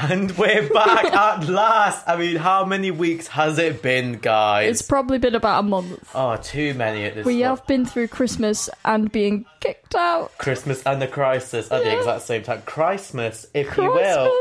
And 0.00 0.30
we're 0.38 0.68
back 0.68 1.04
at 1.12 1.48
last. 1.48 2.04
I 2.08 2.16
mean, 2.16 2.36
how 2.36 2.64
many 2.64 2.92
weeks 2.92 3.26
has 3.26 3.58
it 3.58 3.82
been, 3.82 4.12
guys? 4.18 4.70
It's 4.70 4.82
probably 4.82 5.18
been 5.18 5.34
about 5.34 5.58
a 5.60 5.62
month. 5.64 6.08
oh, 6.14 6.36
too 6.36 6.72
many 6.74 7.04
at 7.04 7.14
this 7.16 7.24
point. 7.24 7.26
We 7.26 7.42
point. 7.42 7.58
have 7.58 7.66
been 7.66 7.84
through 7.84 8.08
Christmas 8.08 8.70
and 8.84 9.10
being 9.10 9.44
kicked 9.60 9.96
out. 9.96 10.36
Christmas 10.38 10.82
and 10.84 11.02
the 11.02 11.08
crisis 11.08 11.72
at 11.72 11.82
the 11.82 11.98
exact 11.98 12.22
same 12.22 12.42
time. 12.44 12.62
Christmas, 12.64 13.46
if 13.54 13.76
you 13.76 13.84
will. 13.92 14.38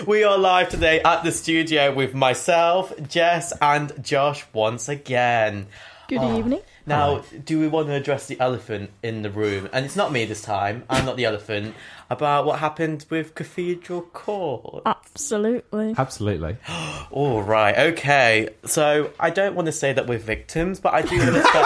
we 0.06 0.24
are 0.24 0.36
live 0.36 0.68
today 0.68 1.00
at 1.02 1.22
the 1.22 1.30
studio 1.30 1.94
with 1.94 2.14
myself, 2.14 2.92
Jess, 3.08 3.52
and 3.62 3.92
Josh 4.02 4.44
once 4.52 4.88
again. 4.88 5.66
Good 6.08 6.18
Oh. 6.18 6.38
evening. 6.38 6.60
Now, 6.86 7.22
do 7.44 7.60
we 7.60 7.68
want 7.68 7.88
to 7.88 7.94
address 7.94 8.26
the 8.26 8.38
elephant 8.40 8.90
in 9.02 9.22
the 9.22 9.30
room? 9.30 9.68
And 9.72 9.84
it's 9.84 9.96
not 9.96 10.12
me 10.12 10.24
this 10.24 10.42
time. 10.42 10.84
I'm 10.90 11.04
not 11.04 11.16
the 11.16 11.24
elephant. 11.24 11.74
About 12.08 12.44
what 12.46 12.58
happened 12.58 13.06
with 13.10 13.34
Cathedral 13.36 14.02
Court. 14.02 14.82
Absolutely. 14.86 15.94
Absolutely. 15.96 16.56
All 17.10 17.42
right, 17.42 17.78
okay. 17.92 18.48
So 18.64 19.10
I 19.20 19.30
don't 19.30 19.54
want 19.54 19.66
to 19.66 19.72
say 19.72 19.92
that 19.92 20.06
we're 20.08 20.18
victims, 20.18 20.80
but 20.80 20.92
I 20.94 21.02
do 21.02 21.16
want 21.18 21.34
to 21.34 21.42
say. 21.42 21.62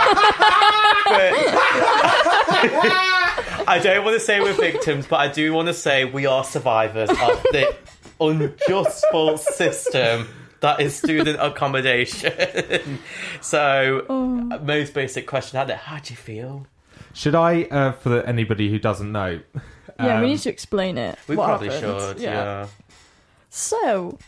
but- 1.06 1.34
I 3.66 3.80
don't 3.83 4.05
want 4.05 4.14
to 4.14 4.20
say 4.20 4.41
we're 4.41 4.52
victims, 4.52 5.06
but 5.06 5.16
I 5.20 5.28
do 5.28 5.52
want 5.55 5.69
to 5.69 5.74
say 5.74 6.05
we 6.05 6.27
are 6.27 6.44
survivors 6.44 7.08
of 7.08 7.16
the 7.52 7.74
unjustful 8.20 9.38
system 9.38 10.28
that 10.64 10.80
is 10.80 10.96
student 10.96 11.38
accommodation. 11.41 12.32
so, 13.41 14.05
most 14.62 14.95
basic 14.95 15.27
question: 15.27 15.59
How, 15.59 15.74
how 15.74 15.98
do 15.98 16.12
you 16.12 16.16
feel? 16.16 16.66
Should 17.12 17.34
I, 17.34 17.64
uh, 17.64 17.92
for 17.92 18.22
anybody 18.22 18.70
who 18.70 18.78
doesn't 18.78 19.12
know, 19.12 19.41
yeah, 20.00 20.06
we 20.06 20.10
um, 20.10 20.22
need 20.22 20.38
to 20.41 20.50
explain 20.50 20.96
it. 20.98 21.19
We 21.28 21.36
probably 21.36 21.69
happened. 21.69 22.19
should. 22.19 22.20
Yeah. 22.20 22.66
So, 23.50 24.19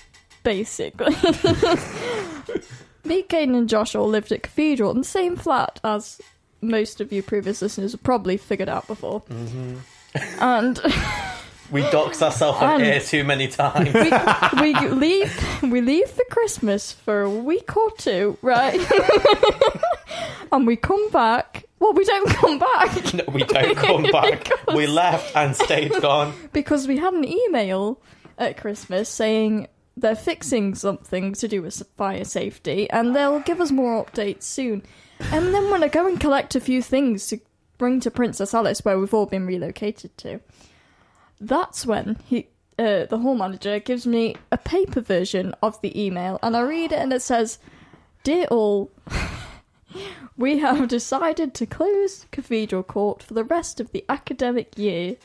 basically, 0.42 1.06
me, 3.04 3.22
Caden, 3.22 3.56
and 3.56 3.68
Josh 3.68 3.94
all 3.94 4.06
lived 4.06 4.30
at 4.30 4.42
Cathedral 4.42 4.90
in 4.90 4.98
the 4.98 5.04
same 5.04 5.36
flat 5.36 5.80
as 5.82 6.20
most 6.60 7.00
of 7.00 7.12
you 7.12 7.22
previous 7.22 7.62
listeners 7.62 7.92
have 7.92 8.02
probably 8.02 8.36
figured 8.36 8.68
out 8.68 8.86
before. 8.86 9.22
Mm-hmm. 9.22 9.76
And 10.40 10.80
We 11.70 11.82
doxed 11.82 12.22
ourselves 12.22 12.62
on 12.62 12.80
air 12.80 13.00
too 13.00 13.24
many 13.24 13.48
times. 13.48 13.92
we, 13.92 14.72
we 14.72 14.88
leave 14.88 15.62
we 15.62 15.80
leave 15.80 16.08
for 16.08 16.24
Christmas 16.30 16.92
for 16.92 17.22
a 17.22 17.30
week 17.30 17.76
or 17.76 17.90
two, 17.98 18.38
right? 18.42 18.80
and 20.52 20.66
we 20.66 20.76
come 20.76 21.10
back. 21.10 21.64
Well, 21.78 21.92
we 21.92 22.04
don't 22.04 22.28
come 22.30 22.58
back 22.58 23.12
no, 23.14 23.24
we 23.32 23.44
don't 23.44 23.76
come 23.76 24.02
back. 24.12 24.44
Because- 24.44 24.74
We 24.76 24.86
left 24.86 25.36
and 25.36 25.54
stayed 25.54 25.92
gone. 26.00 26.32
because 26.52 26.88
we 26.88 26.96
had 26.96 27.12
an 27.12 27.24
email 27.24 28.00
at 28.38 28.56
Christmas 28.56 29.08
saying 29.08 29.68
they're 29.96 30.14
fixing 30.16 30.74
something 30.74 31.32
to 31.34 31.48
do 31.48 31.62
with 31.62 31.82
fire 31.96 32.24
safety 32.24 32.88
and 32.90 33.14
they'll 33.14 33.40
give 33.40 33.60
us 33.60 33.70
more 33.70 34.04
updates 34.04 34.44
soon. 34.44 34.82
And 35.32 35.54
then 35.54 35.70
when 35.70 35.82
I 35.82 35.88
go 35.88 36.06
and 36.06 36.18
collect 36.20 36.54
a 36.54 36.60
few 36.60 36.80
things 36.82 37.26
to 37.28 37.40
bring 37.78 38.00
to 38.00 38.10
Princess 38.10 38.52
Alice, 38.54 38.84
where 38.84 38.98
we've 38.98 39.14
all 39.14 39.26
been 39.26 39.46
relocated 39.46 40.16
to, 40.18 40.40
that's 41.40 41.84
when 41.86 42.18
he, 42.26 42.48
uh, 42.78 43.06
the 43.06 43.18
hall 43.18 43.34
manager, 43.34 43.78
gives 43.78 44.06
me 44.06 44.36
a 44.50 44.56
paper 44.58 45.00
version 45.00 45.54
of 45.62 45.80
the 45.82 45.98
email, 46.00 46.38
and 46.42 46.56
I 46.56 46.60
read 46.62 46.92
it, 46.92 46.98
and 46.98 47.12
it 47.12 47.22
says, 47.22 47.58
"Dear 48.24 48.46
all." 48.50 48.90
We 50.36 50.58
have 50.58 50.88
decided 50.88 51.54
to 51.54 51.64
close 51.64 52.26
Cathedral 52.30 52.82
Court 52.82 53.22
for 53.22 53.32
the 53.32 53.44
rest 53.44 53.80
of 53.80 53.92
the 53.92 54.04
academic 54.10 54.76
year. 54.76 55.16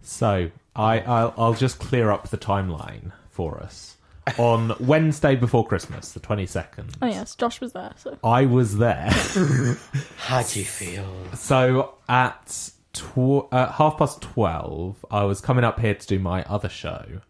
so 0.00 0.50
I, 0.74 1.00
I'll, 1.00 1.34
I'll 1.36 1.54
just 1.54 1.78
clear 1.78 2.10
up 2.10 2.28
the 2.30 2.38
timeline 2.38 3.12
for 3.30 3.58
us. 3.60 3.96
On 4.38 4.74
Wednesday 4.80 5.36
before 5.36 5.66
Christmas, 5.66 6.12
the 6.12 6.20
22nd, 6.20 6.94
Oh 7.02 7.06
yes, 7.06 7.34
Josh 7.34 7.60
was 7.60 7.74
there. 7.74 7.92
So 7.96 8.16
I 8.24 8.46
was 8.46 8.78
there. 8.78 9.10
How 10.16 10.42
do 10.42 10.58
you 10.60 10.64
feel? 10.64 11.06
so 11.34 11.96
at 12.08 12.70
tw- 12.96 13.52
uh, 13.52 13.72
half 13.72 13.98
past 13.98 14.22
12, 14.22 15.04
I 15.10 15.24
was 15.24 15.40
coming 15.40 15.64
up 15.64 15.80
here 15.80 15.94
to 15.94 16.06
do 16.06 16.18
my 16.18 16.42
other 16.44 16.68
show. 16.68 17.20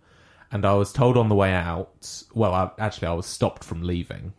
And 0.52 0.64
I 0.64 0.74
was 0.74 0.92
told 0.92 1.16
on 1.16 1.28
the 1.28 1.34
way 1.34 1.52
out, 1.52 2.22
well, 2.32 2.54
I, 2.54 2.70
actually, 2.78 3.08
I 3.08 3.12
was 3.14 3.26
stopped 3.26 3.64
from 3.64 3.82
leaving. 3.82 4.32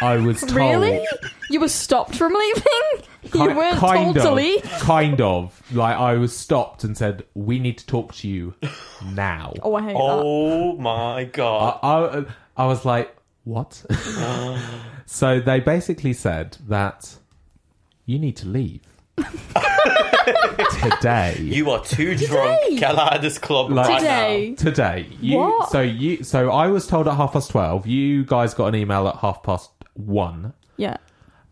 I 0.00 0.16
was 0.16 0.40
told. 0.46 0.52
really, 0.54 1.06
you 1.50 1.60
were 1.60 1.68
stopped 1.68 2.16
from 2.16 2.34
leaving. 2.34 3.08
You 3.32 3.56
weren't 3.56 3.78
kind 3.78 4.04
told 4.04 4.16
of, 4.16 4.22
to 4.24 4.32
leave. 4.32 4.62
Kind 4.80 5.20
of. 5.20 5.60
Like 5.72 5.96
I 5.96 6.14
was 6.14 6.36
stopped 6.36 6.82
and 6.84 6.96
said, 6.96 7.24
"We 7.34 7.58
need 7.58 7.78
to 7.78 7.86
talk 7.86 8.14
to 8.16 8.28
you 8.28 8.54
now." 9.04 9.54
Oh, 9.62 9.74
I 9.74 9.82
hate 9.82 9.92
that. 9.92 9.98
Oh 10.00 10.76
my 10.76 11.24
god. 11.24 11.78
I, 11.82 12.18
I, 12.18 12.24
I 12.56 12.66
was 12.66 12.84
like, 12.84 13.14
"What?" 13.44 13.84
so 15.06 15.40
they 15.40 15.60
basically 15.60 16.12
said 16.12 16.56
that 16.68 17.16
you 18.06 18.18
need 18.18 18.36
to 18.38 18.48
leave 18.48 18.82
today. 20.80 21.36
You 21.40 21.70
are 21.70 21.82
too 21.84 22.14
drunk. 22.16 22.78
Get 22.78 22.96
out 22.96 23.16
of 23.16 23.22
this 23.22 23.38
club 23.38 23.70
Like- 23.70 23.88
right 23.88 23.98
Today. 24.00 24.54
today. 24.54 25.06
You, 25.20 25.38
What? 25.38 25.70
So 25.70 25.80
you. 25.80 26.22
So 26.24 26.50
I 26.50 26.68
was 26.68 26.86
told 26.86 27.08
at 27.08 27.14
half 27.16 27.32
past 27.32 27.50
twelve. 27.50 27.86
You 27.86 28.24
guys 28.24 28.54
got 28.54 28.66
an 28.66 28.74
email 28.74 29.08
at 29.08 29.16
half 29.16 29.42
past 29.42 29.70
one. 29.94 30.52
Yeah. 30.76 30.96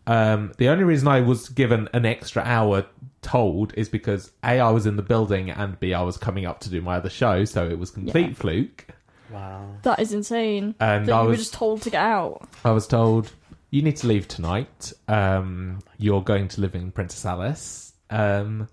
Um, 0.05 0.53
the 0.57 0.69
only 0.69 0.83
reason 0.85 1.07
I 1.07 1.21
was 1.21 1.49
given 1.49 1.89
an 1.93 2.05
extra 2.05 2.41
hour 2.43 2.85
told 3.21 3.73
is 3.75 3.89
because 3.89 4.31
A, 4.43 4.59
I 4.59 4.69
was 4.71 4.85
in 4.85 4.95
the 4.95 5.01
building, 5.03 5.49
and 5.49 5.77
B, 5.79 5.93
I 5.93 6.01
was 6.01 6.17
coming 6.17 6.45
up 6.45 6.61
to 6.61 6.69
do 6.69 6.81
my 6.81 6.95
other 6.95 7.09
show, 7.09 7.43
so 7.43 7.67
it 7.67 7.77
was 7.77 7.91
complete 7.91 8.29
Yeah. 8.29 8.33
fluke. 8.35 8.85
Wow. 9.29 9.65
That 9.83 9.99
is 9.99 10.13
insane. 10.13 10.75
And 10.79 11.07
that 11.07 11.13
I 11.13 11.17
you 11.19 11.23
were 11.25 11.29
was- 11.31 11.39
just 11.39 11.53
told 11.53 11.81
to 11.81 11.89
get 11.89 12.01
out. 12.01 12.47
I 12.63 12.71
was 12.71 12.87
told, 12.87 13.33
you 13.69 13.81
need 13.81 13.97
to 13.97 14.07
leave 14.07 14.27
tonight. 14.27 14.93
Um, 15.07 15.79
you're 15.97 16.21
going 16.23 16.47
to 16.49 16.61
live 16.61 16.75
in 16.75 16.91
Princess 16.91 17.25
Alice. 17.25 17.93
Um, 18.09 18.67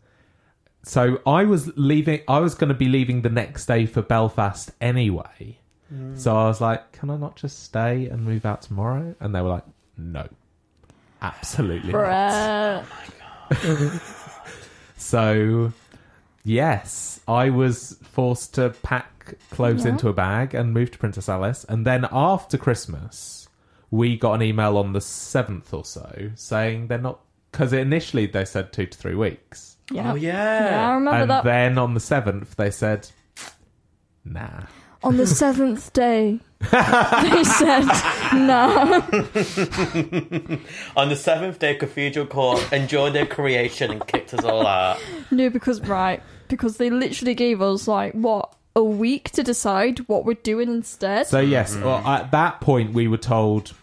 so 0.83 1.21
I 1.27 1.45
was 1.45 1.71
leaving, 1.77 2.21
I 2.29 2.39
was 2.41 2.55
going 2.55 2.69
to 2.69 2.75
be 2.75 2.89
leaving 2.89 3.23
the 3.23 3.31
next 3.31 3.67
day 3.67 3.87
for 3.87 4.03
Belfast 4.03 4.71
anyway. 4.81 5.59
So 6.17 6.37
I 6.37 6.47
was 6.47 6.61
like, 6.61 6.91
can 6.93 7.09
I 7.09 7.17
not 7.17 7.37
just 7.37 7.63
stay 7.63 8.07
and 8.09 8.25
move 8.25 8.45
out 8.45 8.63
tomorrow? 8.63 9.15
And 9.21 9.33
they 9.33 9.41
were 9.41 9.49
like, 9.51 9.65
no. 9.97 10.27
Absolutely 11.23 11.93
not. 11.93 12.85
Bruh. 13.51 14.01
So, 14.97 15.73
yes, 16.45 17.21
I 17.29 17.51
was 17.51 17.99
forced 18.03 18.55
to 18.55 18.71
pack 18.83 19.37
clothes 19.51 19.85
Yeah. 19.85 19.93
into 19.93 20.09
a 20.09 20.13
bag 20.13 20.55
and 20.55 20.73
move 20.73 20.91
to 20.93 20.99
Princess 20.99 21.29
Alice. 21.29 21.65
And 21.65 21.87
then 21.87 22.07
after 22.11 22.57
Christmas, 22.57 23.44
we 23.95 24.17
got 24.17 24.33
an 24.33 24.43
email 24.43 24.77
on 24.77 24.93
the 24.93 24.99
7th 24.99 25.73
or 25.73 25.85
so 25.85 26.31
saying 26.35 26.89
they're 26.89 26.99
not. 26.99 27.21
Because 27.53 27.73
initially 27.73 28.27
they 28.27 28.45
said 28.45 28.73
two 28.73 28.87
to 28.87 28.99
three 28.99 29.15
weeks. 29.15 29.77
Yeah. 29.93 30.13
Oh 30.13 30.15
Yeah, 30.17 30.91
I 30.91 30.95
remember 30.95 31.21
and 31.21 31.31
that. 31.31 31.45
then 31.45 31.79
on 31.79 31.95
the 31.95 32.01
7th, 32.01 32.57
they 32.57 32.73
said, 32.73 33.09
nah. 34.25 34.63
On 35.05 35.17
the 35.19 35.27
seventh 35.27 35.93
day, 35.93 36.41
they 36.61 36.69
said, 37.45 37.85
"No." 38.33 39.03
On 40.97 41.11
the 41.11 41.15
seventh 41.15 41.59
day, 41.59 41.75
Cathedral 41.75 42.25
Court 42.25 42.73
enjoyed 42.73 43.13
their 43.13 43.27
creation 43.27 43.91
and 43.91 44.07
kicked 44.07 44.33
us 44.33 44.43
all 44.47 44.67
out. 44.67 44.99
No, 45.31 45.51
because 45.51 45.83
right, 45.83 46.23
because 46.49 46.79
they 46.79 46.89
literally 46.89 47.35
gave 47.35 47.61
us 47.61 47.87
like 47.87 48.15
what 48.15 48.55
a 48.75 48.83
week 48.83 49.31
to 49.33 49.43
decide 49.43 49.99
what 50.09 50.25
we're 50.25 50.35
doing 50.35 50.71
instead. 50.71 51.27
So, 51.27 51.41
yes, 51.41 51.77
mm. 51.77 51.83
well, 51.83 51.99
at 52.07 52.31
that 52.31 52.63
point, 52.63 52.95
we 52.95 53.07
were 53.07 53.19
told. 53.19 53.75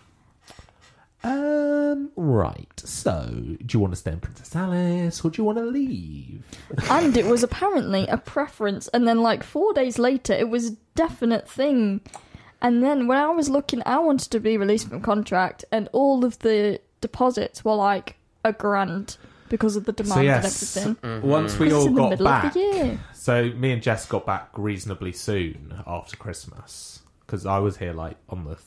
Um, 1.24 2.12
right. 2.16 2.72
So, 2.84 3.30
do 3.32 3.66
you 3.70 3.80
want 3.80 3.94
to 3.94 3.98
stay 4.00 4.12
in 4.12 4.20
Princess 4.20 4.56
Alice 4.56 5.24
or 5.24 5.30
do 5.32 5.42
you 5.42 5.46
want 5.46 5.60
to 5.60 5.66
leave? 5.66 6.44
and 6.90 7.16
it 7.16 7.26
was 7.26 7.44
apparently 7.44 8.08
a 8.08 8.18
preference 8.18 8.88
and 8.90 9.08
then 9.08 9.22
like 9.22 9.44
four 9.44 9.74
days 9.74 10.00
later 10.00 10.34
it 10.34 10.50
was 10.50 10.70
a 10.72 10.76
definite 10.96 11.48
thing 11.50 12.00
and 12.62 12.82
then 12.84 13.08
when 13.08 13.18
i 13.18 13.28
was 13.30 13.50
looking 13.50 13.82
i 13.86 13.98
wanted 14.00 14.32
to 14.32 14.40
be 14.40 14.58
released 14.58 14.88
from 14.90 15.02
contract 15.02 15.66
and 15.72 15.90
all 15.92 16.24
of 16.26 16.40
the 16.40 16.80
deposits 17.02 17.64
were 17.66 17.76
like 17.76 18.16
a 18.46 18.54
grand 18.54 19.18
because 19.50 19.76
of 19.76 19.84
the 19.86 19.92
demand 19.92 20.14
So 20.14 20.22
yes, 20.22 20.76
and 20.78 20.98
everything 21.04 21.30
once 21.30 21.60
we 21.60 21.72
all 21.74 21.88
in 21.88 21.94
the 21.96 22.02
got 22.02 22.10
middle 22.12 22.26
back, 22.26 22.46
of 22.46 22.54
the 22.54 22.60
year 22.60 23.00
so 23.14 23.50
me 23.52 23.72
and 23.74 23.82
Jess 23.82 24.06
got 24.06 24.26
back 24.26 24.50
reasonably 24.58 25.12
soon 25.12 25.74
after 25.86 26.16
Christmas 26.18 27.02
because 27.26 27.46
I 27.46 27.60
was 27.60 27.78
here 27.78 27.94
like 27.94 28.18
on 28.30 28.46
the 28.46 28.58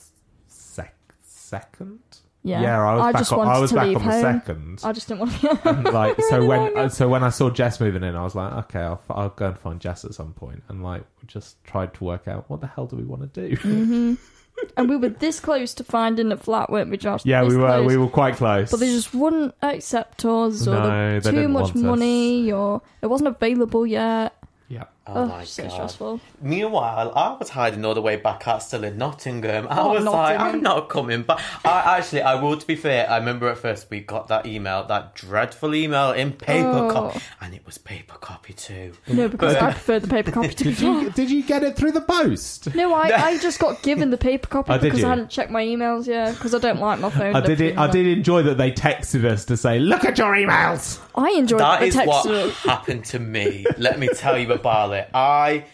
sec- 0.46 0.94
second. 1.22 2.00
Yeah. 2.46 2.60
yeah, 2.60 2.80
I 2.88 2.94
was 2.94 3.02
I 3.04 3.12
back. 3.12 3.20
just 3.22 3.32
on, 3.32 3.48
I 3.48 3.58
was 3.58 3.70
to 3.70 3.76
back 3.76 3.86
leave 3.86 3.96
on 3.96 4.04
the 4.06 4.12
home. 4.12 4.22
second. 4.22 4.80
i 4.84 4.92
just 4.92 5.08
didn't 5.08 5.20
want 5.20 5.32
to 5.40 5.68
And, 5.68 5.84
like 5.94 6.20
so 6.28 6.44
when 6.44 6.76
uh, 6.76 6.88
so 6.90 7.08
when 7.08 7.24
I 7.24 7.30
saw 7.30 7.48
Jess 7.48 7.80
moving 7.80 8.02
in, 8.04 8.14
I 8.14 8.22
was 8.22 8.34
like, 8.34 8.52
okay, 8.64 8.80
I'll, 8.80 9.00
I'll 9.08 9.30
go 9.30 9.46
and 9.46 9.58
find 9.58 9.80
Jess 9.80 10.04
at 10.04 10.12
some 10.14 10.34
point, 10.34 10.62
and 10.68 10.82
like 10.82 11.04
we 11.22 11.26
just 11.26 11.62
tried 11.64 11.94
to 11.94 12.04
work 12.04 12.28
out 12.28 12.48
what 12.50 12.60
the 12.60 12.66
hell 12.66 12.86
do 12.86 12.96
we 12.96 13.04
want 13.04 13.32
to 13.32 13.48
do. 13.48 13.56
hmm 13.56 14.14
and 14.76 14.88
we 14.88 14.96
were 14.96 15.08
this 15.08 15.40
close 15.40 15.74
to 15.74 15.82
finding 15.82 16.30
a 16.30 16.36
flat 16.36 16.70
weren't 16.70 16.88
we 16.88 16.96
josh 16.96 17.22
yeah, 17.26 17.42
This 17.42 17.54
we 17.54 17.58
were 17.58 17.66
close. 17.66 17.86
we 17.88 17.96
were 17.96 18.06
quite 18.08 18.36
close. 18.36 18.70
but 18.70 18.78
they 18.78 18.86
just 18.86 19.12
wouldn't 19.12 19.52
accept 19.62 20.24
us 20.24 20.68
or 20.68 20.74
No, 20.74 21.20
too 21.20 21.48
much 21.48 21.62
want 21.74 21.76
us. 21.76 21.82
money 21.82 22.52
or 22.52 22.80
it 23.02 23.06
wasn't 23.08 23.26
available 23.28 23.84
yet 23.84 24.32
yeah, 24.68 24.84
Oh, 25.06 25.12
Oh, 25.16 25.26
my 25.26 25.44
so 25.44 25.64
god. 25.64 25.72
stressful. 25.72 26.20
Meanwhile, 26.40 27.12
I 27.14 27.36
was 27.38 27.50
hiding 27.50 27.84
all 27.84 27.92
the 27.94 28.00
way 28.00 28.16
back 28.16 28.48
out 28.48 28.62
still 28.62 28.84
in 28.84 28.96
Nottingham. 28.96 29.66
I 29.68 29.80
Oh, 29.80 29.92
was 29.92 30.04
like, 30.04 30.38
Nottingham. 30.38 30.54
I'm 30.56 30.62
not 30.62 30.88
coming 30.88 31.22
back. 31.24 31.40
I 31.64 31.98
actually, 31.98 32.22
I 32.22 32.36
will. 32.36 32.56
To 32.56 32.66
be 32.66 32.74
fair, 32.74 33.08
I 33.10 33.18
remember 33.18 33.48
at 33.48 33.58
first 33.58 33.88
we 33.90 34.00
got 34.00 34.28
that 34.28 34.46
email, 34.46 34.84
that 34.86 35.14
dreadful 35.14 35.74
email 35.74 36.12
in 36.12 36.32
paper 36.32 36.68
Oh. 36.68 36.90
copy, 36.90 37.20
and 37.42 37.54
it 37.54 37.66
was 37.66 37.76
paper 37.76 38.14
copy 38.14 38.54
too. 38.54 38.92
No, 39.06 39.28
because 39.28 39.54
But- 39.54 39.62
I 39.62 39.70
prefer 39.72 39.98
the 39.98 40.08
paper 40.08 40.30
copy 40.30 40.48
to 40.48 40.64
be 40.64 40.70
Did 40.70 40.80
you, 40.80 41.00
fair. 41.02 41.10
did 41.14 41.30
you 41.30 41.42
get 41.42 41.62
it 41.62 41.76
through 41.76 41.92
the 41.92 42.00
post? 42.00 42.74
No, 42.74 42.94
I, 42.94 43.08
I 43.32 43.38
just 43.38 43.58
got 43.60 43.82
given 43.82 44.08
the 44.10 44.16
paper 44.16 44.48
copy 44.48 44.72
Oh, 44.74 44.78
because 44.78 45.00
you? 45.00 45.06
I 45.06 45.10
hadn't 45.10 45.28
checked 45.28 45.50
my 45.50 45.62
emails, 45.64 46.06
yeah, 46.06 46.30
because 46.30 46.54
I 46.54 46.58
don't 46.58 46.80
like 46.80 46.98
my 47.00 47.10
phone. 47.10 47.36
I 47.36 47.40
did 47.40 47.60
it. 47.60 47.76
I 47.76 47.90
did 47.90 48.06
enjoy 48.06 48.42
that 48.44 48.56
they 48.56 48.72
texted 48.72 49.24
us 49.26 49.44
to 49.46 49.56
say, 49.58 49.78
"Look 49.80 50.04
at 50.06 50.16
your 50.16 50.32
emails." 50.34 50.98
I 51.14 51.30
enjoyed 51.32 51.60
That 51.60 51.80
the 51.80 51.90
text. 51.90 52.08
what 52.08 52.50
happened 52.54 53.04
to 53.06 53.18
me. 53.18 53.66
Let 53.76 53.98
me 53.98 54.08
tell 54.08 54.36
you 54.38 54.50
about 54.50 54.93
it. 54.94 55.08
I 55.14 55.66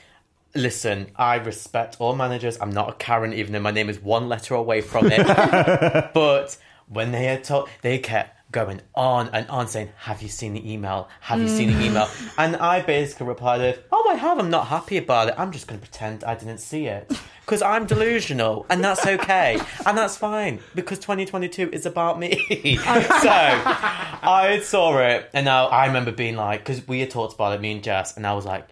listen. 0.55 1.11
I 1.17 1.37
respect 1.37 1.97
all 1.99 2.15
managers. 2.15 2.59
I'm 2.61 2.71
not 2.71 2.89
a 2.89 2.93
Karen, 2.95 3.33
even 3.33 3.53
though 3.53 3.61
my 3.61 3.71
name 3.71 3.89
is 3.89 4.01
one 4.01 4.29
letter 4.29 4.55
away 4.55 4.81
from 4.81 5.11
it. 5.11 5.27
but 6.15 6.57
when 6.89 7.13
they 7.13 7.25
had 7.25 7.45
told, 7.45 7.69
they 7.83 7.99
kept 7.99 8.37
going 8.53 8.81
on 8.95 9.29
and 9.33 9.49
on 9.49 9.69
saying, 9.69 9.91
"Have 9.97 10.23
you 10.23 10.29
seen 10.29 10.55
the 10.55 10.73
email? 10.73 11.09
Have 11.21 11.41
you 11.41 11.49
seen 11.49 11.73
the 11.73 11.85
email?" 11.85 12.07
Mm. 12.07 12.33
And 12.39 12.57
I 12.57 12.83
basically 12.83 13.27
replied 13.27 13.61
with, 13.61 13.83
"Oh, 13.93 14.09
I 14.11 14.15
have. 14.15 14.39
I'm 14.39 14.51
not 14.51 14.67
happy 14.67 14.97
about 14.97 15.29
it. 15.29 15.35
I'm 15.39 15.53
just 15.53 15.67
going 15.67 15.81
to 15.81 15.87
pretend 15.87 16.25
I 16.25 16.35
didn't 16.35 16.59
see 16.59 16.87
it." 16.87 17.11
Because 17.45 17.63
I'm 17.63 17.87
delusional, 17.87 18.65
and 18.71 18.83
that's 18.85 19.05
okay, 19.05 19.61
and 19.85 19.99
that's 19.99 20.17
fine, 20.17 20.61
because 20.77 21.01
2022 21.01 21.71
is 21.73 21.85
about 21.85 22.17
me. 22.17 22.37
so 22.47 22.89
I 22.89 24.61
saw 24.63 24.99
it, 24.99 25.29
and 25.33 25.47
now 25.47 25.67
I 25.67 25.87
remember 25.87 26.13
being 26.13 26.37
like, 26.37 26.61
because 26.61 26.87
we 26.87 27.01
had 27.01 27.11
talked 27.11 27.35
about 27.35 27.53
it, 27.55 27.61
me 27.61 27.73
and 27.73 27.83
Jess, 27.83 28.17
and 28.17 28.25
I 28.25 28.35
was 28.35 28.45
like, 28.45 28.69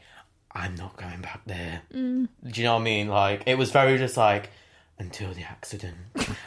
I'm 0.53 0.75
not 0.75 0.97
going 0.97 1.21
back 1.21 1.43
there. 1.47 1.83
Mm. 1.95 2.29
Do 2.45 2.61
you 2.61 2.65
know 2.65 2.75
what 2.75 2.81
I 2.81 2.85
mean? 2.85 3.09
Like, 3.09 3.43
it 3.47 3.57
was 3.57 3.71
very 3.71 3.99
just 3.99 4.17
like, 4.17 4.51
until 4.99 5.33
the 5.33 5.43
accident. 5.43 5.97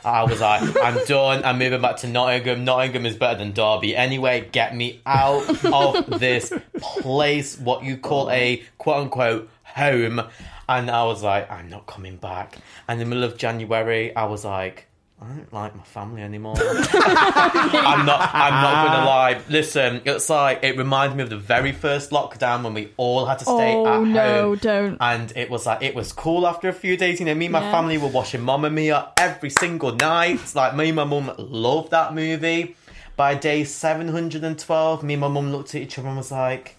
I 0.03 0.23
was 0.23 0.41
like, 0.41 0.75
I'm 0.83 1.03
done. 1.05 1.43
I'm 1.43 1.57
moving 1.57 1.81
back 1.81 1.97
to 1.97 2.07
Nottingham. 2.07 2.65
Nottingham 2.65 3.05
is 3.05 3.15
better 3.15 3.39
than 3.39 3.53
Derby. 3.53 3.95
Anyway, 3.95 4.49
get 4.51 4.75
me 4.75 5.01
out 5.05 5.65
of 5.65 6.09
this 6.19 6.51
place, 6.79 7.57
what 7.57 7.83
you 7.83 7.97
call 7.97 8.29
a 8.29 8.63
quote 8.77 9.03
unquote 9.03 9.49
home. 9.63 10.21
And 10.67 10.89
I 10.89 11.03
was 11.05 11.23
like, 11.23 11.49
I'm 11.51 11.69
not 11.69 11.87
coming 11.87 12.17
back. 12.17 12.57
And 12.87 13.01
in 13.01 13.09
the 13.09 13.15
middle 13.15 13.29
of 13.29 13.37
January, 13.37 14.15
I 14.15 14.25
was 14.25 14.45
like, 14.45 14.87
I 15.23 15.27
don't 15.27 15.53
like 15.53 15.75
my 15.75 15.83
family 15.83 16.23
anymore. 16.23 16.55
I'm 16.59 18.05
not. 18.07 18.31
I'm 18.33 18.53
not 18.53 18.87
gonna 18.87 19.03
ah. 19.03 19.05
lie. 19.05 19.41
Listen, 19.49 20.01
it's 20.03 20.29
like 20.31 20.63
it 20.63 20.77
reminded 20.79 21.15
me 21.15 21.21
of 21.21 21.29
the 21.29 21.37
very 21.37 21.71
first 21.71 22.09
lockdown 22.09 22.63
when 22.63 22.73
we 22.73 22.89
all 22.97 23.27
had 23.27 23.37
to 23.39 23.45
stay 23.45 23.75
Oh, 23.75 23.85
at 24.01 24.07
no, 24.07 24.41
home. 24.49 24.57
don't. 24.57 24.97
And 24.99 25.31
it 25.35 25.51
was 25.51 25.67
like 25.67 25.83
it 25.83 25.93
was 25.93 26.11
cool 26.11 26.47
after 26.47 26.69
a 26.69 26.73
few 26.73 26.97
days. 26.97 27.19
You 27.19 27.27
know, 27.27 27.35
me 27.35 27.45
and 27.45 27.53
my 27.53 27.61
Yeah. 27.61 27.71
family 27.71 27.99
were 27.99 28.07
watching 28.07 28.41
Mamma 28.41 28.71
Mia 28.71 29.11
every 29.19 29.51
single 29.51 29.93
night. 29.93 30.55
Like 30.55 30.75
me 30.75 30.87
and 30.89 30.95
my 30.95 31.03
mum 31.03 31.31
loved 31.37 31.91
that 31.91 32.15
movie. 32.15 32.75
By 33.15 33.35
day 33.35 33.63
seven 33.63 34.07
hundred 34.07 34.43
and 34.43 34.57
twelve, 34.57 35.03
me 35.03 35.13
and 35.13 35.21
my 35.21 35.27
mum 35.27 35.51
looked 35.51 35.75
at 35.75 35.81
each 35.81 35.99
other 35.99 36.07
and 36.07 36.17
was 36.17 36.31
like. 36.31 36.77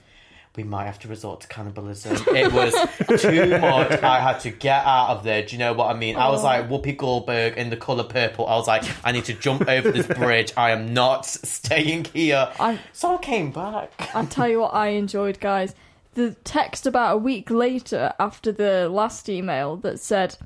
We 0.55 0.65
might 0.65 0.85
have 0.85 0.99
to 1.01 1.09
resort 1.09 1.41
to 1.41 1.49
cannibalism. 1.49 2.17
It 2.37 2.53
was 2.53 2.75
too 3.23 3.47
much. 3.59 4.03
I 4.03 4.21
had 4.21 4.39
to 4.41 4.51
get 4.51 4.85
out 4.85 5.09
of 5.17 5.25
there. 5.25 5.43
Do 5.43 5.55
you 5.55 5.59
know 5.59 5.73
what 5.73 5.95
I 5.95 5.99
mean? 5.99 6.17
I 6.17 6.29
was 6.29 6.45
like 6.45 6.69
Whoopi 6.69 6.95
Goldberg 6.95 7.57
in 7.57 7.71
the 7.71 7.77
color 7.77 8.05
purple. 8.05 8.47
I 8.47 8.57
was 8.57 8.67
like, 8.69 8.85
I 9.03 9.13
need 9.13 9.25
to 9.27 9.33
jump 9.35 9.67
over 9.67 9.91
this 9.91 10.07
bridge. 10.19 10.53
I 10.57 10.73
am 10.73 10.93
not 10.93 11.25
staying 11.25 12.05
here. 12.13 12.53
I- 12.61 12.79
So 12.93 13.15
I 13.15 13.19
came 13.19 13.51
back. 13.51 13.93
I 14.15 14.27
tell 14.27 14.47
you 14.47 14.61
what, 14.61 14.75
I 14.75 14.89
enjoyed, 14.89 15.41
guys. 15.41 15.75
The 16.15 16.33
text 16.45 16.87
about 16.87 17.15
a 17.15 17.19
week 17.19 17.51
later 17.51 18.13
after 18.21 18.53
the 18.53 18.91
last 18.91 19.31
email 19.31 19.77
that 19.79 20.01
said, 20.01 20.37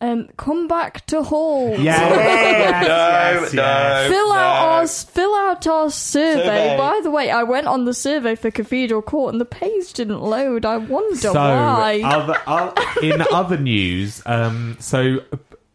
um, 0.00 0.28
"Come 0.36 0.68
back 0.68 1.06
to 1.06 1.22
Hall." 1.22 1.70
Yeah, 1.78 2.08
yes, 2.10 2.86
yes, 2.86 3.52
no, 3.54 3.62
yes. 3.62 4.10
Fill 4.10 4.32
out 4.32 4.56
our 4.68 4.86
fill 4.86 5.34
out 5.34 5.66
our 5.66 5.90
survey. 5.90 6.42
Survey. 6.44 6.76
By 6.76 7.00
the 7.02 7.10
way, 7.10 7.30
I 7.30 7.42
went 7.42 7.66
on 7.66 7.84
the 7.84 7.94
survey 7.94 8.34
for 8.34 8.50
Cathedral 8.50 9.02
Court 9.02 9.32
and 9.32 9.40
the 9.40 9.44
page 9.46 9.92
didn't 9.92 10.20
load. 10.20 10.64
I 10.64 10.76
wonder 10.76 11.16
So, 11.16 11.32
why. 11.32 12.02
other, 12.04 12.36
uh, 12.46 12.72
in 13.02 13.22
other 13.32 13.56
news, 13.58 14.22
um, 14.26 14.76
so 14.80 15.18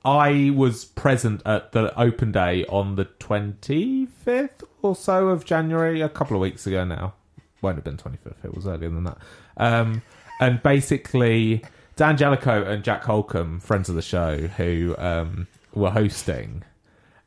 I 0.05 0.51
was 0.55 0.85
present 0.85 1.41
at 1.45 1.71
the 1.73 1.97
open 1.99 2.31
day 2.31 2.65
on 2.65 2.95
the 2.95 3.05
25th 3.05 4.63
or 4.81 4.95
so 4.95 5.27
of 5.29 5.45
January, 5.45 6.01
a 6.01 6.09
couple 6.09 6.35
of 6.37 6.41
weeks 6.41 6.65
ago 6.67 6.83
now. 6.85 7.13
Won't 7.61 7.75
have 7.77 7.83
been 7.83 7.97
25th, 7.97 8.43
it 8.43 8.55
was 8.55 8.65
earlier 8.65 8.89
than 8.89 9.03
that. 9.03 9.17
Um, 9.57 10.01
and 10.39 10.63
basically, 10.63 11.63
Dan 12.01 12.17
Jellicoe 12.17 12.63
and 12.63 12.83
Jack 12.83 13.03
Holcomb, 13.03 13.59
friends 13.59 13.87
of 13.87 13.93
the 13.93 14.01
show, 14.01 14.35
who 14.35 14.95
um, 14.97 15.45
were 15.75 15.91
hosting. 15.91 16.63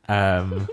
Um, 0.09 0.67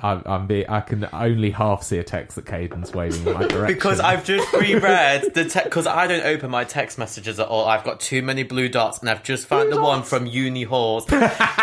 I, 0.00 0.22
I'm 0.24 0.46
be, 0.46 0.66
I 0.66 0.80
can 0.80 1.06
only 1.12 1.50
half 1.50 1.82
see 1.82 1.98
a 1.98 2.02
text 2.02 2.36
that 2.36 2.46
Caden's 2.46 2.94
waving 2.94 3.26
in 3.26 3.34
my 3.34 3.40
direction. 3.46 3.66
Because 3.76 4.00
I've 4.00 4.24
just 4.24 4.50
reread 4.54 5.34
the 5.34 5.44
text. 5.44 5.64
Because 5.64 5.86
I 5.86 6.06
don't 6.06 6.24
open 6.24 6.50
my 6.50 6.64
text 6.64 6.96
messages 6.96 7.38
at 7.38 7.48
all. 7.48 7.66
I've 7.66 7.84
got 7.84 8.00
too 8.00 8.22
many 8.22 8.44
blue 8.44 8.70
dots, 8.70 9.00
and 9.00 9.10
I've 9.10 9.22
just 9.22 9.46
found 9.46 9.68
Blue 9.68 9.76
the 9.78 9.84
one 9.84 9.98
dots? 9.98 10.08
from 10.08 10.24
Uni 10.24 10.62
Halls. 10.62 11.04
Do 11.04 11.16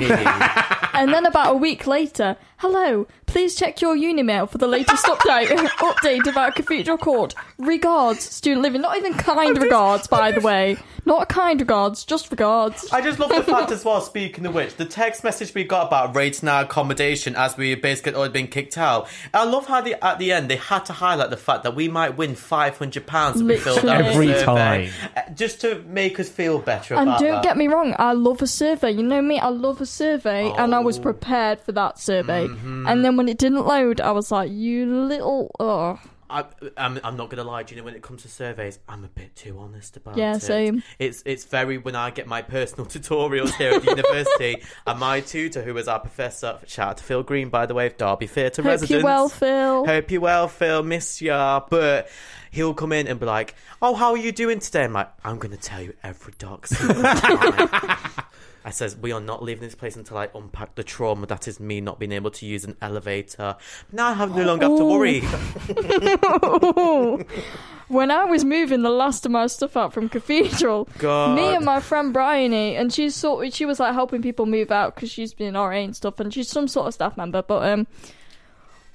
And 0.94 1.12
then 1.12 1.26
about 1.26 1.54
a 1.54 1.56
week 1.56 1.88
later, 1.88 2.36
hello, 2.58 3.06
please 3.26 3.55
check 3.55 3.81
your 3.81 3.96
Unimail 3.96 4.49
for 4.49 4.58
the 4.58 4.66
latest 4.66 5.05
update 5.06 5.49
update 5.49 6.26
about 6.31 6.55
Cathedral 6.55 6.99
Court. 6.99 7.34
Regards, 7.58 8.22
student 8.25 8.62
living. 8.62 8.81
Not 8.82 8.96
even 8.96 9.14
kind 9.14 9.60
regards, 9.60 10.06
by 10.06 10.32
the 10.32 10.40
way. 10.40 10.76
Not 11.05 11.28
kind 11.31 11.58
regards, 11.58 12.05
just 12.05 12.31
regards. 12.31 12.87
I 12.93 13.00
just 13.00 13.19
love 13.19 13.31
the 13.31 13.43
fact 13.50 13.70
as 13.70 13.82
well, 13.84 14.00
speaking 14.02 14.44
of 14.44 14.55
which, 14.55 14.75
the 14.76 14.84
text 14.84 15.25
message 15.25 15.55
we 15.55 15.64
got 15.64 15.87
about 15.87 16.14
rating 16.14 16.49
our 16.50 16.62
accommodation 16.64 17.34
as 17.34 17.56
we 17.56 17.75
basically 17.75 18.12
had 18.12 18.19
already 18.19 18.32
been 18.34 18.46
kicked 18.49 18.76
out. 18.76 19.08
I 19.32 19.44
love 19.44 19.66
how 19.66 19.81
they, 19.81 19.94
at 19.94 20.19
the 20.19 20.32
end 20.32 20.50
they 20.50 20.56
had 20.56 20.84
to 20.87 20.93
highlight 20.93 21.31
the 21.31 21.37
fact 21.38 21.62
that 21.62 21.75
we 21.75 21.88
might 21.88 22.16
win 22.19 22.32
£500 22.35 23.37
if 23.37 23.42
we 23.42 23.56
filled 23.56 23.78
out 23.87 24.02
a 24.02 24.06
Every 24.06 24.26
survey. 24.28 24.44
time. 24.44 24.90
Uh, 25.16 25.21
Just 25.35 25.61
to 25.62 25.82
make 25.87 26.21
us 26.21 26.28
feel 26.28 26.59
better 26.59 26.94
And 26.94 27.06
don't 27.18 27.21
that. 27.21 27.42
get 27.42 27.56
me 27.56 27.68
wrong, 27.68 27.94
I 27.99 28.12
love 28.12 28.42
a 28.42 28.47
survey. 28.47 28.90
You 28.90 29.02
know 29.02 29.23
me, 29.23 29.38
I 29.38 29.49
love 29.49 29.80
a 29.80 29.87
survey, 29.87 30.50
and 30.59 30.75
I 30.75 30.80
was 30.80 30.99
Oh. 30.99 31.02
prepared 31.02 31.61
for 31.61 31.73
that 31.73 31.99
survey. 31.99 32.48
Mm-hmm. 32.57 32.87
And 32.88 33.05
then 33.05 33.17
when 33.17 33.28
it 33.28 33.38
didn't 33.38 33.67
load, 33.67 34.00
I 34.00 34.12
was 34.12 34.31
like, 34.31 34.50
"You 34.50 34.87
little 34.87 35.50
oh." 35.61 35.99
I, 36.31 36.45
I'm, 36.76 37.00
I'm 37.02 37.17
not 37.17 37.31
gonna 37.31 37.43
lie. 37.45 37.62
Do 37.62 37.75
you 37.75 37.81
know 37.81 37.87
when 37.87 37.95
it 37.95 38.02
comes 38.02 38.21
to 38.21 38.28
surveys, 38.28 38.78
I'm 38.87 39.02
a 39.02 39.09
bit 39.09 39.35
too 39.35 39.59
honest 39.59 39.97
about 39.97 40.19
Yeah, 40.19 40.37
it. 40.37 40.43
same. 40.43 40.83
It's 40.99 41.23
it's 41.25 41.47
very 41.47 41.78
when 41.78 41.97
I 41.97 42.11
get 42.11 42.26
my 42.26 42.43
personal 42.43 42.85
tutorials 42.95 43.55
here 43.55 43.71
at 43.73 43.83
the 43.83 43.88
university, 43.93 44.62
and 44.87 45.00
my 45.00 45.21
tutor, 45.21 45.62
who 45.62 45.73
was 45.73 45.88
our 45.88 45.99
professor, 46.00 46.59
shout 46.67 46.88
out 46.90 46.97
to 46.99 47.05
Phil 47.05 47.23
Green, 47.23 47.49
by 47.49 47.64
the 47.64 47.73
way, 47.73 47.87
of 47.87 47.97
Derby 47.97 48.26
Theatre 48.26 48.61
Hope 48.61 48.69
residents. 48.73 48.90
you're 48.90 49.02
well, 49.05 49.31
Phil. 49.31 49.87
Hope 49.87 50.11
you're 50.11 50.21
well, 50.21 50.49
Phil. 50.49 50.83
Miss 50.83 51.23
ya. 51.23 51.62
But 51.71 52.11
he'll 52.50 52.75
come 52.75 52.93
in 52.93 53.09
and 53.09 53.19
be 53.19 53.25
like, 53.25 53.55
"Oh, 53.81 53.95
how 53.95 54.11
are 54.11 54.19
you 54.19 54.31
doing 54.31 54.59
today?" 54.59 54.85
I'm 54.85 54.93
like, 54.93 55.09
"I'm 55.25 55.38
gonna 55.38 55.57
tell 55.57 55.81
you 55.81 55.95
every 56.02 56.35
dark 56.38 56.67
secret." 56.67 57.02
time." 57.05 58.09
I 58.68 58.70
says, 58.70 58.96
"We 58.96 59.12
are 59.12 59.20
not 59.20 59.42
leaving 59.42 59.62
this 59.62 59.75
place 59.75 59.96
until 59.96 60.18
I 60.18 60.28
unpack 60.34 60.75
the 60.75 60.84
trauma 60.84 61.26
that 61.28 61.48
is 61.48 61.58
me 61.58 61.80
not 61.80 61.98
being 61.98 62.12
able 62.12 62.30
to 62.32 62.44
use 62.44 62.64
an 62.64 62.76
elevator." 62.82 63.56
Now 63.90 64.08
I 64.08 64.12
have 64.12 64.37
no 64.37 64.44
longer 64.44 64.68
have 64.68 64.76
to 64.76 64.84
worry. 64.84 65.20
when 67.88 68.10
I 68.10 68.26
was 68.26 68.44
moving 68.44 68.82
the 68.82 68.90
last 68.90 69.25
of 69.25 69.32
my 69.32 69.46
stuff 69.46 69.75
out 69.75 69.94
from 69.94 70.10
Cathedral, 70.10 70.87
God. 70.98 71.34
me 71.34 71.54
and 71.54 71.64
my 71.64 71.80
friend 71.80 72.12
Bryony, 72.12 72.76
and 72.76 72.92
she's 72.92 73.16
sort 73.16 73.54
she 73.54 73.64
was 73.64 73.80
like 73.80 73.94
helping 73.94 74.20
people 74.20 74.44
move 74.44 74.70
out 74.70 74.94
because 74.94 75.10
she's 75.10 75.32
been 75.32 75.54
RA 75.54 75.70
and 75.70 75.96
stuff, 75.96 76.20
and 76.20 76.34
she's 76.34 76.50
some 76.50 76.68
sort 76.68 76.88
of 76.88 76.94
staff 76.94 77.16
member, 77.16 77.40
but 77.40 77.66
um. 77.66 77.87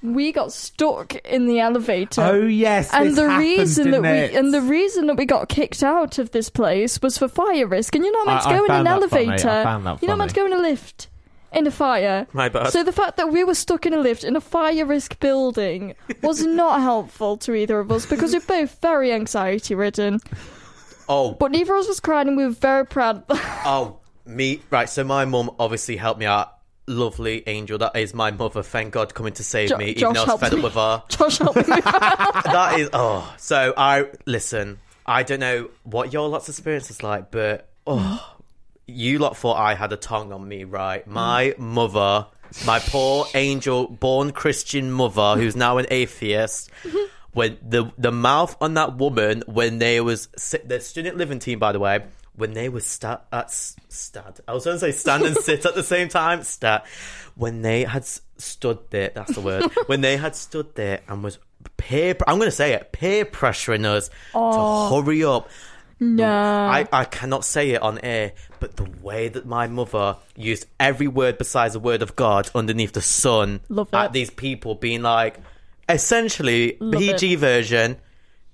We 0.04 0.32
got 0.32 0.52
stuck 0.52 1.14
in 1.14 1.46
the 1.46 1.60
elevator. 1.60 2.20
Oh 2.20 2.46
yes, 2.46 2.90
and 2.92 3.08
this 3.08 3.16
the 3.16 3.22
happened, 3.30 3.40
reason 3.40 3.84
that 3.90 4.02
didn't 4.02 4.02
we 4.12 4.18
it? 4.18 4.34
and 4.34 4.52
the 4.52 4.60
reason 4.60 5.06
that 5.06 5.16
we 5.16 5.24
got 5.24 5.48
kicked 5.48 5.82
out 5.82 6.18
of 6.18 6.30
this 6.32 6.50
place 6.50 7.00
was 7.00 7.16
for 7.16 7.26
fire 7.26 7.66
risk. 7.66 7.94
And 7.94 8.04
you're 8.04 8.12
not 8.12 8.26
meant 8.26 8.42
to 8.42 8.48
I- 8.48 8.52
I 8.52 8.56
go 8.58 8.64
in 8.66 8.70
an 8.70 8.84
found 8.84 9.02
that 9.02 9.10
funny. 9.10 9.22
I 9.22 9.26
elevator. 9.30 9.62
found 9.64 9.86
that 9.86 10.02
You're 10.02 10.08
not 10.10 10.18
meant 10.18 10.30
to 10.30 10.36
go 10.36 10.44
in 10.46 10.52
a 10.52 10.58
lift 10.58 11.08
in 11.52 11.66
a 11.66 11.70
fire. 11.70 12.26
My 12.34 12.50
bad. 12.50 12.70
So 12.70 12.82
the 12.84 12.92
fact 12.92 13.16
that 13.16 13.30
we 13.32 13.44
were 13.44 13.54
stuck 13.54 13.86
in 13.86 13.94
a 13.94 13.98
lift 13.98 14.24
in 14.24 14.36
a 14.36 14.40
fire 14.42 14.84
risk 14.84 15.18
building 15.20 15.94
was 16.22 16.42
not 16.44 16.82
helpful 16.82 17.38
to 17.38 17.54
either 17.54 17.78
of 17.80 17.90
us 17.90 18.04
because 18.04 18.34
we're 18.34 18.40
both 18.40 18.78
very 18.82 19.10
anxiety 19.12 19.74
ridden. 19.74 20.20
oh, 21.08 21.32
But 21.32 21.50
neither 21.52 21.74
of 21.74 21.80
us 21.80 21.88
was 21.88 22.00
crying 22.00 22.28
and 22.28 22.36
we 22.36 22.44
were 22.44 22.50
very 22.50 22.84
proud. 22.86 23.24
oh, 23.30 24.00
me. 24.26 24.60
Right. 24.70 24.88
So 24.90 25.02
my 25.04 25.24
mum 25.24 25.50
obviously 25.58 25.96
helped 25.96 26.20
me 26.20 26.26
out 26.26 26.50
lovely 26.86 27.42
angel 27.46 27.78
that 27.78 27.96
is 27.96 28.14
my 28.14 28.30
mother. 28.30 28.62
Thank 28.62 28.92
God 28.92 29.14
coming 29.14 29.32
to 29.34 29.44
save 29.44 29.70
Jo- 29.70 29.78
me, 29.78 29.90
even 29.90 30.00
Josh 30.00 30.14
though 30.14 30.24
I 30.24 30.34
was 30.34 30.40
fed 30.40 30.54
up 30.54 30.62
with 30.62 30.74
her. 30.74 31.02
Josh, 31.08 31.38
help 31.38 31.56
me. 31.56 31.62
that 31.66 32.76
is 32.78 32.90
oh. 32.92 33.34
So 33.38 33.72
I 33.76 34.06
listen. 34.26 34.78
I 35.06 35.22
don't 35.22 35.40
know 35.40 35.68
what 35.82 36.12
your 36.12 36.28
lot's 36.28 36.48
experience 36.48 36.90
is 36.90 37.02
like, 37.02 37.30
but 37.30 37.68
oh, 37.86 38.36
you 38.86 39.18
lot 39.18 39.36
thought 39.36 39.58
I 39.58 39.74
had 39.74 39.92
a 39.92 39.96
tongue 39.96 40.32
on 40.32 40.46
me, 40.46 40.64
right? 40.64 41.06
Mm. 41.06 41.12
My 41.12 41.54
mother, 41.58 42.26
my 42.64 42.78
poor 42.78 43.26
angel, 43.34 43.88
born 43.88 44.32
Christian 44.32 44.90
mother, 44.90 45.36
who's 45.40 45.56
now 45.56 45.78
an 45.78 45.86
atheist. 45.90 46.70
When 47.34 47.58
the 47.68 47.90
the 47.98 48.12
mouth 48.12 48.56
on 48.60 48.74
that 48.74 48.96
woman 48.96 49.42
when 49.48 49.80
they 49.80 50.00
was 50.00 50.28
the 50.64 50.78
student 50.78 51.16
living 51.16 51.40
team, 51.40 51.58
by 51.58 51.72
the 51.72 51.80
way, 51.80 52.04
when 52.36 52.52
they 52.52 52.68
were 52.68 52.80
stat 52.80 53.24
at 53.32 53.38
uh, 53.38 53.44
s- 53.44 53.76
stat, 53.88 54.40
I 54.48 54.54
was 54.54 54.64
going 54.64 54.76
to 54.76 54.80
say 54.80 54.92
stand 54.92 55.24
and 55.24 55.36
sit 55.36 55.64
at 55.64 55.74
the 55.74 55.82
same 55.82 56.08
time. 56.08 56.42
Stat 56.42 56.86
when 57.36 57.62
they 57.62 57.84
had 57.84 58.02
s- 58.02 58.20
stood 58.38 58.78
there. 58.90 59.10
That's 59.14 59.34
the 59.34 59.40
word. 59.40 59.64
when 59.86 60.00
they 60.00 60.16
had 60.16 60.34
stood 60.36 60.74
there 60.74 61.00
and 61.08 61.22
was 61.22 61.38
peer. 61.76 62.16
I'm 62.26 62.38
going 62.38 62.48
to 62.50 62.56
say 62.56 62.72
it. 62.72 62.92
Peer 62.92 63.24
pressuring 63.24 63.84
us 63.84 64.08
to 64.08 64.14
oh. 64.34 65.02
hurry 65.02 65.24
up. 65.24 65.48
no. 66.00 66.28
I, 66.28 66.86
I 66.92 67.04
cannot 67.04 67.44
say 67.44 67.70
it 67.70 67.82
on 67.82 67.98
air, 68.00 68.32
but 68.60 68.76
the 68.76 68.88
way 69.00 69.28
that 69.28 69.46
my 69.46 69.66
mother 69.68 70.16
used 70.36 70.66
every 70.80 71.08
word 71.08 71.38
besides 71.38 71.74
the 71.74 71.80
word 71.80 72.02
of 72.02 72.16
God 72.16 72.50
underneath 72.54 72.92
the 72.92 73.00
sun 73.00 73.60
Love 73.68 73.88
at 73.92 74.06
it. 74.06 74.12
these 74.12 74.30
people 74.30 74.74
being 74.74 75.02
like, 75.02 75.38
essentially, 75.88 76.76
Love 76.80 77.00
PG 77.00 77.36
version, 77.36 77.96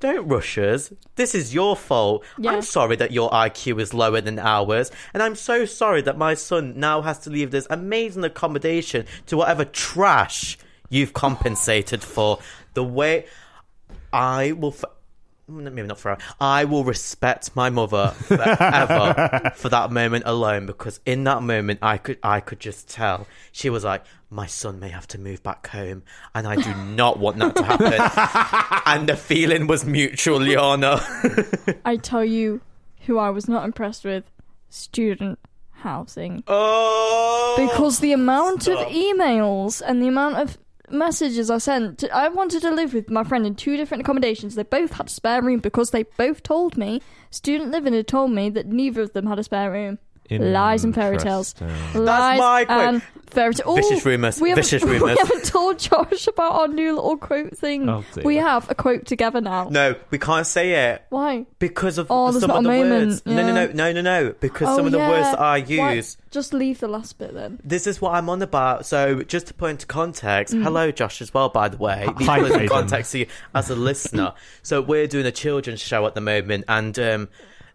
don't 0.01 0.27
rush 0.27 0.59
us. 0.59 0.93
This 1.17 1.35
is 1.35 1.55
your 1.55 1.77
fault. 1.77 2.25
Yeah. 2.39 2.53
I'm 2.53 2.63
sorry 2.63 2.97
that 2.97 3.13
your 3.13 3.31
IQ 3.31 3.81
is 3.81 3.95
lower 3.95 4.21
than 4.21 4.39
ours, 4.39 4.91
and 5.15 5.23
I'm 5.23 5.37
so 5.37 5.65
sorry 5.65 6.03
that 6.03 6.19
my 6.19 6.35
son 6.35 6.79
now 6.79 7.03
has 7.03 7.19
to 7.21 7.31
leave 7.31 7.51
this 7.51 7.67
amazing 7.71 8.25
accommodation 8.25 9.07
to 9.27 9.37
whatever 9.37 9.65
trash 9.65 10.59
you've 10.89 11.13
compensated 11.13 12.03
for. 12.03 12.39
The 12.75 12.85
way 12.85 13.27
I 14.13 14.53
will. 14.53 14.75
F- 14.75 14.85
Maybe 15.51 15.83
not 15.83 15.99
forever. 15.99 16.21
I 16.41 16.65
will 16.65 16.85
respect 16.85 17.55
my 17.57 17.71
mother 17.71 18.09
forever 18.11 19.53
for 19.57 19.69
that 19.69 19.91
moment 19.91 20.25
alone 20.27 20.67
because 20.67 21.01
in 21.05 21.25
that 21.25 21.43
moment 21.43 21.81
I 21.83 21.99
could 21.99 22.19
I 22.23 22.41
could 22.41 22.61
just 22.61 22.89
tell 22.89 23.27
she 23.53 23.69
was 23.69 23.85
like 23.85 24.05
my 24.31 24.47
son 24.47 24.79
may 24.79 24.89
have 24.91 25.09
to 25.09 25.19
move 25.19 25.43
back 25.43 25.67
home 25.69 26.05
and 26.35 26.47
I 26.47 26.57
do 26.57 26.73
not 26.95 27.19
want 27.19 27.39
that 27.39 27.57
to 27.57 27.65
happen 27.65 28.83
and 28.87 29.09
the 29.09 29.17
feeling 29.17 29.67
was 29.67 29.85
mutual 29.85 30.39
Liana 30.39 31.01
I 31.85 31.97
tell 31.97 32.25
you 32.25 32.61
who 33.07 33.19
I 33.19 33.31
was 33.31 33.49
not 33.49 33.65
impressed 33.65 34.05
with 34.05 34.25
student 34.69 35.39
housing. 35.73 36.45
oh 36.47 37.57
Because 37.59 37.99
the 38.01 38.13
amount 38.13 38.63
stop. 38.63 38.87
of 38.87 38.93
emails 38.93 39.83
and 39.85 40.01
the 40.01 40.07
amount 40.09 40.37
of 40.37 40.59
messages 40.91 41.51
I 41.51 41.59
sent, 41.59 42.05
I 42.13 42.29
wanted 42.29 42.63
to 42.63 42.71
live 42.71 42.95
with 42.95 43.11
my 43.11 43.25
friend 43.25 43.47
in 43.47 43.55
two 43.55 43.77
different 43.77 44.03
accommodations. 44.03 44.55
They 44.55 44.63
both 44.63 44.93
had 44.93 45.07
a 45.07 45.11
spare 45.11 45.43
room 45.43 45.61
because 45.61 45.91
they 45.91 46.03
both 46.03 46.43
told 46.43 46.77
me, 46.77 47.01
student 47.31 47.71
living 47.71 47.93
had 47.93 48.09
told 48.09 48.33
me 48.33 48.51
that 48.51 48.67
neither 48.67 49.03
of 49.03 49.13
them 49.13 49.27
had 49.27 49.39
a 49.39 49.45
spare 49.45 49.71
room. 49.71 49.99
Lies 50.39 50.85
and 50.85 50.95
fairy 50.95 51.19
tales. 51.19 51.55
Interesting. 51.61 52.05
Lies 52.05 52.39
my 52.39 52.65
quote. 52.65 52.79
and 52.81 53.03
fairy 53.31 53.55
tales. 53.55 53.77
Vicious 53.79 54.05
rumours, 54.07 54.41
We 54.41 54.51
haven't- 54.51 54.65
vicious 54.65 54.83
rumours. 54.85 55.03
We 55.03 55.17
haven't 55.17 55.45
told 55.45 55.79
Josh 55.79 56.27
about 56.27 56.53
our 56.53 56.69
new 56.69 56.95
little 56.95 57.17
quote 57.17 57.57
thing. 57.57 57.89
Oh, 57.89 58.05
dear. 58.15 58.25
we 58.25 58.37
have 58.37 58.71
a 58.71 58.75
quote 58.75 59.07
together 59.07 59.41
now. 59.41 59.69
no 59.71 59.95
we 60.11 60.19
can't 60.19 60.47
say 60.47 60.93
it 60.93 61.03
Why? 61.11 61.47
because 61.59 61.99
of 61.99 62.09
Oh, 62.11 62.31
there's 62.31 62.41
some 62.43 62.49
not 62.49 62.59
of 62.59 62.63
the 62.65 62.69
moment, 62.71 63.07
words 63.09 63.23
no 63.27 63.35
no 63.35 63.41
yeah. 63.47 63.53
no 63.53 63.67
no 63.73 63.93
no 63.93 64.01
no 64.01 64.35
because 64.41 64.69
Oh, 64.69 64.77
some 64.77 64.87
of 64.87 64.93
the 64.93 64.99
words 64.99 65.31
that 65.31 65.39
I 65.41 65.61
Why- 65.61 65.93
use 65.95 66.17
Just 66.31 66.53
leave 66.53 66.81
the 66.81 66.89
last 66.89 67.19
bit 67.19 67.33
then. 67.35 67.59
this 67.65 67.87
is 67.87 68.01
what 68.01 68.15
I'm 68.15 68.29
on 68.29 68.41
about. 68.43 68.87
So, 68.87 69.23
just 69.23 69.47
to 69.49 69.55
put 69.55 69.71
into 69.71 69.87
context, 69.87 70.55
Mm. 70.55 70.63
hello, 70.63 70.91
Josh, 70.93 71.21
as 71.21 71.35
well, 71.35 71.49
by 71.49 71.69
the 71.69 71.77
way. 71.77 72.07
These 72.19 72.27
Hi, 72.29 72.37
put 72.39 72.47
into 72.47 72.59
Hayden. 72.61 72.69
context 72.69 73.11
to 73.13 73.19
you 73.21 73.27
as 73.55 73.69
a 73.71 73.75
listener. 73.75 74.35
So, 74.63 74.81
we're 74.81 75.09
doing 75.09 75.27
a 75.27 75.33
children's 75.33 75.81
show 75.81 76.07
at 76.07 76.15
the 76.15 76.21
moment, 76.21 76.65
and 76.69 76.97
um, 77.01 77.29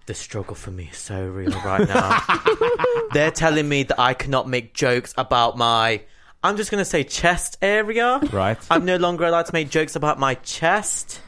the 0.06 0.14
struggle 0.14 0.56
for 0.56 0.72
me 0.72 0.90
is 0.92 0.98
so 0.98 1.26
real 1.26 1.52
right 1.62 1.88
now. 1.88 2.22
They're 3.14 3.32
telling 3.32 3.68
me 3.68 3.84
that 3.84 4.00
I 4.00 4.14
cannot 4.14 4.48
make 4.48 4.74
jokes 4.74 5.14
about 5.18 5.58
my. 5.58 6.02
I'm 6.44 6.58
just 6.58 6.70
going 6.70 6.82
to 6.82 6.86
say 6.86 7.04
chest 7.04 7.58
area. 7.62 8.20
Right. 8.32 8.58
I'm 8.70 8.86
no 8.86 8.98
longer 8.98 9.26
allowed 9.26 9.48
to 9.48 9.54
make 9.54 9.70
jokes 9.70 9.96
about 9.96 10.20
my 10.20 10.36
chest. 10.36 11.22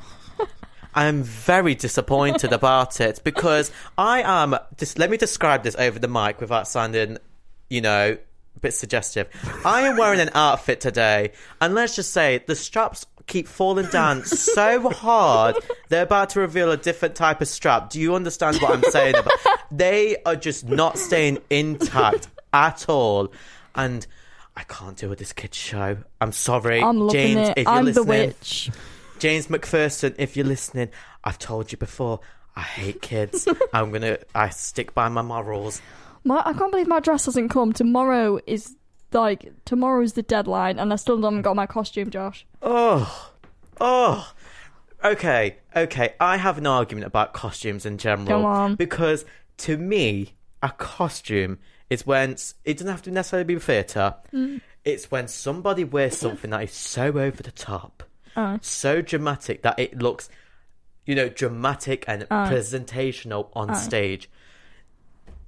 I'm 0.93 1.21
very 1.21 1.75
disappointed 1.75 2.53
about 2.53 3.01
it 3.01 3.21
because 3.23 3.71
I 3.97 4.21
am. 4.23 4.55
Just 4.77 4.97
let 4.97 5.09
me 5.09 5.17
describe 5.17 5.63
this 5.63 5.75
over 5.75 5.99
the 5.99 6.07
mic 6.07 6.41
without 6.41 6.67
sounding, 6.67 7.17
you 7.69 7.81
know, 7.81 8.17
a 8.55 8.59
bit 8.59 8.73
suggestive. 8.73 9.27
I 9.63 9.81
am 9.81 9.97
wearing 9.97 10.19
an 10.19 10.31
outfit 10.33 10.81
today, 10.81 11.33
and 11.61 11.75
let's 11.75 11.95
just 11.95 12.11
say 12.11 12.43
the 12.45 12.55
straps 12.55 13.05
keep 13.27 13.47
falling 13.47 13.85
down 13.87 14.23
so 14.25 14.89
hard 14.89 15.55
they're 15.89 16.03
about 16.03 16.29
to 16.31 16.39
reveal 16.39 16.71
a 16.71 16.77
different 16.77 17.15
type 17.15 17.41
of 17.41 17.47
strap. 17.47 17.89
Do 17.89 17.99
you 17.99 18.15
understand 18.15 18.57
what 18.57 18.71
I'm 18.71 18.83
saying? 18.91 19.15
About? 19.15 19.33
They 19.69 20.15
are 20.25 20.37
just 20.37 20.65
not 20.65 20.97
staying 20.97 21.39
intact 21.49 22.29
at 22.53 22.87
all, 22.89 23.31
and. 23.75 24.05
I 24.55 24.63
can't 24.63 24.97
deal 24.97 25.09
with 25.09 25.19
this 25.19 25.33
kids 25.33 25.55
show. 25.55 25.97
I'm 26.19 26.31
sorry, 26.31 26.81
I'm 26.81 27.09
James. 27.09 27.49
it. 27.49 27.59
If 27.59 27.65
you're 27.65 27.73
I'm 27.75 27.85
listening. 27.85 28.33
James 29.19 29.47
McPherson, 29.47 30.15
if 30.17 30.35
you're 30.35 30.47
listening, 30.47 30.89
I've 31.23 31.37
told 31.37 31.71
you 31.71 31.77
before. 31.77 32.21
I 32.55 32.61
hate 32.61 33.03
kids. 33.03 33.47
I'm 33.73 33.91
gonna. 33.91 34.17
I 34.33 34.49
stick 34.49 34.95
by 34.95 35.09
my 35.09 35.21
morals. 35.21 35.79
My, 36.23 36.41
I 36.43 36.53
can't 36.53 36.71
believe 36.71 36.87
my 36.87 36.99
dress 36.99 37.25
hasn't 37.25 37.51
come. 37.51 37.71
Tomorrow 37.71 38.39
is 38.47 38.75
like 39.13 39.51
tomorrow's 39.65 40.13
the 40.13 40.21
deadline, 40.23 40.79
and 40.79 40.91
I 40.91 40.95
still 40.97 41.21
haven't 41.21 41.41
got 41.43 41.55
my 41.55 41.65
costume, 41.65 42.09
Josh. 42.09 42.45
Oh, 42.61 43.31
oh. 43.79 44.31
Okay, 45.03 45.57
okay. 45.75 46.15
I 46.19 46.37
have 46.37 46.57
an 46.57 46.65
argument 46.67 47.05
about 47.05 47.33
costumes 47.33 47.85
in 47.85 47.97
general. 47.99 48.27
Go 48.27 48.45
on. 48.45 48.75
Because 48.75 49.25
to 49.57 49.77
me, 49.77 50.33
a 50.63 50.69
costume 50.71 51.59
is 51.89 52.05
when 52.05 52.31
it 52.65 52.73
doesn't 52.77 52.87
have 52.87 53.03
to 53.03 53.11
necessarily 53.11 53.45
be 53.45 53.59
theatre. 53.59 54.15
Mm. 54.33 54.59
It's 54.83 55.11
when 55.11 55.27
somebody 55.27 55.83
wears 55.83 56.17
something 56.17 56.49
that 56.49 56.63
is 56.63 56.71
so 56.73 57.07
over 57.19 57.43
the 57.43 57.51
top, 57.51 58.03
Uh. 58.35 58.57
so 58.61 59.01
dramatic 59.01 59.61
that 59.61 59.77
it 59.77 59.97
looks, 59.99 60.29
you 61.05 61.13
know, 61.13 61.29
dramatic 61.29 62.03
and 62.07 62.23
Uh. 62.29 62.49
presentational 62.49 63.49
on 63.53 63.75
stage. 63.75 64.29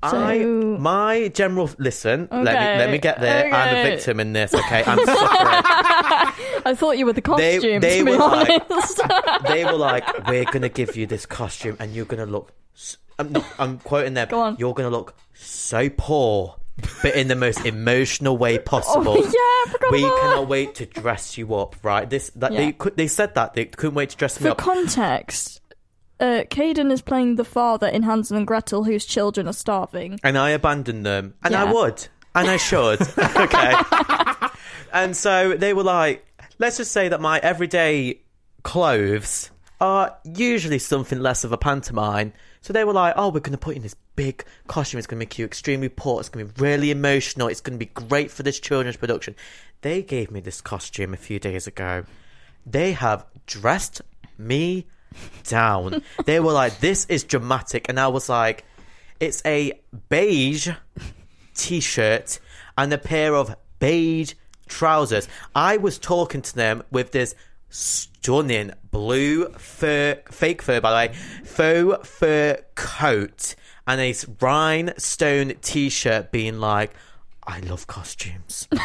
So- 0.02 0.18
I 0.18 0.44
my 0.46 1.28
general 1.30 1.70
listen. 1.78 2.30
Let 2.32 2.44
me 2.44 2.50
Okay, 2.52 2.78
let 2.78 2.90
me 2.90 2.98
get 3.00 3.20
there. 3.20 3.54
I'm 3.54 3.76
a 3.76 3.90
victim 3.90 4.20
in 4.22 4.32
this. 4.32 4.54
Okay, 4.54 4.84
I'm 4.86 4.98
suffering. 4.98 5.10
I 6.66 6.74
thought 6.76 6.98
you 6.98 7.06
were 7.06 7.14
the 7.14 7.22
They- 7.22 7.56
costume. 7.56 7.82
they 7.82 8.04
be 8.04 8.12
were 8.12 8.18
like- 8.18 8.64
they 9.48 9.66
were 9.66 9.74
like, 9.74 10.28
"We're 10.28 10.46
gonna 10.46 10.70
give 10.70 10.96
you 10.96 11.06
this 11.06 11.26
costume, 11.26 11.76
and 11.80 11.94
you're 11.94 12.06
gonna 12.06 12.26
look." 12.26 12.54
I'm, 13.18 13.34
not, 13.34 13.46
I'm 13.60 13.80
quoting 13.80 14.14
them. 14.14 14.30
Go 14.30 14.40
on. 14.40 14.56
You're 14.58 14.74
gonna 14.74 14.90
look 14.90 15.14
so 15.34 15.90
poor, 15.90 16.56
but 17.04 17.14
in 17.16 17.28
the 17.28 17.36
most 17.36 17.66
emotional 17.66 18.38
way 18.38 18.58
oh, 18.60 18.62
possible. 18.62 19.16
oh 19.18 19.22
yeah, 19.22 19.30
I 19.34 19.66
forgot 19.70 19.92
We 19.92 20.02
that. 20.02 20.20
cannot 20.22 20.48
wait 20.48 20.76
to 20.76 20.86
dress 20.86 21.38
you 21.38 21.54
up, 21.56 21.76
right? 21.84 22.10
This 22.10 22.30
that 22.38 22.52
they 22.54 22.68
Yeah. 22.68 22.72
could 22.72 22.96
they 22.96 23.08
said 23.08 23.36
that 23.36 23.54
they 23.54 23.66
couldn't 23.66 23.96
wait 23.96 24.12
to 24.12 24.16
dress 24.16 24.40
me 24.40 24.50
up. 24.50 24.62
For 24.62 24.64
context, 24.64 25.60
uh, 26.20 26.44
Caden 26.50 26.92
is 26.92 27.02
playing 27.02 27.36
the 27.36 27.46
father 27.46 27.88
in 27.88 28.04
Hansel 28.04 28.38
and 28.38 28.46
Gretel, 28.46 28.84
whose 28.84 29.06
children 29.06 29.48
are 29.48 29.54
starving. 29.54 30.20
and 30.24 30.38
I 30.38 30.52
abandoned 30.52 31.06
them, 31.06 31.36
and 31.44 31.56
I 31.56 31.72
would, 31.72 32.08
and 32.36 32.50
I 32.50 32.58
should. 32.58 33.02
okay. 33.36 33.74
and 34.94 35.16
so 35.16 35.56
they 35.56 35.74
were 35.74 35.84
like, 35.84 36.26
let's 36.58 36.78
just 36.78 36.92
say 36.92 37.08
that 37.10 37.22
my 37.22 37.40
everyday 37.40 38.22
clothes 38.64 39.52
are 39.82 40.18
usually 40.24 40.80
something 40.80 41.20
less 41.20 41.44
of 41.44 41.52
a 41.52 41.58
pantomime. 41.58 42.34
So 42.62 42.74
they 42.74 42.84
were 42.84 42.94
like, 42.94 43.14
oh, 43.16 43.30
we're 43.30 43.40
going 43.40 43.54
to 43.54 43.58
put 43.58 43.76
you 43.76 43.78
in 43.78 43.84
this 43.84 43.96
big 44.18 44.44
costume. 44.68 44.98
It's 44.98 45.08
going 45.08 45.18
to 45.18 45.26
make 45.26 45.40
you 45.40 45.46
extremely 45.46 45.88
poor. 45.88 46.20
It's 46.20 46.28
going 46.28 46.46
to 46.46 46.54
be 46.54 46.62
really 46.62 46.92
emotional. 46.92 47.48
It's 47.48 47.62
going 47.62 47.80
to 47.80 47.86
be 47.86 47.92
great 47.94 48.30
for 48.30 48.44
this 48.44 48.60
children's 48.60 48.98
production. 48.98 49.36
They 49.82 50.02
gave 50.02 50.30
me 50.30 50.42
this 50.42 50.60
costume 50.60 51.14
a 51.14 51.18
few 51.18 51.40
days 51.40 51.68
ago. 51.68 52.04
They 52.66 52.92
have 52.92 53.26
dressed 53.46 54.02
me 54.38 54.88
down. 55.44 56.02
they 56.26 56.40
were 56.40 56.54
like, 56.54 56.80
this 56.80 57.06
is 57.06 57.24
dramatic. 57.24 57.90
And 57.90 58.00
I 58.00 58.08
was 58.08 58.30
like, 58.30 58.66
it's 59.20 59.42
a 59.46 59.74
beige 60.10 60.70
t 61.56 61.80
shirt 61.80 62.40
and 62.78 62.94
a 62.94 62.98
pair 62.98 63.36
of 63.36 63.56
beige 63.80 64.34
trousers. 64.68 65.28
I 65.56 65.78
was 65.78 65.98
talking 65.98 66.42
to 66.42 66.56
them 66.56 66.84
with 66.92 67.12
this 67.12 67.36
stunning 67.70 68.72
blue 68.92 69.50
fur, 69.50 70.22
fake 70.32 70.62
fur, 70.62 70.82
by 70.82 70.90
the 70.90 71.12
way, 71.12 71.16
faux 71.44 72.08
fur 72.08 72.58
coat 72.76 73.56
and 73.88 74.00
a 74.00 74.14
rhinestone 74.40 75.54
t 75.62 75.90
shirt, 75.90 76.32
being 76.32 76.60
like, 76.60 76.94
I 77.46 77.60
love 77.62 77.88
costumes. 77.88 78.68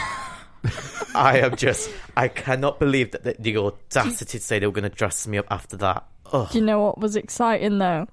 I 1.14 1.40
am 1.40 1.56
just, 1.56 1.90
I 2.16 2.28
cannot 2.28 2.78
believe 2.78 3.10
that 3.10 3.22
the, 3.22 3.36
the 3.38 3.56
audacity 3.58 4.38
to 4.38 4.44
say 4.44 4.58
they 4.58 4.66
were 4.66 4.72
going 4.72 4.88
to 4.90 4.96
dress 4.96 5.26
me 5.26 5.36
up 5.36 5.46
after 5.50 5.76
that. 5.76 6.06
Ugh. 6.34 6.50
Do 6.50 6.58
you 6.58 6.64
know 6.64 6.80
what 6.80 6.98
was 6.98 7.16
exciting 7.16 7.78
though? 7.78 8.06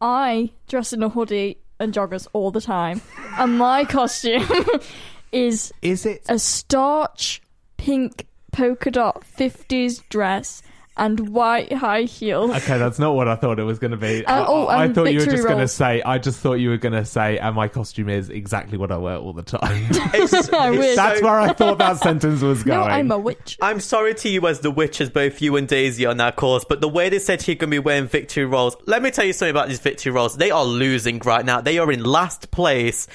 I 0.00 0.50
dress 0.68 0.92
in 0.92 1.02
a 1.02 1.08
hoodie 1.08 1.58
and 1.80 1.92
joggers 1.92 2.26
all 2.32 2.50
the 2.50 2.60
time, 2.60 3.02
and 3.38 3.58
my 3.58 3.84
costume 3.84 4.46
is 5.32 5.72
Is 5.82 6.06
it? 6.06 6.22
a 6.28 6.38
starch 6.38 7.42
pink 7.76 8.26
polka 8.52 8.90
dot 8.90 9.22
50s 9.38 10.02
dress 10.08 10.62
and 10.98 11.28
white 11.28 11.72
high 11.72 12.02
heels. 12.02 12.50
Okay, 12.52 12.78
that's 12.78 12.98
not 12.98 13.14
what 13.14 13.28
I 13.28 13.36
thought 13.36 13.58
it 13.58 13.64
was 13.64 13.78
going 13.78 13.90
to 13.90 13.96
be. 13.98 14.24
Uh, 14.24 14.32
I- 14.42 14.46
oh, 14.46 14.66
I, 14.66 14.84
and 14.84 14.94
thought 14.94 15.12
you 15.12 15.18
were 15.18 15.26
just 15.26 15.44
going 15.46 15.58
to 15.58 15.68
say. 15.68 16.00
I 16.02 16.18
just 16.18 16.40
thought 16.40 16.54
you 16.54 16.70
were 16.70 16.78
going 16.78 16.94
to 16.94 17.04
say, 17.04 17.36
and 17.38 17.54
my 17.54 17.68
costume 17.68 18.08
is 18.08 18.30
exactly 18.30 18.78
what 18.78 18.90
I 18.90 18.96
wear 18.96 19.16
all 19.16 19.32
the 19.32 19.42
time. 19.42 19.88
It's, 20.14 20.32
I 20.52 20.70
it's 20.70 20.78
wish. 20.78 20.96
That's 20.96 21.20
so- 21.20 21.26
where 21.26 21.38
I 21.38 21.52
thought 21.52 21.78
that 21.78 21.98
sentence 21.98 22.40
was 22.40 22.62
going. 22.62 22.78
no, 22.78 22.84
going. 22.84 22.92
I'm 22.94 23.10
a 23.10 23.18
witch. 23.18 23.58
I'm 23.60 23.80
sorry 23.80 24.14
to 24.14 24.28
you 24.28 24.46
as 24.46 24.60
the 24.60 24.70
witches, 24.70 25.10
both 25.10 25.42
you 25.42 25.56
and 25.56 25.68
Daisy 25.68 26.06
on 26.06 26.16
that 26.16 26.36
course, 26.36 26.64
but 26.66 26.80
the 26.80 26.88
way 26.88 27.08
they 27.10 27.18
said 27.18 27.46
you're 27.46 27.56
going 27.56 27.70
to 27.70 27.74
be 27.74 27.78
wearing 27.78 28.06
victory 28.06 28.44
rolls, 28.46 28.76
let 28.86 29.02
me 29.02 29.10
tell 29.10 29.24
you 29.26 29.32
something 29.34 29.50
about 29.50 29.68
these 29.68 29.80
victory 29.80 30.12
rolls. 30.12 30.36
They 30.36 30.50
are 30.50 30.64
losing 30.64 31.18
right 31.20 31.44
now. 31.44 31.60
They 31.60 31.78
are 31.78 31.90
in 31.92 32.02
last 32.04 32.50
place. 32.50 33.06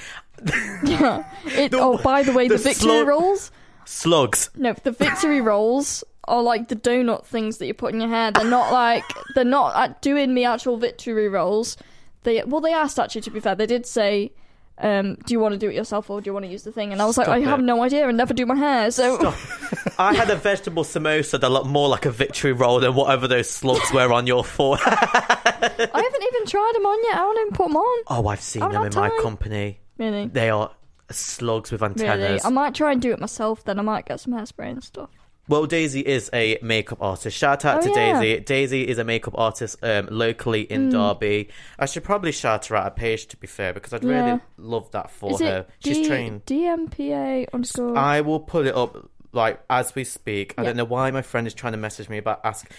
It, 0.44 1.74
oh, 1.74 1.98
by 2.02 2.22
the 2.22 2.32
way, 2.32 2.48
the, 2.48 2.56
the 2.56 2.62
victory 2.62 2.88
slug- 2.88 3.06
rolls. 3.08 3.50
Slugs. 3.84 4.50
No, 4.56 4.74
the 4.84 4.92
victory 4.92 5.40
rolls 5.40 6.04
are 6.28 6.42
like 6.42 6.68
the 6.68 6.76
donut 6.76 7.24
things 7.26 7.58
that 7.58 7.66
you 7.66 7.74
put 7.74 7.92
in 7.94 8.00
your 8.00 8.08
hair. 8.08 8.30
They're 8.30 8.44
not 8.44 8.72
like 8.72 9.04
they're 9.34 9.44
not 9.44 9.74
uh, 9.74 9.94
doing 10.00 10.34
the 10.34 10.44
actual 10.44 10.76
victory 10.76 11.28
rolls. 11.28 11.76
They 12.22 12.42
well, 12.44 12.60
they 12.60 12.72
asked 12.72 12.98
actually. 12.98 13.22
To 13.22 13.30
be 13.30 13.40
fair, 13.40 13.54
they 13.56 13.66
did 13.66 13.84
say, 13.86 14.32
um, 14.78 15.16
"Do 15.26 15.34
you 15.34 15.40
want 15.40 15.52
to 15.54 15.58
do 15.58 15.68
it 15.68 15.74
yourself 15.74 16.08
or 16.10 16.20
do 16.20 16.28
you 16.28 16.32
want 16.32 16.44
to 16.46 16.50
use 16.52 16.62
the 16.62 16.70
thing?" 16.70 16.92
And 16.92 17.02
I 17.02 17.06
was 17.06 17.18
like, 17.18 17.26
Stop 17.26 17.36
"I 17.36 17.40
have 17.40 17.60
no 17.60 17.82
idea 17.82 18.06
and 18.06 18.16
never 18.16 18.32
do 18.32 18.46
my 18.46 18.54
hair." 18.54 18.90
So 18.92 19.18
I 19.98 20.14
had 20.14 20.30
a 20.30 20.36
vegetable 20.36 20.84
samosa 20.84 21.40
that 21.40 21.50
looked 21.50 21.66
more 21.66 21.88
like 21.88 22.06
a 22.06 22.10
victory 22.12 22.52
roll 22.52 22.78
than 22.78 22.94
whatever 22.94 23.26
those 23.26 23.50
slugs 23.50 23.92
were 23.92 24.12
on 24.12 24.26
your 24.28 24.44
forehead. 24.44 24.86
I 25.02 26.02
haven't 26.02 26.22
even 26.22 26.46
tried 26.46 26.72
them 26.74 26.86
on 26.86 27.04
yet. 27.04 27.16
I 27.18 27.24
won't 27.24 27.40
even 27.40 27.52
put 27.52 27.66
them 27.68 27.76
on. 27.76 28.04
Oh, 28.08 28.26
I've 28.28 28.40
seen 28.40 28.60
them 28.60 28.84
in 28.86 28.94
my 28.94 29.10
company. 29.20 29.80
Really, 29.98 30.26
They 30.28 30.50
are 30.50 30.70
slugs 31.10 31.70
with 31.70 31.82
antennas. 31.82 32.28
really. 32.28 32.40
I 32.44 32.48
might 32.50 32.74
try 32.74 32.92
and 32.92 33.02
do 33.02 33.12
it 33.12 33.18
myself. 33.20 33.64
Then 33.64 33.78
I 33.78 33.82
might 33.82 34.06
get 34.06 34.20
some 34.20 34.32
hairspray 34.32 34.70
and 34.70 34.82
stuff. 34.82 35.10
Well, 35.48 35.66
Daisy 35.66 36.00
is 36.00 36.30
a 36.32 36.58
makeup 36.62 36.98
artist. 37.00 37.36
Shout 37.36 37.64
out 37.64 37.78
Oh, 37.78 37.82
to 37.82 37.88
yeah. 38.00 38.20
Daisy. 38.20 38.40
Daisy 38.40 38.88
is 38.88 38.98
a 38.98 39.04
makeup 39.04 39.34
artist 39.36 39.76
um, 39.82 40.06
locally 40.10 40.62
in 40.62 40.84
Hmm. 40.84 40.90
Derby. 40.90 41.48
I 41.78 41.86
should 41.86 42.04
probably 42.04 42.30
shout 42.32 42.66
her 42.66 42.76
out 42.76 42.86
a 42.86 42.90
page 42.92 43.26
to 43.26 43.36
be 43.36 43.48
fair 43.48 43.72
because 43.72 43.92
I'd 43.92 44.04
Yeah. 44.04 44.24
really 44.24 44.40
love 44.56 44.90
that 44.92 45.10
for 45.10 45.32
Is 45.32 45.40
her. 45.40 45.66
She's 45.84 45.98
D- 45.98 46.06
trained. 46.06 46.46
DMPA 46.46 47.46
underscore? 47.52 47.98
I 47.98 48.20
will 48.20 48.40
put 48.40 48.66
it 48.66 48.74
up 48.76 49.10
like 49.32 49.60
as 49.68 49.94
we 49.96 50.04
speak. 50.04 50.54
I 50.56 50.62
Yeah. 50.62 50.66
don't 50.68 50.76
know 50.76 50.84
why 50.84 51.10
my 51.10 51.22
friend 51.22 51.46
is 51.46 51.54
trying 51.54 51.72
to 51.72 51.78
message 51.78 52.08
me 52.08 52.18
about 52.18 52.40
ask. 52.44 52.70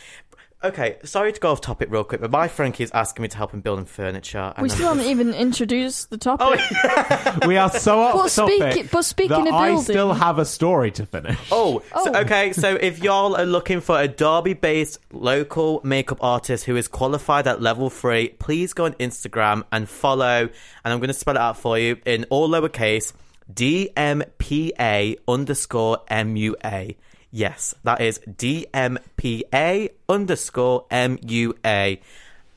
Okay, 0.64 0.96
sorry 1.04 1.34
to 1.34 1.40
go 1.42 1.52
off 1.52 1.60
topic 1.60 1.90
real 1.92 2.06
quick, 2.06 2.22
but 2.22 2.32
my 2.32 2.48
friend 2.48 2.74
keeps 2.74 2.90
asking 2.94 3.24
me 3.24 3.28
to 3.28 3.36
help 3.36 3.54
him 3.54 3.60
building 3.60 3.84
furniture. 3.84 4.54
And 4.56 4.64
we 4.64 4.70
I'm 4.70 4.76
still 4.76 4.88
haven't 4.90 5.08
even 5.08 5.34
introduced 5.34 6.10
the 6.10 6.18
topic. 6.18 6.58
Oh, 6.62 7.40
we 7.48 7.58
are 7.58 7.70
so 7.70 8.00
off 8.00 8.14
But 8.16 8.30
speak- 8.30 8.60
topic 8.62 8.90
but 8.90 9.02
speaking 9.04 9.44
that 9.44 9.48
of 9.50 9.54
I 9.54 9.68
building- 9.72 9.84
still 9.84 10.14
have 10.14 10.40
a 10.40 10.46
story 10.46 10.92
to 10.92 11.06
finish. 11.06 11.38
Oh, 11.52 11.82
So, 12.04 12.12
Oh. 12.16 12.20
okay. 12.22 12.54
So 12.54 12.76
if 12.76 13.04
y'all 13.04 13.36
are 13.36 13.46
looking 13.46 13.82
for 13.82 14.00
a 14.00 14.08
Derby-based 14.08 15.00
local 15.12 15.82
makeup 15.84 16.20
artist 16.22 16.64
who 16.64 16.78
is 16.78 16.88
qualified 16.88 17.46
at 17.46 17.62
level 17.62 17.90
three, 17.90 18.30
please 18.30 18.72
go 18.74 18.86
on 18.86 18.94
Instagram 18.94 19.64
and 19.74 19.90
follow. 19.90 20.44
And 20.86 20.94
I'm 20.94 21.00
going 21.00 21.10
to 21.10 21.14
spell 21.14 21.36
it 21.36 21.42
out 21.42 21.58
for 21.58 21.78
you 21.78 21.98
in 22.06 22.26
all 22.30 22.48
lowercase: 22.48 23.12
DMPA 23.54 25.18
underscore 25.28 26.00
MUA. 26.10 26.96
Yes, 27.36 27.74
that 27.84 28.00
is 28.00 28.20
DMPA 28.30 29.90
underscore 30.08 30.86
MUA. 30.92 32.00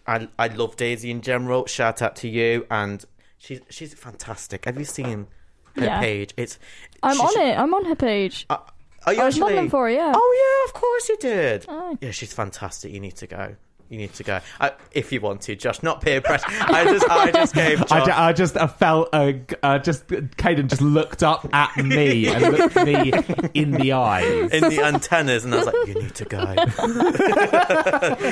I 0.06 0.28
I 0.38 0.46
love 0.48 0.76
Daisy 0.76 1.10
in 1.10 1.22
general. 1.22 1.64
Shout 1.66 2.02
out 2.02 2.14
to 2.16 2.28
you, 2.28 2.66
and 2.70 3.02
she's 3.38 3.60
she's 3.70 3.94
fantastic. 3.94 4.66
Have 4.66 4.78
you 4.78 4.84
seen 4.84 5.28
her 5.76 5.84
Yeah. 5.84 6.00
page? 6.00 6.34
It's 6.36 6.58
I'm 7.02 7.18
on 7.20 7.40
it. 7.40 7.58
I'm 7.58 7.72
on 7.72 7.86
her 7.86 7.96
page. 7.96 8.44
uh, 8.50 8.58
are 9.06 9.14
you 9.14 9.22
I 9.22 9.24
was 9.24 9.38
modelling 9.38 9.70
for 9.70 9.84
her, 9.86 9.90
yeah. 9.90 10.12
Oh 10.14 10.32
yeah, 10.42 10.68
of 10.68 10.74
course 10.80 11.08
you 11.08 11.16
did. 11.16 11.64
Oh. 11.68 11.96
Yeah, 12.02 12.10
she's 12.10 12.32
fantastic. 12.34 12.92
You 12.92 13.00
need 13.00 13.16
to 13.16 13.26
go. 13.26 13.56
You 13.88 13.98
need 13.98 14.12
to 14.14 14.24
go 14.24 14.40
uh, 14.60 14.70
if 14.90 15.12
you 15.12 15.20
want 15.20 15.42
to, 15.42 15.54
Josh. 15.54 15.82
Not 15.82 16.00
peer 16.00 16.20
pressure. 16.20 16.44
I 16.48 16.84
just, 16.84 17.08
I 17.08 17.30
just 17.30 17.54
gave. 17.54 17.78
Josh, 17.86 17.92
I, 17.92 18.04
ju- 18.04 18.12
I 18.14 18.32
just 18.32 18.56
I 18.56 18.66
felt 18.66 19.08
uh, 19.12 19.32
uh, 19.62 19.78
just 19.78 20.08
Caden 20.08 20.66
just 20.68 20.82
looked 20.82 21.22
up 21.22 21.48
at 21.52 21.76
me 21.76 22.26
and 22.26 22.56
looked 22.56 22.74
me 22.76 23.12
in 23.54 23.70
the 23.70 23.92
eyes. 23.92 24.50
in 24.50 24.62
the 24.68 24.82
antennas, 24.82 25.44
and 25.44 25.54
I 25.54 25.58
was 25.58 25.66
like, 25.66 25.86
"You 25.86 25.94
need 25.94 26.14
to 26.16 26.24
go. 26.24 26.54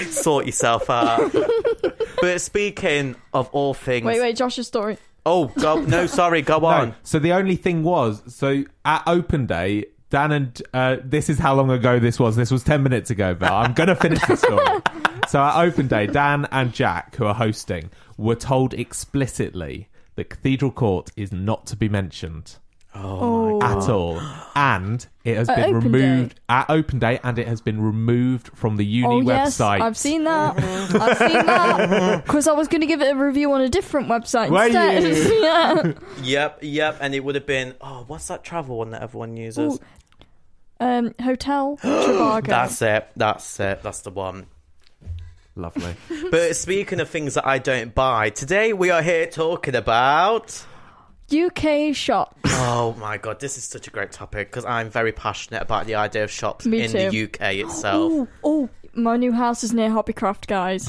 sort 0.10 0.46
yourself 0.46 0.90
out." 0.90 1.32
But 2.20 2.40
speaking 2.40 3.14
of 3.32 3.48
all 3.50 3.74
things, 3.74 4.04
Wait, 4.06 4.20
wait, 4.20 4.36
Josh's 4.36 4.66
story. 4.66 4.98
oh, 5.26 5.46
go, 5.58 5.80
no, 5.82 6.06
sorry, 6.06 6.42
go 6.42 6.64
on. 6.64 6.88
No, 6.90 6.94
so 7.02 7.18
the 7.18 7.32
only 7.32 7.56
thing 7.56 7.82
was, 7.82 8.22
so 8.34 8.64
at 8.84 9.02
open 9.06 9.46
day, 9.46 9.84
Dan 10.10 10.32
and 10.32 10.62
uh, 10.72 10.96
this 11.04 11.28
is 11.28 11.38
how 11.38 11.54
long 11.54 11.70
ago 11.70 11.98
this 11.98 12.18
was. 12.18 12.36
This 12.36 12.50
was 12.50 12.62
ten 12.64 12.82
minutes 12.82 13.10
ago, 13.10 13.34
but 13.34 13.52
I'm 13.52 13.72
gonna 13.72 13.96
finish 13.96 14.20
the 14.26 14.36
story. 14.36 14.80
so 15.28 15.40
at 15.42 15.60
open 15.62 15.86
day, 15.88 16.06
Dan 16.06 16.46
and 16.50 16.72
Jack, 16.72 17.16
who 17.16 17.24
are 17.26 17.34
hosting, 17.34 17.90
were 18.16 18.34
told 18.36 18.74
explicitly 18.74 19.88
that 20.16 20.30
Cathedral 20.30 20.70
Court 20.70 21.10
is 21.16 21.32
not 21.32 21.66
to 21.66 21.76
be 21.76 21.88
mentioned 21.88 22.56
Oh, 22.96 23.60
at 23.60 23.88
all, 23.90 24.20
and 24.54 25.04
it 25.24 25.36
has 25.36 25.48
At 25.48 25.56
been 25.56 25.74
open 25.74 25.90
removed 25.90 26.38
at 26.48 26.70
open 26.70 27.00
day, 27.00 27.18
and 27.24 27.40
it 27.40 27.48
has 27.48 27.60
been 27.60 27.80
removed 27.80 28.50
from 28.54 28.76
the 28.76 28.84
uni 28.86 29.16
oh 29.16 29.20
yes, 29.20 29.58
website. 29.58 29.80
I've 29.80 29.96
seen 29.96 30.22
that. 30.22 30.56
I've 30.62 31.18
seen 31.18 31.44
that 31.44 32.22
because 32.24 32.46
I 32.46 32.52
was 32.52 32.68
going 32.68 32.82
to 32.82 32.86
give 32.86 33.02
it 33.02 33.10
a 33.12 33.16
review 33.16 33.50
on 33.52 33.62
a 33.62 33.68
different 33.68 34.06
website 34.06 34.48
Were 34.50 34.66
instead. 34.66 35.02
you? 35.02 35.40
yeah. 35.42 35.92
Yep, 36.22 36.58
yep, 36.62 36.98
and 37.00 37.16
it 37.16 37.24
would 37.24 37.34
have 37.34 37.46
been. 37.46 37.74
Oh, 37.80 38.04
what's 38.06 38.28
that 38.28 38.44
travel 38.44 38.78
one 38.78 38.90
that 38.90 39.02
everyone 39.02 39.36
uses? 39.36 39.74
Ooh, 39.74 39.78
Um, 40.78 41.14
Hotel 41.20 41.76
Trivago. 41.82 42.46
That's 42.46 42.80
it. 42.80 43.08
That's 43.16 43.58
it. 43.58 43.82
That's 43.82 44.02
the 44.02 44.10
one. 44.12 44.46
Lovely. 45.56 45.94
But 46.30 46.56
speaking 46.56 47.00
of 47.00 47.08
things 47.08 47.34
that 47.34 47.46
I 47.46 47.58
don't 47.58 47.94
buy, 47.94 48.30
today 48.30 48.72
we 48.72 48.90
are 48.90 49.02
here 49.02 49.26
talking 49.26 49.74
about. 49.76 50.64
UK 51.32 51.94
shops. 51.94 52.40
Oh 52.44 52.94
my 52.98 53.16
god, 53.18 53.40
this 53.40 53.56
is 53.56 53.64
such 53.64 53.86
a 53.86 53.90
great 53.90 54.12
topic 54.12 54.50
because 54.50 54.64
I'm 54.64 54.90
very 54.90 55.12
passionate 55.12 55.62
about 55.62 55.86
the 55.86 55.94
idea 55.94 56.24
of 56.24 56.30
shops 56.30 56.66
Me 56.66 56.82
in 56.84 56.90
too. 56.90 57.10
the 57.10 57.22
UK 57.24 57.54
itself. 57.64 58.12
Oh, 58.12 58.28
oh, 58.42 58.68
my 58.94 59.16
new 59.16 59.32
house 59.32 59.64
is 59.64 59.72
near 59.72 59.88
Hobbycraft, 59.90 60.46
guys. 60.46 60.88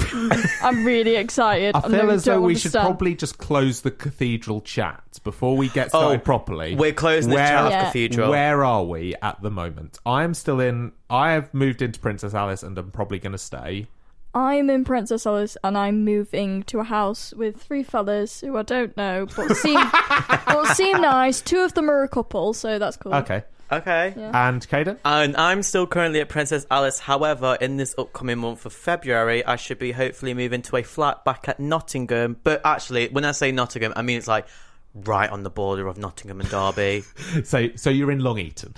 I'm 0.62 0.84
really 0.86 1.16
excited. 1.16 1.76
I 1.76 1.82
feel 1.82 2.04
you 2.06 2.10
as 2.12 2.26
though 2.26 2.34
don't 2.34 2.44
we 2.44 2.56
should 2.56 2.72
probably 2.74 3.16
just 3.16 3.38
close 3.38 3.82
the 3.82 3.92
cathedral 3.92 4.62
chat 4.62 5.02
before 5.24 5.56
we 5.58 5.70
get 5.70 5.90
started 5.90 6.20
Oh, 6.22 6.24
properly. 6.24 6.76
We're 6.76 6.92
closing 6.94 7.30
the 7.32 7.36
Where- 7.38 7.48
chat 7.48 7.66
of 7.66 7.72
Yeah. 7.72 7.86
Cathedral. 7.86 8.30
Where 8.32 8.64
are 8.64 8.84
we 8.84 9.16
at 9.22 9.42
the 9.42 9.50
moment? 9.52 10.00
I 10.06 10.24
am 10.24 10.34
still 10.34 10.60
in. 10.60 10.92
I 11.10 11.32
have 11.32 11.54
moved 11.54 11.82
into 11.82 12.00
Princess 12.00 12.34
Alice, 12.34 12.62
and 12.64 12.78
I'm 12.78 12.92
probably 12.92 13.20
going 13.20 13.32
to 13.32 13.38
stay. 13.40 13.88
I'm 14.36 14.70
in 14.70 14.84
Princess 14.84 15.26
Alice 15.26 15.56
and 15.64 15.78
I'm 15.78 16.04
moving 16.04 16.64
to 16.64 16.80
a 16.80 16.84
house 16.84 17.34
with 17.34 17.56
three 17.56 17.84
fellas 17.84 18.42
who 18.42 18.58
I 18.58 18.64
don't 18.64 18.96
know, 18.98 19.28
but 19.34 19.56
seem 19.56 19.80
but 20.46 20.76
seem 20.76 21.02
nice. 21.02 21.42
Two 21.42 21.62
of 21.62 21.74
them 21.74 21.90
are 21.90 22.04
a 22.04 22.10
couple, 22.10 22.54
so 22.54 22.78
that's 22.78 22.98
cool. 22.98 23.14
Okay. 23.16 23.44
Okay. 23.72 24.14
Yeah. 24.16 24.50
And 24.50 24.68
Caden? 24.68 25.00
And 25.06 25.38
I'm 25.38 25.64
still 25.64 25.88
currently 25.88 26.20
at 26.20 26.28
Princess 26.28 26.68
Alice. 26.70 27.00
However, 27.00 27.58
in 27.60 27.78
this 27.78 27.96
upcoming 27.98 28.40
month 28.40 28.66
of 28.66 28.74
February, 28.74 29.44
I 29.44 29.56
should 29.56 29.80
be 29.80 29.94
hopefully 29.94 30.34
moving 30.34 30.62
to 30.64 30.76
a 30.76 30.84
flat 30.84 31.24
back 31.24 31.48
at 31.48 31.60
Nottingham. 31.60 32.38
But 32.44 32.62
actually, 32.66 33.08
when 33.08 33.24
I 33.24 33.32
say 33.32 33.54
Nottingham, 33.54 33.94
I 33.96 34.02
mean 34.02 34.18
it's 34.18 34.28
like 34.28 34.48
right 34.94 35.30
on 35.30 35.44
the 35.44 35.50
border 35.50 35.88
of 35.88 35.98
Nottingham 35.98 36.42
and 36.42 36.50
Derby. 36.50 37.04
So, 37.44 37.70
so 37.76 37.90
you're 37.90 38.12
in 38.12 38.20
Long 38.20 38.38
Eaton. 38.38 38.74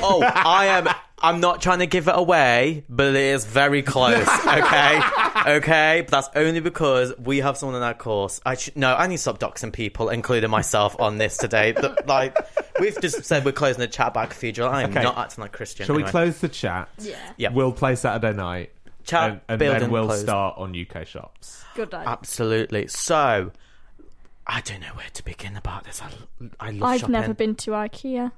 Oh, 0.00 0.22
I 0.22 0.66
am. 0.66 0.88
I'm 1.22 1.40
not 1.40 1.62
trying 1.62 1.78
to 1.78 1.86
give 1.86 2.08
it 2.08 2.14
away, 2.16 2.84
but 2.88 3.08
it 3.14 3.16
is 3.16 3.44
very 3.44 3.82
close. 3.82 4.26
Okay, 4.52 5.00
okay. 5.46 6.00
But 6.02 6.10
that's 6.10 6.28
only 6.36 6.60
because 6.60 7.12
we 7.18 7.38
have 7.38 7.56
someone 7.56 7.76
in 7.76 7.82
our 7.82 7.94
course. 7.94 8.40
I 8.44 8.54
should, 8.56 8.76
no, 8.76 8.94
I 8.94 9.06
need 9.06 9.16
to 9.16 9.22
stop 9.22 9.38
doxing 9.38 9.72
people, 9.72 10.08
including 10.10 10.50
myself, 10.50 10.94
on 11.00 11.18
this 11.18 11.36
today. 11.38 11.72
That, 11.72 12.06
like 12.06 12.36
we've 12.80 13.00
just 13.00 13.24
said, 13.24 13.44
we're 13.44 13.52
closing 13.52 13.80
the 13.80 13.88
chat 13.88 14.08
about 14.08 14.30
Cathedral. 14.30 14.68
I 14.68 14.82
am 14.82 14.90
Okay. 14.90 15.02
not 15.02 15.16
acting 15.16 15.42
like 15.42 15.52
Christian. 15.52 15.86
Shall 15.86 15.94
we 15.96 16.02
anyway. 16.02 16.10
close 16.10 16.38
the 16.40 16.48
chat? 16.48 16.88
Yeah. 16.98 17.16
Yeah. 17.38 17.50
We'll 17.52 17.72
play 17.72 17.94
Saturday 17.94 18.36
night, 18.36 18.72
Chat 19.04 19.30
and, 19.30 19.40
and 19.48 19.58
building 19.58 19.80
then 19.80 19.90
we'll 19.90 20.06
closed. 20.06 20.22
start 20.22 20.58
on 20.58 20.76
UK 20.78 21.06
shops. 21.06 21.64
Good 21.74 21.94
idea. 21.94 22.08
Absolutely. 22.08 22.86
So, 22.88 23.52
I 24.46 24.60
don't 24.60 24.80
know 24.80 24.88
where 24.94 25.10
to 25.14 25.24
begin 25.24 25.56
about 25.56 25.84
this. 25.84 26.02
I, 26.02 26.10
I 26.60 26.70
love 26.72 26.82
I've 26.90 27.00
shopping. 27.00 27.12
never 27.12 27.32
been 27.34 27.54
to 27.56 27.70
IKEA 27.70 28.32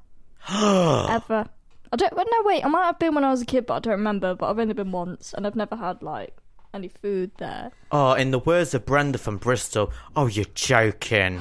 ever. 0.51 1.49
I 1.94 1.96
don't. 1.96 2.12
well, 2.16 2.24
No, 2.28 2.42
wait. 2.42 2.64
I 2.64 2.68
might 2.68 2.87
have 2.87 2.98
been 2.98 3.14
when 3.14 3.22
I 3.22 3.30
was 3.30 3.42
a 3.42 3.46
kid, 3.46 3.66
but 3.66 3.74
I 3.74 3.78
don't 3.78 3.92
remember. 3.92 4.35
But 4.35 4.50
I've 4.50 4.59
only 4.59 4.74
been 4.74 4.90
once, 4.90 5.33
and 5.33 5.46
I've 5.46 5.54
never 5.54 5.76
had 5.76 6.02
like 6.02 6.37
any 6.74 6.88
food 6.88 7.30
there. 7.38 7.70
Oh, 7.92 8.14
in 8.14 8.33
the 8.33 8.40
words 8.40 8.74
of 8.74 8.85
Brenda 8.85 9.16
from 9.16 9.37
Bristol, 9.37 9.92
oh, 10.16 10.26
you're 10.26 10.44
joking. 10.57 11.40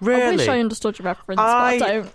Really? 0.00 0.22
I 0.22 0.30
wish 0.36 0.46
I 0.48 0.60
understood 0.60 0.98
your 1.00 1.06
reference, 1.06 1.40
I- 1.40 1.78
but 1.80 1.88
I 1.88 1.92
don't. 1.92 2.12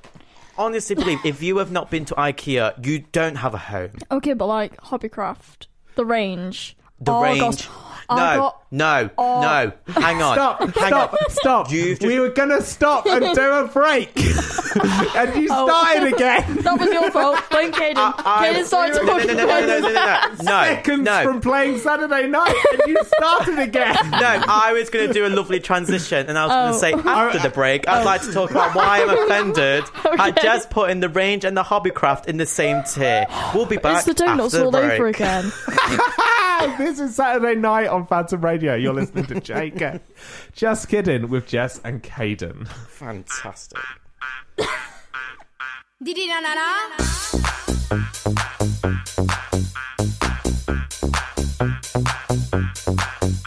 honestly 0.58 0.96
believe 0.96 1.20
if 1.26 1.44
you 1.44 1.58
have 1.58 1.72
not 1.72 1.92
been 1.92 2.06
to 2.06 2.16
IKEA, 2.16 2.86
you 2.86 3.00
don't 3.12 3.36
have 3.36 3.54
a 3.54 3.58
home. 3.58 3.92
Okay, 4.10 4.32
but 4.34 4.46
like 4.48 4.78
Hobbycraft, 4.78 5.68
the 5.96 6.06
range. 6.06 6.78
The 7.02 7.12
oh, 7.12 7.24
range. 7.24 7.42
Gosh. 7.42 7.68
I 8.10 8.16
no, 8.36 8.42
got- 8.42 8.61
no, 8.72 9.10
Oh. 9.18 9.42
no. 9.42 9.72
Hang 9.94 10.22
on. 10.22 10.36
Stop! 10.36 10.60
Hang 10.60 10.88
Stop! 10.88 11.14
on. 11.14 11.20
Stop! 11.30 11.70
Just- 11.70 12.02
We 12.02 12.20
were 12.20 12.30
gonna 12.30 12.62
stop 12.62 13.06
and 13.06 13.36
do 13.36 13.42
a 13.52 13.68
break, 13.68 14.12
and 15.16 15.36
you 15.42 15.48
Oh. 15.52 15.68
started 15.68 16.14
again. 16.14 16.58
That 16.62 16.80
was 16.80 16.90
your 16.90 17.12
fault. 17.12 17.40
Blame 17.52 17.72
Caden. 17.72 17.94
I- 17.98 18.54
Caden 18.54 18.66
started 18.66 18.96
no, 18.96 19.02
no, 19.04 19.20
talking. 19.20 19.38
no, 19.38 19.46
no, 19.46 19.60
no, 19.60 19.68
no, 19.68 19.80
no, 19.80 19.92
no, 19.92 20.28
no. 20.44 20.64
Seconds 20.64 21.04
No, 21.06 21.24
from 21.24 21.42
playing 21.42 21.78
Saturday 21.80 22.28
night, 22.28 22.56
and 22.72 22.82
you 22.88 22.98
started 23.18 23.60
again. 23.60 23.96
No, 24.12 24.44
I 24.48 24.72
was 24.74 24.90
going 24.90 25.08
to 25.08 25.14
do 25.14 25.26
a 25.26 25.30
lovely 25.30 25.60
transition, 25.60 26.28
and 26.28 26.38
I 26.38 26.46
was 26.46 26.52
going 26.82 26.94
Oh. 26.94 26.98
to 26.98 27.04
say 27.04 27.10
after 27.10 27.40
the 27.40 27.50
break, 27.50 27.88
I'd 27.88 28.06
like 28.06 28.22
to 28.22 28.32
talk 28.32 28.52
about 28.52 28.76
why 28.76 29.02
I'm 29.02 29.10
offended 29.10 29.84
at 30.06 30.20
Okay. 30.30 30.42
just 30.44 30.70
putting 30.70 31.00
the 31.00 31.10
range 31.10 31.44
and 31.44 31.58
the 31.58 31.64
hobbycraft 31.64 32.28
in 32.28 32.38
the 32.38 32.46
same 32.46 32.84
tier. 32.84 33.26
We'll 33.56 33.66
be 33.66 33.78
back 33.78 33.98
It's 33.98 34.06
the 34.06 34.14
donuts 34.14 34.54
after 34.54 34.60
the 34.60 34.66
all 34.66 34.72
break. 34.72 34.92
over 34.94 35.08
again. 35.08 35.52
this 36.78 37.00
is 37.00 37.16
Saturday 37.16 37.56
night 37.60 37.88
on 37.88 38.06
Phantom 38.06 38.40
Radio. 38.42 38.61
You're 38.62 38.94
listening 38.94 39.26
to 39.26 39.42
Jacob. 39.42 40.02
Just 40.54 40.88
kidding 40.88 41.30
with 41.30 41.48
Jess 41.48 41.82
and 41.84 42.04
Caden. 42.04 42.68
Fantastic. 42.68 43.80
Saturday 52.20 53.41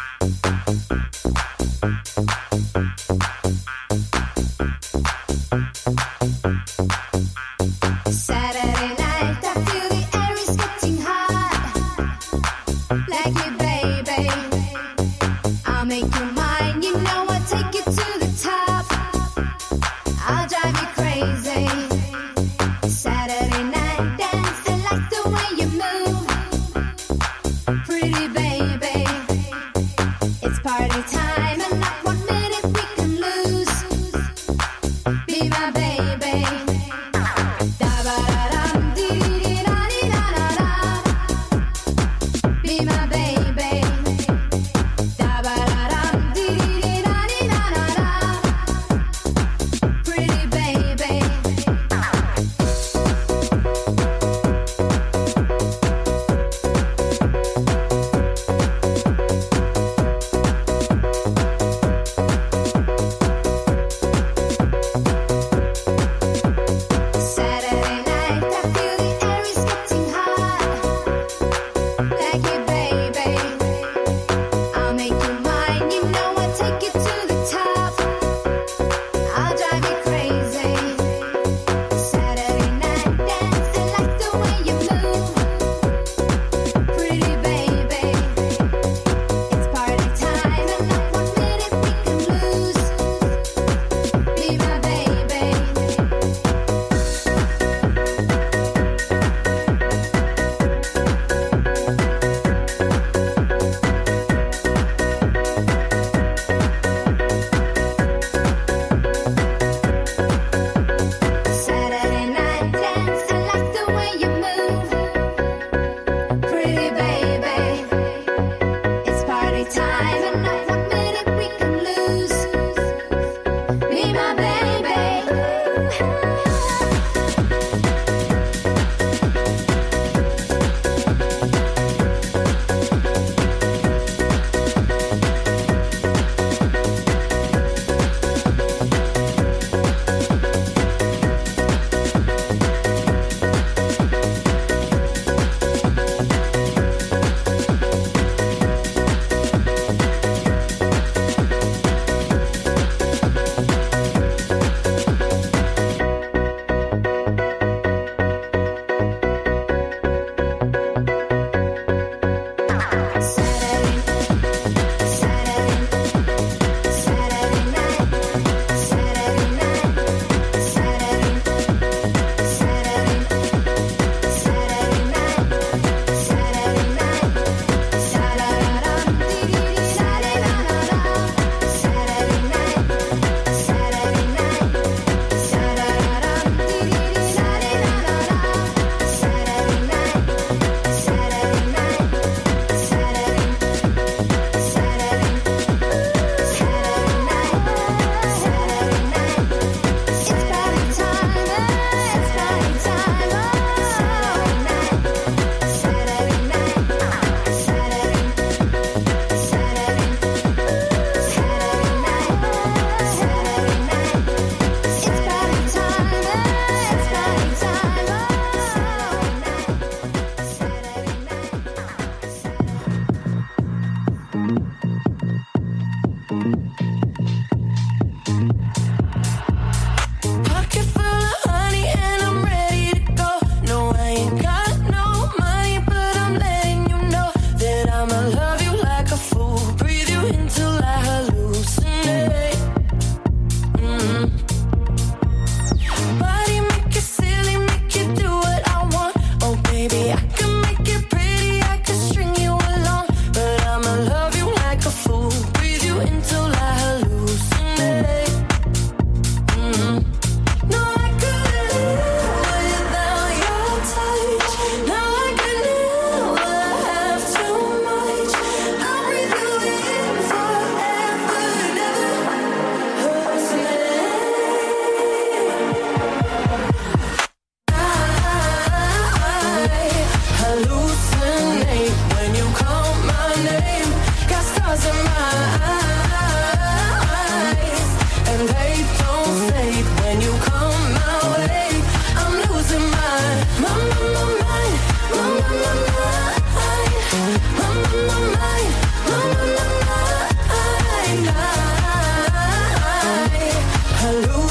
hello. 304.05 304.44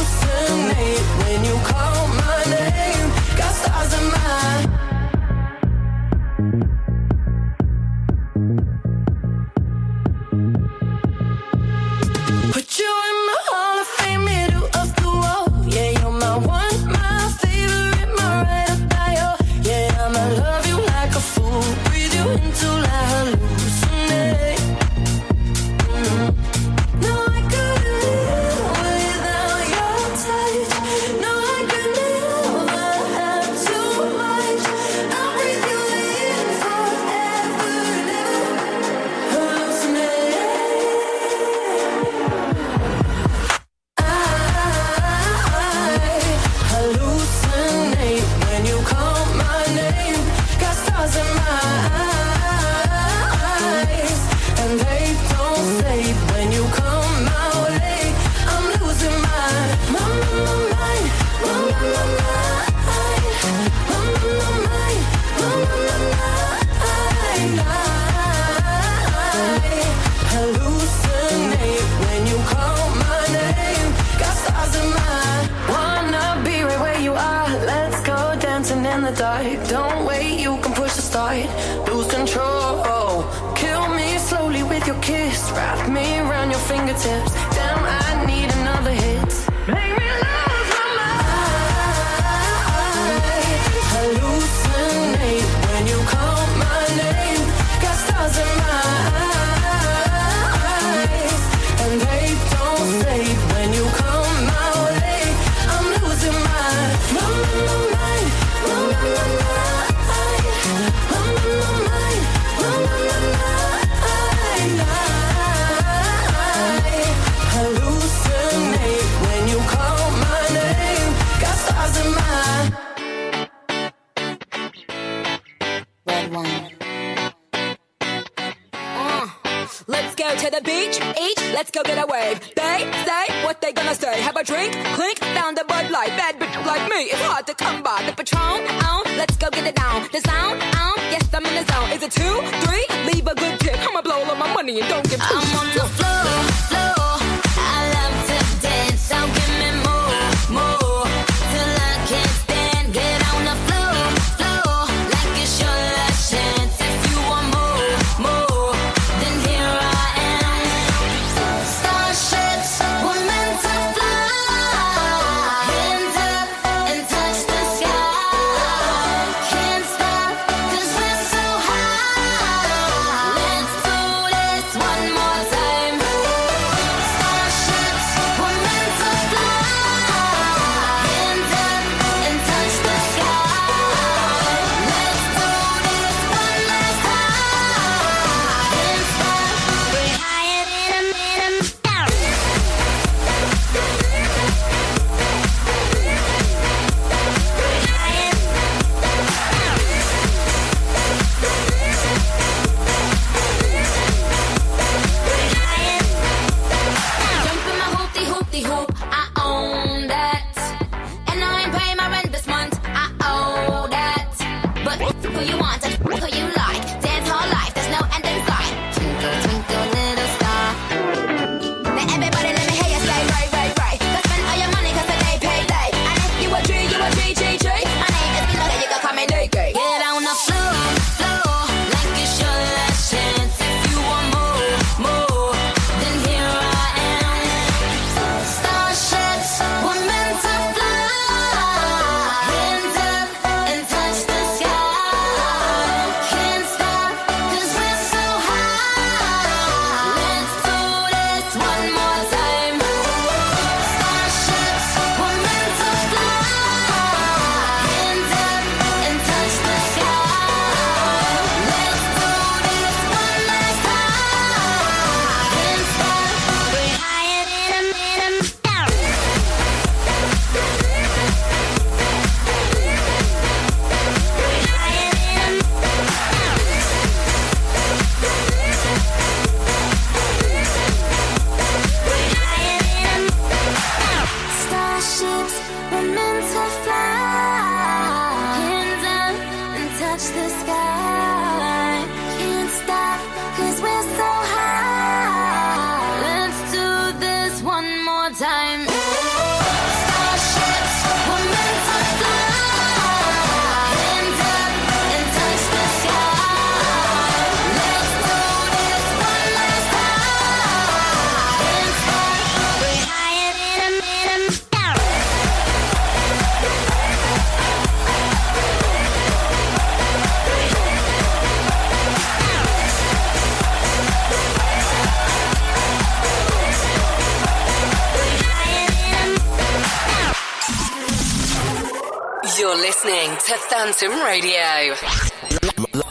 Kedleston 334.03 334.25
Radio. 334.25 334.95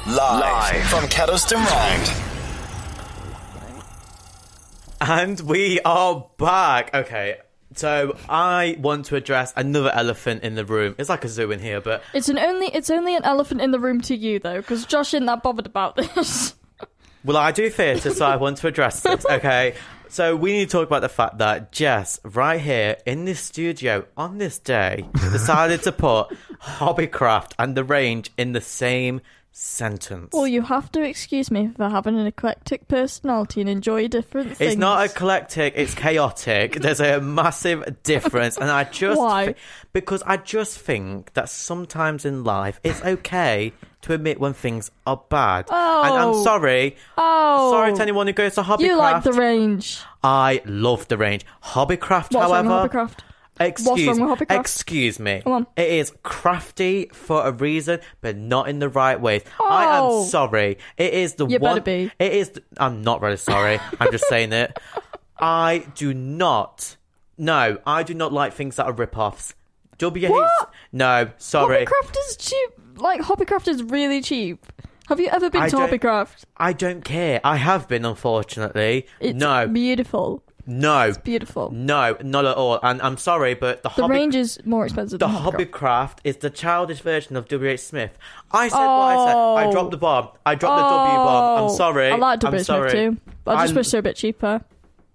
Live, 0.06 0.40
Live 0.40 0.84
from 0.86 1.04
Kedleston 1.10 1.62
Road. 1.62 2.08
And 5.02 5.38
we 5.40 5.78
are 5.84 6.26
back. 6.38 6.94
Okay. 6.94 7.36
So 7.74 8.16
I 8.30 8.78
want 8.78 9.04
to 9.06 9.16
address 9.16 9.52
another 9.56 9.90
elephant 9.90 10.42
in 10.42 10.54
the 10.54 10.64
room. 10.64 10.94
It's 10.98 11.10
like 11.10 11.22
a 11.26 11.28
zoo 11.28 11.50
in 11.50 11.60
here, 11.60 11.82
but 11.82 12.02
It's 12.14 12.30
an 12.30 12.38
only 12.38 12.68
it's 12.68 12.88
only 12.88 13.14
an 13.14 13.24
elephant 13.24 13.60
in 13.60 13.72
the 13.72 13.80
room 13.80 14.00
to 14.02 14.16
you 14.16 14.38
though, 14.38 14.56
because 14.56 14.86
Josh 14.86 15.12
isn't 15.12 15.26
that 15.26 15.42
bothered 15.42 15.66
about 15.66 15.96
this. 15.96 16.54
well, 17.24 17.36
I 17.36 17.52
do 17.52 17.68
theatre, 17.68 18.14
so 18.14 18.24
I 18.24 18.36
want 18.36 18.56
to 18.58 18.68
address 18.68 19.00
this. 19.00 19.26
Okay, 19.30 19.74
so 20.12 20.36
we 20.36 20.52
need 20.52 20.68
to 20.68 20.72
talk 20.72 20.86
about 20.86 21.00
the 21.00 21.08
fact 21.08 21.38
that 21.38 21.72
Jess, 21.72 22.20
right 22.22 22.60
here 22.60 22.98
in 23.06 23.24
this 23.24 23.40
studio 23.40 24.04
on 24.14 24.36
this 24.36 24.58
day, 24.58 25.08
decided 25.14 25.82
to 25.84 25.92
put 25.92 26.36
Hobbycraft 26.60 27.52
and 27.58 27.74
the 27.74 27.82
range 27.82 28.30
in 28.36 28.52
the 28.52 28.60
same 28.60 29.22
sentence. 29.52 30.34
Well, 30.34 30.46
you 30.46 30.60
have 30.60 30.92
to 30.92 31.02
excuse 31.02 31.50
me 31.50 31.70
for 31.74 31.88
having 31.88 32.18
an 32.18 32.26
eclectic 32.26 32.88
personality 32.88 33.62
and 33.62 33.70
enjoy 33.70 34.06
different 34.08 34.58
things. 34.58 34.72
It's 34.72 34.78
not 34.78 35.02
eclectic, 35.06 35.72
it's 35.76 35.94
chaotic. 35.94 36.74
There's 36.82 37.00
a 37.00 37.18
massive 37.18 38.02
difference 38.02 38.58
and 38.58 38.70
I 38.70 38.84
just 38.84 39.18
Why? 39.18 39.54
Because 39.94 40.22
I 40.26 40.36
just 40.36 40.78
think 40.78 41.32
that 41.32 41.48
sometimes 41.48 42.26
in 42.26 42.44
life 42.44 42.80
it's 42.84 43.02
okay 43.02 43.72
to 44.02 44.12
admit 44.12 44.38
when 44.38 44.52
things 44.52 44.90
are 45.06 45.22
bad. 45.28 45.66
Oh. 45.70 46.02
And 46.04 46.14
I'm 46.14 46.28
oh. 46.28 46.44
sorry. 46.44 46.96
Oh. 47.16 47.70
Sorry 47.72 47.94
to 47.94 48.02
anyone 48.02 48.26
who 48.26 48.32
goes 48.32 48.54
to 48.56 48.62
Hobbycraft. 48.62 48.80
You 48.80 48.96
like 48.96 49.22
the 49.22 49.32
range. 49.32 50.00
I 50.22 50.62
love 50.64 51.08
the 51.08 51.16
range. 51.16 51.46
Hobbycraft, 51.64 52.34
What's 52.34 52.36
however. 52.36 52.68
Wrong 52.68 52.82
with 52.82 52.92
Hobbycraft? 52.92 53.18
Excuse, 53.60 54.18
Hobbycraft? 54.18 54.58
excuse 54.58 55.20
me. 55.20 55.42
Come 55.44 55.52
on. 55.52 55.66
It 55.76 55.88
is 55.88 56.12
crafty 56.22 57.10
for 57.12 57.46
a 57.46 57.52
reason, 57.52 58.00
but 58.20 58.36
not 58.36 58.68
in 58.68 58.78
the 58.78 58.88
right 58.88 59.20
way. 59.20 59.42
Oh. 59.60 59.68
I 59.68 59.96
am 59.96 60.02
oh. 60.04 60.24
sorry. 60.24 60.78
It 60.96 61.14
is 61.14 61.34
the 61.34 61.46
you 61.46 61.58
one. 61.58 61.76
Better 61.76 62.08
be. 62.08 62.12
It 62.18 62.32
is. 62.32 62.50
The, 62.50 62.62
I'm 62.78 63.02
not 63.02 63.20
really 63.20 63.36
sorry. 63.36 63.78
I'm 64.00 64.10
just 64.10 64.26
saying 64.28 64.52
it. 64.52 64.78
I 65.38 65.86
do 65.94 66.12
not. 66.14 66.96
No, 67.38 67.78
I 67.86 68.02
do 68.02 68.14
not 68.14 68.32
like 68.32 68.52
things 68.52 68.76
that 68.76 68.86
are 68.86 68.92
rip-offs. 68.92 69.54
WH. 70.00 70.28
What? 70.28 70.72
No, 70.92 71.30
sorry. 71.38 71.86
Hobbycraft 71.86 72.16
is 72.28 72.36
cheap. 72.36 72.70
Like 72.96 73.20
Hobbycraft 73.22 73.68
is 73.68 73.82
really 73.82 74.20
cheap. 74.22 74.64
Have 75.08 75.18
you 75.20 75.28
ever 75.28 75.50
been 75.50 75.62
I 75.62 75.68
to 75.68 75.76
don't- 75.76 75.90
Hobbycraft? 75.90 76.44
I 76.56 76.72
don't 76.72 77.04
care. 77.04 77.40
I 77.44 77.56
have 77.56 77.88
been, 77.88 78.04
unfortunately. 78.04 79.06
It's 79.20 79.38
no, 79.38 79.66
beautiful. 79.66 80.42
no, 80.64 81.12
Beautiful. 81.24 81.70
no, 81.72 82.16
not 82.22 82.44
at 82.44 82.56
all. 82.56 82.78
And 82.82 83.02
I'm 83.02 83.16
sorry, 83.16 83.54
but 83.54 83.82
the, 83.82 83.88
The 83.88 84.02
hobby, 84.02 84.14
range 84.14 84.36
is 84.36 84.60
more 84.64 84.84
expensive 84.84 85.18
the 85.18 85.26
than 85.26 85.34
Hobbycraft. 85.36 85.70
Hobbycraft 85.72 86.18
is 86.24 86.36
the 86.36 86.50
childish 86.50 87.00
version 87.00 87.36
of 87.36 87.46
WH 87.48 87.78
Smith. 87.80 88.16
I 88.52 88.68
said 88.68 88.76
what 88.78 88.84
I 88.84 89.26
said. 89.26 89.36
I 89.36 89.64
Oh. 89.66 89.72
dropped 89.72 89.90
the 89.90 89.96
bomb. 89.96 90.28
I 90.46 90.54
dropped 90.54 90.76
the 90.78 90.82
W 90.88 91.16
bomb. 91.16 91.58
I'm 91.58 91.64
Oh, 91.64 91.68
sorry. 91.74 92.10
I 92.12 92.16
like 92.16 92.44
I'm 92.44 92.52
WH 92.54 92.64
sorry. 92.64 92.90
Smith 92.90 93.14
too. 93.16 93.32
I 93.46 93.54
just 93.64 93.70
I'm- 93.72 93.74
wish 93.76 93.90
they're 93.90 93.98
a 94.00 94.02
bit 94.04 94.16
cheaper. 94.16 94.60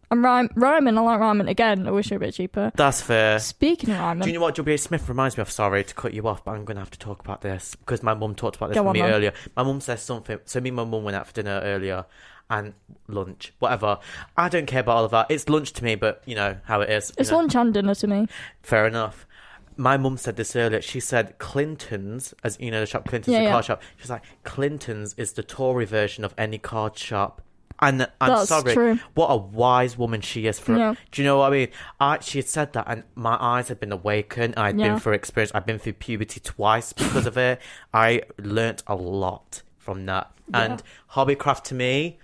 And 0.10 0.24
Ryman, 0.24 0.52
rhyming, 0.56 0.98
I 0.98 1.02
like 1.02 1.20
rhyming 1.20 1.48
again. 1.50 1.86
I 1.88 1.92
wish 1.92 2.10
they're 2.10 2.18
a 2.18 2.20
bit 2.20 2.34
cheaper. 2.34 2.72
That's 2.76 3.02
fair. 3.02 3.40
Speaking 3.40 3.90
of 3.92 4.00
rhyming, 4.00 4.24
Do 4.24 4.30
you 4.30 4.36
know 4.36 4.42
what 4.42 4.58
WH 4.58 4.78
Smith 4.80 5.10
reminds 5.10 5.36
me 5.38 5.42
of? 5.42 5.52
Sorry 5.52 5.84
to 5.84 5.94
cut 5.94 6.14
you 6.14 6.28
off, 6.28 6.46
but 6.46 6.52
I'm 6.52 6.64
going 6.64 6.76
to 6.76 6.82
have 6.82 6.92
to 6.92 7.00
talk 7.00 7.20
about 7.20 7.42
this 7.42 7.76
because 7.76 8.02
my 8.04 8.14
mum 8.14 8.34
talked 8.34 8.56
about 8.56 8.70
this 8.70 8.76
Go 8.76 8.84
with 8.84 8.90
on, 8.90 8.94
me 8.94 9.02
Mum. 9.02 9.12
earlier. 9.12 9.34
My 9.58 9.64
mum 9.64 9.82
says 9.82 10.02
something. 10.02 10.40
So 10.46 10.62
me 10.62 10.70
and 10.70 10.78
my 10.78 10.86
mum 10.86 11.04
went 11.04 11.18
out 11.18 11.28
for 11.28 11.34
dinner 11.34 11.60
earlier 11.62 12.06
and 12.50 12.74
lunch, 13.10 13.54
whatever. 13.60 14.00
I 14.38 14.48
don't 14.48 14.66
care 14.66 14.80
about 14.80 14.96
all 14.96 15.04
of 15.06 15.12
that. 15.12 15.28
It's 15.30 15.50
lunch 15.50 15.74
to 15.74 15.84
me, 15.84 15.96
but 15.96 16.22
you 16.26 16.36
know 16.36 16.56
how 16.64 16.80
it 16.80 16.90
is. 16.90 17.10
you 17.10 17.16
it's 17.18 17.30
know. 17.32 17.38
lunch 17.38 17.56
and 17.56 17.74
dinner 17.74 17.94
to 17.96 18.08
me. 18.08 18.28
Fair 18.62 18.88
enough. 18.88 19.28
My 19.76 19.98
mum 19.98 20.16
said 20.16 20.38
this 20.38 20.56
earlier. 20.56 20.82
She 20.82 21.02
said 21.02 21.38
Clinton's, 21.38 22.34
as 22.46 22.58
you 22.62 22.72
know, 22.72 22.80
the 22.80 22.86
shop 22.86 23.06
Clinton's, 23.06 23.34
Yeah, 23.34 23.40
the 23.40 23.46
yeah. 23.48 23.52
card 23.52 23.66
shop. 23.66 23.82
She's 23.98 24.10
like 24.10 24.24
Clinton's 24.46 25.14
is 25.18 25.34
the 25.34 25.44
Tory 25.44 25.86
version 25.86 26.24
of 26.24 26.34
any 26.38 26.58
card 26.58 26.98
shop. 26.98 27.42
And 27.80 28.08
I'm 28.20 28.30
That's 28.30 28.50
sorry, 28.50 28.74
true. 28.74 29.00
what 29.14 29.28
a 29.28 29.38
wise 29.38 29.98
woman 29.98 30.22
she 30.22 30.48
is. 30.48 30.58
For 30.60 30.76
Yeah. 30.76 30.96
do 31.12 31.22
you 31.22 31.26
know 31.28 31.38
what 31.38 31.54
I 31.54 31.56
mean? 31.56 31.68
I 32.00 32.18
she 32.22 32.40
had 32.40 32.48
said 32.48 32.74
that, 32.74 32.86
and 32.88 33.04
my 33.14 33.38
eyes 33.40 33.68
had 33.68 33.80
been 33.80 33.92
awakened. 33.92 34.56
I'd 34.58 34.80
Yeah. 34.80 34.90
been 34.90 35.00
through 35.00 35.14
experience. 35.14 35.52
I've 35.54 35.66
been 35.68 35.78
through 35.78 35.94
puberty 35.94 36.40
twice 36.40 36.92
because 36.94 37.26
of 37.28 37.38
it. 37.38 37.62
I 37.94 38.24
learnt 38.40 38.82
a 38.88 38.96
lot 38.96 39.62
from 39.78 40.06
that. 40.08 40.32
And 40.54 40.82
hobbycraft 41.12 41.64
to 41.66 41.76
me, 41.76 42.18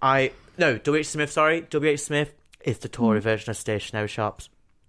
I 0.00 0.30
no 0.58 0.78
WH 0.78 1.02
Smith. 1.08 1.32
Sorry, 1.32 1.62
WH 1.62 1.96
Smith 2.00 2.34
is 2.64 2.78
the 2.78 2.88
Tory 2.88 3.18
Mm. 3.18 3.22
version 3.24 3.50
of 3.50 3.56
stationery 3.56 4.06
shops. 4.08 4.48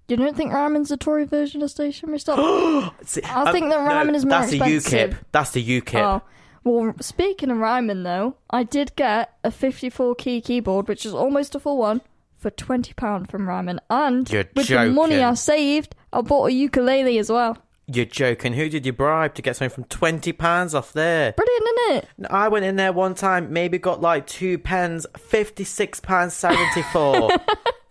You 0.09 0.17
don't 0.17 0.35
think 0.35 0.51
Ryman's 0.53 0.91
a 0.91 0.97
Tory 0.97 1.23
version 1.25 1.61
of 1.63 1.71
stationery? 1.71 2.19
See, 2.19 2.27
I 2.27 3.51
think 3.51 3.69
that 3.71 4.05
no, 4.05 4.13
is 4.13 4.25
more 4.25 4.29
that's 4.41 4.51
expensive. 4.51 4.83
the 4.91 4.97
UKIP. 4.97 5.15
That's 5.31 5.51
the 5.51 5.81
UKIP. 5.81 6.01
Oh. 6.03 6.21
Well, 6.63 6.93
speaking 7.01 7.51
of 7.51 7.57
Ryman, 7.57 8.03
though, 8.03 8.37
I 8.49 8.63
did 8.63 8.95
get 8.95 9.33
a 9.43 9.51
54 9.51 10.15
key 10.15 10.41
keyboard, 10.41 10.87
which 10.87 11.05
is 11.05 11.13
almost 11.13 11.55
a 11.55 11.59
full 11.59 11.77
one, 11.77 12.01
for 12.37 12.51
£20 12.51 13.29
from 13.29 13.47
Ryman. 13.47 13.79
And 13.89 14.29
You're 14.31 14.45
with 14.55 14.67
the 14.67 14.89
money. 14.89 15.21
I 15.21 15.33
saved, 15.33 15.95
I 16.11 16.21
bought 16.21 16.45
a 16.47 16.53
ukulele 16.53 17.17
as 17.19 17.29
well. 17.29 17.57
You're 17.85 18.05
joking. 18.05 18.53
Who 18.53 18.69
did 18.69 18.85
you 18.85 18.93
bribe 18.93 19.35
to 19.35 19.41
get 19.41 19.57
something 19.57 19.73
from 19.75 19.83
twenty 19.85 20.31
pounds 20.31 20.73
off 20.73 20.93
there? 20.93 21.33
Brilliant, 21.33 21.63
isn't 21.79 21.97
it? 21.97 22.31
I 22.31 22.47
went 22.47 22.63
in 22.63 22.77
there 22.77 22.93
one 22.93 23.13
time, 23.13 23.51
maybe 23.51 23.77
got 23.77 23.99
like 23.99 24.25
two 24.25 24.57
pens, 24.57 25.05
fifty 25.17 25.65
six 25.65 25.99
pounds 25.99 26.33
seventy 26.33 26.81
four. 26.93 27.29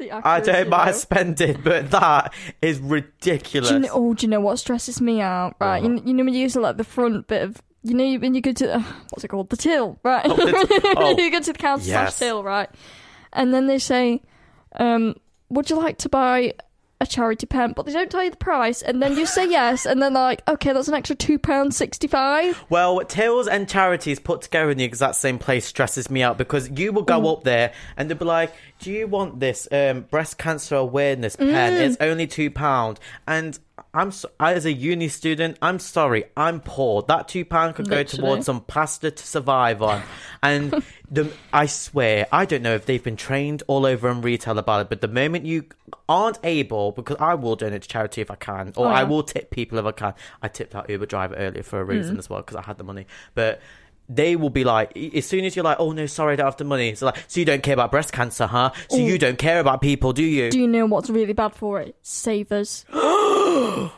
I 0.00 0.40
don't 0.40 0.68
mind 0.68 0.94
spending, 0.96 1.60
but 1.62 1.90
that 1.90 2.32
is 2.62 2.78
ridiculous. 2.78 3.68
Do 3.68 3.74
you 3.74 3.80
know, 3.80 3.88
oh, 3.92 4.14
do 4.14 4.26
you 4.26 4.30
know 4.30 4.40
what 4.40 4.58
stresses 4.58 5.00
me 5.00 5.20
out? 5.20 5.56
Right, 5.60 5.82
you, 5.82 6.00
you 6.04 6.14
know 6.14 6.24
when 6.24 6.34
you 6.34 6.40
use 6.40 6.56
like 6.56 6.76
the 6.76 6.84
front 6.84 7.26
bit 7.26 7.42
of, 7.42 7.62
you 7.82 7.94
know 7.94 8.18
when 8.18 8.34
you 8.34 8.40
go 8.40 8.52
to 8.52 8.76
uh, 8.76 8.82
what's 9.10 9.24
it 9.24 9.28
called, 9.28 9.50
the 9.50 9.56
till, 9.56 9.98
right? 10.02 10.24
Oh, 10.26 10.34
the- 10.36 10.94
oh. 10.96 11.18
you 11.18 11.30
go 11.30 11.40
to 11.40 11.52
the 11.52 11.58
counter 11.58 11.84
Yes. 11.84 12.16
slash 12.16 12.28
till, 12.28 12.42
right? 12.42 12.68
And 13.32 13.52
then 13.52 13.66
they 13.66 13.78
say, 13.78 14.22
um, 14.78 15.14
"Would 15.50 15.70
you 15.70 15.76
like 15.76 15.98
to 15.98 16.08
buy 16.08 16.54
a 17.00 17.06
charity 17.06 17.46
pen?" 17.46 17.72
But 17.74 17.86
they 17.86 17.92
don't 17.92 18.10
tell 18.10 18.24
you 18.24 18.30
the 18.30 18.36
price, 18.36 18.82
and 18.82 19.02
then 19.02 19.16
you 19.16 19.26
say 19.26 19.48
yes, 19.48 19.86
and 19.86 20.02
then 20.02 20.12
they're 20.12 20.22
like, 20.22 20.42
"Okay, 20.48 20.72
that's 20.72 20.88
an 20.88 20.94
extra 20.94 21.16
two 21.16 21.38
pound 21.38 21.74
sixty-five. 21.74 22.64
Well, 22.68 23.00
tills 23.04 23.48
and 23.48 23.68
charities 23.68 24.18
put 24.18 24.42
together 24.42 24.70
in 24.70 24.78
the 24.78 24.84
exact 24.84 25.16
same 25.16 25.38
place 25.38 25.66
stresses 25.66 26.10
me 26.10 26.22
out 26.22 26.38
because 26.38 26.70
you 26.70 26.92
will 26.92 27.02
go 27.02 27.32
up 27.32 27.44
there 27.44 27.72
and 27.96 28.08
they'll 28.10 28.18
be 28.18 28.24
like, 28.24 28.52
"Do 28.80 28.90
you 28.90 29.06
want 29.06 29.40
this 29.40 29.68
um, 29.72 30.02
breast 30.02 30.38
cancer 30.38 30.76
awareness 30.76 31.36
pen? 31.36 31.74
It's 31.74 31.96
only 32.00 32.26
two 32.26 32.50
pound." 32.50 33.00
And 33.26 33.58
I'm 33.94 34.10
so, 34.10 34.30
as 34.38 34.66
a 34.66 34.72
uni 34.72 35.08
student, 35.08 35.56
I'm 35.62 35.78
sorry, 35.78 36.24
I'm 36.36 36.60
poor. 36.60 37.02
That 37.02 37.26
two 37.28 37.44
pound 37.44 37.74
could 37.74 37.88
go 37.88 38.02
towards 38.02 38.46
some 38.46 38.60
pasta 38.60 39.10
to 39.10 39.26
survive 39.26 39.82
on. 39.82 40.02
And 40.42 40.84
the, 41.10 41.32
I 41.52 41.66
swear, 41.66 42.26
I 42.30 42.44
don't 42.44 42.62
know 42.62 42.74
if 42.76 42.86
they've 42.86 43.02
been 43.02 43.16
trained 43.16 43.64
all 43.66 43.84
over 43.86 44.08
in 44.08 44.20
retail 44.20 44.56
about 44.58 44.82
it, 44.82 44.88
but 44.88 45.00
the 45.00 45.08
moment 45.08 45.46
you 45.46 45.64
aren't 46.08 46.38
able, 46.44 46.92
because 46.92 47.16
I 47.18 47.34
will 47.34 47.56
donate 47.56 47.82
to 47.82 47.88
charity 47.88 48.20
if 48.20 48.30
I 48.30 48.36
can, 48.36 48.72
or 48.76 48.86
Oh, 48.86 48.90
I 48.90 49.02
will 49.04 49.24
tip 49.24 49.50
people 49.50 49.78
if 49.78 49.84
I 49.86 49.92
can. 49.92 50.14
I 50.42 50.48
tipped 50.48 50.74
that 50.74 50.88
Uber 50.88 51.06
driver 51.06 51.34
earlier 51.34 51.62
for 51.64 51.80
a 51.80 51.84
reason 51.84 52.16
Mm. 52.16 52.18
as 52.20 52.30
well 52.30 52.40
because 52.40 52.56
I 52.56 52.62
had 52.62 52.78
the 52.78 52.84
money, 52.84 53.06
but. 53.34 53.60
They 54.08 54.36
will 54.36 54.50
be 54.50 54.64
like, 54.64 54.96
as 54.96 55.26
soon 55.26 55.44
as 55.44 55.54
you're 55.54 55.64
like, 55.64 55.78
oh 55.78 55.92
no, 55.92 56.06
sorry, 56.06 56.34
I 56.34 56.36
don't 56.36 56.46
have 56.46 56.56
the 56.56 56.64
money. 56.64 56.94
So 56.94 57.06
like, 57.06 57.16
so 57.28 57.40
you 57.40 57.46
don't 57.46 57.62
care 57.62 57.74
about 57.74 57.90
breast 57.90 58.12
cancer, 58.12 58.46
huh? 58.46 58.72
So 58.90 58.96
you 58.96 59.18
don't 59.18 59.38
care 59.38 59.60
about 59.60 59.80
people, 59.80 60.12
do 60.12 60.22
you? 60.22 60.50
Do 60.50 60.58
you 60.60 60.66
know 60.66 60.86
what's 60.86 61.10
really 61.10 61.34
bad 61.34 61.54
for 61.54 61.80
it? 61.80 61.94
Savers. 62.02 62.84
they're, 62.92 63.90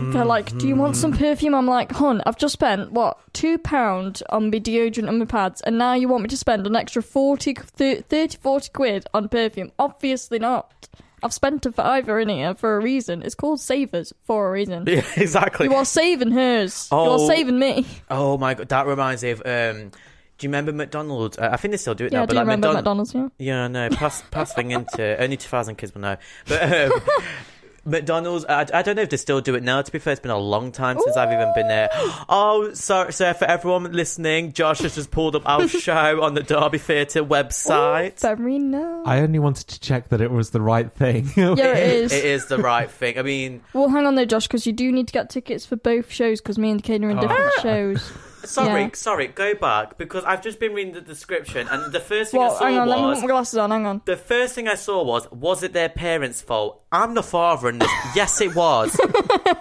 they're 0.00 0.24
like, 0.24 0.56
do 0.58 0.68
you 0.68 0.76
want 0.76 0.96
some 0.96 1.12
mm. 1.12 1.18
perfume? 1.18 1.54
I'm 1.54 1.66
like, 1.66 1.92
hon, 1.92 2.22
I've 2.26 2.38
just 2.38 2.52
spent, 2.52 2.92
what, 2.92 3.18
£2 3.34 3.62
pound 3.62 4.22
on 4.30 4.50
my 4.50 4.58
deodorant 4.58 5.08
and 5.08 5.18
my 5.18 5.24
pads, 5.24 5.60
and 5.62 5.78
now 5.78 5.94
you 5.94 6.08
want 6.08 6.22
me 6.22 6.28
to 6.28 6.36
spend 6.36 6.66
an 6.66 6.76
extra 6.76 7.02
40, 7.02 7.54
30, 7.54 8.36
40 8.36 8.70
quid 8.72 9.06
on 9.12 9.28
perfume? 9.28 9.72
Obviously 9.78 10.38
not. 10.38 10.88
I've 11.22 11.32
spent 11.32 11.66
a 11.66 11.72
fiver 11.72 12.18
in 12.20 12.28
here 12.28 12.54
for 12.54 12.76
a 12.76 12.80
reason. 12.80 13.22
It's 13.22 13.34
called 13.34 13.60
Savers 13.60 14.12
for 14.24 14.48
a 14.48 14.52
reason. 14.52 14.84
Yeah, 14.88 15.04
exactly. 15.16 15.66
You 15.68 15.74
are 15.74 15.84
saving 15.84 16.32
hers. 16.32 16.88
Oh, 16.90 17.04
You 17.04 17.10
Oh. 17.10 17.24
are 17.24 17.26
saving 17.26 17.58
me. 17.58 17.86
Oh 18.10 18.38
my 18.38 18.54
god, 18.54 18.68
that 18.68 18.86
reminds 18.86 19.22
me 19.22 19.30
of. 19.30 19.42
Um, 19.44 19.90
do 20.38 20.46
you 20.46 20.48
remember 20.48 20.72
McDonald's? 20.72 21.36
Uh, 21.38 21.50
I 21.52 21.56
think 21.58 21.72
they 21.72 21.76
still 21.76 21.94
do 21.94 22.06
it 22.06 22.12
Yeah, 22.12 22.20
now. 22.20 22.22
I 22.22 22.26
but 22.26 22.30
do 22.32 22.36
like 22.36 22.42
remember 22.44 22.68
McDonald- 22.68 23.08
McDonald's, 23.08 23.34
yeah. 23.38 23.46
Yeah, 23.54 23.68
no, 23.68 23.88
pass 23.90 24.22
pass 24.30 24.54
thing 24.54 24.70
into 24.70 25.22
only 25.22 25.36
two 25.36 25.48
thousand 25.48 25.76
kids 25.76 25.92
will 25.94 26.00
know. 26.00 26.16
But 26.48 26.62
um, 26.92 26.92
McDonald's, 27.84 28.44
I, 28.46 28.66
I 28.72 28.82
don't 28.82 28.96
know 28.96 29.02
if 29.02 29.10
they 29.10 29.16
still 29.16 29.40
do 29.40 29.54
it 29.54 29.62
now. 29.62 29.82
To 29.82 29.92
be 29.92 29.98
fair, 29.98 30.12
it's 30.12 30.20
been 30.20 30.30
a 30.30 30.38
long 30.38 30.72
time 30.72 30.98
since 31.00 31.16
I've 31.16 31.32
even 31.32 31.52
been 31.54 31.68
there. 31.68 31.88
Oh, 32.28 32.72
sorry, 32.74 33.12
so 33.12 33.32
for 33.32 33.44
everyone 33.46 33.90
listening, 33.92 34.52
Josh 34.52 34.80
has 34.80 34.94
just 34.94 35.10
pulled 35.10 35.36
up 35.36 35.42
our 35.46 35.66
show 35.68 36.22
on 36.22 36.34
the 36.34 36.42
Derby 36.42 36.78
Theatre 36.78 37.24
website. 37.24 38.20
Very 38.20 38.58
nice. 38.58 39.06
I 39.06 39.20
only 39.20 39.38
wanted 39.38 39.68
to 39.68 39.80
check 39.80 40.08
that 40.10 40.20
it 40.20 40.30
was 40.30 40.50
the 40.50 40.60
right 40.60 40.92
thing. 40.92 41.30
Yeah, 41.36 41.52
it 41.52 41.92
is. 41.92 42.12
It 42.12 42.24
is 42.24 42.46
the 42.46 42.58
right 42.58 42.90
thing. 42.90 43.18
I 43.18 43.22
mean, 43.22 43.62
Well, 43.72 43.88
hang 43.88 44.06
on 44.06 44.14
though, 44.14 44.24
Josh, 44.24 44.46
because 44.46 44.66
you 44.66 44.72
do 44.72 44.92
need 44.92 45.08
to 45.08 45.12
get 45.12 45.30
tickets 45.30 45.64
for 45.66 45.76
both 45.76 46.10
shows 46.10 46.40
because 46.40 46.58
me 46.58 46.70
and 46.70 46.82
Kane 46.82 47.04
are 47.04 47.10
in 47.10 47.18
different 47.18 47.52
ah. 47.58 47.62
shows. 47.62 48.12
Sorry, 48.44 48.82
Yeah. 48.82 48.88
sorry, 48.94 49.26
go 49.28 49.54
back 49.54 49.98
because 49.98 50.24
I've 50.24 50.42
just 50.42 50.58
been 50.60 50.72
reading 50.74 50.94
the 50.94 51.00
description 51.00 51.68
and 51.68 51.92
the 51.92 52.00
first 52.00 52.30
thing 52.32 52.40
Well, 52.40 52.54
I 52.54 52.58
saw 52.58 52.64
hang 52.64 52.78
on, 52.78 52.88
let 52.88 52.98
me 53.00 53.06
was 53.06 53.18
put 53.20 53.26
my 53.26 53.32
glasses 53.32 53.58
on. 53.58 53.70
Hang 53.70 53.86
on. 53.86 54.02
The 54.04 54.16
first 54.16 54.54
thing 54.54 54.68
I 54.68 54.74
saw 54.74 55.02
was, 55.04 55.30
was 55.30 55.62
it 55.62 55.72
their 55.72 55.88
parents' 55.88 56.40
fault? 56.42 56.82
I'm 56.92 57.14
the 57.14 57.22
father 57.22 57.68
in 57.68 57.78
this. 57.78 57.90
yes, 58.16 58.40
it 58.40 58.54
was. 58.54 58.98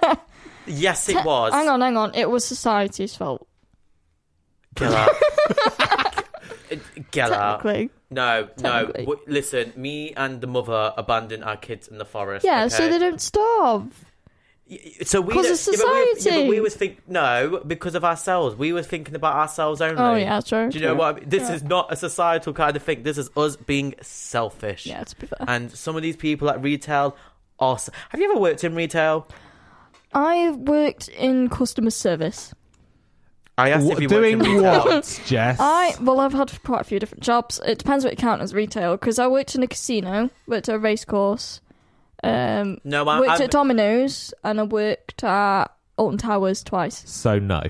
yes, 0.68 1.10
it 1.10 1.24
was. 1.26 1.54
Hang 1.54 1.68
on, 1.70 1.82
hang 1.82 1.98
on. 1.98 2.14
It 2.16 2.30
was 2.30 2.46
society's 2.46 3.16
fault. 3.16 3.48
Get 4.76 4.92
out. 4.94 5.16
Get 7.12 7.32
out. 7.32 7.66
No, 8.12 8.48
no. 8.60 8.86
W- 8.86 9.20
listen, 9.28 9.74
me 9.76 10.14
and 10.16 10.42
the 10.42 10.48
mother 10.48 10.94
abandoned 10.98 11.44
our 11.44 11.58
kids 11.58 11.88
in 11.88 11.98
the 11.98 12.06
forest. 12.06 12.46
Yeah, 12.46 12.66
okay? 12.66 12.70
so 12.76 12.90
they 12.90 13.00
don't 13.00 13.22
starve. 13.22 14.06
So 15.04 15.20
we 15.22 15.34
'Cause 15.34 15.66
don't- 15.66 15.76
of 15.76 15.80
yeah, 15.82 15.86
but 15.86 15.94
we- 15.96 16.32
Yeah, 16.32 16.38
but 16.44 16.50
we 16.50 16.60
was 16.60 16.76
think 16.76 17.00
no 17.08 17.62
because 17.66 17.96
of 17.96 18.06
ourselves. 18.06 18.56
We 18.56 18.72
were 18.72 18.84
thinking 18.84 19.16
about 19.16 19.36
ourselves 19.36 19.82
only. 19.82 20.00
Oh, 20.02 20.14
yeah, 20.16 20.40
true, 20.42 20.70
Do 20.70 20.78
you 20.78 20.86
know 20.86 20.92
true. 20.92 21.00
what? 21.00 21.16
I 21.16 21.20
mean? 21.22 21.30
This 21.30 21.50
is 21.50 21.64
not 21.64 21.92
a 21.92 21.96
societal 21.96 22.54
kind 22.54 22.76
of 22.76 22.84
thing. 22.84 23.02
This 23.04 23.18
is 23.18 23.30
us 23.36 23.56
being 23.56 23.96
selfish. 24.02 24.86
Yeah, 24.86 25.04
to 25.04 25.16
be 25.16 25.26
fair. 25.26 25.40
And 25.48 25.72
some 25.72 25.96
of 25.96 26.04
these 26.04 26.16
people 26.18 26.50
at 26.50 26.62
retail 26.62 27.16
are. 27.60 27.78
Have 28.10 28.20
you 28.22 28.30
ever 28.32 28.40
worked 28.40 28.64
in 28.64 28.76
retail? 28.76 29.28
I've 30.14 30.56
worked 30.58 31.08
in 31.10 31.50
customer 31.50 31.90
service. 31.92 32.54
I 33.58 33.72
asked 33.72 33.90
if 33.90 34.00
you 34.00 34.08
doing 34.08 34.38
worked 34.40 34.50
in 34.50 34.56
retail. 34.58 34.86
what, 34.86 35.22
Jess? 35.26 35.58
I 35.60 35.96
well, 36.02 36.20
I've 36.20 36.34
had 36.34 36.52
quite 36.64 36.82
a 36.82 36.84
few 36.86 37.00
different 37.00 37.24
jobs. 37.24 37.60
It 37.66 37.78
depends 37.80 38.06
what 38.06 38.14
you 38.14 38.18
count 38.18 38.42
as 38.42 38.54
retail. 38.54 38.94
Because 38.94 39.20
I 39.20 39.28
worked 39.28 39.56
in 39.56 39.64
a 39.64 39.68
casino, 39.68 40.30
worked 40.48 40.70
at 40.70 40.76
a 40.76 40.80
race 40.80 41.04
course, 41.06 41.60
um, 42.24 42.78
No, 42.84 43.08
I, 43.08 43.20
worked 43.20 43.32
I'm, 43.32 43.42
at 43.42 43.52
Domino's, 43.52 44.34
and 44.44 44.60
I 44.60 44.64
worked 44.64 45.24
at 45.24 45.66
Alton 45.98 46.18
Towers 46.18 46.64
twice. 46.64 47.04
So 47.10 47.40
no. 47.40 47.62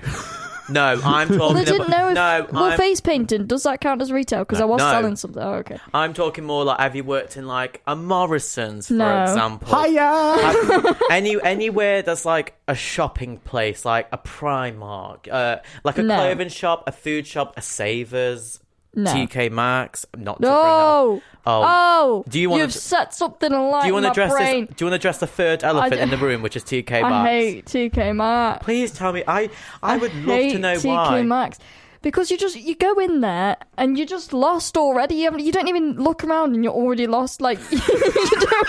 No, 0.68 1.00
I'm 1.04 1.26
talking. 1.28 1.38
Well, 1.40 1.52
they 1.54 1.64
didn't 1.64 1.88
about, 1.88 1.90
know 1.90 2.08
if 2.10 2.14
no, 2.14 2.46
well, 2.52 2.70
I'm, 2.70 2.78
face 2.78 3.00
painting 3.00 3.46
does 3.46 3.64
that 3.64 3.80
count 3.80 4.00
as 4.02 4.12
retail? 4.12 4.40
Because 4.40 4.60
I 4.60 4.64
was 4.66 4.78
No. 4.78 4.90
selling 4.90 5.16
something. 5.16 5.42
Oh, 5.42 5.54
okay. 5.54 5.78
I'm 5.92 6.14
talking 6.14 6.44
more 6.44 6.62
like 6.64 6.78
have 6.78 6.94
you 6.94 7.02
worked 7.02 7.36
in 7.36 7.46
like 7.48 7.82
a 7.88 7.96
Morrison's, 7.96 8.86
for 8.86 8.94
No. 8.94 9.22
example? 9.22 9.66
Hiya! 9.82 10.00
Have- 10.00 11.02
any 11.10 11.42
anywhere 11.42 12.02
that's 12.02 12.24
like 12.24 12.54
a 12.68 12.74
shopping 12.76 13.38
place, 13.38 13.84
like 13.84 14.06
a 14.12 14.18
Primark, 14.18 15.28
uh, 15.28 15.56
like 15.82 15.98
a 15.98 16.02
No. 16.02 16.14
clothing 16.16 16.48
shop, 16.50 16.84
a 16.86 16.92
food 16.92 17.26
shop, 17.26 17.54
a 17.56 17.62
Savers, 17.62 18.60
No. 18.94 19.12
TK 19.12 19.50
Maxx. 19.52 20.04
Not 20.16 20.34
to 20.36 20.40
bring 20.40 20.50
No. 20.52 20.56
that 20.62 21.16
up. 21.16 21.22
Oh. 21.46 21.62
Oh. 21.64 22.24
Do 22.28 22.40
you 22.40 22.50
wanna 22.50 22.64
You've 22.64 22.72
d- 22.72 22.78
set 22.78 23.14
something 23.14 23.52
alight 23.52 23.82
Do 23.82 23.88
you 23.88 23.94
want 23.94 24.04
to 24.06 24.10
address 24.10 24.32
brain. 24.32 24.66
this? 24.66 24.76
Do 24.76 24.84
you 24.84 24.90
want 24.90 25.00
to 25.00 25.08
address 25.08 25.18
the 25.18 25.26
third 25.26 25.62
elephant 25.64 26.00
in 26.00 26.10
the 26.10 26.16
room, 26.18 26.42
which 26.42 26.56
is 26.56 26.64
TK 26.64 26.90
Maxx? 27.02 27.12
I 27.12 27.28
hate 27.28 27.64
TK 27.66 28.16
Maxx. 28.16 28.64
Please 28.64 28.90
tell 28.92 29.12
me. 29.12 29.22
I 29.28 29.48
I 29.82 29.96
would 29.96 30.14
love 30.26 30.38
to 30.38 30.58
know 30.58 30.74
TK 30.76 30.84
why. 30.86 31.20
TK 31.22 31.26
Maxx. 31.26 31.58
Because 32.02 32.30
you 32.30 32.38
just 32.38 32.56
you 32.56 32.74
go 32.74 32.94
in 32.98 33.20
there 33.20 33.58
and 33.76 33.96
you're 33.98 34.06
just 34.06 34.32
lost 34.32 34.76
already. 34.78 35.16
You, 35.16 35.36
you 35.38 35.52
don't 35.52 35.68
even 35.68 35.94
look 36.02 36.24
around 36.24 36.54
and 36.54 36.64
you're 36.64 36.72
already 36.72 37.06
lost. 37.06 37.40
Like 37.40 37.58
you 37.70 37.78
don't 37.78 38.68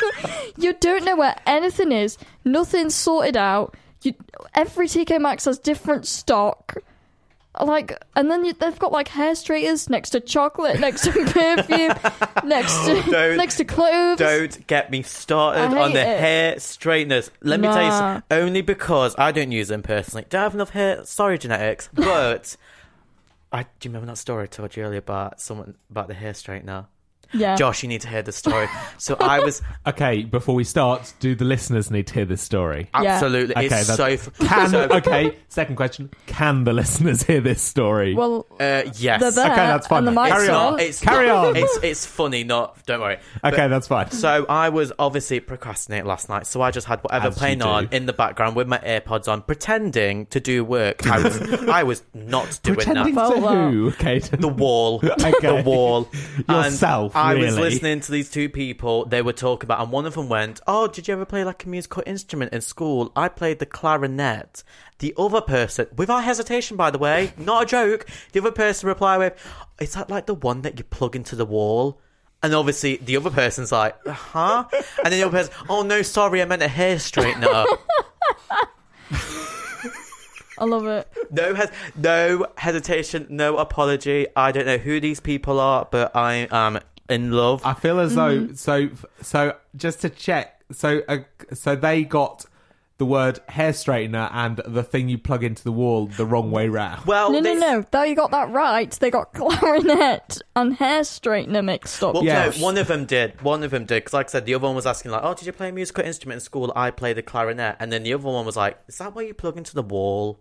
you 0.57 0.74
don't 0.74 1.03
know 1.05 1.15
where 1.15 1.36
anything 1.47 1.91
is. 1.91 2.17
Nothing's 2.45 2.93
sorted 2.93 3.38
out. 3.38 3.76
You 4.03 4.13
every 4.53 4.88
TK 4.88 5.19
Maxx 5.22 5.45
has 5.45 5.57
different 5.59 6.05
stock. 6.05 6.76
Like 7.60 8.02
and 8.16 8.32
then 8.32 8.45
you, 8.45 8.54
they've 8.54 8.80
got 8.80 8.93
like 8.93 9.10
hair 9.10 9.36
straighters 9.36 9.89
next 9.89 10.12
to 10.12 10.22
chocolate, 10.22 10.80
next 10.80 11.02
to 11.04 11.12
perfume, 11.12 11.91
next 12.47 12.86
to 12.86 13.36
next 13.36 13.58
to 13.58 13.66
clothes. 13.66 14.20
Don't 14.20 14.68
get 14.68 14.89
me 14.89 15.02
started 15.02 15.78
on 15.78 15.91
the 15.91 15.99
it. 15.99 16.20
hair 16.20 16.60
straighteners. 16.60 17.30
Let 17.41 17.60
me 17.60 17.68
tell 17.68 17.82
you, 17.84 17.89
Nah. 17.89 18.14
some- 18.16 18.24
only 18.32 18.62
because 18.62 19.16
I 19.18 19.34
don't 19.34 19.52
use 19.52 19.68
them 19.68 19.84
personally. 19.84 20.26
Don't 20.30 20.43
have 20.43 20.56
enough 20.56 20.70
hair. 20.70 21.04
Sorry, 21.04 21.38
genetics. 21.38 21.89
But 21.93 22.56
I 23.52 23.64
do 23.64 23.68
you 23.82 23.89
remember 23.89 24.08
that 24.08 24.18
story 24.18 24.43
I 24.43 24.47
told 24.47 24.78
you 24.78 24.84
earlier 24.84 24.99
about 24.99 25.41
someone 25.41 25.76
about 25.89 26.08
the 26.08 26.14
hair 26.14 26.32
straightener? 26.32 26.86
Yeah. 27.34 27.55
Josh, 27.55 27.84
you 27.84 27.89
need 27.89 28.01
to 28.01 28.07
hear 28.09 28.21
the 28.21 28.32
story. 28.32 28.67
so 28.97 29.15
I 29.19 29.39
was 29.39 29.61
Okay, 29.88 30.23
before 30.23 30.53
we 30.55 30.63
start, 30.63 31.13
do 31.19 31.34
the 31.36 31.45
listeners 31.45 31.89
need 31.89 32.07
to 32.07 32.13
hear 32.13 32.25
this 32.25 32.41
story? 32.41 32.89
Yeah. 32.93 33.13
absolutely. 33.13 33.55
Okay, 33.55 33.65
it's 33.79 33.88
that's- 33.88 33.97
so. 33.97 34.05
f- 34.05 34.38
Can 34.47 34.69
so, 34.69 34.82
okay? 34.91 35.38
Second 35.49 35.75
question: 35.75 36.09
Can 36.27 36.63
the 36.63 36.73
listeners 36.73 37.23
hear 37.23 37.41
this 37.41 37.61
story? 37.61 38.13
Well, 38.15 38.45
Uh, 38.59 38.84
yes. 38.95 39.19
they're 39.21 39.32
there, 39.32 39.45
Okay, 39.51 39.55
that's 39.55 39.88
fine 39.88 39.99
and 39.99 40.07
the 40.07 40.11
then. 40.11 40.23
mic's 40.23 40.32
Carry 40.34 40.43
It's 40.45 40.51
on. 40.53 40.71
not. 40.71 40.82
It's 40.82 41.01
Carry 41.01 41.27
not- 41.27 41.45
on. 41.47 41.55
It's 41.57 41.79
it's 41.84 42.05
funny. 42.05 42.43
Not. 42.43 42.86
Don't 42.86 43.01
worry. 43.01 43.17
okay, 43.43 43.55
But- 43.57 43.67
that's 43.69 43.88
fine. 43.88 44.11
So 44.11 44.45
I 44.49 44.69
was 44.69 44.91
obviously 44.99 45.39
procrastinating 45.39 46.07
last 46.07 46.29
night, 46.29 46.45
so 46.47 46.61
I 46.61 46.71
just 46.71 46.88
had 46.88 46.99
whatever 47.01 47.27
As 47.27 47.36
you 47.36 47.39
playing 47.39 47.59
do. 47.59 47.65
on 47.65 47.89
in 47.91 48.05
the 48.05 48.13
background 48.13 48.55
with 48.55 48.67
my 48.67 48.77
AirPods 48.79 49.27
on, 49.32 49.41
pretending 49.41 50.25
to 50.27 50.39
do 50.39 50.63
work. 50.63 51.05
I 51.07 51.21
was 51.23 51.41
I 51.69 51.84
was 51.84 52.03
not 52.13 52.59
doing 52.63 52.75
Pretending 52.77 53.15
that. 53.15 53.27
to 53.29 53.41
Felt 53.41 53.43
that. 53.43 53.71
who? 53.71 53.91
Caden? 53.91 54.41
The 54.41 54.47
wall, 54.47 54.99
Okay. 55.03 55.32
the 55.41 55.63
wall. 55.65 56.07
Yourself, 56.49 57.15
And 57.22 57.39
I 57.39 57.45
was 57.45 57.57
listening 57.57 57.99
to 58.01 58.11
these 58.11 58.30
two 58.30 58.49
people. 58.49 59.05
They 59.05 59.22
were 59.22 59.34
talking 59.34 59.67
about, 59.67 59.82
and 59.82 59.91
one 59.91 60.05
of 60.05 60.15
them 60.15 60.28
went, 60.30 60.59
"Oh, 60.67 60.88
did 60.88 61.07
you 61.07 61.13
ever 61.13 61.26
play 61.26 61.43
like 61.43 61.65
a 61.65 61.69
musical 61.69 62.03
instrument 62.05 62.53
in 62.53 62.61
school? 62.61 63.11
I 63.15 63.28
played 63.30 63.59
the 63.59 63.65
clarinet." 63.65 64.63
The 64.99 65.13
other 65.17 65.41
person, 65.41 65.88
without 65.95 66.24
hesitation, 66.24 66.78
by 66.78 66.91
the 66.91 66.97
way, 66.97 67.34
not 67.38 67.63
a 67.63 67.65
joke. 67.65 68.05
The 68.32 68.39
other 68.39 68.51
person 68.51 68.88
replied 68.89 69.17
with, 69.17 69.34
"Is 69.80 69.93
that 69.93 70.09
like 70.09 70.26
the 70.26 70.36
one 70.36 70.61
that 70.63 70.78
you 70.78 70.84
plug 70.84 71.15
into 71.15 71.36
the 71.36 71.45
wall?" 71.45 71.99
And 72.43 72.55
obviously, 72.55 72.97
the 72.97 73.17
other 73.17 73.30
person's 73.30 73.72
like, 73.72 73.95
"Huh?" 74.07 74.65
And 75.03 75.11
then 75.11 75.19
the 75.19 75.24
other 75.24 75.38
person, 75.38 75.53
"Oh 75.69 75.84
no, 75.84 76.01
sorry, 76.01 76.41
I 76.41 76.45
meant 76.45 76.63
a 76.63 76.67
hair 76.67 76.95
straightener." 76.97 77.65
I 80.57 80.65
love 80.65 80.86
it. 80.86 81.07
No, 81.32 81.55
hes- 81.55 81.72
no 81.95 82.45
hesitation, 82.57 83.26
no 83.30 83.57
apology. 83.57 84.28
I 84.36 84.51
don't 84.51 84.67
know 84.67 84.78
who 84.78 84.99
these 84.99 85.19
people 85.19 85.59
are, 85.59 85.88
but 85.89 86.15
I 86.15 86.47
am 86.51 86.80
in 87.12 87.32
love. 87.32 87.62
I 87.66 87.74
feel 87.74 87.99
as 87.99 88.16
though 88.16 88.39
Mm-hmm. 88.39 88.53
so 88.55 88.89
so 89.22 89.55
just 89.76 90.01
to 90.01 90.09
check 90.09 90.64
so 90.72 91.01
uh, 91.07 91.18
so 91.53 91.76
they 91.76 92.03
got 92.03 92.45
the 92.97 93.05
word 93.05 93.39
hair 93.49 93.72
straightener 93.72 94.30
and 94.32 94.57
the 94.68 94.84
thing 94.84 95.09
you 95.09 95.18
plug 95.18 95.43
into 95.43 95.64
the 95.64 95.72
wall 95.72 96.05
the 96.05 96.26
wrong 96.26 96.51
way 96.51 96.68
round. 96.70 97.03
well, 97.07 97.32
No, 97.32 97.39
no, 97.39 97.43
this- 97.55 97.59
no. 97.59 97.84
Though 97.89 98.03
you 98.03 98.16
got 98.16 98.30
that 98.30 98.51
right, 98.51 98.91
they 98.91 99.09
got 99.09 99.34
clarinet 99.34 100.39
and 100.55 100.76
hair 100.76 101.01
straightener 101.01 101.66
mixed 101.66 102.03
up. 102.03 102.14
Well, 102.14 102.24
Yes. 102.24 102.59
no, 102.59 102.64
one 102.64 102.78
of 102.78 102.86
them 102.88 103.05
did. 103.05 103.41
One 103.41 103.64
of 103.64 103.72
them 103.72 103.86
did. 103.86 104.03
Because, 104.03 104.14
like 104.14 104.28
I 104.28 104.30
said, 104.30 104.45
the 104.45 104.53
other 104.53 104.68
one 104.68 104.76
was 104.76 104.86
asking, 104.86 105.09
like, 105.09 105.22
oh, 105.24 105.34
did 105.34 105.47
you 105.47 105.51
play 105.51 105.70
a 105.70 105.72
musical 105.72 106.03
instrument 106.05 106.36
in 106.36 106.39
school? 106.41 106.72
I 106.76 106.91
played 106.91 107.18
the 107.18 107.24
clarinet. 107.24 107.76
And 107.80 107.91
then 107.91 108.03
the 108.03 108.14
other 108.14 108.24
one 108.24 108.45
was 108.45 108.55
like, 108.55 108.78
is 108.88 108.99
that 108.99 109.16
why 109.16 109.24
you 109.24 109.34
plug 109.34 109.57
into 109.57 109.74
the 109.74 109.82
wall? 109.82 110.39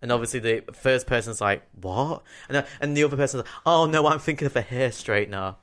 And 0.00 0.10
obviously, 0.10 0.40
the 0.40 0.62
first 0.72 1.06
person's 1.06 1.42
like, 1.42 1.64
what? 1.82 2.22
And, 2.48 2.56
then- 2.56 2.64
and 2.80 2.96
the 2.96 3.04
other 3.04 3.18
person's 3.18 3.42
like, 3.44 3.52
oh, 3.66 3.84
no, 3.84 4.06
I'm 4.06 4.20
thinking 4.20 4.46
of 4.46 4.56
a 4.56 4.62
hair 4.62 4.88
straightener. 4.88 5.56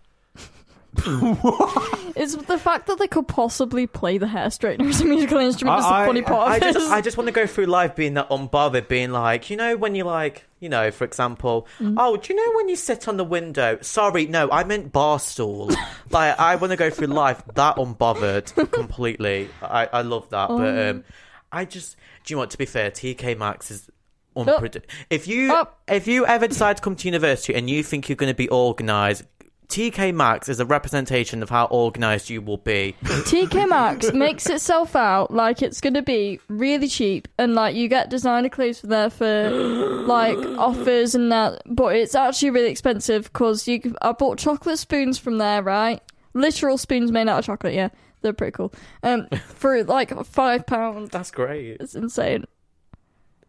It's 2.20 2.36
the 2.36 2.58
fact 2.58 2.88
that 2.88 2.98
they 2.98 3.08
could 3.08 3.28
possibly 3.28 3.86
play 3.86 4.18
the 4.18 4.26
hair 4.28 4.48
straightener 4.48 4.90
as 4.90 5.02
a 5.02 5.06
musical 5.14 5.38
instrument 5.38 5.78
is 5.80 5.86
the 5.86 5.90
funny 5.90 6.24
part 6.24 6.50
I 6.50 6.56
of 6.56 6.62
just, 6.64 6.80
this. 6.80 6.90
I 6.90 7.02
just 7.02 7.16
want 7.16 7.28
to 7.28 7.32
go 7.32 7.46
through 7.46 7.68
life 7.68 7.96
being 7.96 8.16
that 8.16 8.30
unbothered, 8.30 8.88
being 8.88 9.12
like, 9.12 9.52
you 9.52 9.56
know, 9.58 9.78
when 9.78 9.94
you 9.94 10.04
like, 10.04 10.46
you 10.60 10.68
know, 10.68 10.90
for 10.90 11.04
example, 11.04 11.68
oh, 11.80 12.18
do 12.18 12.34
you 12.34 12.44
know 12.44 12.58
when 12.58 12.70
you 12.70 12.76
sit 12.76 13.08
on 13.08 13.18
the 13.18 13.24
window? 13.24 13.78
Sorry, 13.82 14.26
no, 14.26 14.50
I 14.52 14.64
meant 14.64 14.92
bar 14.92 15.20
stool. 15.20 15.70
like, 16.10 16.40
I 16.40 16.56
want 16.56 16.72
to 16.72 16.78
go 16.78 16.90
through 16.90 17.08
life 17.08 17.44
that 17.54 17.76
unbothered 17.76 18.72
completely. 18.72 19.50
I, 19.62 19.86
I 19.86 20.02
love 20.02 20.28
that, 20.32 20.48
but 20.50 20.90
um, 20.90 21.04
I 21.52 21.66
just, 21.66 21.98
do 22.26 22.34
you 22.34 22.40
know? 22.40 22.46
To 22.48 22.58
be 22.58 22.66
fair, 22.66 22.90
TK 22.90 23.38
Maxx 23.38 23.70
is. 23.72 23.90
Unpredict- 24.36 24.86
if 25.10 25.28
you 25.28 25.52
Oh. 25.52 25.68
if 25.88 26.08
you 26.08 26.24
ever 26.28 26.48
decide 26.48 26.78
to 26.78 26.84
come 26.84 26.96
to 26.96 27.08
university 27.08 27.56
and 27.56 27.68
you 27.68 27.82
think 27.82 28.08
you're 28.08 28.16
going 28.16 28.32
to 28.32 28.36
be 28.38 28.48
organised, 28.52 29.24
TK 29.70 30.14
Maxx 30.16 30.48
is 30.48 30.60
a 30.62 30.66
representation 30.66 31.44
of 31.44 31.50
how 31.50 31.68
organised 31.68 32.30
you 32.30 32.42
will 32.42 32.58
be. 32.58 32.96
TK 33.04 33.68
Maxx 33.68 34.14
makes 34.14 34.48
itself 34.50 34.96
out 34.96 35.32
like 35.32 35.62
it's 35.62 35.82
gonna 35.82 36.02
be 36.02 36.40
really 36.48 36.88
cheap 36.88 37.28
and 37.38 37.54
like 37.54 37.76
you 37.76 37.90
get 37.90 38.10
designer 38.10 38.48
clothes 38.50 38.80
from 38.80 38.90
there 38.92 39.10
for 39.10 39.50
like 40.08 40.38
offers 40.58 41.16
and 41.16 41.32
that, 41.32 41.62
but 41.66 41.96
it's 41.96 42.16
actually 42.16 42.52
really 42.52 42.70
expensive 42.72 43.26
because 43.26 43.68
you. 43.68 43.94
I 44.02 44.14
bought 44.14 44.38
chocolate 44.38 44.80
spoons 44.80 45.18
from 45.18 45.38
there, 45.38 45.62
right? 45.62 46.02
Literal 46.34 46.78
spoons 46.78 47.12
made 47.12 47.28
out 47.28 47.40
of 47.40 47.46
chocolate. 47.46 47.74
Yeah, 47.74 47.90
they're 48.22 48.34
pretty 48.34 48.52
cool. 48.54 48.74
Um, 49.04 49.28
for 49.56 49.84
like 49.84 50.18
five 50.26 50.66
pounds. 50.66 51.10
That's 51.10 51.32
great. 51.32 51.78
It's 51.82 51.94
insane. 51.94 52.46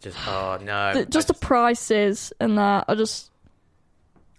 Just 0.00 0.16
oh 0.26 0.58
no, 0.62 0.94
The- 0.94 1.06
just 1.06 1.30
I 1.30 1.34
the 1.34 1.38
prices 1.38 2.32
and 2.40 2.58
that 2.58 2.86
are 2.88 2.96
just 2.96 3.30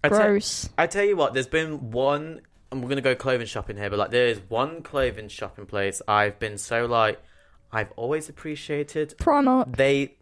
I 0.04 0.10
tell- 0.10 0.20
gross. 0.20 0.70
I 0.78 0.88
tell 0.88 1.04
you 1.04 1.16
what, 1.16 1.34
there's 1.34 1.47
been 1.47 1.91
one, 1.91 2.41
and 2.72 2.82
we're 2.82 2.89
gonna 2.89 3.02
go 3.02 3.16
clothing 3.16 3.47
shopping 3.47 3.78
here, 3.78 3.89
but 3.89 4.00
like 4.00 4.12
there 4.12 4.28
is 4.28 4.39
one 4.47 4.82
clothing 4.82 5.28
shopping 5.28 5.66
place 5.66 6.02
I've 6.08 6.39
been 6.39 6.58
so 6.58 6.86
like, 6.86 7.22
I've 7.72 7.91
always 7.95 8.30
appreciated. 8.30 9.16
Primark. 9.18 9.76
They. 9.76 10.16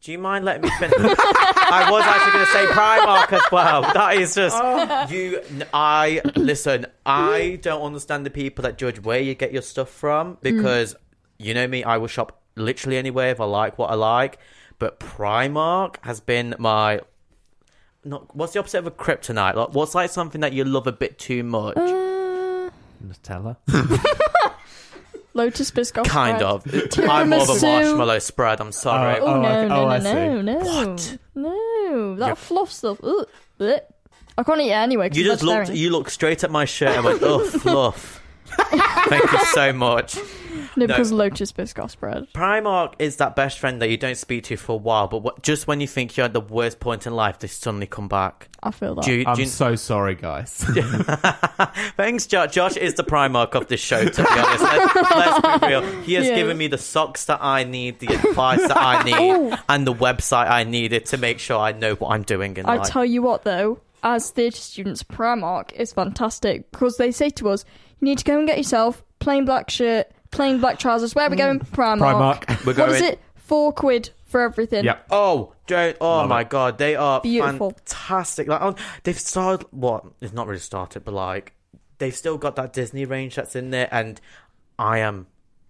Do 0.00 0.12
you 0.12 0.18
mind 0.18 0.44
letting 0.44 0.62
me 0.62 0.70
finish? 0.78 0.94
I 0.98 1.88
was 1.90 2.04
actually 2.04 2.32
going 2.32 2.44
to 2.44 2.52
say 2.52 2.66
Primark 2.66 3.32
as 3.32 3.50
well. 3.50 3.82
That 3.94 4.16
is 4.16 4.34
just 4.34 4.56
oh. 4.60 5.06
you. 5.08 5.40
I 5.72 6.20
listen. 6.36 6.86
I 7.06 7.58
don't 7.62 7.82
understand 7.82 8.26
the 8.26 8.30
people 8.30 8.62
that 8.64 8.76
judge 8.76 9.00
where 9.00 9.20
you 9.20 9.34
get 9.34 9.52
your 9.52 9.62
stuff 9.62 9.88
from 9.88 10.36
mm. 10.36 10.40
because 10.42 10.94
you 11.38 11.54
know 11.54 11.66
me. 11.66 11.84
I 11.84 11.96
will 11.96 12.06
shop 12.06 12.42
literally 12.54 12.98
anywhere 12.98 13.30
if 13.30 13.40
I 13.40 13.46
like 13.46 13.78
what 13.78 13.90
I 13.90 13.94
like. 13.94 14.38
But 14.78 15.00
Primark 15.00 15.96
has 16.02 16.20
been 16.20 16.54
my 16.58 17.00
not. 18.04 18.34
What's 18.36 18.52
the 18.52 18.58
opposite 18.60 18.78
of 18.78 18.86
a 18.86 18.90
kryptonite? 18.90 19.54
Like, 19.54 19.74
what's 19.74 19.94
like 19.94 20.10
something 20.10 20.40
that 20.42 20.52
you 20.52 20.64
love 20.64 20.86
a 20.86 20.92
bit 20.92 21.18
too 21.18 21.42
much? 21.42 21.76
Uh, 21.76 22.70
Nutella. 23.04 23.56
Lotus 25.36 25.70
Biscoff. 25.72 26.04
kind 26.06 26.38
spread. 26.38 26.98
of. 26.98 27.08
I'm 27.10 27.30
more 27.30 27.40
of 27.42 27.48
a 27.50 27.60
marshmallow 27.60 28.18
spread. 28.20 28.60
I'm 28.60 28.70
sorry. 28.70 29.18
Oh, 29.18 29.26
Oh, 29.26 29.40
no, 29.42 29.48
I- 29.48 29.66
no, 29.66 29.74
oh, 29.74 29.98
no, 29.98 30.42
no, 30.42 30.42
no, 30.42 30.58
What? 30.60 31.18
no, 31.34 32.14
that 32.16 32.26
You're- 32.26 32.36
fluff 32.36 32.70
stuff. 32.70 32.98
Ugh. 33.02 33.26
I 34.36 34.42
can't 34.42 34.60
eat 34.60 34.68
it 34.70 34.72
anyway. 34.74 35.10
You 35.12 35.24
I'm 35.24 35.30
just 35.30 35.42
looked. 35.42 35.70
You 35.70 35.90
looked 35.90 36.10
straight 36.12 36.44
at 36.44 36.50
my 36.50 36.64
shirt 36.64 36.90
and 36.96 37.04
went, 37.04 37.22
"Oh, 37.22 37.38
fluff." 37.48 38.20
Thank 38.46 39.30
you 39.32 39.44
so 39.46 39.72
much. 39.72 40.16
no, 40.76 40.86
no. 40.86 40.86
because 40.86 41.12
Lotus 41.12 41.52
Biscoff 41.52 41.90
spread. 41.90 42.26
Primark 42.32 42.94
is 42.98 43.16
that 43.16 43.36
best 43.36 43.58
friend 43.58 43.80
that 43.82 43.88
you 43.90 43.96
don't 43.96 44.16
speak 44.16 44.44
to 44.44 44.56
for 44.56 44.72
a 44.72 44.76
while, 44.76 45.08
but 45.08 45.18
what, 45.18 45.42
just 45.42 45.66
when 45.66 45.80
you 45.80 45.86
think 45.86 46.16
you're 46.16 46.24
at 46.26 46.32
the 46.32 46.40
worst 46.40 46.80
point 46.80 47.06
in 47.06 47.14
life, 47.14 47.38
they 47.38 47.48
suddenly 47.48 47.86
come 47.86 48.08
back. 48.08 48.48
I 48.62 48.70
feel 48.70 48.94
that. 48.96 49.04
Do 49.04 49.12
you, 49.12 49.24
I'm 49.26 49.36
do 49.36 49.42
you- 49.42 49.48
so 49.48 49.76
sorry, 49.76 50.14
guys. 50.14 50.52
Thanks, 51.96 52.26
Josh. 52.26 52.52
Josh 52.54 52.76
is 52.76 52.94
the 52.94 53.04
Primark 53.04 53.54
of 53.54 53.68
this 53.68 53.80
show. 53.80 54.04
To 54.04 54.22
be 54.22 54.28
honest, 54.28 54.62
let's, 54.62 55.10
let's 55.10 55.60
be 55.60 55.66
real. 55.68 55.82
He 56.02 56.14
has 56.14 56.26
Yeah. 56.26 56.36
given 56.36 56.56
me 56.56 56.66
the 56.68 56.78
socks 56.78 57.26
that 57.26 57.40
I 57.42 57.64
need, 57.64 58.00
the 58.00 58.14
advice 58.14 58.60
that 58.66 58.76
I 58.76 59.02
need, 59.02 59.58
and 59.68 59.86
the 59.86 59.94
website 59.94 60.48
I 60.50 60.64
needed 60.64 61.06
to 61.06 61.18
make 61.18 61.38
sure 61.38 61.58
I 61.58 61.72
know 61.72 61.94
what 61.94 62.10
I'm 62.10 62.22
doing 62.22 62.56
in 62.56 62.66
I 62.66 62.76
life. 62.78 62.88
tell 62.88 63.04
you 63.04 63.22
what, 63.22 63.44
though, 63.44 63.80
as 64.02 64.30
theatre 64.30 64.56
students, 64.56 65.02
Primark 65.02 65.72
is 65.72 65.92
fantastic 65.92 66.70
because 66.70 66.96
they 66.96 67.10
say 67.10 67.30
to 67.30 67.48
us, 67.50 67.64
"You 68.00 68.06
need 68.06 68.18
to 68.18 68.24
go 68.24 68.38
and 68.38 68.46
get 68.46 68.56
yourself 68.58 69.02
plain 69.18 69.44
black 69.44 69.70
shirt, 69.70 70.08
plain 70.30 70.60
black 70.60 70.78
trousers. 70.78 71.14
Where 71.14 71.26
are 71.26 71.30
we 71.30 71.36
going? 71.36 71.60
Primark. 71.60 72.44
Primark. 72.46 72.66
We're 72.66 72.74
What 72.74 72.90
is 72.90 73.00
it? 73.02 73.20
Four 73.36 73.72
quid 73.72 74.10
for 74.24 74.40
everything. 74.40 74.84
yep. 74.84 75.06
Oh, 75.10 75.52
don't. 75.66 75.96
Oh 76.00 76.08
Love 76.18 76.28
my 76.28 76.40
it. 76.42 76.48
god, 76.50 76.78
they 76.78 76.96
are 76.96 77.20
Beautiful. 77.20 77.70
fantastic. 77.72 78.48
Like, 78.48 78.60
oh, 78.62 78.74
they've 79.04 79.18
started. 79.18 79.66
What? 79.70 80.04
It's 80.20 80.32
not 80.32 80.46
really 80.46 80.60
started, 80.60 81.04
but 81.04 81.14
like, 81.14 81.52
they've 81.98 82.14
still 82.14 82.38
got 82.38 82.56
that 82.56 82.72
Disney 82.72 83.04
range 83.04 83.34
that's 83.36 83.54
in 83.54 83.70
there, 83.70 83.88
and 83.92 84.20
I 84.78 84.98
am 85.00 85.26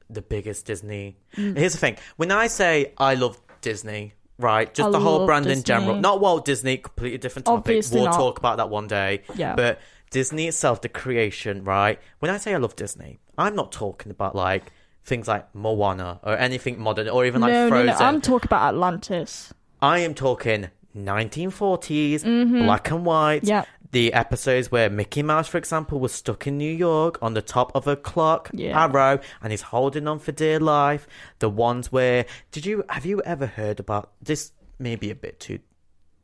the 0.08 0.22
biggest 0.22 0.66
Disney. 0.66 1.16
Mm. 1.36 1.56
Here's 1.58 1.72
the 1.72 1.78
thing: 1.78 1.96
when 2.16 2.30
I 2.30 2.46
say 2.46 2.92
I 2.96 3.14
love 3.14 3.40
Disney, 3.60 4.14
right, 4.38 4.72
just 4.72 4.88
I 4.88 4.92
the 4.92 5.00
whole 5.00 5.18
love 5.18 5.26
brand 5.26 5.46
in 5.46 5.62
general, 5.64 5.96
not 5.96 6.20
Walt 6.20 6.44
Disney, 6.44 6.76
completely 6.78 7.18
different 7.18 7.46
topic. 7.46 7.58
Obviously 7.58 8.00
we'll 8.00 8.10
not. 8.10 8.16
talk 8.16 8.38
about 8.38 8.58
that 8.58 8.70
one 8.70 8.86
day. 8.86 9.22
Yeah. 9.34 9.54
but 9.56 9.80
Disney 10.14 10.46
itself, 10.48 10.80
the 10.80 10.88
creation, 10.88 11.64
right? 11.64 11.98
When 12.20 12.30
I 12.30 12.38
say 12.38 12.54
I 12.54 12.58
love 12.58 12.74
Disney, 12.76 13.18
I'm 13.36 13.54
not 13.54 13.72
talking 13.72 14.10
about 14.10 14.34
like. 14.34 14.64
Things 15.06 15.28
like 15.28 15.54
Moana 15.54 16.18
or 16.22 16.34
anything 16.38 16.80
modern, 16.80 17.10
or 17.10 17.26
even 17.26 17.42
like 17.42 17.52
no, 17.52 17.64
no, 17.64 17.68
Frozen. 17.68 17.86
no. 17.98 18.06
I'm 18.06 18.22
talking 18.22 18.48
about 18.48 18.68
Atlantis. 18.72 19.52
I 19.82 19.98
am 19.98 20.14
talking 20.14 20.70
1940s, 20.96 22.64
black 22.64 22.90
and 22.90 23.04
white. 23.04 23.42
Mm-hmm. 23.42 23.48
Yeah. 23.48 23.64
The 23.90 24.14
episodes 24.14 24.72
where 24.72 24.88
Mickey 24.90 25.22
Mouse, 25.22 25.46
for 25.46 25.58
example, 25.58 26.00
was 26.00 26.10
stuck 26.12 26.46
in 26.46 26.56
New 26.56 26.72
York 26.72 27.18
on 27.22 27.34
the 27.34 27.42
top 27.42 27.70
of 27.76 27.86
a 27.86 27.96
clock 27.96 28.48
Yeah. 28.54 28.82
arrow 28.82 29.20
and 29.42 29.52
he's 29.52 29.60
holding 29.62 30.08
on 30.08 30.18
for 30.20 30.32
dear 30.32 30.58
life. 30.58 31.06
The 31.38 31.48
ones 31.50 31.92
where 31.92 32.24
did 32.50 32.64
you 32.66 32.82
have 32.88 33.04
you 33.06 33.20
ever 33.26 33.46
heard 33.46 33.78
about 33.78 34.10
this? 34.22 34.52
Maybe 34.78 35.10
a 35.10 35.14
bit 35.14 35.38
too. 35.38 35.58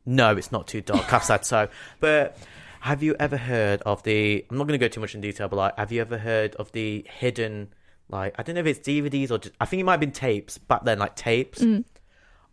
No, 0.05 0.35
it's 0.35 0.51
not 0.51 0.67
too 0.67 0.81
dark. 0.81 1.13
I've 1.13 1.23
said 1.23 1.45
so, 1.45 1.67
but. 1.99 2.35
Have 2.81 3.03
you 3.03 3.15
ever 3.19 3.37
heard 3.37 3.81
of 3.83 4.01
the? 4.03 4.43
I'm 4.49 4.57
not 4.57 4.67
going 4.67 4.79
to 4.79 4.83
go 4.83 4.89
too 4.89 4.99
much 5.01 5.13
in 5.13 5.21
detail, 5.21 5.47
but 5.47 5.55
like, 5.55 5.77
have 5.77 5.91
you 5.91 6.01
ever 6.01 6.17
heard 6.17 6.55
of 6.55 6.71
the 6.71 7.05
hidden, 7.07 7.73
like, 8.09 8.33
I 8.39 8.43
don't 8.43 8.55
know 8.55 8.61
if 8.61 8.67
it's 8.67 8.79
DVDs 8.87 9.29
or 9.29 9.37
just, 9.37 9.55
I 9.61 9.65
think 9.65 9.81
it 9.81 9.83
might 9.83 9.93
have 9.93 9.99
been 9.99 10.11
tapes 10.11 10.57
back 10.57 10.83
then, 10.83 10.97
like 10.97 11.15
tapes 11.15 11.63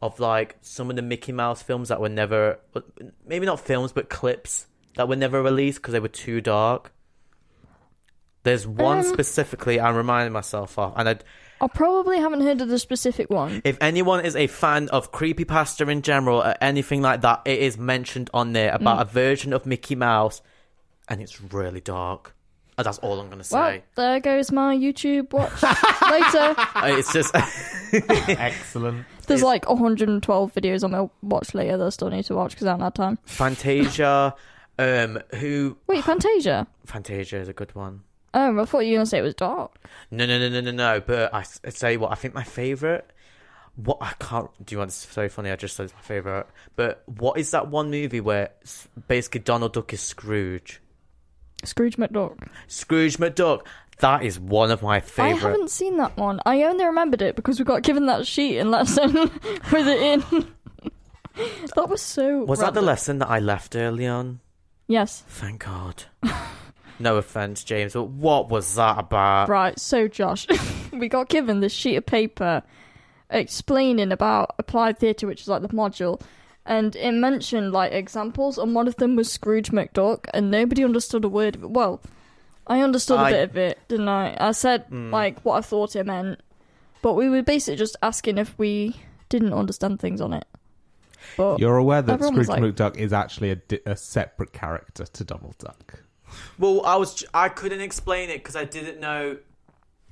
of 0.02 0.20
like 0.20 0.56
some 0.60 0.90
of 0.90 0.96
the 0.96 1.02
Mickey 1.02 1.32
Mouse 1.32 1.62
films 1.62 1.88
that 1.88 2.00
were 2.00 2.10
never, 2.10 2.60
maybe 3.26 3.46
not 3.46 3.58
films, 3.58 3.92
but 3.92 4.10
clips 4.10 4.66
that 4.96 5.08
were 5.08 5.16
never 5.16 5.42
released 5.42 5.78
because 5.78 5.92
they 5.92 6.00
were 6.00 6.08
too 6.08 6.40
dark. 6.42 6.92
There's 8.42 8.66
one 8.66 8.98
Um. 8.98 9.04
specifically 9.04 9.80
I'm 9.80 9.96
reminding 9.96 10.32
myself 10.32 10.78
of, 10.78 10.92
and 10.96 11.08
I'd, 11.08 11.24
I 11.60 11.66
probably 11.68 12.18
haven't 12.18 12.42
heard 12.42 12.60
of 12.60 12.68
the 12.68 12.78
specific 12.78 13.30
one. 13.30 13.62
if 13.64 13.76
anyone 13.80 14.24
is 14.24 14.36
a 14.36 14.46
fan 14.46 14.88
of 14.90 15.10
creepypasta 15.12 15.90
in 15.90 16.02
general 16.02 16.38
or 16.42 16.54
anything 16.60 17.02
like 17.02 17.20
that, 17.22 17.42
it 17.44 17.58
is 17.58 17.76
mentioned 17.78 18.30
on 18.32 18.52
there 18.52 18.72
about 18.74 18.98
Mm. 18.98 19.02
a 19.02 19.04
version 19.06 19.52
of 19.52 19.66
Mickey 19.66 19.94
Mouse, 19.94 20.40
and 21.08 21.20
it's 21.20 21.40
really 21.40 21.80
dark. 21.80 22.34
And 22.76 22.86
that's 22.86 22.98
all 22.98 23.18
I'm 23.18 23.28
gonna 23.28 23.42
say. 23.42 23.58
Well, 23.58 23.70
say. 23.72 23.82
there 23.96 24.20
goes 24.20 24.52
my 24.52 24.76
YouTube 24.76 25.32
watch 25.32 25.60
later. 26.12 26.54
It's 26.96 27.12
just 27.12 27.34
Excellent. 28.28 29.04
There's 29.26 29.42
like 29.42 29.68
112 29.68 30.54
videos 30.54 30.84
on 30.84 30.92
my 30.92 31.08
watch 31.22 31.54
later 31.54 31.76
that 31.76 31.84
I 31.86 31.88
still 31.90 32.08
need 32.08 32.24
to 32.26 32.34
watch 32.36 32.52
because 32.52 32.66
I 32.66 32.70
haven't 32.70 32.84
had 32.84 32.94
time. 32.94 33.18
Fantasia. 33.24 34.34
Um, 34.78 35.18
who 35.34 35.76
Wait, 35.88 36.04
Fantasia? 36.04 36.68
Fantasia 36.86 37.38
is 37.38 37.48
a 37.48 37.52
good 37.52 37.74
one. 37.74 38.02
Oh, 38.38 38.60
I 38.60 38.64
thought 38.66 38.80
you 38.80 38.92
were 38.92 38.96
going 38.98 39.06
to 39.06 39.10
say 39.10 39.18
it 39.18 39.22
was 39.22 39.34
dark. 39.34 39.76
No, 40.12 40.24
no, 40.24 40.38
no, 40.38 40.48
no, 40.48 40.60
no, 40.60 40.70
no. 40.70 41.00
But 41.00 41.34
I, 41.34 41.44
I 41.64 41.70
tell 41.70 41.90
you 41.90 41.98
what, 41.98 42.12
I 42.12 42.14
think 42.14 42.34
my 42.34 42.44
favorite. 42.44 43.10
What 43.74 43.98
I 44.00 44.12
can't. 44.20 44.48
Do 44.64 44.74
you 44.74 44.78
want? 44.78 44.90
It's 44.90 45.08
so 45.12 45.28
funny. 45.28 45.50
I 45.50 45.56
just 45.56 45.74
said 45.74 45.84
it's 45.84 45.94
my 45.94 46.00
favorite. 46.00 46.46
But 46.76 47.02
what 47.06 47.36
is 47.36 47.50
that 47.50 47.68
one 47.68 47.90
movie 47.90 48.20
where 48.20 48.50
basically 49.08 49.40
Donald 49.40 49.72
Duck 49.72 49.92
is 49.92 50.00
Scrooge? 50.00 50.80
Scrooge 51.64 51.96
McDuck. 51.96 52.48
Scrooge 52.68 53.18
McDuck. 53.18 53.66
That 53.98 54.22
is 54.22 54.38
one 54.38 54.70
of 54.70 54.82
my 54.82 55.00
favorite. 55.00 55.48
I 55.48 55.50
haven't 55.50 55.70
seen 55.70 55.96
that 55.96 56.16
one. 56.16 56.40
I 56.46 56.62
only 56.62 56.84
remembered 56.84 57.22
it 57.22 57.34
because 57.34 57.58
we 57.58 57.64
got 57.64 57.82
given 57.82 58.06
that 58.06 58.24
sheet 58.26 58.58
and 58.58 58.70
lesson 58.70 59.12
with 59.14 59.88
it 59.88 60.00
in. 60.00 60.20
that 61.74 61.88
was 61.88 62.00
so. 62.00 62.44
Was 62.44 62.60
that 62.60 62.74
the 62.74 62.82
lesson 62.82 63.18
that 63.18 63.28
I 63.28 63.40
left 63.40 63.74
early 63.74 64.06
on? 64.06 64.38
Yes. 64.86 65.24
Thank 65.26 65.64
God. 65.64 66.04
no 66.98 67.16
offense, 67.16 67.64
James, 67.64 67.92
but 67.94 68.04
what 68.04 68.48
was 68.48 68.74
that 68.76 68.98
about? 68.98 69.48
Right, 69.48 69.78
so 69.78 70.08
Josh, 70.08 70.46
we 70.92 71.08
got 71.08 71.28
given 71.28 71.60
this 71.60 71.72
sheet 71.72 71.96
of 71.96 72.06
paper 72.06 72.62
explaining 73.30 74.12
about 74.12 74.54
applied 74.58 74.98
theatre, 74.98 75.26
which 75.26 75.42
is 75.42 75.48
like 75.48 75.62
the 75.62 75.68
module, 75.68 76.20
and 76.64 76.96
it 76.96 77.12
mentioned 77.12 77.72
like 77.72 77.92
examples, 77.92 78.58
and 78.58 78.74
one 78.74 78.88
of 78.88 78.96
them 78.96 79.16
was 79.16 79.30
Scrooge 79.30 79.70
McDuck, 79.70 80.26
and 80.34 80.50
nobody 80.50 80.84
understood 80.84 81.24
a 81.24 81.28
word 81.28 81.56
of 81.56 81.64
it. 81.64 81.70
Well, 81.70 82.00
I 82.66 82.80
understood 82.80 83.18
a 83.18 83.22
I- 83.22 83.30
bit 83.32 83.50
of 83.50 83.56
it, 83.56 83.78
didn't 83.88 84.08
I? 84.08 84.36
I 84.38 84.52
said 84.52 84.84
Hmm. 84.88 85.10
like 85.12 85.40
what 85.40 85.54
I 85.56 85.60
thought 85.60 85.96
it 85.96 86.06
meant, 86.06 86.40
but 87.02 87.14
we 87.14 87.28
were 87.28 87.42
basically 87.42 87.76
just 87.76 87.96
asking 88.02 88.38
if 88.38 88.58
we 88.58 88.96
didn't 89.28 89.52
understand 89.52 90.00
things 90.00 90.20
on 90.20 90.32
it. 90.32 90.44
But 91.36 91.58
You're 91.60 91.76
aware 91.76 92.00
that 92.02 92.22
Scrooge 92.22 92.48
like- 92.48 92.62
McDuck 92.62 92.96
is 92.96 93.12
actually 93.12 93.50
a, 93.50 93.56
di- 93.56 93.80
a 93.86 93.96
separate 93.96 94.52
character 94.52 95.04
to 95.04 95.24
Donald 95.24 95.56
Duck. 95.58 96.00
Well, 96.58 96.84
I 96.84 96.96
was 96.96 97.24
I 97.34 97.48
couldn't 97.48 97.80
explain 97.80 98.30
it 98.30 98.38
because 98.38 98.56
I 98.56 98.64
didn't 98.64 99.00
know. 99.00 99.38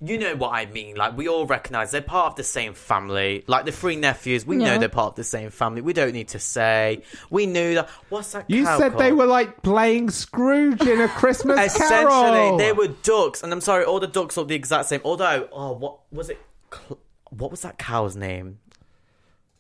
You 0.03 0.19
know 0.19 0.37
what 0.37 0.51
I 0.53 0.67
mean? 0.67 0.95
Like 0.95 1.17
we 1.17 1.27
all 1.27 1.47
recognise 1.47 1.91
they're 1.91 2.03
part 2.03 2.27
of 2.33 2.37
the 2.37 2.45
same 2.45 2.75
family. 2.75 3.45
Like 3.47 3.65
the 3.65 3.73
three 3.73 3.97
nephews, 3.97 4.45
we 4.45 4.57
know 4.57 4.77
they're 4.79 4.91
part 4.91 5.13
of 5.13 5.15
the 5.17 5.25
same 5.25 5.49
family. 5.49 5.81
We 5.81 5.95
don't 5.95 6.13
need 6.13 6.29
to 6.29 6.39
say. 6.39 7.03
We 7.31 7.47
knew 7.47 7.77
that. 7.77 7.89
What's 8.11 8.33
that? 8.33 8.45
You 8.51 8.65
cow 8.65 8.77
said 8.79 8.93
they 8.99 9.09
called? 9.09 9.19
were 9.21 9.27
like 9.27 9.63
playing 9.63 10.11
Scrooge 10.11 10.83
in 10.83 11.01
a 11.01 11.09
Christmas 11.09 11.59
Essentially, 11.75 12.11
Carol. 12.11 12.59
they 12.59 12.73
were 12.73 12.89
ducks, 12.89 13.43
and 13.43 13.51
I'm 13.55 13.63
sorry, 13.63 13.85
all 13.85 13.99
the 13.99 14.07
ducks 14.07 14.37
look 14.37 14.49
the 14.49 14.55
exact 14.55 14.87
same. 14.91 15.01
Although, 15.03 15.49
oh, 15.51 15.73
what 15.73 16.01
was 16.13 16.29
it? 16.29 16.39
Cl- 16.71 16.99
What 17.31 17.51
was 17.51 17.63
that 17.63 17.79
cow's 17.79 18.17
name? 18.17 18.59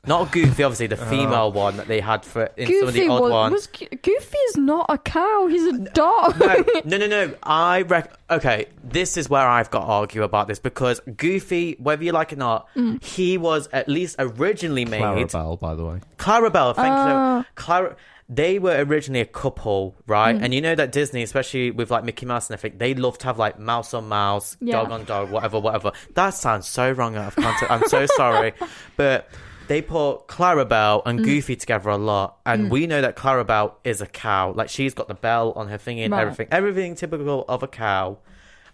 Not 0.06 0.30
Goofy, 0.30 0.62
obviously 0.62 0.86
the 0.86 0.96
female 0.96 1.50
one 1.50 1.76
that 1.78 1.88
they 1.88 2.00
had 2.00 2.24
for 2.24 2.44
in 2.56 2.66
some 2.66 2.76
of 2.88 2.94
Goofy 2.94 3.00
the 3.00 3.08
odd 3.12 3.20
was, 3.22 3.30
ones. 3.32 3.52
was 3.52 3.66
Go- 3.66 3.96
Goofy 4.02 4.38
is 4.48 4.56
not 4.56 4.86
a 4.88 4.98
cow; 4.98 5.46
he's 5.48 5.66
a 5.74 5.78
dog. 5.78 6.38
no, 6.38 6.64
no, 6.84 6.96
no, 6.98 7.06
no. 7.06 7.34
I 7.42 7.82
rec- 7.82 8.12
okay. 8.30 8.66
This 8.84 9.16
is 9.16 9.28
where 9.28 9.46
I've 9.46 9.70
got 9.70 9.80
to 9.80 9.86
argue 9.86 10.22
about 10.22 10.46
this 10.48 10.58
because 10.60 11.00
Goofy, 11.16 11.76
whether 11.80 12.04
you 12.04 12.12
like 12.12 12.32
it 12.32 12.36
or 12.36 12.38
not, 12.38 12.68
Mm. 12.76 13.02
he 13.02 13.36
was 13.36 13.68
at 13.72 13.88
least 13.88 14.16
originally 14.18 14.84
made. 14.84 15.00
Clarabelle, 15.02 15.58
by 15.58 15.74
the 15.74 15.84
way. 15.84 16.00
Clarabelle, 16.18 16.74
thank 16.76 16.88
Ah. 16.94 17.38
you. 17.38 17.44
Clara, 17.56 17.96
they 18.28 18.58
were 18.58 18.76
originally 18.84 19.20
a 19.20 19.24
couple, 19.26 19.94
right? 20.06 20.36
Mm. 20.36 20.42
And 20.42 20.54
you 20.54 20.60
know 20.60 20.74
that 20.74 20.92
Disney, 20.92 21.22
especially 21.22 21.70
with 21.70 21.90
like 21.90 22.04
Mickey 22.04 22.26
Mouse 22.26 22.48
and 22.48 22.58
everything, 22.58 22.78
they 22.78 22.94
love 22.94 23.18
to 23.18 23.26
have 23.26 23.38
like 23.38 23.58
mouse 23.58 23.92
on 23.94 24.08
mouse, 24.08 24.56
Yeah. 24.60 24.76
dog 24.82 24.90
on 24.92 25.04
dog, 25.04 25.30
whatever, 25.30 25.58
whatever. 25.60 25.92
That 26.14 26.30
sounds 26.30 26.66
so 26.68 26.90
wrong 26.92 27.16
out 27.16 27.28
of 27.28 27.36
context. 27.36 27.70
I'm 27.70 27.88
so 27.88 28.06
sorry, 28.06 28.52
but. 28.96 29.28
They 29.68 29.82
put 29.82 30.26
Clarabelle 30.28 31.02
Mm. 31.02 31.06
and 31.06 31.24
Goofy 31.24 31.56
together 31.56 31.90
a 31.90 31.96
lot, 31.96 32.38
and 32.46 32.70
we 32.70 32.86
know 32.86 33.00
that 33.00 33.16
Clarabelle 33.16 33.72
is 33.84 34.00
a 34.00 34.06
cow. 34.06 34.52
Like 34.52 34.68
she's 34.68 34.94
got 34.94 35.08
the 35.08 35.14
bell 35.14 35.52
on 35.56 35.68
her 35.68 35.78
thing 35.78 36.00
and 36.00 36.12
Right. 36.12 36.22
everything, 36.22 36.48
everything 36.50 36.94
typical 36.94 37.44
of 37.48 37.62
a 37.62 37.68
cow. 37.68 38.18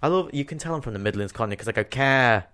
I 0.03 0.09
love. 0.09 0.30
You 0.32 0.45
can 0.45 0.59
tell 0.59 0.74
I'm 0.74 0.80
from 0.82 0.93
the 0.93 0.99
Midlands, 0.99 1.32
Connie, 1.32 1.51
because 1.51 1.68
I 1.68 1.72
go 1.72 1.84
care. 1.84 2.47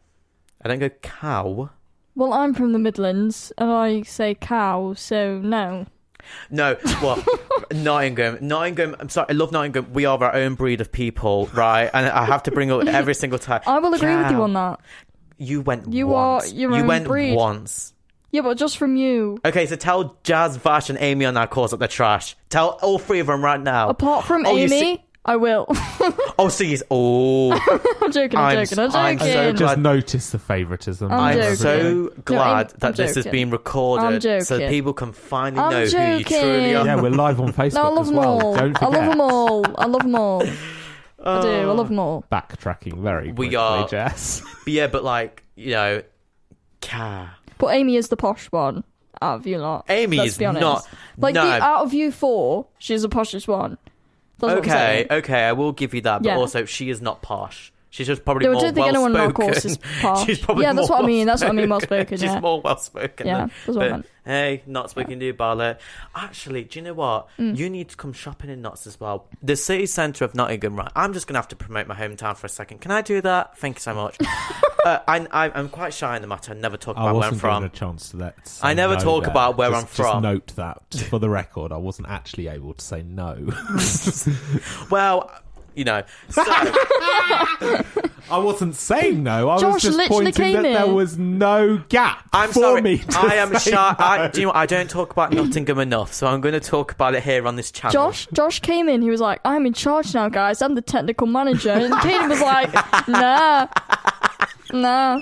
I 0.65 0.69
don't 0.69 0.79
go 0.79 0.91
cow. 1.03 1.71
Well, 2.15 2.33
I'm 2.33 2.53
from 2.55 2.73
the 2.73 2.79
Midlands, 2.79 3.53
and 3.59 3.71
I 3.71 4.03
say 4.03 4.35
cow, 4.35 4.93
so 4.95 5.39
no. 5.39 5.87
No, 6.51 6.75
what? 7.01 7.27
Nottingham. 7.73 8.39
Nottingham. 8.41 8.97
I'm 9.01 9.09
sorry. 9.09 9.29
I 9.31 9.33
love 9.33 9.51
Nottingham. 9.53 9.93
We 9.93 10.05
are 10.05 10.23
our 10.23 10.35
own 10.35 10.55
breed 10.57 10.81
of 10.81 10.93
people, 10.93 11.49
right? 11.55 11.89
And 11.95 12.07
I 12.07 12.25
have 12.25 12.43
to 12.45 12.51
bring 12.51 12.71
up 12.71 12.87
every 12.87 13.15
single 13.15 13.39
time. 13.39 13.63
I 13.67 13.79
will 13.79 13.95
agree 13.95 14.15
with 14.17 14.27
you 14.31 14.37
Cow. 14.37 14.43
on 14.43 14.53
that. 14.55 14.81
You 15.39 15.61
went. 15.63 15.93
You 15.93 16.13
are 16.15 16.35
once. 16.39 16.53
your 16.53 16.73
You 16.73 16.81
own 16.83 16.87
went 16.87 17.07
breed. 17.07 17.35
once. 17.35 17.95
Yeah, 18.31 18.43
but 18.43 18.59
just 18.59 18.77
from 18.77 18.97
you. 18.97 19.39
Okay, 19.45 19.67
so 19.67 19.77
tell 19.77 20.19
Jazz, 20.23 20.57
Vash, 20.59 20.91
and 20.91 20.99
Amy 21.01 21.25
on 21.25 21.37
our 21.37 21.47
calls 21.47 21.73
up 21.73 21.81
the 21.81 21.89
trash. 21.89 22.37
Tell 22.51 22.79
all 22.83 22.99
three 22.99 23.21
of 23.21 23.27
them 23.27 23.43
right 23.43 23.61
now. 23.61 23.89
Apart 23.89 24.25
from 24.27 24.45
Oh, 24.47 24.55
you 24.57 24.65
Amy, 24.65 24.69
see- 24.81 25.03
I 25.25 25.37
will. 25.37 25.67
oh, 26.39 26.49
see, 26.49 26.73
it's- 26.75 26.83
oh, 26.91 27.53
I'm 28.03 28.13
joking. 28.13 28.39
I'm, 28.39 28.59
I'm 28.59 28.67
joking. 28.67 28.79
I'm 28.79 28.89
s- 28.89 28.95
I'm 28.95 29.19
joking. 29.19 29.33
so 29.33 29.51
Just 29.53 29.59
glad- 29.63 29.79
notice 29.81 30.31
the 30.31 30.39
favouritism. 30.39 31.11
I'm 31.11 31.19
I'm 31.21 31.37
joking. 31.37 31.57
so 31.57 32.13
glad 32.25 32.67
I'm- 32.67 32.77
that 32.79 32.87
I'm 32.89 32.93
this 32.95 33.11
is 33.11 33.17
joking. 33.25 33.33
being 33.33 33.51
recorded, 33.51 34.27
I'm 34.27 34.41
so 34.43 34.57
joking. 34.59 34.71
people 34.71 34.93
can 34.93 35.13
finally 35.13 35.63
I'm 35.63 35.71
know 35.73 35.79
who 35.87 36.19
you 36.19 36.25
joking. 36.25 36.41
truly 36.41 36.75
are. 36.75 36.85
Yeah, 36.87 37.01
we're 37.01 37.11
live 37.11 37.41
on 37.41 37.53
Facebook 37.53 37.75
no, 37.75 37.83
I 37.83 37.89
love 37.89 37.99
as 38.01 38.07
them 38.09 38.17
well. 38.17 38.29
all. 38.47 38.57
Don't 38.57 38.77
I 38.77 38.87
forget. 38.87 39.01
love 39.01 39.11
them 39.11 39.21
all. 39.21 39.67
I 39.81 39.87
love 39.87 40.03
them 40.03 40.15
all. 40.15 40.43
I 41.25 41.41
do. 41.43 41.49
I 41.49 41.65
love 41.73 41.89
them 41.89 41.99
all. 41.99 42.25
Backtracking 42.31 42.99
very 43.03 43.29
We 43.29 43.49
quickly, 43.49 43.57
are- 43.57 43.89
Jess. 43.89 44.43
But 44.65 44.73
yeah, 44.73 44.87
but 44.87 45.03
like 45.05 45.43
you 45.57 45.73
know, 45.73 46.03
car. 46.81 47.33
But 47.59 47.69
Amy 47.69 47.97
is 47.97 48.09
the 48.09 48.17
posh 48.17 48.47
one 48.47 48.85
out 49.21 49.41
of 49.41 49.47
you 49.47 49.59
lot. 49.59 49.85
Amy 49.89 50.17
Let's 50.19 50.31
is 50.33 50.39
be 50.39 50.45
honest. 50.47 50.61
not- 50.61 50.89
Like 51.17 51.35
no. 51.35 51.45
the, 51.45 51.63
out 51.63 51.85
of 51.85 51.93
you 51.93 52.13
four, 52.13 52.67
she's 52.79 53.03
the 53.03 53.09
poshest 53.09 53.49
one. 53.49 53.79
That's 54.39 54.53
Okay, 54.61 55.07
okay, 55.11 55.45
I 55.45 55.53
will 55.53 55.73
give 55.73 55.93
you 55.95 56.01
that, 56.03 56.23
but 56.23 56.29
Yeah. 56.29 56.37
also 56.37 56.65
she 56.65 56.91
is 56.91 57.03
not 57.03 57.23
posh. 57.23 57.73
She's 57.91 58.07
just 58.07 58.23
probably 58.25 58.45
No, 58.45 58.51
I 58.51 58.55
more 58.55 58.63
don't 58.65 58.77
well 58.77 58.89
anyone 58.89 59.11
in 59.13 59.17
our 59.17 59.31
spoken. 59.31 59.47
course 59.47 59.65
is. 59.65 59.79
She's 60.27 60.39
probably 60.39 60.65
Yeah, 60.65 60.75
that's 60.75 60.89
more 60.91 60.99
what 60.99 61.05
I 61.05 61.07
mean, 61.07 61.27
that's 61.27 61.41
what 61.43 61.51
I 61.51 61.55
mean, 61.55 61.71
well-spoken. 61.71 61.97
well-spoken, 61.97 62.19
She's 62.19 62.23
yeah. 62.35 62.41
more 62.41 62.61
well 62.61 62.77
spoken. 62.77 63.27
Yeah, 63.27 63.39
than, 63.39 63.51
that's 63.67 63.77
what 63.79 63.87
I 63.87 63.91
meant. 63.93 64.07
Hey, 64.27 64.63
Notts, 64.67 64.95
we 64.95 65.05
to 65.05 65.25
you, 65.25 65.33
Barlet. 65.33 65.79
Actually, 66.15 66.65
do 66.65 66.79
you 66.79 66.85
know 66.85 66.93
what? 66.93 67.29
Mm. 67.39 67.57
You 67.57 67.71
need 67.71 67.89
to 67.89 67.97
come 67.97 68.13
shopping 68.13 68.51
in 68.51 68.61
Notts 68.61 68.87
as 68.87 69.01
well. 69.01 69.27
The 69.43 69.57
city 69.57 69.87
centre 69.87 70.23
of 70.27 70.35
Nottingham, 70.35 70.77
right? 70.77 70.93
I'm 70.95 71.15
just 71.15 71.27
gonna 71.27 71.39
have 71.39 71.49
to 71.49 71.57
promote 71.57 71.87
my 71.87 71.95
hometown 71.95 72.37
for 72.37 72.45
a 72.47 72.51
second. 72.51 72.83
Can 72.83 72.91
I 72.91 73.01
do 73.01 73.23
that? 73.23 73.57
Thank 73.57 73.77
you 73.77 73.81
so 73.81 73.95
much. 73.95 74.19
uh, 74.85 74.99
I, 75.09 75.27
I, 75.31 75.51
I'm 75.55 75.71
quite 75.71 75.95
shy 75.95 76.15
in 76.15 76.21
the 76.21 76.29
matter. 76.29 76.53
I 76.53 76.57
never 76.57 76.77
talk 76.77 76.99
I 76.99 77.01
about 77.05 77.05
where 77.05 77.13
I'm 77.15 77.17
wasn't 77.17 77.41
given 77.41 77.51
from. 77.57 77.65
a 77.65 77.69
chance 77.71 78.11
to 78.11 78.17
let. 78.19 78.59
I 78.63 78.75
never 78.75 78.97
no 78.97 79.01
talk 79.01 79.23
there. 79.23 79.31
about 79.31 79.57
where 79.57 79.71
Just- 79.71 79.81
I'm 79.83 79.87
from. 79.89 80.23
Just 80.23 80.23
note 80.23 80.47
that 80.57 80.95
for 81.09 81.19
the 81.19 81.31
record, 81.31 81.73
I 81.73 81.79
wasn't 81.79 82.09
actually 82.09 82.49
able 82.49 82.75
to 82.75 82.85
say 82.85 83.03
no. 83.03 83.47
Well, 84.91 85.31
you 85.79 85.85
know. 85.85 86.03
So, 86.29 86.43
I 88.31 88.37
wasn't 88.39 88.75
saying 88.77 89.23
no. 89.23 89.49
I 89.49 89.55
was 89.55 89.63
Josh 89.63 89.83
just 89.83 89.97
literally 89.97 90.25
pointing 90.27 90.45
came 90.45 90.63
that 90.63 90.63
there 90.63 90.87
was 90.93 91.17
no 91.17 91.83
gap 91.89 92.29
I'm 92.33 92.49
for 92.49 92.61
sorry. 92.61 92.83
me. 92.83 92.99
To 93.09 93.19
I 93.19 93.35
am 93.37 93.57
say 93.57 93.71
shy. 93.71 93.95
I, 93.99 94.19
no. 94.19 94.29
do 94.31 94.41
you 94.41 94.47
know 94.47 94.51
what? 94.51 94.57
I 94.57 94.67
don't 94.67 94.91
talk 94.91 95.13
about 95.13 95.33
Nottingham 95.33 95.79
enough, 95.79 96.13
so 96.13 96.27
I'm 96.27 96.41
going 96.41 96.53
to 96.53 96.61
talk 96.61 96.93
about 96.93 97.15
it 97.15 97.23
here 97.23 97.47
on 97.47 97.57
this 97.57 97.71
channel. 97.71 97.93
Josh, 97.93 98.27
Josh 98.33 98.61
came 98.61 98.89
in. 98.89 99.01
He 99.03 99.11
was 99.11 99.21
like, 99.21 99.41
"I'm 99.45 99.65
in 99.65 99.73
charge 99.73 100.13
now, 100.15 100.29
guys. 100.29 100.61
I'm 100.61 100.75
the 100.75 100.83
technical 100.83 101.27
manager." 101.27 101.71
And 101.71 101.95
Caden 101.95 102.29
was 102.29 102.41
like, 102.41 102.73
"Nah, 103.09 103.69
nah." 104.73 105.21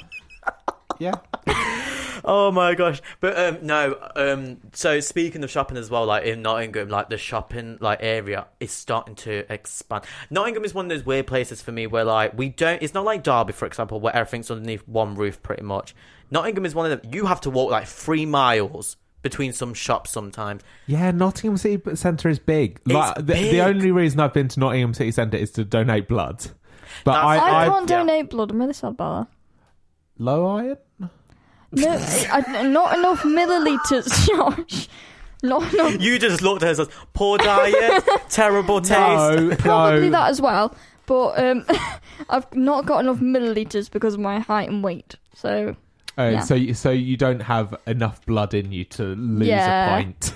Yeah. 0.99 1.14
Oh 2.28 2.51
my 2.51 2.74
gosh! 2.74 3.01
But 3.20 3.38
um, 3.38 3.59
no. 3.64 3.97
Um, 4.16 4.59
so 4.72 4.99
speaking 4.99 5.44
of 5.44 5.51
shopping 5.51 5.76
as 5.76 5.90
well, 5.90 6.07
like 6.07 6.24
in 6.24 6.42
Nottingham, 6.42 6.88
like 6.88 7.09
the 7.09 7.18
shopping 7.18 7.78
like 7.80 7.99
area 8.03 8.49
is 8.59 8.72
starting 8.72 9.14
to 9.16 9.51
expand. 9.53 10.05
Nottingham 10.28 10.64
is 10.64 10.74
one 10.74 10.86
of 10.86 10.88
those 10.88 11.07
weird 11.07 11.28
places 11.28 11.62
for 11.62 11.70
me 11.70 11.86
where 11.86 12.05
like 12.05 12.36
we 12.36 12.49
don't. 12.49 12.82
It's 12.82 12.94
not 12.94 13.05
like 13.05 13.22
Derby, 13.22 13.53
for 13.53 13.64
example, 13.64 14.01
where 14.01 14.14
everything's 14.14 14.51
underneath 14.51 14.86
one 14.88 15.14
roof 15.14 15.40
pretty 15.40 15.62
much. 15.62 15.94
Nottingham 16.28 16.66
is 16.66 16.74
one 16.74 16.90
of 16.90 17.01
them. 17.01 17.12
You 17.12 17.26
have 17.26 17.40
to 17.42 17.51
walk 17.51 17.70
like 17.70 17.86
three 17.86 18.26
miles 18.26 18.97
between 19.22 19.53
some 19.53 19.72
shops 19.72 20.11
sometimes. 20.11 20.62
Yeah, 20.88 21.12
Nottingham 21.12 21.57
City 21.59 21.94
Centre 21.94 22.28
is 22.28 22.40
big. 22.40 22.80
Like, 22.86 23.14
the, 23.16 23.22
big. 23.22 23.53
the 23.53 23.61
only 23.61 23.92
reason 23.92 24.18
I've 24.18 24.34
been 24.34 24.49
to 24.49 24.59
Nottingham 24.59 24.94
City 24.94 25.12
Centre 25.12 25.36
is 25.36 25.53
to 25.53 25.64
donate 25.64 26.09
blood. 26.09 26.44
But 27.05 27.16
I, 27.16 27.36
I, 27.36 27.66
I, 27.66 27.68
can't 27.68 27.88
yeah. 27.88 27.99
donate 27.99 28.30
blood. 28.30 28.51
I'm 28.51 28.59
really 28.59 28.72
sad 28.72 28.88
about 28.88 29.28
that. 29.28 30.22
low 30.22 30.47
iron. 30.47 30.76
That. 31.72 32.46
No, 32.52 32.58
I, 32.58 32.62
not 32.68 32.98
enough 32.98 33.22
milliliters, 33.22 34.26
Josh. 34.68 34.88
Not 35.42 35.72
enough. 35.74 36.00
You 36.00 36.18
just 36.18 36.42
looked 36.42 36.62
at 36.62 36.70
us 36.70 36.78
as 36.80 36.88
poor 37.12 37.38
diet, 37.38 38.04
terrible 38.30 38.80
taste. 38.80 38.94
No, 38.94 39.54
Probably 39.58 40.08
no. 40.08 40.10
that 40.18 40.30
as 40.30 40.40
well. 40.40 40.74
But 41.06 41.38
um, 41.38 41.64
I've 42.30 42.52
not 42.54 42.86
got 42.86 43.00
enough 43.00 43.18
milliliters 43.18 43.90
because 43.90 44.14
of 44.14 44.20
my 44.20 44.38
height 44.40 44.68
and 44.68 44.82
weight. 44.82 45.16
So 45.34 45.76
Uh, 46.18 46.22
Yeah. 46.32 46.40
So, 46.40 46.54
you- 46.54 46.74
so 46.74 46.90
you 46.90 47.16
don't 47.16 47.40
have 47.40 47.74
enough 47.86 48.24
blood 48.26 48.54
in 48.54 48.72
you 48.72 48.84
to 48.86 49.02
lose 49.14 49.46
Yeah. 49.48 49.86
a 49.86 50.02
pint. 50.02 50.34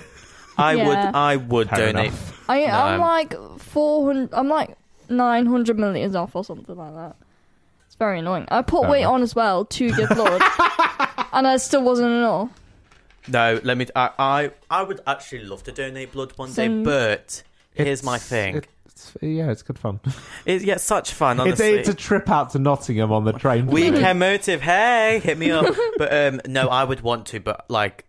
I 0.57 0.73
Yeah. 0.75 0.87
would, 0.87 1.15
I 1.15 1.35
would 1.37 1.69
Fair 1.69 1.91
donate. 1.91 2.07
enough. 2.09 2.49
I, 2.49 2.59
No, 2.67 2.73
I'm 2.73 2.73
I'm- 2.73 2.99
like 3.01 3.33
400. 3.59 4.29
I'm 4.33 4.47
like 4.49 4.77
900 5.09 5.77
milliliters 5.77 6.15
off 6.15 6.35
or 6.35 6.45
something 6.45 6.75
like 6.75 6.93
that. 6.93 7.15
It's 8.01 8.07
very 8.07 8.17
annoying. 8.17 8.45
I 8.49 8.63
put 8.63 8.81
Fair 8.81 8.89
weight 8.89 9.01
enough. 9.01 9.13
on 9.13 9.21
as 9.21 9.35
well 9.35 9.65
to 9.65 9.91
give 9.91 10.09
blood, 10.09 10.41
and 11.33 11.45
I 11.47 11.57
still 11.57 11.83
wasn't 11.83 12.09
enough. 12.09 12.49
No, 13.27 13.59
let 13.63 13.77
me. 13.77 13.85
I, 13.95 14.09
I, 14.17 14.51
I 14.71 14.81
would 14.81 15.01
actually 15.05 15.43
love 15.43 15.61
to 15.65 15.71
donate 15.71 16.11
blood 16.11 16.33
one 16.35 16.51
day, 16.51 16.67
but 16.83 17.43
here's 17.75 18.01
my 18.01 18.15
It's- 18.15 18.27
thing. 18.27 18.63
It's, 18.87 19.13
yeah, 19.21 19.51
it's 19.51 19.61
good 19.61 19.77
fun. 19.77 19.99
It's 20.47 20.63
yeah, 20.63 20.77
such 20.77 21.13
fun. 21.13 21.37
It's 21.41 21.41
Honestly, 21.61 21.75
a, 21.75 21.79
it's 21.81 21.89
a 21.89 21.93
trip 21.93 22.27
out 22.27 22.49
to 22.51 22.59
Nottingham 22.59 23.11
on 23.11 23.23
the 23.23 23.33
train. 23.33 23.67
for 23.67 23.73
me. 23.75 23.91
weekend 23.91 24.17
motive. 24.17 24.61
Hey, 24.61 25.21
hit 25.23 25.37
me 25.37 25.51
up. 25.51 25.67
but 25.99 26.11
um, 26.11 26.41
no, 26.47 26.69
I 26.69 26.83
would 26.83 27.01
want 27.01 27.27
to, 27.27 27.39
but 27.39 27.65
like, 27.69 28.05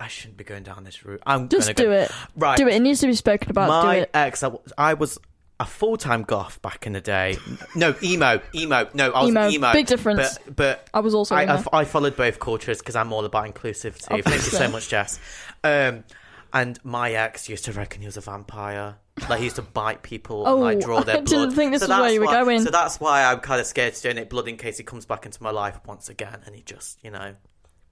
I 0.00 0.08
shouldn't 0.08 0.38
be 0.38 0.44
going 0.44 0.64
down 0.64 0.82
this 0.82 1.04
route. 1.04 1.22
I'm 1.24 1.48
Just 1.48 1.68
gonna 1.68 1.74
do 1.74 1.84
go, 1.84 1.92
it. 1.92 2.10
Right, 2.36 2.56
Do 2.58 2.66
it. 2.66 2.74
It 2.74 2.80
needs 2.80 2.98
to 3.00 3.06
be 3.06 3.14
spoken 3.14 3.48
about. 3.50 3.68
my 3.68 3.94
do 3.94 4.00
it. 4.02 4.10
ex, 4.12 4.42
I, 4.42 4.46
w- 4.48 4.62
I 4.76 4.94
was 4.94 5.18
a 5.60 5.64
full 5.66 5.96
time 5.96 6.22
goth 6.22 6.60
back 6.62 6.86
in 6.86 6.94
the 6.94 7.00
day. 7.00 7.36
No, 7.76 7.94
emo, 8.02 8.40
emo. 8.54 8.88
No, 8.94 9.12
I 9.12 9.20
was 9.20 9.28
Emo. 9.30 9.48
emo. 9.50 9.72
Big 9.72 9.86
difference. 9.86 10.38
But, 10.46 10.56
but 10.56 10.88
I 10.94 11.00
was 11.00 11.14
also 11.14 11.36
I, 11.36 11.44
emo. 11.44 11.62
I, 11.72 11.80
I 11.80 11.84
followed 11.84 12.16
both 12.16 12.40
cultures 12.40 12.78
because 12.78 12.96
I'm 12.96 13.12
all 13.12 13.24
about 13.24 13.44
inclusivity. 13.44 14.24
Thank 14.24 14.26
you 14.26 14.40
so 14.40 14.68
much, 14.68 14.88
Jess. 14.88 15.20
Um, 15.62 16.02
and 16.52 16.82
my 16.84 17.12
ex 17.12 17.48
used 17.48 17.66
to 17.66 17.72
reckon 17.72 18.00
he 18.00 18.06
was 18.06 18.16
a 18.16 18.20
vampire. 18.22 18.96
Like 19.28 19.38
he 19.40 19.44
used 19.44 19.56
to 19.56 19.62
bite 19.62 20.02
people 20.02 20.46
and 20.46 20.60
like 20.62 20.78
Oh, 20.78 20.80
draw 20.80 21.00
their 21.02 21.16
blood. 21.16 21.28
I 21.28 21.40
didn't 21.40 21.54
think 21.54 21.72
this 21.72 21.82
So 21.82 21.88
was 21.88 22.00
where 22.00 22.10
you 22.10 22.20
were 22.20 22.26
why- 22.26 22.42
going. 22.42 22.62
So 22.64 22.70
that's 22.70 22.98
why 22.98 23.22
I'm 23.24 23.40
kind 23.40 23.60
of 23.60 23.66
scared 23.66 23.92
to 23.94 24.02
donate 24.02 24.30
blood 24.30 24.48
in 24.48 24.56
case 24.56 24.78
he 24.78 24.82
comes 24.82 25.04
back 25.04 25.26
into 25.26 25.42
my 25.42 25.50
life 25.50 25.78
once 25.86 26.08
again 26.08 26.40
and 26.46 26.54
he 26.54 26.62
just, 26.62 26.98
you 27.04 27.10
know, 27.10 27.34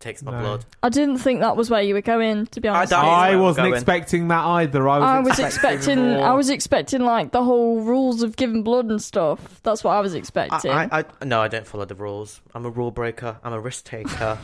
takes 0.01 0.23
my 0.23 0.31
No. 0.33 0.41
blood. 0.41 0.65
I 0.83 0.89
didn't 0.91 1.19
think 1.19 1.41
that 1.41 1.57
was 1.57 1.71
where 1.71 1.83
you 1.83 1.95
were 1.95 2.01
going. 2.03 2.47
To 2.49 2.61
be 2.61 2.69
honest, 2.69 2.91
don't- 2.91 3.05
I 3.05 3.31
I'm 3.31 3.41
wasn't 3.41 3.65
going. 3.67 3.75
expecting 3.75 4.29
that 4.29 4.45
either. 4.45 4.89
I 4.89 4.99
was, 4.99 5.05
I 5.07 5.19
was 5.21 5.39
expecting 5.39 5.77
expecting. 5.79 5.99
more. 6.15 6.25
I 6.27 6.33
was 6.35 6.51
expecting 6.51 7.01
like 7.03 7.33
the 7.33 7.43
whole 7.43 7.81
rules 7.81 8.23
of 8.23 8.37
giving 8.37 8.63
blood 8.63 8.87
and 8.87 9.03
stuff. 9.03 9.61
That's 9.65 9.83
what 9.83 9.93
I 9.93 10.01
was 10.01 10.15
expecting. 10.15 10.71
I, 10.71 10.85
I, 10.93 11.05
I, 11.21 11.25
no, 11.25 11.41
I 11.41 11.49
don't 11.49 11.67
follow 11.67 11.85
the 11.85 11.95
rules. 11.97 12.41
I'm 12.55 12.65
a 12.65 12.71
rule 12.71 12.91
breaker. 12.93 13.39
I'm 13.43 13.53
a 13.53 13.61
risk 13.61 13.85
taker. 13.85 14.39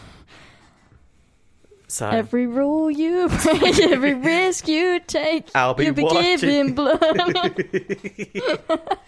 So 1.86 2.08
Every 2.08 2.48
rule 2.48 2.90
you 2.90 3.28
break, 3.28 3.78
every 3.80 4.14
risk 4.14 4.66
you 4.66 4.98
take, 5.06 5.48
I'll 5.54 5.74
be 5.74 5.84
you'll 5.84 5.94
be 5.94 6.02
watching. 6.02 6.38
giving 6.40 6.74
blood. 6.74 6.98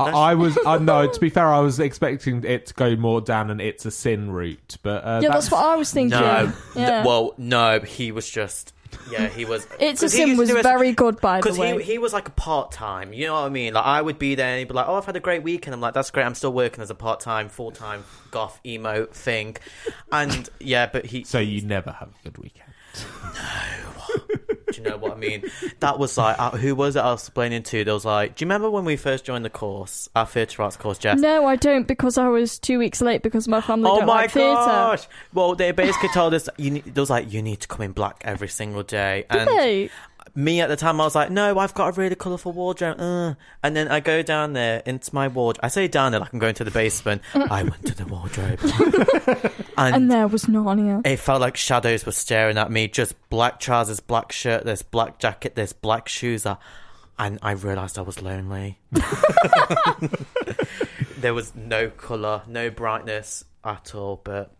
I, 0.00 0.30
I 0.30 0.34
was. 0.34 0.58
Uh, 0.58 0.78
no, 0.78 1.06
to 1.06 1.20
be 1.20 1.30
fair, 1.30 1.46
I 1.48 1.60
was 1.60 1.78
expecting 1.80 2.44
it 2.44 2.66
to 2.66 2.74
go 2.74 2.96
more 2.96 3.20
down 3.20 3.50
an 3.50 3.60
"it's 3.60 3.84
a 3.86 3.90
sin" 3.90 4.30
route, 4.30 4.76
but 4.82 5.04
uh, 5.04 5.20
yeah, 5.22 5.30
that's 5.30 5.50
what 5.50 5.64
I 5.64 5.76
was 5.76 5.92
thinking. 5.92 6.18
no, 6.18 6.52
yeah. 6.74 6.90
Th- 6.96 7.06
well, 7.06 7.34
no, 7.38 7.80
he 7.80 8.12
was 8.12 8.28
just. 8.28 8.72
Yeah, 9.08 9.28
he 9.28 9.44
was. 9.44 9.68
It's 9.80 10.02
a 10.02 10.08
Sin 10.08 10.36
was 10.36 10.48
do 10.48 10.60
very 10.62 10.90
good, 10.92 11.20
by 11.20 11.36
the 11.40 11.42
Because 11.44 11.58
way. 11.58 11.78
he, 11.78 11.92
he 11.92 11.98
was 11.98 12.12
like 12.12 12.26
a 12.26 12.32
part 12.32 12.72
time, 12.72 13.12
you 13.12 13.26
know 13.26 13.34
what 13.34 13.44
I 13.44 13.48
mean? 13.48 13.72
Like 13.72 13.86
I 13.86 14.02
would 14.02 14.18
be 14.18 14.34
there 14.34 14.48
and 14.48 14.58
he'd 14.58 14.66
be 14.66 14.74
like, 14.74 14.88
"Oh, 14.88 14.96
I've 14.96 15.04
had 15.06 15.14
a 15.14 15.20
great 15.20 15.44
weekend. 15.44 15.74
I'm 15.74 15.80
like, 15.80 15.94
"That's 15.94 16.10
great. 16.10 16.24
I'm 16.24 16.34
still 16.34 16.52
working 16.52 16.82
as 16.82 16.90
a 16.90 16.94
part 16.96 17.20
time, 17.20 17.48
full 17.48 17.70
time 17.70 18.02
goth 18.32 18.58
emo 18.66 19.06
thing," 19.06 19.56
and 20.10 20.48
yeah, 20.58 20.86
but 20.92 21.06
he. 21.06 21.22
So 21.22 21.38
you 21.38 21.62
never 21.62 21.92
have 21.92 22.08
a 22.08 22.24
good 22.24 22.38
weekend. 22.38 22.72
Do 24.72 24.80
you 24.82 24.88
know 24.88 24.96
what 24.96 25.12
I 25.12 25.16
mean? 25.16 25.44
That 25.80 25.98
was 25.98 26.16
like, 26.16 26.38
uh, 26.38 26.50
who 26.50 26.74
was 26.74 26.96
it 26.96 27.00
I 27.00 27.10
was 27.12 27.22
explaining 27.22 27.62
to? 27.64 27.84
There 27.84 27.94
was 27.94 28.04
like, 28.04 28.36
do 28.36 28.42
you 28.44 28.46
remember 28.46 28.70
when 28.70 28.84
we 28.84 28.96
first 28.96 29.24
joined 29.24 29.44
the 29.44 29.50
course, 29.50 30.08
our 30.14 30.26
theatre 30.26 30.62
arts 30.62 30.76
course, 30.76 30.98
Jess? 30.98 31.18
no, 31.20 31.46
I 31.46 31.56
don't 31.56 31.86
because 31.86 32.18
I 32.18 32.28
was 32.28 32.58
two 32.58 32.78
weeks 32.78 33.00
late 33.00 33.22
because 33.22 33.48
my 33.48 33.60
family 33.60 33.90
Oh 33.90 33.98
don't 33.98 34.06
my 34.06 34.22
like 34.22 34.30
theatre. 34.30 34.54
gosh! 34.54 35.06
Well, 35.34 35.54
they 35.54 35.72
basically 35.72 36.10
told 36.10 36.34
us 36.34 36.48
you 36.56 36.70
need, 36.72 36.84
there 36.84 37.02
was 37.02 37.10
like 37.10 37.32
you 37.32 37.42
need 37.42 37.60
to 37.60 37.68
come 37.68 37.82
in 37.82 37.92
black 37.92 38.22
every 38.24 38.48
single 38.48 38.82
day, 38.82 39.24
Did 39.30 39.48
they? 39.48 39.90
Me 40.34 40.60
at 40.60 40.68
the 40.68 40.76
time 40.76 41.00
I 41.00 41.04
was 41.04 41.14
like, 41.14 41.30
no, 41.30 41.58
I've 41.58 41.74
got 41.74 41.88
a 41.96 42.00
really 42.00 42.14
colourful 42.14 42.52
wardrobe, 42.52 43.00
uh. 43.00 43.34
and 43.62 43.76
then 43.76 43.88
I 43.88 44.00
go 44.00 44.22
down 44.22 44.52
there 44.52 44.82
into 44.86 45.14
my 45.14 45.28
wardrobe. 45.28 45.64
I 45.64 45.68
say 45.68 45.88
down 45.88 46.12
there 46.12 46.20
like 46.20 46.32
I'm 46.32 46.38
going 46.38 46.54
to 46.54 46.64
the 46.64 46.70
basement. 46.70 47.22
I 47.34 47.62
went 47.62 47.86
to 47.86 47.94
the 47.94 48.06
wardrobe, 48.06 48.58
and, 49.76 49.94
And 49.94 50.10
there 50.10 50.26
was 50.28 50.44
Narnia. 50.44 51.06
it 51.06 51.18
felt 51.18 51.40
like 51.40 51.56
shadows 51.56 52.06
were 52.06 52.12
staring 52.12 52.58
at 52.58 52.70
me. 52.70 52.88
Just 52.88 53.14
black 53.28 53.60
trousers, 53.60 54.00
black 54.00 54.32
shirt, 54.32 54.64
this 54.64 54.82
black 54.82 55.18
jacket, 55.18 55.54
this 55.54 55.72
black 55.72 56.08
shoes, 56.08 56.46
uh, 56.46 56.56
and 57.18 57.38
I 57.42 57.52
realised 57.52 57.98
I 57.98 58.02
was 58.02 58.22
lonely. 58.22 58.78
there 61.18 61.34
was 61.34 61.54
no 61.54 61.90
colour, 61.90 62.42
no 62.46 62.70
brightness 62.70 63.44
at 63.64 63.94
all, 63.94 64.20
but. 64.24 64.54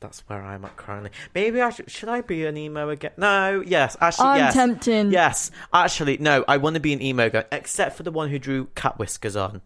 That's 0.00 0.20
where 0.28 0.40
I'm 0.42 0.64
at 0.64 0.76
currently. 0.76 1.10
Maybe 1.34 1.60
I 1.60 1.70
should. 1.70 1.90
Should 1.90 2.08
I 2.08 2.20
be 2.20 2.46
an 2.46 2.56
emo 2.56 2.88
again? 2.88 3.10
No. 3.16 3.62
Yes. 3.66 3.96
Actually, 4.00 4.26
I'm 4.28 4.38
yes. 4.38 4.54
tempting. 4.54 5.10
Yes. 5.10 5.50
Actually, 5.72 6.18
no. 6.18 6.44
I 6.46 6.56
want 6.58 6.74
to 6.74 6.80
be 6.80 6.92
an 6.92 7.02
emo 7.02 7.26
again, 7.26 7.44
except 7.50 7.96
for 7.96 8.04
the 8.04 8.12
one 8.12 8.28
who 8.30 8.38
drew 8.38 8.66
cat 8.76 8.98
whiskers 8.98 9.34
on. 9.34 9.60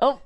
Oh, 0.00 0.20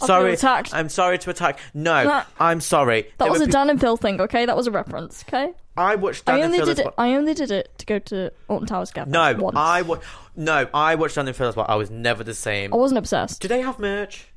I 0.00 0.06
Sorry. 0.06 0.36
I'm 0.72 0.88
sorry 0.88 1.18
to 1.18 1.30
attack. 1.30 1.58
No. 1.74 2.04
Nah. 2.04 2.24
I'm 2.38 2.60
sorry. 2.60 3.02
that 3.02 3.18
There 3.18 3.30
was 3.32 3.40
a 3.42 3.46
pe- 3.46 3.50
Dan 3.52 3.68
and 3.68 3.80
Phil 3.80 3.96
thing. 3.96 4.20
Okay, 4.20 4.46
that 4.46 4.56
was 4.56 4.66
a 4.66 4.70
reference. 4.70 5.24
Okay, 5.28 5.52
I 5.76 5.96
watched 5.96 6.24
Dan 6.24 6.36
I 6.36 6.38
and 6.38 6.44
only 6.46 6.58
Phil 6.58 6.66
did 6.66 6.72
as 6.72 6.78
it. 6.78 6.84
well. 6.86 6.94
I 6.98 7.14
only 7.16 7.34
did 7.34 7.50
it 7.50 7.76
to 7.78 7.86
go 7.86 7.98
to 7.98 8.32
Alton 8.48 8.66
Towers 8.68 8.92
Gap. 8.92 9.08
No, 9.08 9.34
once. 9.34 9.56
I 9.58 9.82
wa- 9.82 9.98
No, 10.36 10.68
I 10.72 10.94
watched 10.94 11.16
Dan 11.16 11.26
and 11.26 11.36
Phil 11.36 11.48
as 11.48 11.56
well. 11.56 11.66
I 11.68 11.74
was 11.74 11.90
never 11.90 12.22
the 12.24 12.34
same. 12.34 12.72
I 12.72 12.76
wasn't 12.76 12.98
obsessed. 12.98 13.42
Do 13.42 13.48
they 13.48 13.60
have 13.60 13.78
merch? 13.78 14.28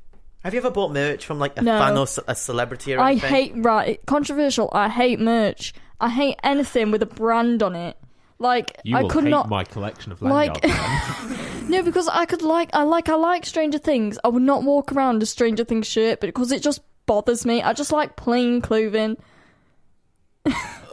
Have 0.44 0.54
you 0.54 0.58
ever 0.60 0.70
bought 0.70 0.92
merch 0.92 1.24
from 1.24 1.38
like 1.38 1.56
a 1.58 1.62
No. 1.62 1.78
fan 1.78 1.96
or 1.96 2.06
ce- 2.06 2.18
a 2.26 2.34
celebrity 2.34 2.94
or 2.94 3.00
anything? 3.00 3.24
I 3.24 3.28
hate 3.28 3.52
right 3.56 4.00
controversial. 4.06 4.68
I 4.72 4.88
hate 4.88 5.20
merch. 5.20 5.72
I 6.00 6.08
hate 6.08 6.36
anything 6.42 6.90
with 6.90 7.02
a 7.02 7.06
brand 7.06 7.62
on 7.62 7.76
it. 7.76 7.96
Like 8.38 8.76
You 8.82 8.96
I 8.96 9.02
will 9.02 9.08
could 9.08 9.24
hate 9.24 9.30
not. 9.30 9.48
my 9.48 9.62
collection 9.62 10.10
of 10.10 10.20
like- 10.20 10.64
No, 11.68 11.82
because 11.84 12.08
I 12.08 12.24
could 12.26 12.42
like 12.42 12.70
I 12.72 12.82
like 12.82 13.08
I 13.08 13.14
like 13.14 13.46
Stranger 13.46 13.78
Things. 13.78 14.18
I 14.24 14.28
would 14.28 14.42
not 14.42 14.64
walk 14.64 14.90
around 14.92 15.22
a 15.22 15.26
Stranger 15.26 15.62
Things 15.64 15.86
shirt, 15.86 16.18
but 16.20 16.26
because 16.26 16.50
it 16.50 16.60
just 16.60 16.80
bothers 17.06 17.46
me. 17.46 17.62
I 17.62 17.72
just 17.72 17.92
like 17.92 18.16
plain 18.16 18.60
clothing. 18.60 19.16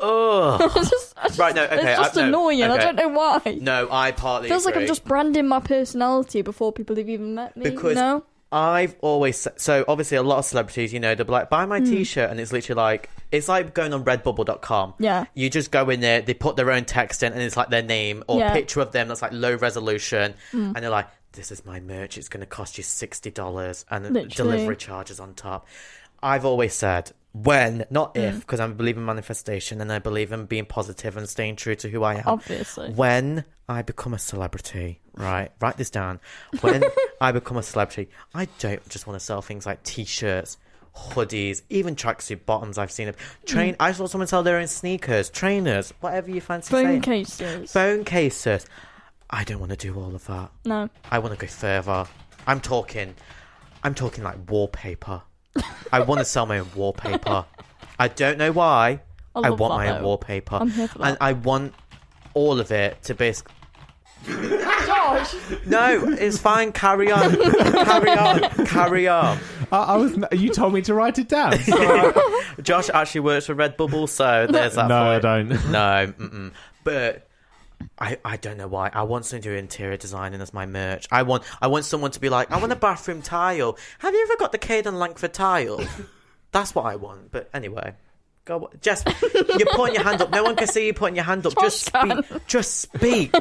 Ugh. 0.01 0.61
It's 0.75 0.89
just, 0.89 1.13
I 1.17 1.27
just- 1.27 1.39
Right, 1.39 1.55
no, 1.55 1.63
okay, 1.65 1.75
It's 1.91 1.99
just 1.99 2.17
I- 2.17 2.21
no, 2.21 2.27
annoying. 2.27 2.63
I 2.63 2.69
okay. 2.75 2.83
don't 2.83 2.95
know 2.95 3.07
why. 3.09 3.57
No, 3.59 3.87
I 3.91 4.11
partly 4.11 4.47
Feels 4.47 4.65
like 4.65 4.77
I'm 4.77 4.85
just 4.87 5.03
branding 5.05 5.47
my 5.47 5.59
personality 5.59 6.41
before 6.41 6.71
people 6.71 6.95
have 6.97 7.09
even 7.09 7.35
met 7.35 7.57
me. 7.57 7.63
Because 7.69 7.95
no, 7.95 8.23
I've 8.51 8.95
always 9.01 9.47
so 9.57 9.85
obviously 9.87 10.17
a 10.17 10.23
lot 10.23 10.39
of 10.39 10.45
celebrities, 10.45 10.91
you 10.91 10.99
know, 10.99 11.13
they'll 11.13 11.25
be 11.25 11.31
like, 11.31 11.49
buy 11.51 11.65
my 11.67 11.79
T-shirt, 11.79 12.29
and 12.31 12.39
it's 12.39 12.51
literally 12.51 12.81
like 12.81 13.09
it's 13.31 13.47
like 13.47 13.75
going 13.75 13.93
on 13.93 14.03
Redbubble.com. 14.03 14.95
Yeah. 14.97 15.25
you 15.35 15.49
just 15.51 15.69
go 15.71 15.89
in 15.89 15.99
there, 15.99 16.21
they 16.21 16.33
put 16.33 16.55
their 16.55 16.71
own 16.71 16.85
text 16.85 17.21
in, 17.21 17.31
and 17.33 17.41
it's 17.41 17.55
like 17.55 17.69
their 17.69 17.83
name 17.83 18.23
or 18.27 18.39
Yeah. 18.39 18.53
picture 18.53 18.79
of 18.79 18.91
them 18.91 19.07
that's 19.07 19.21
like 19.21 19.31
low 19.33 19.55
resolution, 19.55 20.33
and 20.51 20.75
they're 20.75 20.89
like, 20.89 21.07
"This 21.33 21.51
is 21.51 21.63
my 21.63 21.79
merch. 21.79 22.17
It's 22.17 22.27
going 22.29 22.41
to 22.41 22.47
cost 22.47 22.77
you 22.77 22.83
sixty 22.83 23.29
dollars, 23.29 23.85
and 23.91 24.03
Literally. 24.05 24.29
delivery 24.29 24.75
charges 24.77 25.19
on 25.19 25.35
top." 25.35 25.67
I've 26.23 26.43
always 26.43 26.73
said 26.73 27.11
when, 27.33 27.85
not 27.91 28.15
Mm. 28.15 28.29
if, 28.29 28.39
because 28.39 28.59
I 28.59 28.65
believe 28.67 28.97
in 28.97 29.05
manifestation 29.05 29.79
and 29.79 29.91
I 29.91 29.99
believe 29.99 30.31
in 30.31 30.45
being 30.47 30.65
positive 30.65 31.15
and 31.15 31.29
staying 31.29 31.55
true 31.57 31.75
to 31.75 31.87
who 31.89 32.03
I 32.03 32.15
am. 32.15 32.23
Obviously. 32.25 32.89
When 32.93 33.45
I 33.69 33.83
become 33.83 34.15
a 34.15 34.19
celebrity, 34.19 34.99
right? 35.15 35.51
Write 35.61 35.77
this 35.77 35.91
down. 35.91 36.19
When 36.61 36.83
I 37.21 37.31
become 37.31 37.55
a 37.55 37.63
celebrity, 37.63 38.09
I 38.33 38.47
don't 38.57 38.87
just 38.89 39.05
want 39.05 39.19
to 39.19 39.23
sell 39.23 39.43
things 39.43 39.65
like 39.67 39.83
t-shirts, 39.83 40.57
hoodies, 40.95 41.61
even 41.69 41.95
tracksuit 41.95 42.45
bottoms. 42.47 42.79
I've 42.79 42.91
seen 42.91 43.07
it. 43.09 43.15
Train. 43.45 43.73
Mm. 43.75 43.77
I 43.79 43.91
saw 43.91 44.07
someone 44.07 44.27
sell 44.27 44.41
their 44.41 44.57
own 44.57 44.65
sneakers, 44.67 45.29
trainers, 45.29 45.93
whatever 45.99 46.31
you 46.31 46.41
fancy 46.41 46.71
Phone 46.71 46.85
saying. 46.85 47.01
cases. 47.01 47.71
Phone 47.71 48.03
cases. 48.05 48.65
I 49.29 49.43
don't 49.43 49.59
want 49.59 49.69
to 49.71 49.77
do 49.77 49.93
all 49.93 50.15
of 50.15 50.25
that. 50.25 50.49
No. 50.65 50.89
I 51.11 51.19
want 51.19 51.35
to 51.35 51.39
go 51.39 51.47
further. 51.47 52.07
I'm 52.47 52.59
talking. 52.59 53.13
I'm 53.83 53.93
talking 53.93 54.23
like 54.23 54.49
wallpaper. 54.49 55.21
I 55.93 55.99
want 56.01 56.19
to 56.19 56.25
sell 56.25 56.47
my 56.47 56.57
own 56.59 56.69
wallpaper. 56.75 57.45
I 57.99 58.07
don't 58.07 58.39
know 58.39 58.51
why. 58.51 59.01
I 59.35 59.41
I, 59.41 59.49
want 59.51 59.75
my 59.75 59.89
own 59.89 59.99
though. 60.01 60.07
wallpaper, 60.07 60.55
I'm 60.55 60.71
here 60.71 60.87
for 60.87 61.05
and. 61.05 61.17
I 61.21 61.33
want 61.33 61.75
all 62.33 62.59
of 62.59 62.71
it 62.71 63.01
to 63.03 63.13
basically. 63.13 63.53
Josh! 64.25 65.35
No, 65.65 66.07
it's 66.11 66.37
fine. 66.37 66.71
Carry 66.71 67.11
on. 67.11 67.31
carry 67.85 68.11
on. 68.11 68.65
Carry 68.65 69.07
on. 69.07 69.37
I, 69.71 69.77
I 69.77 69.95
was. 69.97 70.17
You 70.31 70.49
told 70.49 70.73
me 70.73 70.81
to 70.83 70.93
write 70.93 71.17
it 71.19 71.29
down. 71.29 71.57
So 71.59 71.75
I- 71.77 72.43
Josh 72.61 72.89
actually 72.89 73.21
works 73.21 73.45
for 73.45 73.55
Redbubble, 73.55 74.09
so 74.09 74.47
there's 74.47 74.75
that. 74.75 74.87
no, 74.87 74.99
for 74.99 75.03
I 75.03 75.19
don't. 75.19 75.49
No, 75.49 76.13
mm-mm. 76.17 76.51
but 76.83 77.27
I 77.97 78.17
I 78.25 78.37
don't 78.37 78.57
know 78.57 78.67
why. 78.67 78.89
I 78.93 79.03
want 79.03 79.25
someone 79.25 79.43
to 79.43 79.49
do 79.49 79.55
interior 79.55 79.97
designing 79.97 80.41
as 80.41 80.53
my 80.53 80.65
merch. 80.65 81.07
I 81.11 81.23
want 81.23 81.43
I 81.61 81.67
want 81.67 81.85
someone 81.85 82.11
to 82.11 82.19
be 82.19 82.29
like, 82.29 82.51
I 82.51 82.57
want 82.57 82.71
a 82.71 82.75
bathroom 82.75 83.21
tile. 83.21 83.77
Have 83.99 84.13
you 84.13 84.21
ever 84.23 84.37
got 84.37 84.51
the 84.51 84.59
Caden 84.59 84.93
Langford 84.93 85.33
tile? 85.33 85.79
That's 86.51 86.73
what 86.75 86.85
I 86.85 86.95
want. 86.95 87.31
But 87.31 87.49
anyway. 87.53 87.93
Go, 88.49 88.67
Jess, 88.81 89.03
you're 89.33 89.67
putting 89.73 89.93
your 89.93 90.03
hand 90.03 90.23
up. 90.23 90.31
No 90.31 90.41
one 90.41 90.55
can 90.55 90.67
see 90.67 90.87
you 90.87 90.93
putting 90.95 91.15
your 91.15 91.23
hand 91.23 91.45
up. 91.45 91.53
Just 91.61 91.91
Josh 91.93 92.01
can. 92.09 92.23
speak. 92.23 92.47
Just 92.47 92.79
speak. 92.81 93.35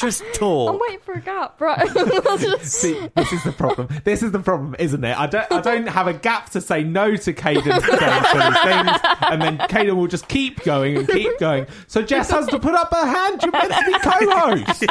Just 0.00 0.24
talk. 0.32 0.72
I'm 0.72 0.80
waiting 0.80 1.00
for 1.00 1.12
a 1.12 1.20
gap, 1.20 1.60
right? 1.60 1.78
I'll 2.26 2.38
just- 2.38 2.64
See, 2.64 3.10
this 3.14 3.30
is 3.30 3.44
the 3.44 3.52
problem. 3.52 3.88
This 4.04 4.22
is 4.22 4.32
the 4.32 4.38
problem, 4.38 4.74
isn't 4.78 5.04
it? 5.04 5.20
I 5.20 5.26
don't. 5.26 5.52
I 5.52 5.60
don't 5.60 5.86
have 5.86 6.06
a 6.06 6.14
gap 6.14 6.48
to 6.52 6.62
say 6.62 6.82
no 6.82 7.14
to 7.14 7.32
Caden 7.34 7.62
saying 7.62 8.54
things, 8.64 9.00
and 9.30 9.42
then 9.42 9.58
Caden 9.68 9.96
will 9.96 10.06
just 10.06 10.28
keep 10.28 10.62
going 10.64 10.96
and 10.96 11.06
keep 11.06 11.38
going. 11.38 11.66
So 11.86 12.00
Jess 12.02 12.30
has 12.30 12.46
to 12.46 12.58
put 12.58 12.74
up 12.74 12.90
her 12.90 13.06
hand. 13.06 13.42
You're 13.42 13.52
meant 13.52 13.70
to 13.70 13.84
be 13.84 13.98
co-host. 13.98 14.84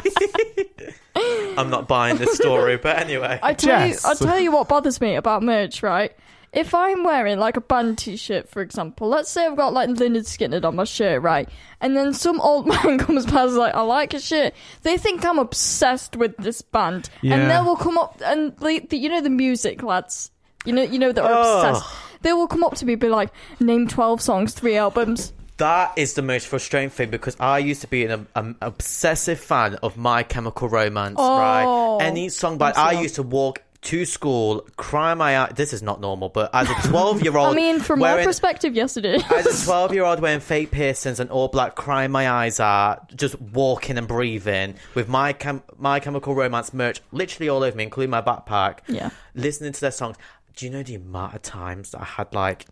I'm 1.58 1.72
not 1.72 1.88
buying 1.88 2.18
this 2.18 2.36
story, 2.36 2.78
but 2.78 3.00
anyway. 3.00 3.40
I 3.42 3.54
tell 3.56 3.88
Jess. 3.90 4.04
you, 4.04 4.10
I 4.12 4.14
tell 4.14 4.40
you 4.40 4.52
what 4.52 4.68
bothers 4.70 5.02
me 5.02 5.16
about 5.16 5.42
merch, 5.42 5.82
right? 5.82 6.16
If 6.54 6.76
I'm 6.76 7.06
wearing 7.06 7.40
like 7.40 7.56
a 7.56 7.62
band 7.62 7.98
T-shirt, 7.98 8.50
for 8.50 8.62
example, 8.62 9.08
let's 9.08 9.30
say 9.30 9.46
I've 9.46 9.56
got 9.56 9.72
like 9.72 9.88
Lynyrd 9.90 10.26
Skynyrd 10.28 10.66
on 10.66 10.76
my 10.76 10.84
shirt, 10.84 11.22
right? 11.22 11.48
And 11.80 11.96
then 11.96 12.14
some 12.14 12.42
old 12.42 12.68
man 12.86 12.98
comes 12.98 13.26
past 13.26 13.54
like, 13.54 13.74
I 13.74 13.82
like 13.82 14.12
his 14.12 14.26
shirt. 14.26 14.54
They 14.82 14.98
think 14.98 15.24
I'm 15.24 15.40
obsessed 15.40 16.18
with 16.18 16.36
this 16.38 16.62
band, 16.62 17.10
Yeah. 17.22 17.36
and 17.36 17.50
they 17.50 17.58
will 17.66 17.78
come 17.78 17.98
up 17.98 18.22
and 18.26 18.54
like, 18.62 18.90
the, 18.90 18.98
you 18.98 19.08
know 19.08 19.22
the 19.22 19.30
music 19.30 19.82
lads, 19.82 20.30
you 20.66 20.74
know, 20.74 20.82
you 20.82 21.00
know 21.00 21.14
that 21.14 21.24
are 21.24 21.32
Oh. 21.34 21.70
obsessed. 21.70 21.90
They 22.22 22.34
will 22.34 22.48
come 22.48 22.66
up 22.66 22.76
to 22.76 22.86
me 22.86 22.94
and 22.94 23.02
be 23.02 23.08
like, 23.08 23.32
name 23.62 23.88
twelve 23.88 24.22
songs, 24.22 24.54
three 24.54 24.76
albums. 24.76 25.32
That 25.56 25.94
is 25.96 26.16
the 26.16 26.22
most 26.22 26.48
frustrating 26.48 26.90
thing 26.90 27.12
because 27.12 27.38
I 27.40 27.60
used 27.60 27.82
to 27.82 27.88
be 27.88 28.06
an, 28.06 28.28
um, 28.36 28.56
obsessive 28.62 29.40
fan 29.40 29.76
of 29.84 29.96
My 29.96 30.24
Chemical 30.24 30.68
Romance, 30.68 31.16
Oh, 31.18 31.38
right? 31.40 32.06
Any 32.06 32.28
song 32.30 32.58
by 32.58 32.72
I 32.72 32.92
used 32.94 33.16
to 33.16 33.24
walk 33.24 33.62
to 33.84 34.06
school, 34.06 34.68
cry 34.78 35.14
my 35.16 35.40
eye. 35.40 35.52
This 35.56 35.74
is 35.74 35.82
not 35.82 36.00
normal, 36.00 36.30
but 36.30 36.52
as 36.54 36.70
a 36.70 36.88
12 36.88 37.24
year 37.24 37.36
old, 37.36 37.48
I 37.52 37.56
mean, 37.56 37.80
from 37.80 38.00
my 38.00 38.24
perspective, 38.24 38.76
yes, 38.76 38.96
it 38.96 39.06
is. 39.06 39.24
as 39.32 39.64
a 39.64 39.66
12 39.66 39.94
year 39.94 40.04
old 40.04 40.20
wearing 40.20 40.40
fake 40.40 40.70
piercings 40.72 41.20
and 41.20 41.32
all 41.32 41.48
black, 41.48 41.76
crying 41.76 42.12
my 42.12 42.30
eyes 42.30 42.60
out, 42.60 43.16
just 43.16 43.40
walking 43.42 43.98
and 43.98 44.08
breathing 44.08 44.76
with 44.94 45.10
my 45.10 45.34
Chem- 45.34 45.64
my 45.78 46.00
Chemical 46.00 46.36
Romance 46.36 46.74
merch 46.74 47.02
literally 47.12 47.50
all 47.50 47.64
over 47.64 47.76
me, 47.76 47.84
including 47.84 48.12
my 48.12 48.22
backpack. 48.22 48.80
Yeah. 48.88 49.10
Listening 49.34 49.72
to 49.74 49.82
their 49.82 49.92
songs. 49.92 50.18
Do 50.56 50.66
you 50.66 50.72
know 50.72 50.84
the 50.84 50.96
amount 50.96 51.34
of 51.34 51.42
times 51.42 51.92
that 51.92 52.02
I 52.02 52.06
had 52.06 52.34
like. 52.36 52.68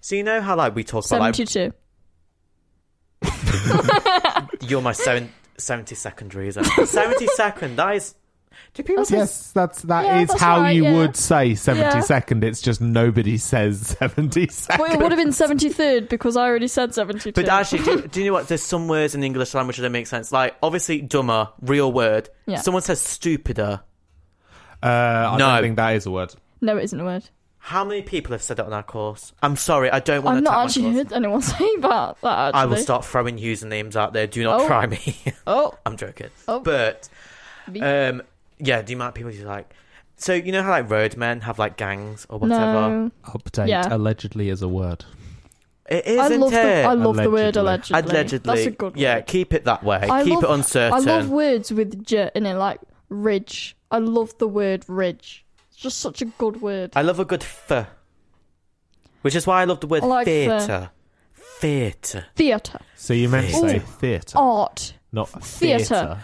So 0.00 0.14
you 0.14 0.22
know 0.22 0.40
how 0.40 0.54
like 0.56 0.74
we 0.74 0.84
talk 0.84 1.04
about 1.06 1.20
like. 1.38 1.72
You're 4.62 4.82
my 4.82 4.92
seven, 4.92 5.32
70 5.58 5.94
second 5.94 6.34
reason. 6.34 6.64
70 6.84 7.26
second, 7.28 7.76
that 7.76 7.96
is. 7.96 8.14
Do 8.74 8.82
people 8.82 9.04
say. 9.04 9.18
Yes, 9.18 9.52
that's 9.52 9.82
that 9.82 10.02
is 10.02 10.06
Yeah, 10.06 10.24
that's 10.24 10.40
how 10.40 10.60
right, 10.60 10.70
you 10.74 10.84
yeah. 10.84 10.92
would 10.96 11.14
say 11.16 11.54
seventy 11.54 11.82
Yeah. 11.96 12.00
second. 12.00 12.42
It's 12.42 12.62
just 12.62 12.80
nobody 12.80 13.36
says 13.36 13.86
seventy 13.98 14.48
second. 14.48 14.80
Well, 14.82 14.92
it 14.92 14.98
would 14.98 15.12
have 15.12 15.18
been 15.20 15.32
seventy-third 15.32 16.08
because 16.08 16.36
I 16.36 16.46
already 16.48 16.68
said 16.68 16.94
seventy-two. 16.94 17.32
But 17.32 17.48
actually, 17.48 17.82
do, 17.84 18.00
do 18.10 18.20
you 18.20 18.26
know 18.26 18.32
what? 18.32 18.48
There's 18.48 18.62
some 18.62 18.88
words 18.88 19.14
in 19.14 19.20
the 19.20 19.26
English 19.26 19.52
language 19.54 19.76
that 19.76 19.82
don't 19.82 19.92
make 19.92 20.06
sense. 20.06 20.32
Like, 20.32 20.56
obviously, 20.62 21.02
dumber, 21.02 21.48
real 21.60 21.92
word. 21.92 22.30
Yeah. 22.46 22.60
Someone 22.60 22.82
says 22.82 23.00
stupider. 23.00 23.80
Uh, 24.82 24.86
I 24.86 25.36
No. 25.38 25.46
don't 25.54 25.62
think 25.62 25.76
that 25.76 25.90
is 25.96 26.06
a 26.06 26.10
word. 26.10 26.34
no, 26.60 26.76
it 26.76 26.84
isn't 26.84 26.98
a 27.00 27.04
word. 27.04 27.24
How 27.58 27.84
many 27.84 28.02
people 28.02 28.32
have 28.32 28.42
said 28.42 28.56
that 28.56 28.66
on 28.66 28.72
our 28.72 28.82
course? 28.82 29.32
I'm 29.40 29.54
sorry, 29.54 29.88
I 29.88 30.00
don't 30.00 30.24
want 30.24 30.38
I've 30.38 30.42
to 30.42 30.50
not 30.50 30.64
actually 30.66 30.94
heard 30.94 31.12
anyone 31.12 31.42
say 31.42 31.76
that. 31.76 32.16
that 32.22 32.38
actually. 32.48 32.60
I 32.60 32.64
will 32.64 32.76
start 32.78 33.04
throwing 33.04 33.38
usernames 33.38 33.94
out 33.94 34.12
there. 34.14 34.26
Do 34.26 34.42
not 34.42 34.62
Oh. 34.62 34.66
try 34.66 34.86
me. 34.86 35.16
Oh, 35.46 35.72
I'm 35.86 35.96
joking. 35.96 36.30
Oh. 36.48 36.58
But, 36.58 37.08
um, 37.80 38.22
yeah, 38.62 38.82
the 38.82 38.94
amount 38.94 39.10
of 39.10 39.14
people 39.16 39.30
who 39.32 39.44
like. 39.44 39.72
So, 40.16 40.34
you 40.34 40.52
know 40.52 40.62
how, 40.62 40.70
like, 40.70 40.88
roadmen 40.88 41.40
have, 41.42 41.58
like, 41.58 41.76
gangs 41.76 42.26
or 42.30 42.38
whatever? 42.38 42.62
no. 42.62 43.10
Update 43.24 43.68
Yeah. 43.68 43.88
allegedly 43.90 44.50
is 44.50 44.62
a 44.62 44.68
word. 44.68 45.04
It 45.90 46.06
I 46.18 46.26
isn't 46.26 46.40
love 46.40 46.52
it? 46.52 46.56
the 46.62 46.82
I 46.84 46.92
love 46.94 47.16
the 47.16 47.28
word 47.30 47.56
Allegedly. 47.56 47.60
allegedly. 47.98 48.10
Allegedly. 48.12 48.54
That's 48.54 48.66
a 48.66 48.70
good 48.70 48.96
Yeah, 48.96 49.16
word. 49.16 49.26
keep 49.26 49.52
it 49.52 49.64
that 49.64 49.82
way. 49.82 50.06
I 50.08 50.22
keep 50.22 50.34
love, 50.36 50.44
it 50.44 50.50
uncertain. 50.50 50.94
I 50.94 50.98
love 51.00 51.28
words 51.28 51.72
with 51.72 52.06
j 52.06 52.30
in 52.34 52.46
it, 52.46 52.54
like 52.54 52.80
ridge. 53.08 53.76
I 53.90 53.98
love 53.98 54.32
the 54.38 54.46
word 54.48 54.84
ridge. 54.88 55.44
It's 55.68 55.76
just 55.76 55.98
such 55.98 56.22
a 56.22 56.26
good 56.26 56.62
word. 56.62 56.92
I 56.94 57.02
love 57.02 57.18
a 57.18 57.24
good 57.24 57.42
f. 57.42 57.88
Which 59.22 59.34
is 59.34 59.46
why 59.46 59.60
I 59.60 59.64
love 59.64 59.80
the 59.80 59.86
word 59.88 60.02
I 60.04 60.06
like 60.06 60.24
theatre. 60.24 60.90
Theatre. 61.34 62.26
Theatre, 62.36 62.80
So 62.96 63.12
you 63.14 63.28
meant 63.28 63.48
to 63.48 63.54
say 63.54 63.76
Ooh. 63.76 63.80
theatre, 63.80 64.38
art, 64.38 64.94
not 65.12 65.28
Theatre. 65.44 65.84
theatre. 65.84 66.18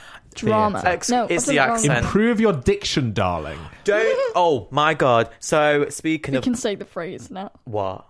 Drama. 0.46 0.80
Theatre. 0.80 0.94
Ex- 0.94 1.10
no, 1.10 1.26
it's 1.28 1.46
the 1.46 1.54
done 1.56 1.68
wrong. 1.68 1.76
accent. 1.78 1.98
Improve 2.04 2.40
your 2.40 2.52
diction, 2.52 3.12
darling. 3.12 3.58
Don't. 3.84 4.32
Oh 4.36 4.68
my 4.70 4.94
god. 4.94 5.30
So 5.40 5.88
speaking 5.90 6.34
You 6.34 6.38
of 6.38 6.44
can 6.44 6.54
say 6.54 6.74
the 6.74 6.84
phrase 6.84 7.30
now. 7.30 7.50
what? 7.64 8.06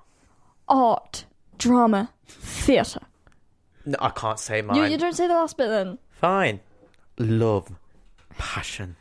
Art, 0.69 1.25
drama, 1.57 2.11
theatre. 2.27 3.01
No, 3.87 3.97
I 4.01 4.11
can't 4.11 4.39
say 4.39 4.61
mine. 4.63 4.77
You, 4.77 4.85
you 4.85 4.99
don't 4.99 5.15
say 5.15 5.27
the 5.27 5.35
last 5.35 5.57
bit 5.57 5.69
then. 5.69 5.99
Fine. 6.21 6.61
Love, 7.19 7.71
passion, 8.37 8.97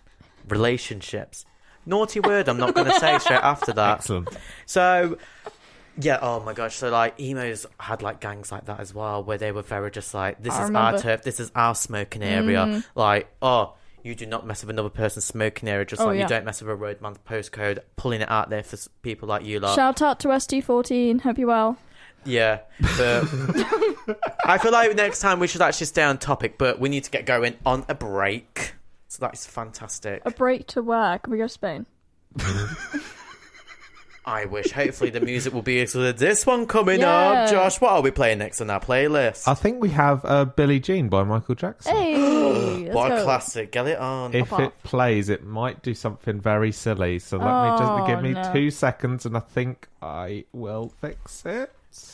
relationships. 0.47 1.45
Naughty 1.86 2.19
word. 2.19 2.47
I'm 2.49 2.57
not 2.57 2.73
going 2.73 2.88
to 2.91 2.99
say 2.99 3.17
straight 3.19 3.43
after 3.43 3.71
that. 3.73 3.99
Excellent. 3.99 4.30
So, 4.65 5.17
yeah. 5.99 6.19
Oh 6.21 6.39
my 6.41 6.53
gosh. 6.53 6.75
So 6.75 6.89
like 6.89 7.19
emos 7.19 7.65
had 7.79 8.01
like 8.01 8.19
gangs 8.19 8.51
like 8.51 8.65
that 8.65 8.79
as 8.79 8.93
well, 8.93 9.23
where 9.23 9.37
they 9.37 9.51
were 9.51 9.61
very 9.63 9.91
just 9.91 10.13
like, 10.13 10.41
this 10.41 10.53
I 10.53 10.63
is 10.63 10.67
remember. 10.69 10.95
our 10.97 11.01
turf. 11.01 11.23
This 11.23 11.39
is 11.39 11.51
our 11.55 11.75
smoking 11.75 12.23
area. 12.23 12.65
Mm. 12.65 12.85
Like, 12.95 13.29
oh. 13.41 13.73
You 14.03 14.15
do 14.15 14.25
not 14.25 14.47
mess 14.47 14.61
with 14.61 14.69
another 14.69 14.89
person's 14.91 15.25
smoking 15.25 15.67
area, 15.67 15.83
just 15.83 16.01
Oh, 16.01 16.05
like 16.05 16.15
yeah. 16.15 16.21
you 16.23 16.29
don't 16.29 16.45
mess 16.45 16.61
with 16.61 16.69
a 16.69 16.75
roadman's 16.75 17.17
postcode. 17.27 17.79
Pulling 17.97 18.21
it 18.21 18.31
out 18.31 18.49
there 18.49 18.63
for 18.63 18.75
s- 18.77 18.87
people 19.01 19.27
like 19.27 19.43
you 19.43 19.59
lot. 19.59 19.75
Shout 19.75 20.01
out 20.01 20.21
to 20.21 20.29
ST14. 20.29 21.19
Hope 21.21 21.37
you 21.37 21.47
well. 21.47 21.77
Yeah, 22.23 22.59
but 22.79 23.23
I 24.45 24.59
feel 24.61 24.71
like 24.71 24.95
next 24.95 25.19
time 25.19 25.39
we 25.41 25.47
should 25.47 25.61
actually 25.61 25.87
stay 25.87 26.03
on 26.03 26.19
topic, 26.19 26.57
but 26.57 26.79
we 26.79 26.87
need 26.87 27.03
to 27.03 27.11
get 27.11 27.25
going 27.25 27.55
on 27.65 27.83
a 27.89 27.95
break. 27.95 28.75
So 29.09 29.17
that 29.25 29.33
is 29.33 29.45
fantastic. 29.45 30.21
A 30.25 30.31
break 30.31 30.67
to 30.67 30.81
work. 30.81 31.27
We 31.27 31.37
go 31.39 31.43
to 31.45 31.49
Spain? 31.49 31.85
I 34.28 34.43
wish. 34.45 34.71
Hopefully, 34.73 35.09
the 35.09 35.21
music 35.21 35.53
will 35.53 35.61
be 35.61 35.80
as 35.82 35.93
good 35.93 36.13
as 36.15 36.19
this 36.19 36.45
one 36.45 36.67
coming 36.67 36.99
Yeah. 36.99 37.09
up. 37.45 37.49
Josh, 37.49 37.80
what 37.80 37.93
are 37.93 38.01
we 38.01 38.11
playing 38.11 38.39
next 38.39 38.59
on 38.59 38.69
our 38.69 38.80
playlist? 38.82 39.47
I 39.47 39.53
think 39.53 39.82
we 39.82 39.89
have 39.91 40.23
uh, 40.25 40.43
Billie 40.43 40.82
Jean 40.82 41.07
by 41.07 41.23
Michael 41.23 41.55
Jackson. 41.55 41.95
Hey, 41.95 42.17
let's 42.84 42.93
what 42.93 43.11
a 43.13 43.23
classic! 43.23 43.71
Get 43.71 43.88
it 43.88 43.97
on. 43.97 44.34
If 44.36 44.49
Pop 44.49 44.59
it 44.59 44.63
up. 44.65 44.84
plays, 44.84 45.30
it 45.30 45.45
might 45.45 45.82
do 45.82 45.93
something 45.93 46.41
very 46.41 46.73
silly. 46.73 47.19
So 47.19 47.38
let 47.38 47.45
me 47.45 47.51
Oh, 47.71 47.78
just 47.80 48.07
give 48.07 48.21
me 48.21 48.34
no. 48.34 48.51
two 48.53 48.69
seconds, 48.69 49.25
and 49.25 49.38
I 49.38 49.39
think 49.39 49.88
I 50.01 50.43
will 50.51 50.89
fix 50.99 51.45
it. 51.45 51.71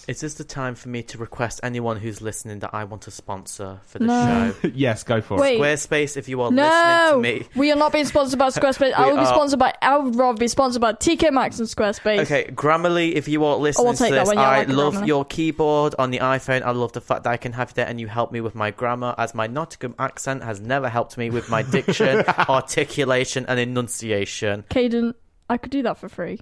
Is 0.08 0.20
this 0.20 0.34
the 0.36 0.44
time 0.44 0.76
for 0.76 0.90
me 0.90 1.02
to 1.04 1.18
request 1.18 1.62
anyone 1.64 1.96
who's 1.98 2.22
listening 2.22 2.60
that 2.60 2.72
I 2.74 2.84
want 2.84 3.04
to 3.04 3.12
sponsor 3.12 3.80
for 3.86 4.00
the 4.00 4.06
No. 4.06 4.54
show? 4.62 4.68
yes, 4.74 5.04
go 5.04 5.22
for 5.22 5.38
Wait. 5.38 5.60
Squarespace, 5.60 6.18
if 6.18 6.28
you 6.28 6.42
are 6.42 6.52
No, 6.52 6.64
listening 6.64 7.40
to 7.40 7.40
me. 7.46 7.48
we 7.56 7.72
are 7.72 7.76
not 7.78 7.94
being 7.94 8.06
sponsored 8.06 8.38
by 8.38 8.48
Squarespace. 8.50 8.94
I 8.94 9.06
We 9.08 9.14
will 9.14 9.20
be 9.22 9.26
sponsored 9.26 9.60
by. 9.60 9.74
I 9.82 9.98
would 9.98 10.16
rather 10.16 10.38
be 10.38 10.50
sponsored 10.50 10.82
by 10.82 10.94
TK 10.94 11.32
Maxx 11.32 11.60
and 11.60 11.68
Squarespace. 11.70 12.20
Okay, 12.20 12.52
Grammarly, 12.54 13.14
if 13.14 13.28
you 13.30 13.46
are 13.46 13.56
oh, 13.56 13.60
listening 13.60 13.94
to 13.96 14.04
this, 14.10 14.28
one, 14.28 14.38
yeah, 14.38 14.44
I 14.44 14.56
I 14.56 14.58
like 14.60 14.68
love 14.70 14.94
Grammarly. 14.96 15.08
your 15.08 15.26
keyboard 15.26 15.96
on 15.98 16.12
the 16.12 16.20
iPhone. 16.20 16.64
I 16.64 16.72
love 16.72 16.92
the 16.92 17.02
fact 17.02 17.24
that 17.24 17.30
I 17.32 17.38
can 17.38 17.54
have 17.54 17.70
it 17.72 17.76
there 17.76 17.88
and 17.88 18.00
you 18.00 18.08
help 18.08 18.32
me 18.34 18.42
with 18.42 18.56
my 18.56 18.72
grammar, 18.72 19.16
as 19.18 19.34
my 19.34 19.48
Nottingham 19.48 19.96
accent 20.00 20.44
has 20.44 20.60
never 20.60 20.90
helped 20.90 21.18
me 21.18 21.30
with 21.30 21.50
my 21.50 21.62
diction, 21.64 22.24
articulation, 22.50 23.46
and 23.48 23.58
enunciation. 23.60 24.64
Caden, 24.70 25.14
I 25.50 25.58
could 25.58 25.72
do 25.72 25.82
that 25.84 25.98
for 25.98 26.10
free. 26.10 26.40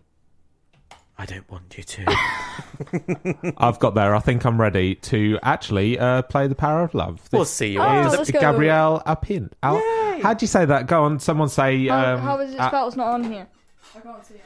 I 1.17 1.25
don't 1.25 1.49
want 1.51 1.77
you 1.77 1.83
to. 1.83 3.53
I've 3.57 3.77
got 3.79 3.93
there. 3.93 4.15
I 4.15 4.19
think 4.19 4.43
I'm 4.45 4.59
ready 4.59 4.95
to 4.95 5.37
actually 5.43 5.99
uh, 5.99 6.23
play 6.23 6.47
the 6.47 6.55
power 6.55 6.83
of 6.83 6.93
love. 6.95 7.21
we'll 7.31 7.45
see 7.45 7.73
you 7.73 7.79
Oh, 7.79 7.83
after 7.83 8.17
let's 8.17 8.27
the 8.27 8.33
go. 8.33 8.39
Gabrielle 8.41 9.03
Apin. 9.05 9.51
Al- 9.61 10.19
How 10.21 10.33
do 10.33 10.43
you 10.43 10.47
say 10.47 10.65
that? 10.65 10.87
Go 10.87 11.03
on. 11.03 11.19
Someone 11.19 11.49
say 11.49 11.87
How, 11.87 12.15
um, 12.15 12.21
how 12.21 12.39
is 12.39 12.53
it 12.53 12.57
spelled? 12.61 12.87
It's 12.87 12.97
not 12.97 13.07
on 13.13 13.23
here. 13.31 13.47
I 13.95 13.99
can't 13.99 14.25
see 14.25 14.35
it. 14.35 14.41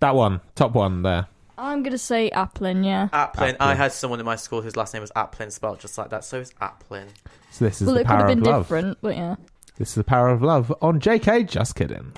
that 0.00 0.14
one, 0.14 0.40
top 0.54 0.72
one 0.72 1.02
there. 1.02 1.26
I'm 1.58 1.82
gonna 1.82 1.98
say 1.98 2.30
Applin. 2.30 2.84
Yeah. 2.84 3.08
Applin. 3.12 3.56
I 3.60 3.74
had 3.74 3.92
someone 3.92 4.18
in 4.18 4.24
my 4.26 4.36
school 4.36 4.62
whose 4.62 4.76
last 4.76 4.94
name 4.94 5.02
was 5.02 5.12
Applin, 5.12 5.52
spelled 5.52 5.80
just 5.80 5.98
like 5.98 6.08
that. 6.10 6.24
So 6.24 6.38
is 6.40 6.52
Applin. 6.62 7.08
So 7.50 7.66
this 7.66 7.82
is 7.82 7.86
Well, 7.86 7.96
the 7.96 8.00
it 8.00 8.06
could 8.06 8.16
have 8.18 8.26
been 8.28 8.42
love. 8.42 8.62
different, 8.64 8.98
but 9.02 9.14
yeah. 9.16 9.36
This 9.76 9.90
is 9.90 9.94
the 9.96 10.04
power 10.04 10.30
of 10.30 10.42
love 10.42 10.72
on 10.80 11.00
JK. 11.00 11.46
Just 11.48 11.74
kidding. 11.76 12.14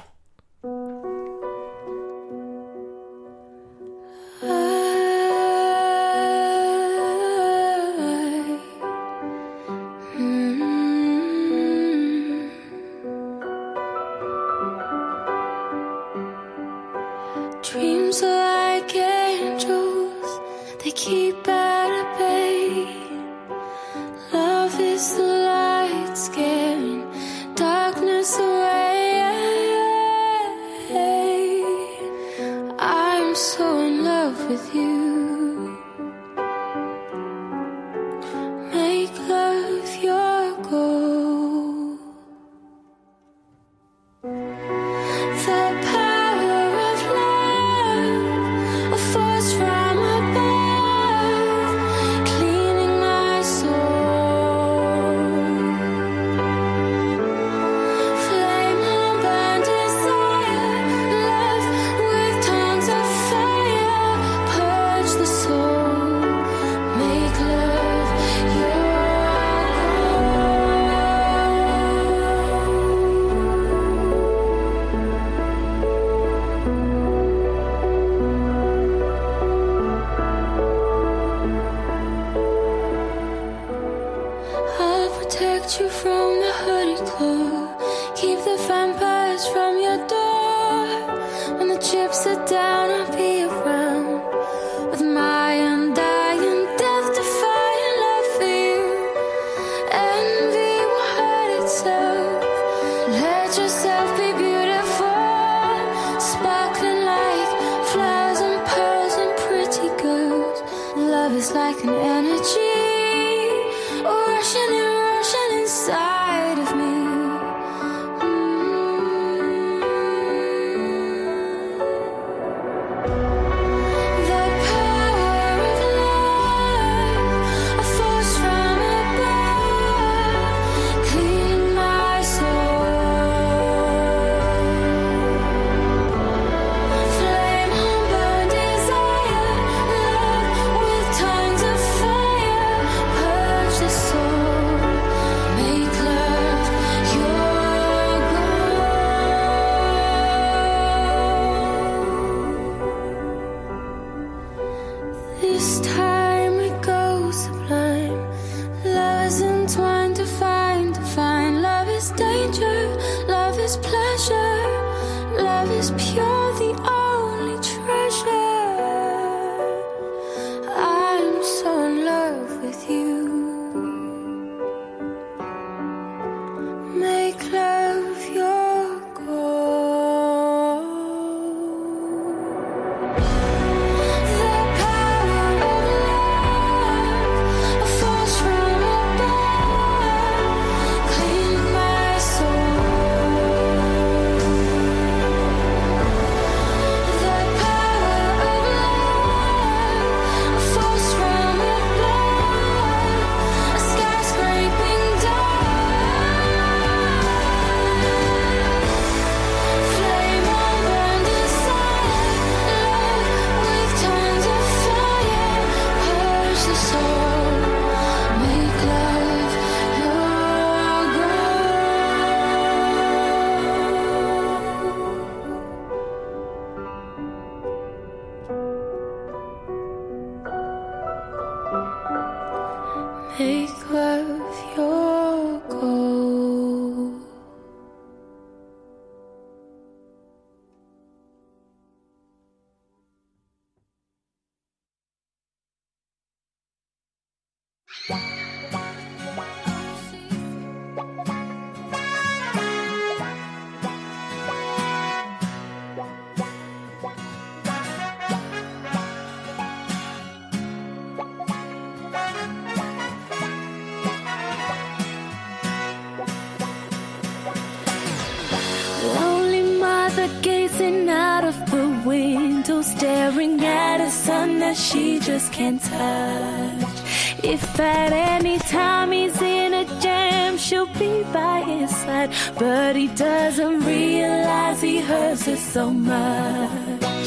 Just 275.34 275.52
can't 275.52 275.82
touch. 275.82 276.96
If 277.42 277.80
at 277.80 278.12
any 278.12 278.56
time 278.58 279.10
he's 279.10 279.42
in 279.42 279.74
a 279.74 279.84
jam, 280.00 280.56
she'll 280.56 280.92
be 281.04 281.24
by 281.32 281.58
his 281.62 281.90
side. 282.02 282.30
But 282.56 282.94
he 282.94 283.08
doesn't 283.08 283.80
realize 283.80 284.80
he 284.80 284.98
hurts 285.00 285.46
her 285.46 285.56
so 285.56 285.90
much. 285.90 287.24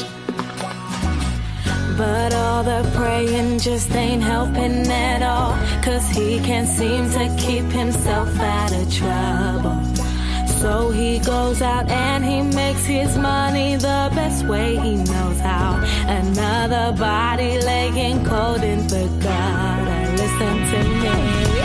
But 1.98 2.32
all 2.32 2.62
the 2.72 2.80
praying 2.96 3.58
just 3.58 3.90
ain't 3.94 4.22
helping 4.22 4.86
at 5.10 5.22
all. 5.22 5.52
Cause 5.82 6.08
he 6.08 6.38
can't 6.48 6.70
seem 6.78 7.10
to 7.18 7.24
keep 7.44 7.66
himself 7.82 8.30
out 8.40 8.72
of 8.80 8.86
trouble. 9.00 9.76
So 10.60 10.90
he 10.90 11.20
goes 11.20 11.62
out 11.62 11.88
and 11.88 12.24
he 12.24 12.42
makes 12.42 12.84
his 12.84 13.16
money 13.16 13.76
the 13.76 14.10
best 14.12 14.44
way 14.44 14.76
he 14.76 14.96
knows 14.96 15.38
how. 15.38 15.80
Another 16.08 16.96
body 16.98 17.60
laying 17.60 18.24
cold 18.24 18.64
in 18.64 18.84
the 18.88 19.06
gutter. 19.22 20.12
Listen 20.16 20.56
to 20.72 21.52
me. 21.52 21.57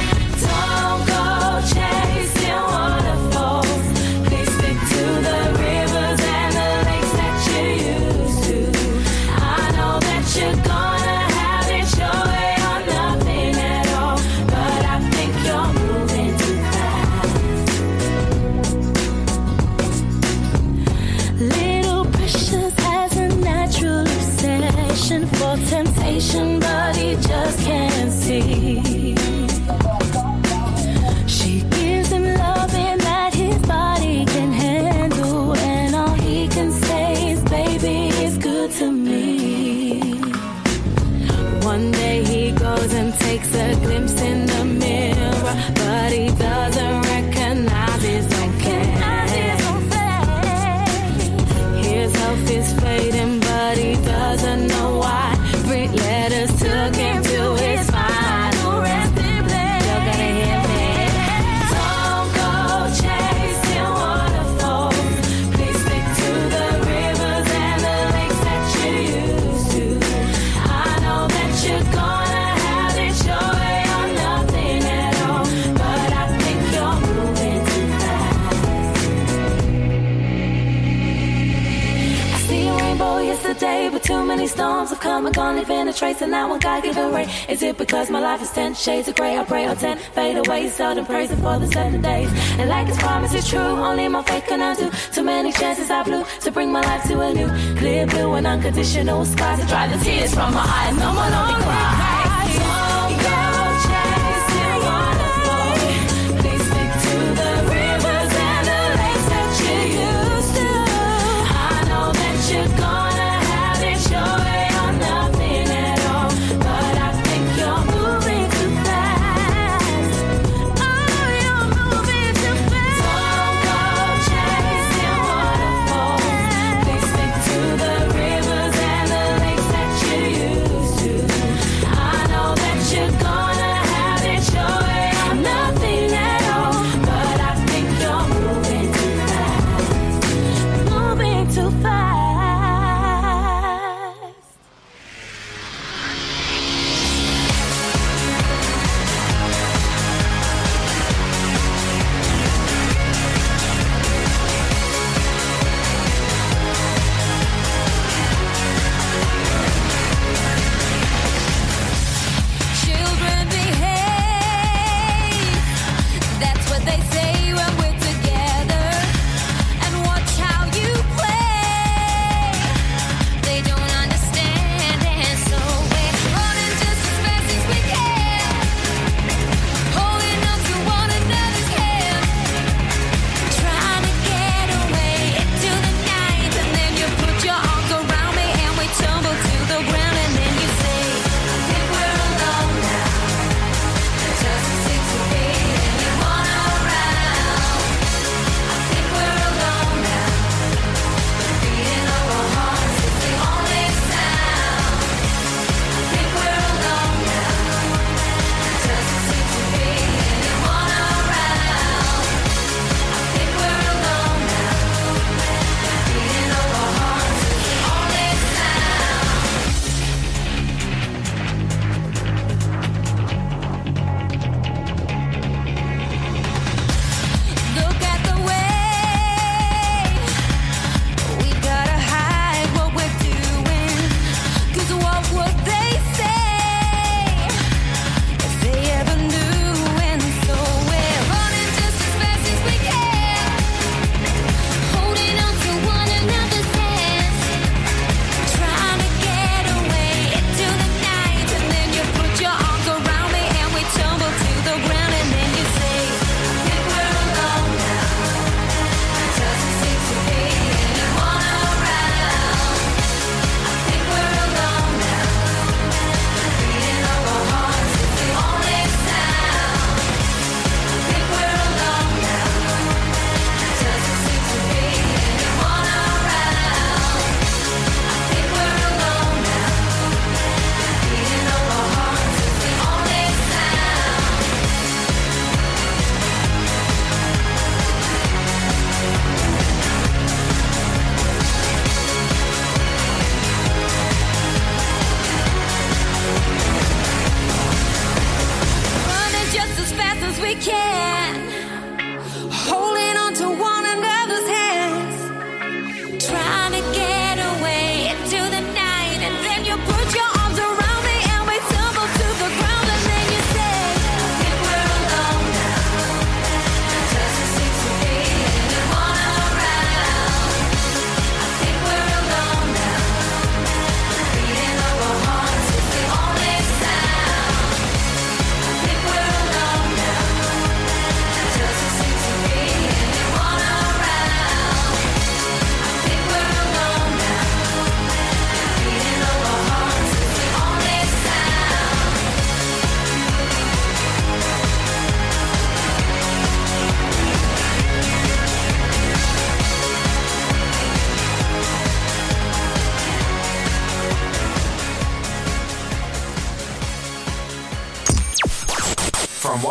Have 85.14 85.22
come 85.22 85.26
and 85.28 85.36
gone, 85.36 85.56
leaving 85.58 85.88
a 85.88 85.94
trace, 85.94 86.22
and 86.22 86.32
now 86.32 86.50
one 86.50 86.60
God 86.60 86.84
give 86.84 86.98
a 86.98 87.10
rain. 87.12 87.30
Is 87.48 87.62
it 87.62 87.78
because 87.78 88.10
my 88.10 88.20
life 88.20 88.42
is 88.42 88.52
ten 88.52 88.74
shades 88.74 89.08
of 89.08 89.16
grey? 89.16 89.38
I 89.38 89.44
pray 89.44 89.68
or 89.68 89.76
ten 89.76 89.98
fade 89.98 90.38
away, 90.38 90.70
seldom 90.70 91.06
praising 91.06 91.38
for 91.38 91.60
the 91.60 91.68
seven 91.68 92.02
days. 92.02 92.30
And 92.58 92.68
like 92.70 92.88
His 92.88 92.98
promise 92.98 93.34
is 93.34 93.48
true, 93.48 93.60
only 93.60 94.08
my 94.08 94.24
faith 94.24 94.46
can 94.48 94.62
undo. 94.62 94.90
Too 95.12 95.24
many 95.24 95.52
chances 95.52 95.92
I 95.92 96.04
blew 96.04 96.24
to 96.42 96.52
bring 96.52 96.72
my 96.72 96.82
life 96.82 97.04
to 97.10 97.20
a 97.20 97.34
new 97.34 97.50
clear 97.78 98.08
blue 98.08 98.34
and 98.34 98.48
unconditional 98.48 99.26
skies 99.26 99.60
to 99.60 99.68
dry 99.68 99.88
the 99.88 100.04
tears 100.04 100.34
from 100.34 100.54
my 100.54 100.66
eyes. 100.66 100.98
No 100.98 101.14
more 101.14 101.30
lonely. 101.30 102.13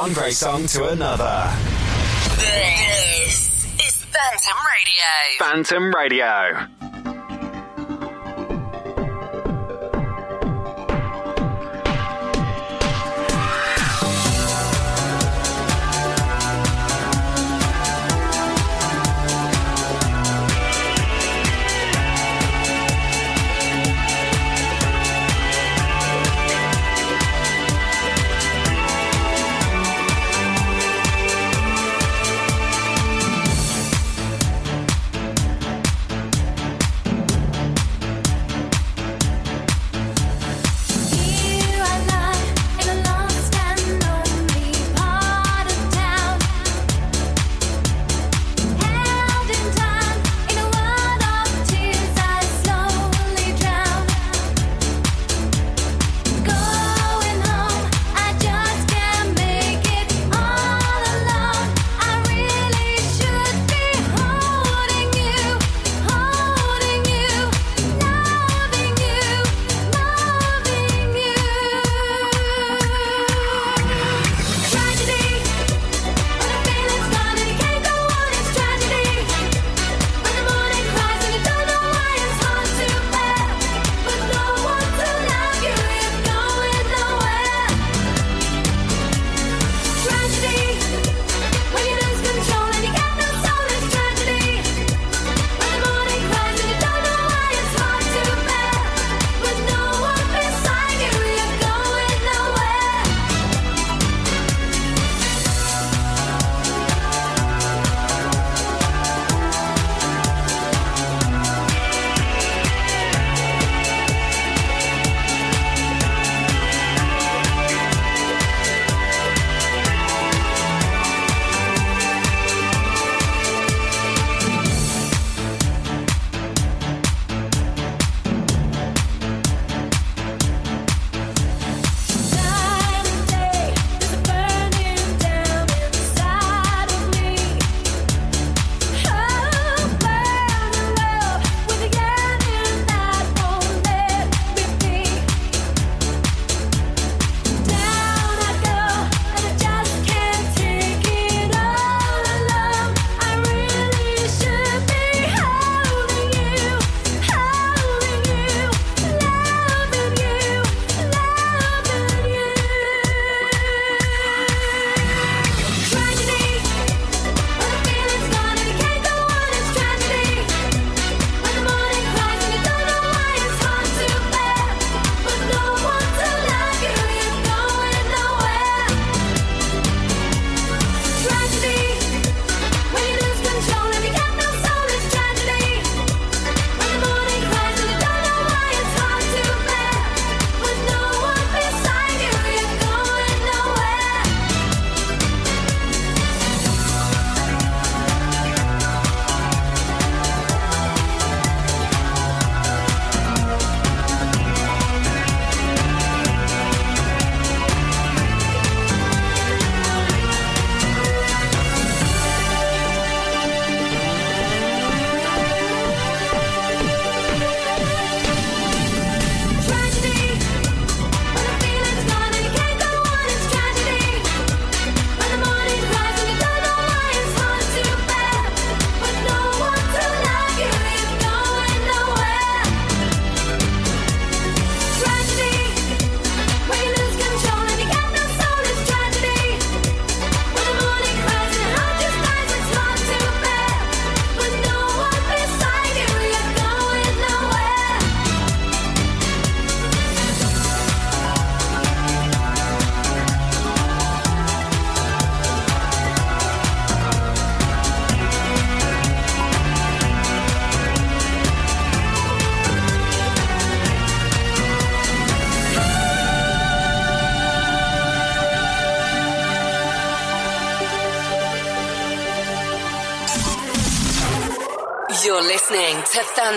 one 0.03 0.13
great 0.15 0.33
song 0.33 0.67
to 0.67 0.89
another. 0.89 1.49
This 2.35 3.65
is 3.79 4.05
Phantom 4.11 4.59
Radio. 4.75 5.39
Phantom 5.39 5.95
Radio. 5.95 6.72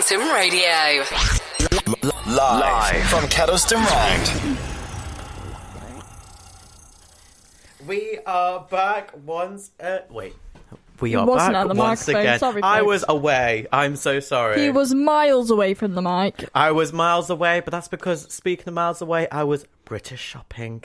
Phantom 0.02 0.30
Radio. 0.34 1.06
Live, 2.28 2.28
Live 2.28 3.04
from 3.08 3.24
Kedleston 3.30 3.80
Road. 3.80 4.58
We 7.88 8.20
are 8.26 8.60
back 8.70 9.12
once. 9.26 9.72
at 9.80 10.12
wait. 10.12 10.34
We 11.00 11.16
are 11.16 11.26
wasn't 11.26 11.54
back 11.54 11.62
at 11.62 11.68
the 11.70 11.76
once 11.76 12.02
microphone, 12.08 12.22
again. 12.22 12.40
sorry, 12.40 12.62
I 12.62 12.82
was 12.82 13.06
away. 13.08 13.68
I'm 13.72 13.96
so 13.96 14.20
sorry. 14.20 14.60
He 14.64 14.70
was 14.70 14.94
miles 14.94 15.50
away 15.50 15.74
from 15.76 15.94
the 15.96 16.02
mic. 16.02 16.44
I 16.54 16.74
was 16.74 16.92
miles 16.92 17.30
away, 17.30 17.62
but 17.62 17.72
that's 17.72 17.88
because 17.88 18.30
speaking 18.34 18.68
of 18.68 18.74
miles 18.74 19.02
away, 19.02 19.30
I 19.32 19.46
was 19.46 19.66
British 19.86 20.20
shopping, 20.20 20.84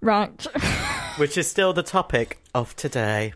Right. 0.00 0.42
which 1.18 1.38
is 1.38 1.48
still 1.48 1.72
the 1.72 1.84
topic 1.84 2.40
of 2.52 2.74
today. 2.74 3.32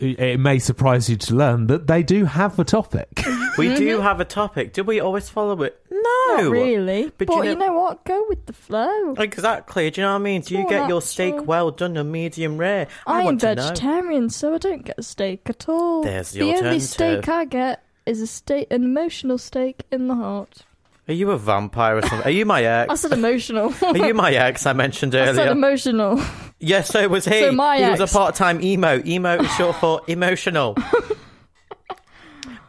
It 0.00 0.38
may 0.40 0.58
surprise 0.58 1.08
you 1.08 1.16
to 1.16 1.34
learn 1.34 1.66
that 1.68 1.86
they 1.86 2.02
do 2.02 2.26
have 2.26 2.58
a 2.58 2.64
topic. 2.64 3.22
We 3.58 3.74
do 3.74 3.94
mm-hmm. 3.96 4.02
have 4.02 4.20
a 4.20 4.24
topic. 4.24 4.72
Do 4.72 4.84
we 4.84 5.00
always 5.00 5.28
follow 5.28 5.62
it? 5.62 5.80
No, 5.90 6.36
Not 6.36 6.50
really. 6.50 7.12
But 7.16 7.28
you 7.28 7.36
you, 7.36 7.54
know- 7.54 7.66
know, 7.66 7.72
what? 7.74 8.04
Go 8.04 8.24
with 8.28 8.46
the 8.46 8.52
flow. 8.52 9.14
Exactly. 9.14 9.90
Do 9.90 10.00
you 10.00 10.06
know 10.06 10.12
what 10.12 10.20
I 10.20 10.22
mean? 10.22 10.40
Do 10.42 10.54
you 10.54 10.60
more 10.60 10.70
get 10.70 10.88
your 10.88 11.02
steak 11.02 11.34
natural. 11.34 11.46
well 11.46 11.70
done 11.70 11.96
or 11.96 12.04
medium 12.04 12.58
rare? 12.58 12.88
I, 13.06 13.20
am 13.20 13.24
want 13.24 13.40
to 13.40 13.54
know. 13.54 13.62
vegetarian, 13.62 14.30
so 14.30 14.54
I 14.54 14.58
don't 14.58 14.84
get 14.84 14.98
a 14.98 15.02
steak 15.02 15.42
at 15.46 15.68
all. 15.68 16.02
There's 16.02 16.32
the 16.32 16.40
the 16.40 16.44
only 16.44 16.56
alternative. 16.56 16.88
steak 16.88 17.28
I 17.28 17.44
get 17.44 17.84
is 18.06 18.20
a 18.20 18.26
steak, 18.26 18.66
an 18.70 18.84
emotional 18.84 19.38
steak 19.38 19.84
in 19.90 20.08
the 20.08 20.14
heart. 20.14 20.64
Are 21.06 21.12
you 21.12 21.30
a 21.32 21.38
vampire 21.38 21.98
or 21.98 22.02
something? 22.02 22.22
Are 22.22 22.30
you 22.30 22.46
my 22.46 22.62
ex? 22.64 22.90
I 22.90 22.94
said 22.94 23.12
emotional. 23.12 23.74
Are 23.82 23.96
you 23.96 24.14
my 24.14 24.32
ex 24.34 24.66
I 24.66 24.72
mentioned 24.72 25.14
I 25.14 25.26
said 25.26 25.38
earlier? 25.38 25.52
emotional. 25.52 26.20
yes, 26.60 26.88
so 26.88 27.00
it 27.00 27.10
was 27.10 27.26
he. 27.26 27.40
So 27.40 27.52
my 27.52 27.82
he 27.82 27.90
was 27.90 28.00
a 28.00 28.06
part-time 28.06 28.62
emo. 28.62 29.02
Emo 29.04 29.36
is 29.40 29.54
short 29.54 29.76
for 29.76 30.00
emotional. 30.06 30.76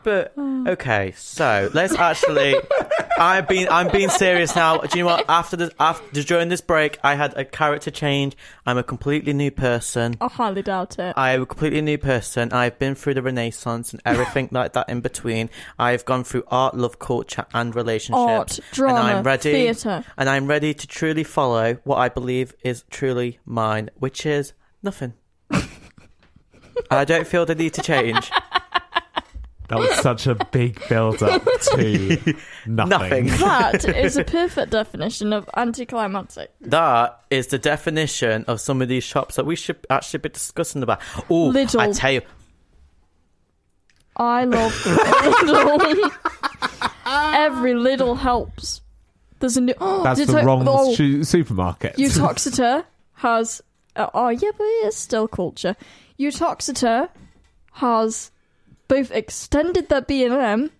But 0.05 0.33
oh. 0.37 0.65
okay, 0.67 1.13
so 1.17 1.71
let's 1.73 1.95
actually. 1.95 2.55
I've 3.17 3.47
been 3.47 3.67
I'm 3.69 3.89
being 3.89 4.09
serious 4.09 4.55
now. 4.55 4.77
Do 4.77 4.99
you 4.99 5.03
know 5.03 5.09
what? 5.09 5.25
After 5.27 5.57
the 5.57 5.71
after 5.79 6.21
during 6.21 6.49
this 6.49 6.61
break, 6.61 6.99
I 7.03 7.15
had 7.15 7.35
a 7.35 7.43
character 7.43 7.89
change. 7.89 8.37
I'm 8.67 8.77
a 8.77 8.83
completely 8.83 9.33
new 9.33 9.49
person. 9.49 10.15
I 10.21 10.27
highly 10.27 10.61
doubt 10.61 10.99
it. 10.99 11.15
I 11.17 11.31
am 11.31 11.41
a 11.41 11.45
completely 11.47 11.81
new 11.81 11.97
person. 11.97 12.53
I've 12.53 12.77
been 12.77 12.93
through 12.93 13.15
the 13.15 13.23
Renaissance 13.23 13.93
and 13.93 14.01
everything 14.05 14.49
like 14.51 14.73
that 14.73 14.87
in 14.89 15.01
between. 15.01 15.49
I've 15.79 16.05
gone 16.05 16.23
through 16.23 16.43
art, 16.49 16.75
love, 16.75 16.99
culture, 16.99 17.47
and 17.51 17.73
relationships. 17.73 18.59
Art, 18.59 18.59
drama, 18.73 18.99
and 18.99 19.07
I'm 19.07 19.23
ready, 19.23 19.53
theatre. 19.53 20.05
and 20.17 20.29
I'm 20.29 20.45
ready 20.45 20.75
to 20.75 20.85
truly 20.85 21.23
follow 21.23 21.79
what 21.83 21.97
I 21.97 22.09
believe 22.09 22.53
is 22.63 22.83
truly 22.91 23.39
mine, 23.43 23.89
which 23.95 24.23
is 24.23 24.53
nothing. 24.83 25.13
I 26.91 27.05
don't 27.05 27.25
feel 27.25 27.47
the 27.47 27.55
need 27.55 27.73
to 27.73 27.81
change. 27.81 28.29
That 29.67 29.79
was 29.79 29.89
such 29.95 30.27
a 30.27 30.35
big 30.51 30.79
build 30.89 31.23
up 31.23 31.43
to 31.73 32.35
nothing. 32.67 32.89
Nothing. 32.89 33.25
that 33.27 33.83
is 33.85 34.15
a 34.15 34.23
perfect 34.23 34.71
definition 34.71 35.33
of 35.33 35.49
anticlimactic. 35.57 36.51
That 36.61 37.19
is 37.31 37.47
the 37.47 37.57
definition 37.57 38.45
of 38.47 38.61
some 38.61 38.81
of 38.81 38.87
these 38.89 39.03
shops 39.03 39.35
that 39.37 39.45
we 39.45 39.55
should 39.55 39.77
actually 39.89 40.19
be 40.19 40.29
discussing 40.29 40.83
about. 40.83 41.01
Oh, 41.29 41.47
Little. 41.47 41.81
I 41.81 41.91
tell 41.91 42.11
you, 42.11 42.21
I 44.17 44.45
love 44.45 44.85
little. 45.43 46.11
Every 47.05 47.73
little 47.73 48.15
helps. 48.15 48.81
There's 49.39 49.57
a 49.57 49.61
new. 49.61 49.73
That's 49.79 50.19
Did 50.19 50.29
the 50.29 50.39
I- 50.39 50.43
wrong 50.45 50.65
oh, 50.67 50.93
shu- 50.95 51.23
supermarket. 51.23 51.95
Uttoxeter 51.97 52.85
has. 53.15 53.61
Uh, 53.95 54.09
oh 54.13 54.29
yeah, 54.29 54.51
but 54.57 54.63
it's 54.83 54.97
still 54.97 55.27
culture. 55.27 55.75
Uttoxeter 56.19 57.09
has 57.73 58.31
both 58.87 59.11
extended 59.11 59.89
their 59.89 60.01
B 60.01 60.23
and 60.23 60.33
M 60.33 60.71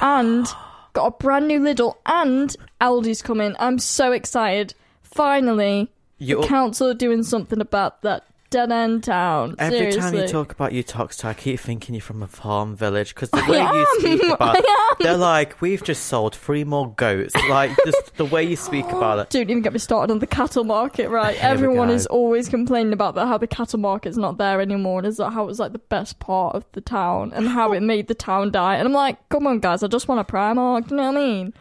and 0.00 0.46
got 0.92 1.06
a 1.06 1.10
brand 1.10 1.48
new 1.48 1.60
Lidl 1.60 1.96
and 2.06 2.56
Aldi's 2.80 3.22
coming. 3.22 3.54
I'm 3.58 3.78
so 3.78 4.12
excited. 4.12 4.74
Finally, 5.02 5.90
you. 6.18 6.40
the 6.40 6.46
council 6.46 6.88
are 6.88 6.94
doing 6.94 7.22
something 7.22 7.60
about 7.60 8.02
that 8.02 8.24
dead 8.50 8.72
end 8.72 9.04
town. 9.04 9.54
Every 9.58 9.78
Seriously. 9.78 10.00
time 10.00 10.14
you 10.14 10.26
talk 10.28 10.52
about 10.52 10.72
your 10.72 10.82
Uttoxeter, 10.82 11.26
I 11.26 11.34
keep 11.34 11.60
thinking 11.60 11.94
you're 11.94 12.02
from 12.02 12.22
a 12.22 12.28
farm 12.28 12.76
village 12.76 13.14
because 13.14 13.30
the 13.30 13.44
way 13.48 13.60
you 13.60 13.86
speak 13.98 14.32
about 14.32 14.64
they're 15.00 15.16
like, 15.16 15.60
we've 15.60 15.82
just 15.82 16.06
sold 16.06 16.34
three 16.34 16.64
more 16.64 16.92
goats. 16.94 17.34
Like, 17.48 17.70
just 17.84 18.16
the 18.16 18.24
way 18.24 18.44
you 18.44 18.56
speak 18.56 18.86
about 18.86 19.18
it. 19.18 19.30
Don't 19.30 19.42
even 19.42 19.62
get 19.62 19.72
me 19.72 19.78
started 19.78 20.12
on 20.12 20.18
the 20.18 20.26
cattle 20.26 20.64
market, 20.64 21.08
right? 21.08 21.36
Here 21.36 21.48
Everyone 21.48 21.90
is 21.90 22.06
always 22.06 22.48
complaining 22.48 22.92
about 22.92 23.14
that, 23.14 23.26
how 23.26 23.38
the 23.38 23.46
cattle 23.46 23.78
market's 23.78 24.16
not 24.16 24.38
there 24.38 24.60
anymore, 24.60 24.98
and 25.00 25.06
is 25.06 25.18
that 25.18 25.30
how 25.30 25.44
it 25.44 25.46
was 25.46 25.58
like 25.58 25.72
the 25.72 25.78
best 25.78 26.18
part 26.18 26.54
of 26.54 26.64
the 26.72 26.80
town, 26.80 27.32
and 27.34 27.48
how 27.48 27.72
it 27.72 27.80
made 27.80 28.08
the 28.08 28.14
town 28.14 28.50
die. 28.50 28.76
And 28.76 28.86
I'm 28.86 28.94
like, 28.94 29.28
come 29.28 29.46
on, 29.46 29.60
guys, 29.60 29.82
I 29.82 29.88
just 29.88 30.08
want 30.08 30.20
a 30.20 30.24
Primark. 30.24 30.88
Do 30.88 30.94
you 30.94 31.00
know 31.00 31.12
what 31.12 31.18
I 31.18 31.20
mean? 31.20 31.54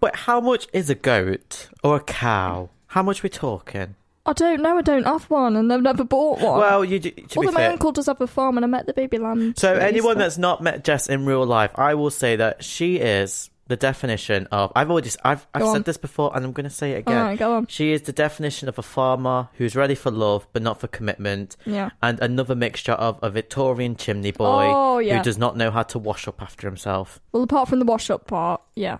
But 0.00 0.16
how 0.16 0.40
much 0.40 0.66
is 0.72 0.88
a 0.88 0.94
goat 0.94 1.68
or 1.82 1.96
a 1.96 2.00
cow? 2.00 2.70
How 2.88 3.02
much 3.02 3.22
we 3.22 3.28
talking? 3.28 3.96
I 4.26 4.32
don't 4.32 4.62
know. 4.62 4.78
I 4.78 4.82
don't 4.82 5.04
have 5.04 5.24
one, 5.24 5.54
and 5.56 5.72
I've 5.72 5.82
never 5.82 6.02
bought 6.04 6.40
one. 6.40 6.58
Well, 6.58 6.84
you 6.84 6.98
do, 6.98 7.10
to 7.10 7.16
be 7.16 7.26
Although 7.36 7.50
my 7.52 7.60
fair. 7.60 7.70
uncle 7.72 7.92
does 7.92 8.06
have 8.06 8.20
a 8.20 8.26
farm, 8.26 8.56
and 8.56 8.64
I 8.64 8.68
met 8.68 8.86
the 8.86 8.94
baby 8.94 9.18
lamb. 9.18 9.54
So 9.56 9.74
anyone 9.74 10.16
that's 10.18 10.38
not 10.38 10.62
met 10.62 10.82
Jess 10.84 11.08
in 11.08 11.26
real 11.26 11.44
life, 11.44 11.70
I 11.74 11.94
will 11.94 12.10
say 12.10 12.36
that 12.36 12.64
she 12.64 12.96
is 12.96 13.50
the 13.66 13.76
definition 13.76 14.46
of. 14.50 14.72
I've 14.74 14.90
already, 14.90 15.10
I've, 15.24 15.46
I've 15.54 15.60
Go 15.62 15.72
said 15.72 15.76
on. 15.78 15.82
this 15.82 15.96
before, 15.98 16.34
and 16.34 16.44
I'm 16.44 16.52
going 16.52 16.64
to 16.64 16.70
say 16.70 16.92
it 16.92 16.98
again. 17.00 17.36
Go 17.36 17.54
on. 17.54 17.66
She 17.66 17.92
is 17.92 18.02
the 18.02 18.12
definition 18.12 18.68
of 18.68 18.78
a 18.78 18.82
farmer 18.82 19.48
who's 19.54 19.76
ready 19.76 19.94
for 19.94 20.10
love 20.10 20.46
but 20.54 20.62
not 20.62 20.80
for 20.80 20.86
commitment. 20.86 21.56
Yeah. 21.66 21.90
And 22.02 22.18
another 22.20 22.54
mixture 22.54 22.92
of 22.92 23.18
a 23.22 23.28
Victorian 23.30 23.94
chimney 23.96 24.32
boy 24.32 24.64
Oh, 24.70 24.98
yeah. 25.00 25.18
who 25.18 25.24
does 25.24 25.36
not 25.38 25.56
know 25.56 25.70
how 25.70 25.82
to 25.84 25.98
wash 25.98 26.26
up 26.28 26.40
after 26.42 26.66
himself. 26.66 27.20
Well, 27.32 27.42
apart 27.42 27.68
from 27.68 27.78
the 27.78 27.84
wash 27.86 28.08
up 28.10 28.26
part, 28.26 28.62
yeah. 28.74 28.98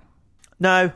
No. 0.60 0.92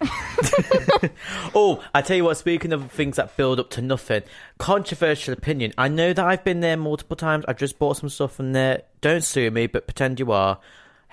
oh, 1.54 1.82
I 1.94 2.02
tell 2.02 2.16
you 2.16 2.24
what, 2.24 2.36
speaking 2.36 2.72
of 2.72 2.90
things 2.90 3.16
that 3.16 3.36
build 3.36 3.60
up 3.60 3.70
to 3.70 3.82
nothing, 3.82 4.22
controversial 4.58 5.32
opinion. 5.32 5.72
I 5.78 5.88
know 5.88 6.12
that 6.12 6.24
I've 6.24 6.44
been 6.44 6.60
there 6.60 6.76
multiple 6.76 7.16
times. 7.16 7.44
I've 7.46 7.58
just 7.58 7.78
bought 7.78 7.96
some 7.98 8.08
stuff 8.08 8.34
from 8.34 8.52
there. 8.52 8.82
Don't 9.00 9.22
sue 9.22 9.50
me, 9.50 9.66
but 9.66 9.86
pretend 9.86 10.20
you 10.20 10.32
are. 10.32 10.58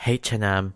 H&M. 0.05 0.73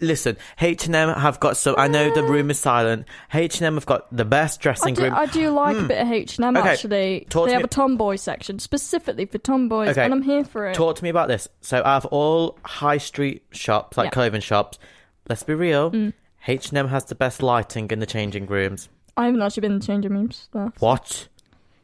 Listen, 0.00 0.36
H&M 0.60 1.08
have 1.14 1.38
got 1.38 1.56
some. 1.56 1.76
I 1.78 1.86
know 1.86 2.12
the 2.12 2.24
room 2.24 2.50
is 2.50 2.58
silent. 2.58 3.06
H&M 3.32 3.74
have 3.74 3.86
got 3.86 4.14
the 4.14 4.24
best 4.24 4.60
I 4.60 4.62
dressing 4.62 4.94
do, 4.94 5.04
room. 5.04 5.14
I 5.14 5.26
do 5.26 5.50
like 5.50 5.76
a 5.76 5.80
hmm. 5.80 5.86
bit 5.86 6.02
of 6.02 6.10
H 6.10 6.36
and 6.36 6.44
M 6.46 6.56
Okay, 6.56 6.68
actually. 6.68 7.26
They 7.30 7.52
have 7.52 7.60
me- 7.60 7.64
a 7.64 7.68
tomboy 7.68 8.16
section 8.16 8.58
specifically 8.58 9.26
for 9.26 9.38
tomboys, 9.38 9.90
Okay, 9.90 10.04
and 10.04 10.12
I'm 10.12 10.22
here 10.22 10.44
for 10.44 10.66
it. 10.66 10.74
Talk 10.74 10.96
to 10.96 11.04
me 11.04 11.10
about 11.10 11.28
this. 11.28 11.46
So, 11.60 11.78
out 11.78 12.04
of 12.04 12.06
all 12.06 12.58
high 12.64 12.98
street 12.98 13.44
shops, 13.52 13.96
like 13.96 14.06
Yeah. 14.06 14.10
clothing 14.10 14.40
shops, 14.40 14.78
let's 15.28 15.42
be 15.42 15.54
real. 15.54 16.12
H&M 16.46 16.88
has 16.88 17.04
the 17.06 17.14
best 17.14 17.42
lighting 17.42 17.90
in 17.90 18.00
the 18.00 18.06
changing 18.06 18.46
rooms. 18.46 18.88
I 19.16 19.26
haven't 19.26 19.42
actually 19.42 19.62
been 19.62 19.72
in 19.72 19.78
the 19.78 19.86
changing 19.86 20.12
rooms. 20.12 20.48
What? 20.78 21.28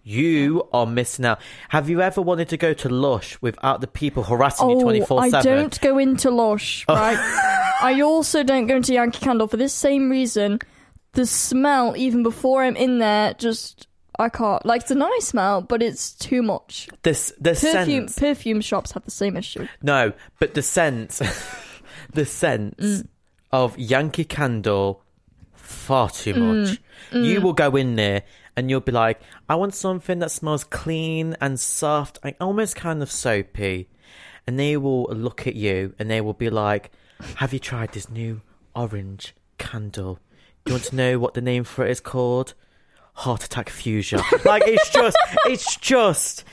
You 0.02 0.66
are 0.72 0.86
missing 0.86 1.24
out. 1.26 1.40
Have 1.68 1.88
you 1.90 2.00
ever 2.00 2.22
wanted 2.22 2.48
to 2.48 2.56
go 2.56 2.72
to 2.72 2.88
Lush 2.88 3.36
without 3.42 3.80
the 3.82 3.86
people 3.86 4.22
harassing 4.22 4.70
you 4.70 4.76
Oh, 4.76 4.80
twenty 4.82 5.00
four 5.02 5.20
I 5.22 5.28
seven? 5.30 5.52
Oh. 5.52 5.56
don't 5.56 5.80
go 5.80 5.98
into 5.98 6.30
Lush, 6.30 6.86
right? 6.88 7.18
I 7.82 8.00
also 8.00 8.42
don't 8.42 8.66
go 8.66 8.76
into 8.76 8.94
Yankee 8.94 9.20
Candle 9.20 9.46
for 9.46 9.56
this 9.58 9.74
same 9.74 10.08
reason. 10.10 10.58
The 11.12 11.26
smell, 11.26 11.94
even 11.96 12.22
before 12.22 12.62
I'm 12.62 12.76
in 12.76 12.98
there, 12.98 13.34
just 13.34 13.88
I 14.18 14.30
can't. 14.30 14.64
Like 14.64 14.82
it's 14.82 14.90
a 14.90 14.94
nice 14.94 15.26
smell, 15.26 15.60
but 15.60 15.82
it's 15.82 16.12
too 16.14 16.42
much. 16.42 16.88
This 17.02 17.32
the 17.38 17.50
Perfume 17.52 18.08
scent. 18.08 18.16
perfume 18.16 18.60
shops 18.62 18.92
have 18.92 19.04
the 19.04 19.10
same 19.10 19.36
issue. 19.36 19.68
No, 19.82 20.12
but 20.38 20.54
the 20.54 20.62
scent, 20.62 21.20
the 22.14 22.24
scent 22.24 22.78
Mm. 22.78 23.06
Of 23.52 23.78
Yankee 23.78 24.24
Candle, 24.24 25.02
far 25.54 26.10
too 26.10 26.34
Mm. 26.34 26.38
much. 26.68 26.80
You 27.12 27.40
will 27.40 27.52
go 27.52 27.74
in 27.76 27.96
there 27.96 28.22
and 28.56 28.70
you'll 28.70 28.80
be 28.80 28.92
like, 28.92 29.20
I 29.48 29.54
want 29.56 29.74
something 29.74 30.18
that 30.20 30.30
smells 30.30 30.64
clean 30.64 31.36
and 31.40 31.58
soft, 31.58 32.18
and 32.22 32.34
almost 32.40 32.76
kind 32.76 33.02
of 33.02 33.10
soapy. 33.10 33.88
And 34.46 34.58
they 34.58 34.76
will 34.76 35.04
look 35.04 35.46
at 35.46 35.54
you 35.56 35.94
and 35.98 36.10
they 36.10 36.20
will 36.20 36.34
be 36.34 36.50
like, 36.50 36.90
Have 37.36 37.52
you 37.52 37.58
tried 37.58 37.92
this 37.92 38.08
new 38.08 38.40
orange 38.74 39.34
candle? 39.58 40.18
Do 40.64 40.70
you 40.70 40.74
want 40.74 40.84
to 40.84 40.96
know 40.96 41.18
what 41.18 41.34
the 41.34 41.40
name 41.40 41.64
for 41.64 41.84
it 41.86 41.90
is 41.90 42.00
called? 42.00 42.54
Heart 43.14 43.44
attack 43.44 43.68
fusion. 43.68 44.20
like 44.44 44.62
it's 44.66 44.90
just, 44.90 45.16
it's 45.46 45.76
just. 45.76 46.44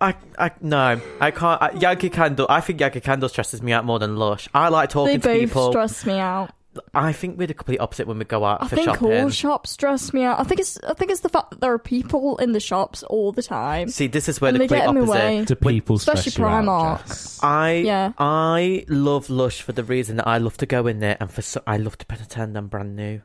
I, 0.00 0.14
I 0.38 0.50
no, 0.60 1.00
I 1.20 1.30
can't. 1.30 1.62
I, 1.62 1.70
Yankee 1.72 2.10
Candle. 2.10 2.46
I 2.48 2.60
think 2.60 2.80
Yankee 2.80 3.00
Candle 3.00 3.28
stresses 3.28 3.62
me 3.62 3.72
out 3.72 3.84
more 3.84 3.98
than 3.98 4.16
Lush. 4.16 4.48
I 4.54 4.68
like 4.68 4.88
They 4.88 4.92
talking 4.92 5.20
to 5.20 5.28
both 5.28 5.40
people. 5.40 5.70
stress 5.72 6.06
me 6.06 6.18
out. 6.18 6.50
I 6.94 7.12
think 7.12 7.36
we're 7.38 7.46
the 7.46 7.52
complete 7.52 7.80
opposite 7.80 8.06
when 8.06 8.18
we 8.18 8.24
go 8.24 8.46
out 8.46 8.62
I 8.62 8.68
for 8.68 8.76
think 8.76 8.86
shopping. 8.86 9.12
all 9.12 9.28
shops 9.28 9.68
stress 9.70 10.14
me 10.14 10.22
out. 10.22 10.40
I 10.40 10.44
think 10.44 10.58
it's 10.58 10.78
I 10.82 10.94
think 10.94 11.10
it's 11.10 11.20
the 11.20 11.28
fact 11.28 11.50
that 11.50 11.60
there 11.60 11.70
are 11.70 11.78
people 11.78 12.38
in 12.38 12.52
the 12.52 12.60
shops 12.60 13.02
all 13.02 13.30
the 13.30 13.42
time. 13.42 13.88
See, 13.88 14.06
this 14.06 14.26
is 14.26 14.40
where 14.40 14.48
And 14.48 14.54
the 14.56 14.60
they 14.60 14.68
complete 14.68 14.80
get 14.86 14.88
in 14.88 14.94
the 14.94 15.02
opposite. 15.12 15.24
way. 15.26 15.44
Do 15.44 15.54
people 15.54 15.96
Especially 15.96 16.30
stress 16.30 16.38
you 16.38 16.44
out, 16.46 16.64
Primark. 16.64 17.06
Jess? 17.08 17.38
I 17.42 17.72
Yeah. 17.72 18.12
I 18.16 18.86
love 18.88 19.28
Lush 19.28 19.60
for 19.60 19.72
the 19.72 19.84
reason 19.84 20.16
that 20.16 20.26
I 20.26 20.38
love 20.38 20.56
to 20.58 20.66
go 20.66 20.86
in 20.86 21.00
there 21.00 21.18
and 21.20 21.30
for 21.30 21.42
so, 21.42 21.60
I 21.66 21.76
love 21.76 21.98
to 21.98 22.06
pretend 22.06 22.56
I'm 22.56 22.68
brand 22.68 22.96
new. 22.96 23.20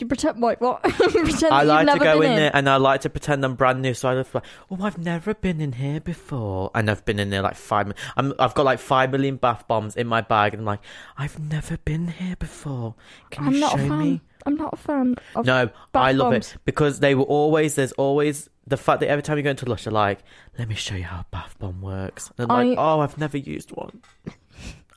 You 0.00 0.06
pretend 0.06 0.40
like 0.40 0.60
what? 0.60 0.82
Pretend 0.82 1.52
I 1.52 1.62
like 1.62 1.86
you've 1.86 1.98
to 1.98 2.04
never 2.04 2.04
go 2.16 2.20
been 2.20 2.30
in 2.32 2.36
there 2.36 2.50
and 2.54 2.68
I 2.68 2.76
like 2.76 3.02
to 3.02 3.10
pretend 3.10 3.44
I'm 3.44 3.54
brand 3.54 3.82
new. 3.82 3.92
So 3.94 4.08
I 4.08 4.14
love 4.14 4.34
like, 4.34 4.44
oh, 4.70 4.78
I've 4.82 4.98
never 4.98 5.34
been 5.34 5.60
in 5.60 5.72
here 5.72 6.00
before, 6.00 6.70
and 6.74 6.90
I've 6.90 7.04
been 7.04 7.18
in 7.18 7.30
there 7.30 7.42
like 7.42 7.56
five. 7.56 7.86
mi- 7.88 7.94
I'm, 8.16 8.32
I've 8.38 8.54
got 8.54 8.64
like 8.64 8.78
five 8.78 9.10
million 9.12 9.36
bath 9.36 9.68
bombs 9.68 9.96
in 9.96 10.06
my 10.06 10.20
bag, 10.22 10.54
and 10.54 10.62
I'm 10.62 10.66
like, 10.66 10.80
I've 11.18 11.38
never 11.38 11.76
been 11.78 12.08
here 12.08 12.36
before. 12.36 12.94
Can 13.30 13.46
I'm 13.48 13.54
you 13.54 13.60
not 13.60 13.72
show 13.78 13.84
a 13.84 13.88
fan. 13.88 13.98
me? 13.98 14.20
I'm 14.46 14.54
not 14.54 14.72
a 14.72 14.76
fan 14.76 15.16
of 15.36 15.44
No, 15.44 15.66
bath 15.66 15.74
I 15.94 16.12
love 16.12 16.32
bombs. 16.32 16.52
it 16.54 16.58
because 16.64 17.00
they 17.00 17.14
were 17.14 17.24
always. 17.24 17.74
There's 17.74 17.92
always 17.92 18.48
the 18.66 18.78
fact 18.78 19.00
that 19.00 19.08
every 19.10 19.22
time 19.22 19.36
you 19.36 19.42
go 19.42 19.50
into 19.50 19.66
Lush, 19.66 19.84
they're 19.84 19.92
like, 19.92 20.20
"Let 20.58 20.66
me 20.68 20.74
show 20.76 20.94
you 20.94 21.04
how 21.04 21.20
a 21.20 21.26
bath 21.30 21.56
bomb 21.58 21.82
works." 21.82 22.30
And 22.38 22.50
I'm 22.50 22.68
like, 22.70 22.78
"Oh, 22.78 23.00
I've 23.00 23.18
never 23.18 23.36
used 23.36 23.70
one." 23.72 24.00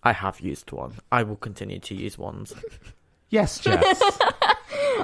I 0.01 0.13
have 0.13 0.39
used 0.39 0.71
one. 0.71 0.93
I 1.11 1.23
will 1.23 1.35
continue 1.37 1.79
to 1.79 1.95
use 1.95 2.17
ones. 2.17 2.53
Yes, 3.29 3.59
Jess. 3.59 4.01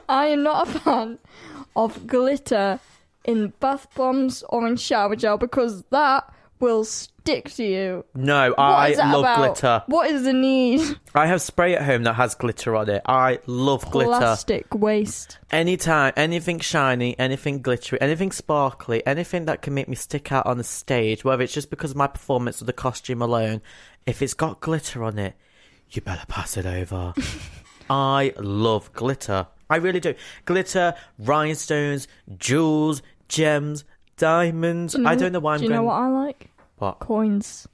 I 0.08 0.28
am 0.28 0.44
not 0.44 0.68
a 0.68 0.80
fan 0.80 1.20
of 1.76 2.08
glitter 2.08 2.80
in 3.26 3.54
bath 3.60 3.88
bombs 3.96 4.44
or 4.50 4.68
in 4.68 4.76
shower 4.78 5.16
gel 5.16 5.38
because 5.38 5.84
that 5.92 6.32
will 6.60 6.84
stick 6.84 7.50
to 7.54 7.64
you. 7.64 8.06
No, 8.14 8.50
What 8.50 8.60
I 8.60 8.94
love 8.96 9.22
about? 9.24 9.38
glitter. 9.38 9.84
What 9.88 10.10
is 10.12 10.24
the 10.24 10.34
need? 10.34 10.82
I 11.16 11.28
have 11.28 11.42
spray 11.42 11.74
at 11.76 11.84
home 11.84 12.04
that 12.04 12.14
has 12.16 12.36
glitter 12.36 12.76
on 12.76 12.90
it. 12.90 13.02
I 13.06 13.40
love 13.46 13.90
glitter. 13.92 14.10
Plastic 14.10 14.74
waste. 14.74 15.38
Anytime, 15.52 16.12
anything 16.18 16.60
shiny, 16.60 17.18
anything 17.18 17.62
glittery, 17.62 18.02
anything 18.02 18.32
sparkly, 18.34 19.06
anything 19.08 19.46
that 19.46 19.62
can 19.62 19.74
make 19.74 19.88
me 19.88 19.96
stick 19.96 20.32
out 20.34 20.46
on 20.46 20.58
the 20.58 20.64
stage, 20.66 21.24
whether 21.24 21.44
it's 21.44 21.54
just 21.54 21.70
because 21.70 21.92
of 21.92 21.98
my 21.98 22.08
performance 22.08 22.62
or 22.62 22.66
the 22.66 22.74
costume 22.74 23.22
alone, 23.22 23.62
if 24.06 24.22
it's 24.22 24.34
got 24.34 24.60
glitter 24.60 25.04
on 25.04 25.18
it, 25.18 25.36
you 25.92 26.02
better 26.02 26.26
pass 26.28 26.58
it 26.58 26.66
over. 26.66 27.14
I 27.90 28.34
love 28.38 28.92
glitter. 28.94 29.48
I 29.70 29.76
really 29.78 30.00
do. 30.00 30.16
Glitter, 30.46 30.96
rhinestones, 31.20 32.08
jewels, 32.38 33.02
gems, 33.28 33.84
diamonds. 34.18 34.96
I 34.96 35.16
don't 35.16 35.32
know 35.32 35.40
why 35.40 35.54
I'm 35.54 35.60
Do 35.60 35.66
you 35.66 35.70
going. 35.70 35.82
know 35.82 35.86
what 35.88 35.94
I 35.96 36.08
like? 36.08 36.50
What? 36.78 37.00
Coins. 37.00 37.68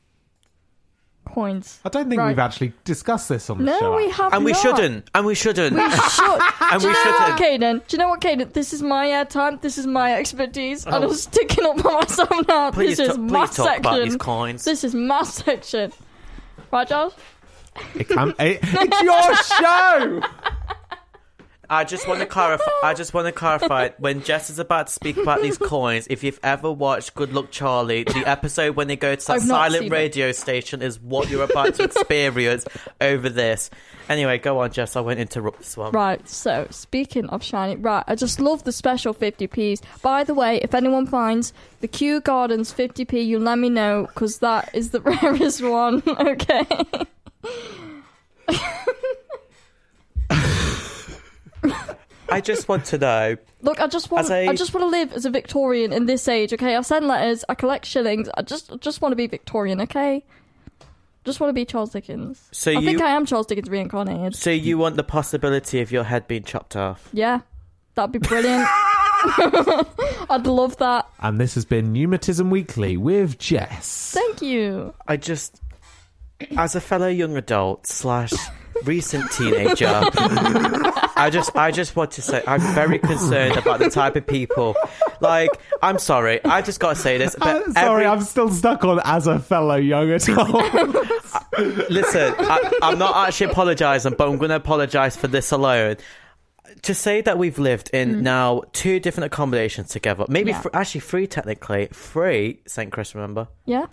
Coins. 1.26 1.80
I 1.84 1.89
don't 1.89 2.07
think 2.07 2.19
Right. 2.19 2.27
we've 2.30 2.39
actually 2.39 2.73
discussed 2.84 3.30
this 3.30 3.49
on 3.49 3.57
the 3.57 3.63
No, 3.65 3.80
show. 3.80 3.95
we 3.95 4.09
have 4.11 4.31
And 4.34 4.45
we 4.45 4.51
not. 4.51 4.61
shouldn't. 4.61 5.09
And 5.15 5.26
we 5.26 5.34
shouldn't. 5.35 5.76
We 5.76 5.81
should. 5.89 6.41
and 6.61 6.81
Do 6.81 6.88
we 6.88 6.93
you 6.93 7.03
know 7.03 7.11
what, 7.11 7.38
shouldn't. 7.39 7.61
Caden? 7.63 7.88
Do 7.88 7.95
you 7.95 7.97
know 7.97 8.09
what, 8.09 8.22
Caden? 8.22 8.53
This 8.53 8.73
is 8.73 8.81
my 8.84 9.07
airtime. 9.07 9.59
This 9.61 9.77
is 9.77 9.88
my 9.88 10.13
expertise. 10.13 10.85
And 10.85 10.95
Oh. 10.95 11.07
I'm 11.09 11.13
sticking 11.13 11.65
up 11.65 11.80
for 11.80 11.91
myself 11.93 12.30
now. 12.47 12.72
Please, 12.72 12.97
this 12.97 13.09
is 13.09 13.15
ta- 13.15 13.22
my 13.22 13.45
please 13.47 13.55
talk 13.55 13.65
section. 13.67 13.80
about 13.80 14.03
these 14.03 14.15
coins. 14.17 14.63
This 14.65 14.84
is 14.84 14.93
my 14.93 15.23
section. 15.23 15.91
Right, 16.72 16.88
Josh? 16.88 17.11
It 17.95 18.07
can, 18.07 18.30
it, 18.39 18.59
it's 18.61 19.01
your 19.01 19.35
show. 19.59 20.22
I 21.69 21.83
just 21.83 22.07
want 22.07 22.19
to 22.19 22.25
clarify. 22.25 22.71
I 22.83 22.93
just 22.93 23.13
want 23.13 23.27
to 23.27 23.31
clarify 23.31 23.89
when 23.97 24.21
Jess 24.23 24.49
is 24.49 24.59
about 24.59 24.87
to 24.87 24.93
speak 24.93 25.17
about 25.17 25.41
these 25.41 25.57
coins. 25.57 26.07
If 26.09 26.23
you've 26.23 26.39
ever 26.43 26.71
watched 26.71 27.15
Good 27.15 27.33
Luck 27.33 27.51
Charlie, 27.51 28.03
the 28.03 28.23
episode 28.25 28.75
when 28.75 28.87
they 28.87 28.95
go 28.95 29.15
to 29.15 29.27
that 29.27 29.41
silent 29.41 29.83
seen 29.83 29.91
it. 29.91 29.95
radio 29.95 30.31
station 30.31 30.81
is 30.81 30.99
what 30.99 31.29
you're 31.29 31.43
about 31.43 31.75
to 31.75 31.83
experience 31.83 32.65
over 33.01 33.29
this. 33.29 33.69
Anyway, 34.07 34.37
go 34.37 34.59
on, 34.59 34.71
Jess. 34.71 34.95
I 34.95 35.01
won't 35.01 35.19
interrupt 35.19 35.59
this 35.59 35.75
one. 35.75 35.91
Right, 35.91 36.27
so 36.27 36.67
speaking 36.69 37.25
of 37.27 37.43
shiny, 37.43 37.75
right, 37.75 38.03
I 38.07 38.15
just 38.15 38.39
love 38.39 38.63
the 38.63 38.71
special 38.71 39.13
50p's. 39.13 39.81
By 40.01 40.23
the 40.23 40.33
way, 40.33 40.57
if 40.57 40.75
anyone 40.75 41.07
finds 41.07 41.53
the 41.81 41.87
Kew 41.87 42.21
Gardens 42.21 42.71
50p, 42.73 43.25
you 43.25 43.39
let 43.39 43.57
me 43.57 43.69
know 43.69 44.03
because 44.05 44.39
that 44.39 44.69
is 44.73 44.91
the 44.91 45.01
rarest 45.21 45.63
one. 45.63 46.03
Okay. 46.07 46.65
I 52.29 52.41
just 52.41 52.67
want 52.67 52.85
to 52.85 52.97
know. 52.97 53.37
Look, 53.61 53.79
I 53.79 53.87
just 53.87 54.09
want 54.11 54.25
As 54.25 54.31
a- 54.31 54.47
I 54.47 54.55
just 54.55 54.73
want 54.73 54.83
to 54.83 54.89
live 54.89 55.13
as 55.13 55.25
a 55.25 55.29
Victorian 55.29 55.93
in 55.93 56.05
this 56.05 56.27
age, 56.27 56.53
okay? 56.53 56.75
I 56.75 56.81
send 56.81 57.07
letters, 57.07 57.45
I 57.47 57.55
collect 57.55 57.85
shillings. 57.85 58.29
I 58.35 58.41
just 58.41 58.71
I 58.71 58.77
just 58.77 59.01
want 59.01 59.11
to 59.11 59.15
be 59.15 59.27
Victorian, 59.27 59.81
okay? 59.81 60.23
Just 61.23 61.39
want 61.39 61.49
to 61.49 61.53
be 61.53 61.65
Charles 61.65 61.91
Dickens. 61.91 62.47
So 62.51 62.71
I 62.77 62.83
think 62.83 63.01
I 63.01 63.09
am 63.11 63.25
Charles 63.25 63.47
Dickens 63.47 63.69
reincarnated. 63.69 64.35
So 64.35 64.51
you 64.51 64.77
want 64.77 64.95
the 64.95 65.03
possibility 65.03 65.81
of 65.81 65.91
your 65.91 66.03
head 66.03 66.27
being 66.27 66.43
chopped 66.43 66.75
off? 66.75 67.09
Yeah. 67.13 67.41
That'd 67.95 68.11
be 68.11 68.19
brilliant. 68.19 68.67
I'd 70.29 70.45
love 70.45 70.77
that. 70.77 71.07
And 71.19 71.39
this 71.39 71.55
has 71.55 71.65
been 71.65 71.91
Pneumatism 71.93 72.49
Weekly 72.51 72.95
with 72.97 73.39
Jess. 73.39 74.11
Thank 74.13 74.41
you. 74.43 74.93
I 75.07 75.17
just, 75.17 75.61
as 76.57 76.75
a 76.75 76.81
fellow 76.81 77.07
young 77.07 77.35
adult 77.37 77.87
slash 77.87 78.33
recent 78.84 79.31
teenager, 79.31 79.88
I 81.18 81.30
just, 81.31 81.56
I 81.56 81.72
just 81.72 81.95
want 81.95 82.11
to 82.11 82.22
say, 82.22 82.43
I'm 82.47 82.61
very 82.73 82.99
concerned 82.99 83.57
about 83.57 83.80
the 83.80 83.89
type 83.89 84.15
of 84.15 84.27
people. 84.27 84.76
Like, 85.22 85.49
I'm 85.81 85.97
sorry, 85.99 86.43
I 86.43 86.61
just 86.61 86.80
got 86.80 86.89
to 86.89 87.02
say 87.02 87.18
this. 87.18 87.35
But 87.39 87.47
Uh, 87.68 87.73
sorry, 87.73 88.06
every- 88.06 88.18
I'm 88.18 88.22
still 88.22 88.49
stuck 88.49 88.84
on 88.84 88.99
as 89.06 89.27
a 89.27 89.39
fellow 89.39 89.76
young 89.76 90.11
adult. 90.11 90.49
Listen, 91.89 92.34
I, 92.38 92.72
I'm 92.81 92.99
not 92.99 93.27
actually 93.27 93.52
apologising, 93.52 94.15
but 94.18 94.27
I'm 94.30 94.38
going 94.38 94.49
to 94.49 94.56
apologise 94.57 95.15
for 95.15 95.27
this 95.27 95.52
alone. 95.52 95.97
To 96.81 96.93
say 96.93 97.22
that 97.22 97.38
we've 97.38 97.57
lived 97.57 97.89
in 97.93 98.22
now 98.22 98.64
two 98.73 98.99
different 98.99 99.26
accommodations 99.34 99.89
together, 99.89 100.26
maybe 100.27 100.52
Yeah. 100.52 100.61
fr- 100.61 100.69
actually 100.73 101.02
three 101.02 101.26
technically, 101.27 101.88
three, 101.93 102.60
St. 102.68 102.91
Chris, 102.91 103.15
remember? 103.15 103.47
Yeah. 103.65 103.85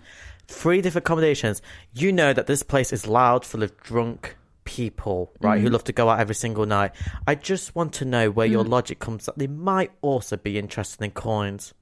Three 0.47 0.81
different 0.81 1.05
accommodations. 1.05 1.61
You 1.93 2.11
know 2.11 2.33
that 2.33 2.47
this 2.47 2.61
place 2.61 2.91
is 2.91 3.07
loud, 3.07 3.45
full 3.45 3.63
of 3.63 3.75
drunk 3.81 4.35
people, 4.65 5.31
right, 5.41 5.61
who 5.61 5.69
love 5.69 5.83
to 5.85 5.93
go 5.93 6.09
out 6.09 6.19
every 6.19 6.35
single 6.35 6.65
night. 6.65 6.91
I 7.27 7.35
just 7.35 7.75
want 7.75 7.93
to 7.93 8.05
know 8.05 8.29
where 8.31 8.47
your 8.47 8.63
logic 8.63 8.99
comes 8.99 9.25
that 9.25 9.37
they 9.37 9.47
might 9.47 9.91
also 10.01 10.37
be 10.37 10.57
interested 10.57 11.03
in 11.03 11.11
coins. 11.11 11.73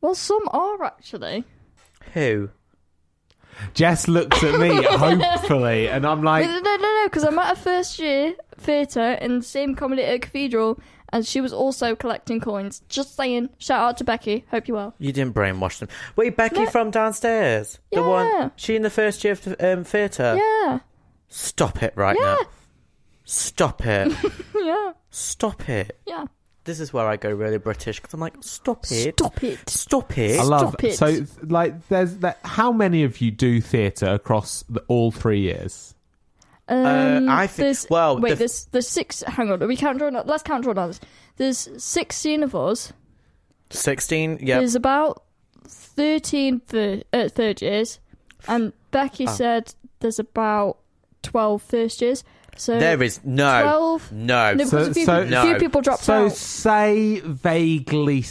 Well, 0.00 0.14
some 0.14 0.42
are 0.52 0.82
actually. 0.84 1.44
Who? 2.14 2.50
Jess 3.74 4.06
looks 4.06 4.42
at 4.44 4.58
me, 4.60 4.68
hopefully, 4.84 5.88
and 5.88 6.06
I'm 6.06 6.22
like, 6.22 6.46
no, 6.46 6.60
no, 6.60 6.76
no, 6.76 7.04
because 7.06 7.24
I'm 7.24 7.38
at 7.38 7.54
a 7.58 7.60
first 7.60 7.98
year 7.98 8.34
theatre 8.56 9.12
in 9.14 9.38
the 9.38 9.44
same 9.44 9.74
comedy 9.74 10.04
at 10.04 10.22
Cathedral, 10.22 10.78
and 11.12 11.26
she 11.26 11.40
was 11.40 11.52
also 11.52 11.96
collecting 11.96 12.38
coins. 12.38 12.82
Just 12.88 13.16
saying. 13.16 13.48
Shout 13.58 13.80
out 13.80 13.96
to 13.96 14.04
Becky. 14.04 14.44
Hope 14.50 14.68
you 14.68 14.74
well. 14.74 14.94
You 14.98 15.10
didn't 15.12 15.34
brainwash 15.34 15.78
them. 15.80 15.88
Wait, 16.14 16.36
Becky 16.36 16.60
Yeah. 16.60 16.70
from 16.70 16.90
downstairs? 16.92 17.80
The 17.90 18.02
one, 18.02 18.52
she 18.56 18.76
in 18.76 18.82
the 18.82 18.90
first 18.90 19.24
year 19.24 19.32
of 19.32 19.42
the, 19.42 19.72
um, 19.72 19.84
theatre? 19.84 20.36
Yeah. 20.36 20.78
Stop 21.28 21.82
it 21.82 21.92
right 21.96 22.16
Yeah. 22.18 22.24
now. 22.26 22.38
Stop 23.24 23.84
it. 23.86 24.12
Yeah. 24.54 24.92
Stop 25.10 25.68
it. 25.68 25.98
Yeah. 26.06 26.26
This 26.64 26.80
is 26.80 26.92
where 26.92 27.06
I 27.06 27.16
go 27.16 27.30
really 27.30 27.56
British 27.58 27.98
because 28.00 28.12
I'm 28.12 28.20
like, 28.20 28.34
stop 28.40 28.84
it. 28.90 29.14
Stop 29.18 29.42
it. 29.42 29.68
Stop 29.70 30.18
it. 30.18 30.38
I 30.38 30.42
love. 30.42 30.68
Stop 30.70 30.84
it. 30.84 30.94
So, 30.96 31.24
like, 31.42 31.88
there's 31.88 32.16
that. 32.18 32.38
How 32.44 32.70
many 32.72 33.04
of 33.04 33.20
you 33.22 33.30
do 33.30 33.60
theatre 33.62 34.08
across 34.08 34.64
the, 34.68 34.80
all 34.88 35.10
three 35.10 35.40
years? 35.40 35.94
Um, 36.68 37.30
I 37.30 37.46
think- 37.46 37.56
there's, 37.64 37.86
well, 37.88 38.18
wait, 38.20 38.30
the- 38.30 38.36
there's 38.36 38.66
there's 38.72 38.88
six. 38.88 39.22
Hang 39.22 39.50
on, 39.50 39.66
we 39.66 39.76
count 39.76 39.98
draw. 39.98 40.08
Let's 40.08 40.42
count 40.42 40.64
draw 40.64 40.74
numbers. 40.74 41.00
There's 41.36 41.68
sixteen 41.82 42.42
of 42.42 42.54
us. 42.54 42.92
16? 43.70 44.38
Yeah. 44.42 44.58
There's 44.58 44.74
about 44.74 45.22
thirteen 45.66 46.60
thir- 46.60 47.02
uh, 47.14 47.28
third 47.28 47.62
years, 47.62 48.00
and 48.46 48.72
Becky 48.90 49.26
Ah. 49.26 49.30
said 49.32 49.74
there's 50.00 50.18
about 50.18 50.78
12 51.22 51.62
first 51.62 52.00
years. 52.02 52.24
So 52.56 52.78
There 52.78 53.00
is 53.02 53.20
no. 53.24 53.62
12. 53.62 54.12
No. 54.12 54.54
No, 54.54 54.64
because 54.64 54.88
a 54.88 54.94
few, 54.94 55.04
so- 55.04 55.20
peop- 55.22 55.30
no. 55.30 55.42
few 55.44 55.54
people 55.56 55.80
dropped 55.80 56.02
So, 56.04 56.26
out. 56.26 56.32
say 56.32 57.20
vaguely 57.24 58.24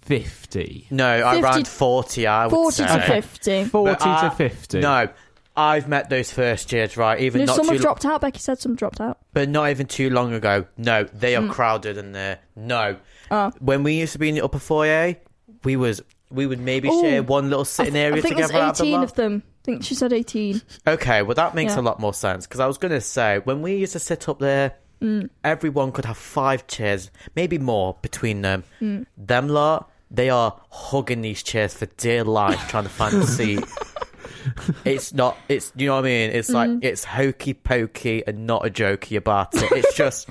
fifty. 0.00 0.86
No, 0.90 1.20
around 1.20 1.42
50 1.54 1.64
40, 1.64 2.26
I 2.26 2.46
would 2.46 2.50
40 2.50 2.76
say. 2.76 2.86
to 2.86 3.00
50. 3.00 3.64
40 3.66 3.92
But, 3.94 4.06
uh, 4.06 4.28
to 4.30 4.36
50. 4.36 4.80
No. 4.80 5.08
I've 5.54 5.86
met 5.86 6.08
those 6.08 6.32
first 6.32 6.72
years, 6.72 6.96
right? 6.96 7.20
Even 7.20 7.40
No, 7.40 7.44
not 7.46 7.56
some 7.56 7.66
too, 7.66 7.72
have 7.72 7.82
dropped 7.82 8.06
out. 8.06 8.22
Becky 8.22 8.38
said 8.38 8.58
some 8.58 8.74
dropped 8.74 9.00
out. 9.02 9.18
but 9.34 9.50
not 9.50 9.68
even 9.68 9.86
too 9.86 10.08
long 10.08 10.32
ago. 10.32 10.64
No, 10.78 11.04
they 11.12 11.34
Mm. 11.34 11.48
are 11.50 11.52
crowded 11.52 11.98
in 11.98 12.12
there. 12.12 12.38
No. 12.56 12.96
Oh. 13.30 13.52
When 13.60 13.82
we 13.82 13.94
used 14.00 14.14
to 14.14 14.18
be 14.18 14.30
in 14.30 14.34
the 14.34 14.40
upper 14.42 14.58
foyer, 14.58 15.16
we 15.62 15.76
was 15.76 16.02
we 16.30 16.46
would 16.46 16.58
maybe 16.60 16.88
Ooh. 16.88 17.02
share 17.02 17.22
one 17.22 17.50
little 17.50 17.60
I, 17.60 17.64
sitting 17.64 17.92
th- 17.92 18.02
area 18.06 18.18
I 18.18 18.22
think 18.22 18.36
together. 18.36 18.52
there's 18.54 18.62
out 18.64 18.70
of 18.70 18.76
the 18.78 18.84
18 18.84 18.94
lot. 18.94 19.04
of 19.04 19.12
them. 19.14 19.42
I 19.62 19.64
think 19.64 19.84
she 19.84 19.94
said 19.94 20.12
18. 20.12 20.60
Okay, 20.88 21.22
well 21.22 21.36
that 21.36 21.54
makes 21.54 21.74
Yeah. 21.74 21.80
a 21.80 21.82
lot 21.82 22.00
more 22.00 22.12
sense 22.12 22.46
because 22.46 22.58
I 22.60 22.66
was 22.66 22.78
going 22.78 22.90
to 22.92 23.00
say 23.00 23.40
when 23.44 23.62
we 23.62 23.76
used 23.76 23.92
to 23.92 23.98
sit 24.00 24.28
up 24.28 24.38
there, 24.40 24.74
Mm. 25.00 25.30
everyone 25.42 25.90
could 25.92 26.04
have 26.04 26.16
five 26.16 26.66
chairs, 26.68 27.10
maybe 27.34 27.58
more 27.58 27.96
between 28.02 28.42
them. 28.42 28.62
Mm. 28.80 29.06
Them 29.16 29.48
lot, 29.48 29.90
they 30.12 30.30
are 30.30 30.60
hugging 30.70 31.22
these 31.22 31.42
chairs 31.42 31.74
for 31.74 31.86
dear 31.86 32.22
life, 32.24 32.68
trying 32.68 32.84
to 32.84 32.90
find 32.90 33.14
a 33.16 33.26
seat. 33.38 33.64
it's 34.84 35.12
not. 35.12 35.36
It's 35.48 35.72
you 35.76 35.86
know 35.86 35.94
what 35.94 36.00
I 36.04 36.08
mean. 36.08 36.30
It's 36.30 36.50
like 36.50 36.70
Mm. 36.70 36.84
it's 36.84 37.04
hokey 37.04 37.54
pokey 37.54 38.22
and 38.26 38.46
not 38.46 38.66
a 38.66 38.70
jokey 38.70 39.16
about 39.16 39.54
it. 39.54 39.70
It's 39.72 39.94
just 39.96 40.28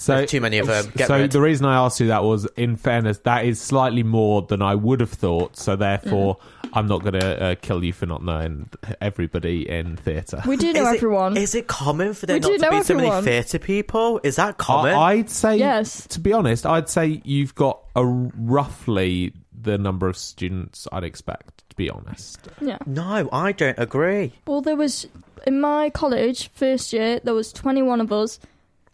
So, 0.00 0.16
there's 0.16 0.30
too 0.30 0.40
many 0.40 0.58
of 0.58 0.66
them. 0.66 0.90
Get 0.96 1.08
so 1.08 1.18
rid. 1.18 1.30
the 1.30 1.40
reason 1.42 1.66
I 1.66 1.76
asked 1.84 2.00
you 2.00 2.06
that 2.08 2.24
was, 2.24 2.46
in 2.56 2.76
fairness, 2.76 3.18
that 3.18 3.44
is 3.44 3.60
slightly 3.60 4.02
more 4.02 4.40
than 4.42 4.62
I 4.62 4.74
would 4.74 5.00
have 5.00 5.10
thought. 5.10 5.56
So 5.56 5.76
therefore, 5.76 6.36
Mm. 6.36 6.70
I'm 6.72 6.86
not 6.86 7.02
going 7.02 7.14
to 7.20 7.42
uh, 7.42 7.54
kill 7.60 7.82
you 7.82 7.92
for 7.92 8.06
not 8.06 8.22
knowing 8.24 8.70
everybody 9.00 9.68
in 9.68 9.96
theatre. 9.96 10.40
We 10.46 10.56
do 10.56 10.72
know 10.72 10.88
is 10.88 10.96
everyone. 10.96 11.36
It, 11.36 11.42
is 11.42 11.54
it 11.56 11.66
common 11.66 12.14
for 12.14 12.26
there 12.26 12.36
We 12.36 12.40
not 12.40 12.48
to 12.52 12.58
know 12.58 12.70
be 12.70 12.82
so 12.84 12.94
many 12.94 13.22
theatre 13.22 13.58
people? 13.58 14.20
Is 14.22 14.36
that 14.36 14.56
common? 14.56 14.94
I, 14.94 15.12
I'd 15.14 15.30
say, 15.30 15.56
Yes. 15.56 16.06
to 16.08 16.20
be 16.20 16.32
honest, 16.32 16.64
I'd 16.66 16.88
say 16.88 17.20
you've 17.24 17.54
got 17.56 17.80
a 17.96 18.04
roughly 18.06 19.32
the 19.62 19.78
number 19.78 20.08
of 20.08 20.16
students 20.16 20.86
I'd 20.92 21.04
expect. 21.04 21.68
To 21.70 21.76
be 21.76 21.90
honest, 21.90 22.48
yeah. 22.60 22.78
no, 22.86 23.28
I 23.32 23.52
don't 23.52 23.78
agree. 23.78 24.32
Well, 24.46 24.60
there 24.60 24.76
was 24.76 25.06
in 25.46 25.60
my 25.60 25.90
college 25.90 26.50
first 26.52 26.92
year 26.92 27.20
there 27.22 27.34
was 27.34 27.52
21 27.52 28.00
of 28.00 28.12
us. 28.12 28.38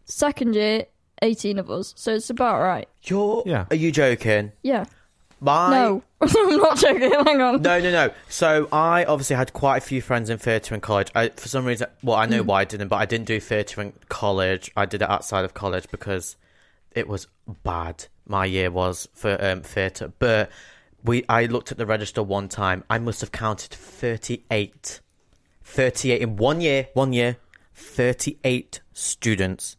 Second 0.04 0.54
year, 0.54 0.86
18 1.22 1.58
of 1.58 1.70
us. 1.70 1.92
So 1.96 2.14
it's 2.14 2.30
about 2.30 2.60
right. 2.60 2.88
You're. 3.04 3.42
Yeah. 3.46 3.66
Are 3.70 3.76
you 3.76 3.90
joking? 3.92 4.52
Yeah. 4.62 4.84
My 5.40 5.70
No, 5.70 6.02
I'm 6.22 6.56
not 6.56 6.78
joking. 6.78 7.10
Hang 7.12 7.40
on. 7.42 7.60
No, 7.62 7.78
no, 7.80 7.90
no. 7.90 8.10
So 8.28 8.68
I 8.72 9.04
obviously 9.04 9.36
had 9.36 9.52
quite 9.52 9.76
a 9.78 9.80
few 9.80 10.00
friends 10.00 10.30
in 10.30 10.38
theatre 10.38 10.74
in 10.74 10.80
college. 10.80 11.10
I, 11.14 11.28
for 11.28 11.48
some 11.48 11.66
reason, 11.66 11.88
well, 12.02 12.16
I 12.16 12.24
know 12.26 12.42
Mm. 12.42 12.46
why 12.46 12.60
I 12.62 12.64
didn't, 12.64 12.88
but 12.88 12.96
I 12.96 13.04
didn't 13.04 13.26
do 13.26 13.38
theatre 13.38 13.82
in 13.82 13.92
college. 14.08 14.70
I 14.76 14.86
did 14.86 15.02
it 15.02 15.10
outside 15.10 15.44
of 15.44 15.52
college 15.52 15.88
because 15.90 16.36
it 16.92 17.06
was 17.06 17.26
bad. 17.62 18.06
My 18.26 18.44
year 18.46 18.70
was 18.70 19.08
for 19.14 19.36
um, 19.44 19.60
theatre, 19.62 20.10
but 20.18 20.50
we. 21.04 21.24
I 21.28 21.44
looked 21.44 21.70
at 21.70 21.76
the 21.78 21.86
register 21.86 22.22
one 22.22 22.48
time. 22.48 22.82
I 22.90 22.98
must 22.98 23.20
have 23.20 23.30
counted 23.30 23.70
thirty-eight. 23.72 25.00
38 25.62 26.20
in 26.22 26.36
one 26.36 26.60
year. 26.60 26.88
One 26.94 27.12
year, 27.12 27.36
thirty-eight 27.74 28.80
students. 28.92 29.76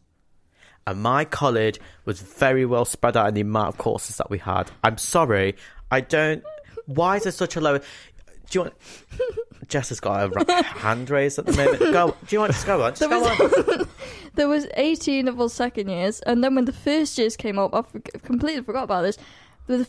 And 0.88 1.02
my 1.02 1.26
college 1.26 1.78
was 2.06 2.18
very 2.20 2.64
well 2.64 2.86
spread 2.86 3.14
out 3.14 3.28
in 3.28 3.34
the 3.34 3.42
amount 3.42 3.68
of 3.68 3.76
courses 3.76 4.16
that 4.16 4.30
we 4.30 4.38
had. 4.38 4.70
I'm 4.82 4.96
sorry, 4.96 5.54
I 5.90 6.00
don't. 6.00 6.42
Why 6.86 7.16
is 7.16 7.24
there 7.24 7.32
such 7.32 7.56
a 7.56 7.60
low? 7.60 7.76
Do 7.78 7.84
you 8.52 8.60
want? 8.62 8.74
Jess 9.68 9.90
has 9.90 10.00
got 10.00 10.32
a 10.48 10.62
hand 10.62 11.10
raised 11.10 11.38
at 11.38 11.44
the 11.44 11.52
moment. 11.52 11.78
Go. 11.92 12.16
Do 12.26 12.36
you 12.36 12.40
want 12.40 12.54
to 12.54 12.66
go 12.66 12.82
on? 12.82 12.92
Just 12.92 13.00
There 13.00 13.08
go 13.10 13.20
was- 13.20 13.78
on. 13.80 13.88
There 14.34 14.48
was 14.48 14.66
18 14.76 15.26
of 15.28 15.40
us 15.40 15.52
second 15.52 15.88
years, 15.88 16.20
and 16.20 16.42
then 16.44 16.54
when 16.54 16.64
the 16.64 16.72
first 16.72 17.18
years 17.18 17.36
came 17.36 17.58
up, 17.58 17.74
I 17.74 17.82
completely 18.20 18.62
forgot 18.62 18.84
about 18.84 19.02
this. 19.02 19.18
When 19.66 19.80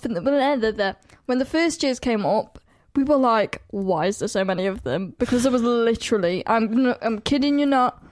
the 1.39 1.45
first 1.49 1.83
years 1.83 1.99
came 1.99 2.25
up, 2.25 2.59
we 2.95 3.03
were 3.03 3.15
like, 3.17 3.61
"Why 3.69 4.07
is 4.07 4.19
there 4.19 4.27
so 4.27 4.43
many 4.43 4.65
of 4.65 4.83
them?" 4.83 5.13
Because 5.19 5.43
there 5.43 5.51
was 5.51 5.61
literally, 5.61 6.43
I'm, 6.47 6.93
I'm 7.01 7.19
kidding 7.21 7.59
you 7.59 7.67
not, 7.67 8.03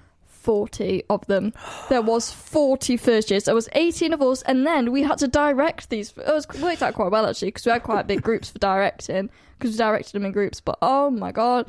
40 0.47 1.03
of 1.09 1.27
them. 1.27 1.51
There 1.89 2.01
was 2.01 2.31
40 2.31 2.95
first 2.95 3.29
years. 3.29 3.43
There 3.43 3.53
was 3.53 3.67
18 3.73 4.13
of 4.13 4.21
us, 4.21 4.41
and 4.43 4.65
then 4.65 4.93
we 4.93 5.03
had 5.03 5.17
to 5.17 5.27
direct 5.27 5.89
these. 5.89 6.13
It 6.17 6.25
was 6.25 6.47
worked 6.61 6.81
out 6.81 6.93
quite 6.93 7.11
well 7.11 7.25
actually, 7.25 7.49
because 7.49 7.65
we 7.65 7.71
had 7.73 7.83
quite 7.83 8.07
big 8.07 8.21
groups 8.21 8.49
for 8.49 8.57
directing, 8.59 9.29
because 9.59 9.71
we 9.73 9.77
directed 9.77 10.13
them 10.13 10.25
in 10.25 10.31
groups. 10.31 10.61
But 10.61 10.77
oh 10.81 11.09
my 11.09 11.33
god, 11.33 11.67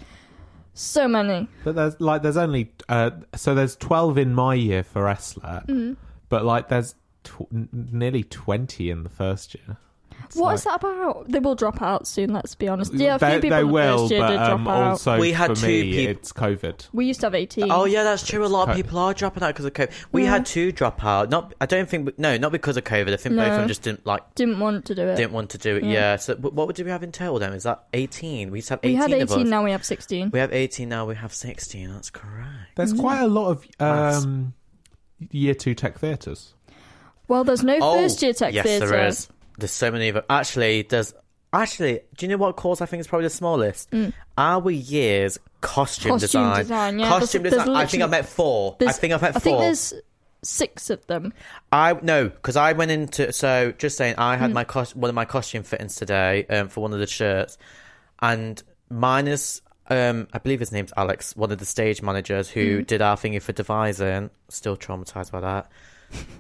so 0.75 1.09
many. 1.09 1.49
But 1.65 1.75
there's 1.75 2.01
like 2.01 2.23
there's 2.23 2.37
only 2.37 2.71
uh, 2.89 3.11
so 3.35 3.53
there's 3.57 3.75
twelve 3.75 4.17
in 4.17 4.33
my 4.33 4.55
year 4.55 4.85
for 4.85 5.13
SLAT, 5.17 5.67
Mm. 5.67 5.97
but 6.29 6.45
like 6.45 6.69
there's 6.69 6.95
tw- 7.25 7.51
nearly 7.73 8.23
twenty 8.23 8.91
in 8.91 9.03
the 9.03 9.11
first 9.11 9.57
year. 9.57 9.77
It's 10.25 10.37
What 10.37 10.47
like- 10.49 10.55
is 10.57 10.65
that 10.65 10.75
about? 10.85 11.31
They 11.31 11.39
will 11.39 11.55
drop 11.55 11.81
out 11.81 12.07
soon. 12.07 12.33
Let's 12.35 12.55
be 12.55 12.69
honest. 12.69 12.93
Yeah, 12.93 13.15
a 13.15 13.19
few 13.19 13.29
they, 13.29 13.35
people 13.37 13.51
they 13.51 13.61
in 13.61 13.67
the 13.67 13.73
will, 13.73 13.99
first 14.01 14.11
year 14.11 14.21
but 14.21 14.29
did 14.29 14.37
drop 14.37 14.51
um, 14.51 14.69
out. 14.69 14.83
also 14.91 15.19
We 15.19 15.33
had 15.33 15.49
for 15.51 15.57
two 15.57 15.67
me, 15.67 15.93
peop- 15.93 16.09
it's 16.11 16.33
COVID. 16.35 16.89
we 16.93 17.07
used 17.07 17.21
to 17.21 17.27
have 17.27 17.35
eighteen. 17.35 17.71
Oh 17.71 17.87
yeah, 17.87 18.03
that's 18.03 18.27
true. 18.27 18.45
A 18.45 18.47
lot 18.47 18.69
of 18.69 18.75
Co- 18.75 18.83
people 18.83 18.99
are 18.99 19.15
dropping 19.15 19.43
out 19.43 19.49
because 19.55 19.65
of 19.65 19.73
COVID. 19.73 19.91
We 20.13 20.25
Yeah. 20.25 20.31
had 20.31 20.45
two 20.47 20.71
drop 20.71 21.03
out. 21.03 21.31
Not, 21.31 21.55
I 21.63 21.67
don't 21.67 21.89
think. 21.89 22.19
No, 22.19 22.37
not 22.37 22.53
because 22.53 22.77
of 22.77 22.85
COVID. 22.85 23.13
I 23.13 23.17
think 23.17 23.37
both 23.37 23.49
of 23.49 23.57
them 23.59 23.69
just 23.69 23.83
didn't 23.83 24.05
like. 24.07 24.35
didn't 24.35 24.59
want 24.61 24.85
to 24.87 24.95
do 24.95 25.03
it. 25.09 25.17
Didn't 25.17 25.33
want 25.33 25.49
to 25.51 25.59
do 25.59 25.77
it. 25.77 25.85
Yeah. 25.85 25.91
Yeah. 25.93 26.17
So, 26.17 26.35
wh- 26.37 26.55
what 26.55 26.75
did 26.75 26.85
we 26.85 26.91
have 26.93 27.03
in 27.03 27.11
total 27.13 27.39
then? 27.39 27.55
Is 27.55 27.63
that 27.63 27.85
eighteen? 27.95 28.51
We 28.51 28.59
used 28.59 28.69
to 28.69 28.75
have 28.75 28.81
eighteen. 28.83 28.99
we 28.99 29.05
eighteen 29.05 29.13
had 29.19 29.23
of 29.23 29.31
us. 29.31 29.37
eighteen. 29.37 29.49
Now 29.51 29.65
we 29.65 29.71
have 29.71 29.85
sixteen. 29.85 30.31
We 30.31 30.39
have 30.41 30.53
eighteen 30.53 30.89
now. 30.91 31.07
We 31.07 31.15
have 31.15 31.33
sixteen. 31.33 31.91
That's 31.93 32.11
correct. 32.11 32.77
There's 32.77 32.93
Mm. 32.93 33.01
quite 33.01 33.21
a 33.23 33.29
lot 33.29 33.51
of 33.51 33.67
um, 33.81 34.53
year 35.31 35.55
two 35.55 35.75
tech 35.75 35.99
theatres. 35.99 36.55
Well, 37.29 37.45
there's 37.45 37.63
no 37.65 37.79
first 37.81 38.23
year 38.23 38.33
tech 38.33 38.53
Oh, 38.53 38.57
yes, 38.57 38.65
theatre. 38.67 38.87
there 38.89 39.07
is. 39.09 39.29
There's 39.59 39.73
so 39.73 39.91
many 39.91 40.09
of 40.09 40.15
them. 40.15 40.25
Actually, 40.31 40.83
there's 40.83 41.13
actually. 41.53 42.01
Do 42.17 42.25
you 42.27 42.31
know 42.31 42.37
what 42.39 42.57
course 42.57 42.81
I 42.81 42.87
think 42.87 43.01
is 43.01 43.07
probably 43.07 43.27
the 43.27 43.31
smallest? 43.31 43.93
Our 44.39 44.71
year's 44.71 45.39
costume, 45.61 46.13
Mm. 46.13 46.21
Costume 46.21 46.21
design. 46.21 46.59
design, 46.63 46.99
yeah, 47.01 47.09
costume 47.09 47.43
there's- 47.43 47.55
there's 47.57 47.65
design. 47.67 47.77
I 47.77 47.87
think 47.87 48.03
I 48.03 48.07
literally- 48.07 48.11
met 48.23 48.29
four. 48.29 48.77
I 48.87 48.93
think 48.93 49.13
I've 49.13 49.23
met 49.23 49.31
I 49.31 49.33
four. 49.33 49.41
think 49.41 49.59
there's 49.59 49.95
six 50.43 50.91
of 50.91 51.05
them. 51.09 51.33
I 51.73 51.95
no, 52.01 52.29
because 52.29 52.57
I 52.57 52.73
went 52.73 52.93
into 52.93 53.33
so 53.33 53.73
just 53.77 53.97
saying 53.97 54.15
I 54.19 54.37
Mm. 54.37 54.39
had 54.39 54.53
my 54.55 54.63
cos- 54.65 54.95
one 54.95 55.09
of 55.09 55.15
my 55.17 55.25
costume 55.25 55.65
fittings 55.65 55.97
today 55.97 56.47
um, 56.49 56.69
for 56.69 56.81
one 56.81 56.93
of 56.93 57.01
the 57.01 57.07
shirts, 57.09 57.59
and 58.23 58.63
minus 58.89 59.61
um 59.91 60.29
I 60.33 60.39
believe 60.39 60.61
his 60.61 60.71
name's 60.71 60.93
Alex, 60.97 61.35
one 61.35 61.51
of 61.51 61.59
the 61.59 61.65
stage 61.65 62.03
managers 62.03 62.49
Mm. 62.51 62.53
who 62.53 62.83
did 62.83 63.03
our 63.03 63.17
thingy 63.17 63.43
for 63.43 63.53
devising. 63.53 64.31
Still 64.49 64.77
traumatized 64.77 65.33
by 65.33 65.41
that. 65.41 65.69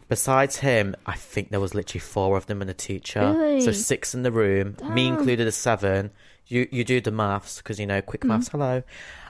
Besides 0.09 0.57
him, 0.57 0.95
I 1.05 1.15
think 1.15 1.51
there 1.51 1.61
was 1.61 1.74
literally 1.74 2.01
four 2.01 2.36
of 2.39 2.47
them 2.47 2.62
and 2.62 2.70
a 2.70 2.74
teacher, 2.74 3.35
Really? 3.36 3.61
so 3.61 3.73
six 3.73 4.15
in 4.15 4.23
the 4.23 4.32
room. 4.32 4.77
Me 4.90 5.07
included, 5.07 5.47
a 5.47 5.53
seven. 5.53 6.11
You 6.47 6.66
you 6.73 6.82
do 6.82 7.01
the 7.03 7.11
maths 7.11 7.59
because 7.59 7.78
you 7.78 7.86
know 7.86 8.01
quick 8.01 8.23
Mm. 8.23 8.28
maths. 8.28 8.49
Hello, 8.49 8.82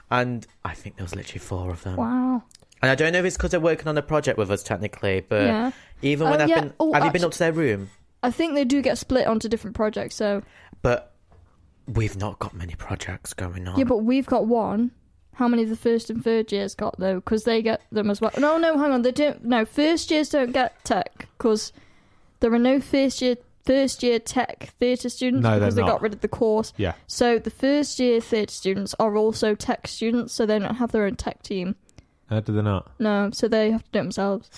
and 0.09 0.47
I 0.63 0.73
think 0.73 0.95
there 0.95 1.03
was 1.03 1.13
literally 1.15 1.39
four 1.39 1.69
of 1.69 1.83
them. 1.83 1.97
Wow. 1.97 2.43
And 2.81 2.89
I 2.89 2.95
don't 2.95 3.11
know 3.11 3.19
if 3.19 3.25
it's 3.25 3.35
because 3.35 3.51
they're 3.51 3.59
working 3.59 3.89
on 3.89 3.97
a 3.97 4.01
project 4.01 4.37
with 4.37 4.49
us 4.49 4.63
technically, 4.63 5.19
but 5.27 5.41
Yeah. 5.41 5.71
even 6.01 6.27
Oh, 6.27 6.31
when 6.31 6.41
I've 6.41 6.47
yeah. 6.49 6.61
been, 6.61 6.73
Oh, 6.79 6.93
have 6.93 7.03
you 7.03 7.11
been 7.11 7.25
up 7.25 7.31
to 7.33 7.39
their 7.39 7.51
room? 7.51 7.89
I 8.23 8.31
think 8.31 8.53
they 8.53 8.63
do 8.63 8.81
get 8.81 8.97
split 8.97 9.27
onto 9.27 9.49
different 9.49 9.75
projects. 9.75 10.15
So 10.15 10.43
But 10.81 11.13
we've 11.87 12.15
not 12.15 12.39
got 12.39 12.53
many 12.53 12.75
projects 12.75 13.33
going 13.33 13.67
on. 13.67 13.77
yeah, 13.77 13.83
but 13.83 13.97
we've 13.97 14.25
got 14.27 14.45
one. 14.47 14.91
How 15.39 15.47
many 15.47 15.63
of 15.63 15.69
the 15.69 15.77
first 15.77 16.09
and 16.09 16.21
third 16.21 16.51
years 16.51 16.75
got 16.75 16.99
though? 16.99 17.15
Because 17.15 17.45
they 17.45 17.61
get 17.61 17.81
them 17.93 18.09
as 18.09 18.19
well. 18.19 18.31
No, 18.37 18.57
no, 18.57 18.77
hang 18.77 18.91
on. 18.91 19.03
They 19.03 19.13
don't. 19.13 19.41
No, 19.45 19.63
first 19.63 20.11
years 20.11 20.27
don't 20.27 20.51
get 20.51 20.83
tech 20.83 21.29
because 21.37 21.71
there 22.41 22.53
are 22.53 22.59
no 22.59 22.81
first 22.81 23.21
year 23.21 23.37
first 23.65 24.03
year 24.03 24.19
tech 24.19 24.73
theatre 24.81 25.07
students 25.07 25.41
No, 25.41 25.57
because 25.57 25.75
they 25.75 25.81
got 25.81 26.01
rid 26.01 26.13
of 26.13 26.19
the 26.19 26.27
course. 26.27 26.73
Yeah. 26.75 26.91
So 27.07 27.39
the 27.39 27.49
first 27.49 28.01
year 28.01 28.19
theatre 28.19 28.51
students 28.51 28.93
are 28.99 29.15
also 29.15 29.55
tech 29.55 29.87
students, 29.87 30.33
so 30.33 30.45
they 30.45 30.59
don't 30.59 30.75
have 30.75 30.91
their 30.91 31.05
own 31.05 31.15
tech 31.15 31.41
team. 31.41 31.77
How 32.29 32.41
do 32.41 32.51
they 32.51 32.61
not? 32.61 32.91
No, 32.99 33.29
so 33.31 33.47
they 33.47 33.71
have 33.71 33.85
to 33.85 33.91
do 33.91 33.99
it 33.99 34.01
themselves. 34.03 34.49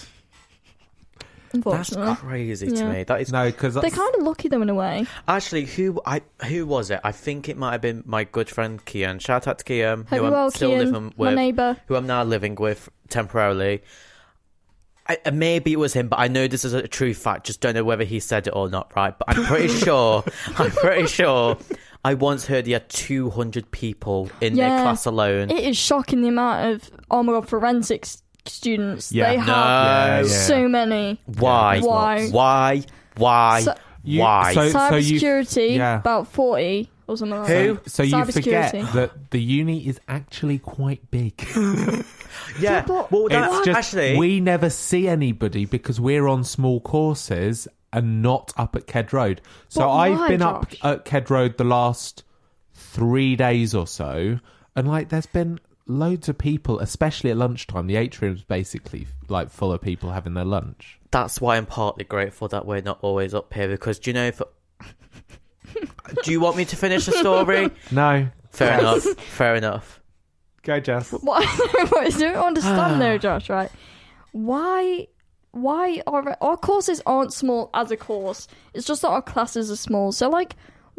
That's 1.54 1.92
Unfortunately, 1.92 2.16
crazy 2.16 2.68
to 2.68 2.76
Yeah. 2.76 2.92
me. 2.92 3.04
That 3.04 3.22
is 3.22 3.32
No, 3.32 3.46
because 3.46 3.74
they're 3.76 3.90
kind 3.90 4.16
of 4.16 4.24
lucky 4.24 4.48
though 4.48 4.62
in 4.62 4.70
a 4.70 4.76
way. 4.76 5.06
actually 5.28 5.66
who 5.66 6.02
I 6.06 6.22
who 6.48 6.66
was 6.66 6.90
it? 6.92 7.00
I 7.04 7.12
think 7.12 7.50
it 7.50 7.58
might 7.58 7.72
have 7.74 7.82
been 7.82 8.04
my 8.06 8.24
good 8.24 8.50
friend 8.50 8.84
Kian. 8.86 9.20
Shout 9.20 9.48
out 9.48 9.60
to 9.60 9.66
Kian, 9.66 10.00
Hope 10.00 10.08
who 10.10 10.16
you're 10.16 10.26
I'm 10.26 10.32
well, 10.32 10.52
still 10.52 10.72
Kian, 10.72 10.78
living 10.80 11.04
my 11.18 11.26
with, 11.28 11.36
neighbour. 11.36 11.78
who 11.88 11.96
I'm 11.96 12.08
now 12.08 12.24
living 12.24 12.56
with 12.56 12.90
temporarily. 13.10 13.82
I, 15.08 15.18
uh, 15.26 15.32
maybe 15.32 15.74
it 15.74 15.80
was 15.80 15.94
him, 15.94 16.08
but 16.08 16.20
I 16.20 16.28
know 16.28 16.48
this 16.48 16.64
is 16.64 16.74
a 16.74 16.88
true 16.88 17.14
fact. 17.14 17.48
Just 17.48 17.60
don't 17.60 17.74
know 17.74 17.84
whether 17.84 18.04
he 18.04 18.20
said 18.20 18.48
it 18.48 18.52
or 18.56 18.70
not, 18.70 18.96
right? 18.96 19.18
But 19.18 19.30
I'm 19.36 19.44
pretty 19.46 19.68
sure. 19.86 20.24
I'm 20.58 20.72
pretty 20.72 21.08
sure. 21.08 21.58
I 22.06 22.14
once 22.14 22.46
heard 22.46 22.66
he 22.66 22.72
had 22.72 22.88
200 22.90 23.70
people 23.72 24.30
in 24.42 24.56
their 24.56 24.68
Yeah. 24.70 24.82
class 24.84 25.06
alone. 25.06 25.50
It 25.52 25.64
is 25.64 25.78
shocking 25.78 26.22
the 26.22 26.30
amount 26.30 26.74
of 26.74 26.92
oh 27.10 27.24
my 27.24 27.34
god 27.34 27.48
forensics 27.50 28.21
students 28.46 29.12
Yeah. 29.12 29.30
they 29.32 29.38
No. 29.38 29.44
have. 29.44 30.26
Yeah, 30.26 30.32
yeah. 30.32 30.38
So 30.48 30.68
many. 30.68 31.20
Why? 31.26 31.80
Why? 31.82 32.28
Why? 32.30 32.84
Why? 33.18 33.62
So- 33.62 33.76
You- 34.04 34.22
Why? 34.22 34.54
so- 34.54 34.64
you- 34.64 34.74
Cybersecurity, 34.74 35.78
yeah. 35.78 36.00
about 36.00 36.28
forty 36.28 36.90
or 37.08 37.18
something 37.18 37.38
like 37.40 37.48
Who? 37.50 37.74
that. 37.76 37.90
So 37.90 38.02
you 38.04 38.26
forget 38.26 38.74
Cybersecurity. 38.74 38.94
that 38.94 39.32
the 39.32 39.40
uni 39.42 39.86
is 39.88 40.00
actually 40.08 40.58
quite 40.58 41.12
big. 41.12 41.34
yeah. 42.60 42.84
but 42.88 43.12
well, 43.12 43.28
that, 43.30 43.52
it's 43.52 43.66
just 43.66 43.78
actually, 43.78 44.18
we 44.18 44.40
never 44.40 44.70
see 44.70 45.08
anybody 45.08 45.66
because 45.66 46.00
we're 46.00 46.28
on 46.28 46.44
small 46.44 46.80
courses 46.80 47.68
and 47.94 48.22
not 48.22 48.54
up 48.58 48.76
at 48.76 48.88
Ked 48.88 49.14
Road. 49.14 49.42
So 49.68 49.82
But 49.82 49.92
I've 49.92 50.18
why, 50.20 50.28
been 50.30 50.42
up 50.42 50.72
at 50.84 51.06
Ked 51.06 51.30
Road 51.30 51.58
the 51.58 51.64
last 51.66 52.24
three 52.74 53.36
days 53.36 53.76
or 53.76 53.86
so, 53.86 54.40
and 54.76 54.88
like 54.88 55.10
there's 55.10 55.26
been 55.28 55.60
loads 55.88 56.30
of 56.30 56.38
people, 56.38 56.80
especially 56.80 57.32
at 57.32 57.38
lunchtime. 57.38 57.88
The 57.88 57.96
atrium's 57.96 58.44
basically 58.44 59.08
like 59.28 59.50
full 59.50 59.72
of 59.72 59.82
people 59.82 60.12
having 60.12 60.34
their 60.34 60.46
lunch. 60.46 61.00
that's 61.12 61.42
why 61.42 61.58
I'm 61.58 61.66
partly 61.66 62.04
grateful 62.06 62.48
that 62.50 62.66
we're 62.66 62.82
not 62.82 63.00
always 63.02 63.34
up 63.34 63.54
here 63.54 63.68
because 63.68 64.00
do 64.00 64.10
you 64.10 64.14
know 64.14 64.28
if. 64.28 64.42
do 66.24 66.32
you 66.32 66.40
want 66.40 66.58
me 66.58 66.66
to 66.66 66.76
finish 66.76 67.06
the 67.06 67.14
story? 67.14 67.70
No, 67.92 68.30
Fair 68.50 68.80
enough. 68.80 69.04
Fair 69.20 69.56
enough. 69.56 70.02
Go 70.64 70.80
Jess. 70.80 71.12
What 71.12 71.44
I 71.48 72.10
don't 72.10 72.36
understand 72.36 73.02
though, 73.02 73.18
Josh, 73.26 73.50
right? 73.50 73.72
Why 74.32 75.08
why 75.52 76.02
are 76.08 76.38
our 76.42 76.56
courses 76.58 77.02
aren't 77.06 77.34
small 77.34 77.70
as 77.74 77.92
a 77.92 77.98
course? 77.98 78.48
It's 78.74 78.86
just 78.86 79.02
that 79.02 79.10
our 79.10 79.22
classes 79.22 79.72
are 79.72 79.76
small. 79.76 80.12
So 80.12 80.30
like 80.30 80.56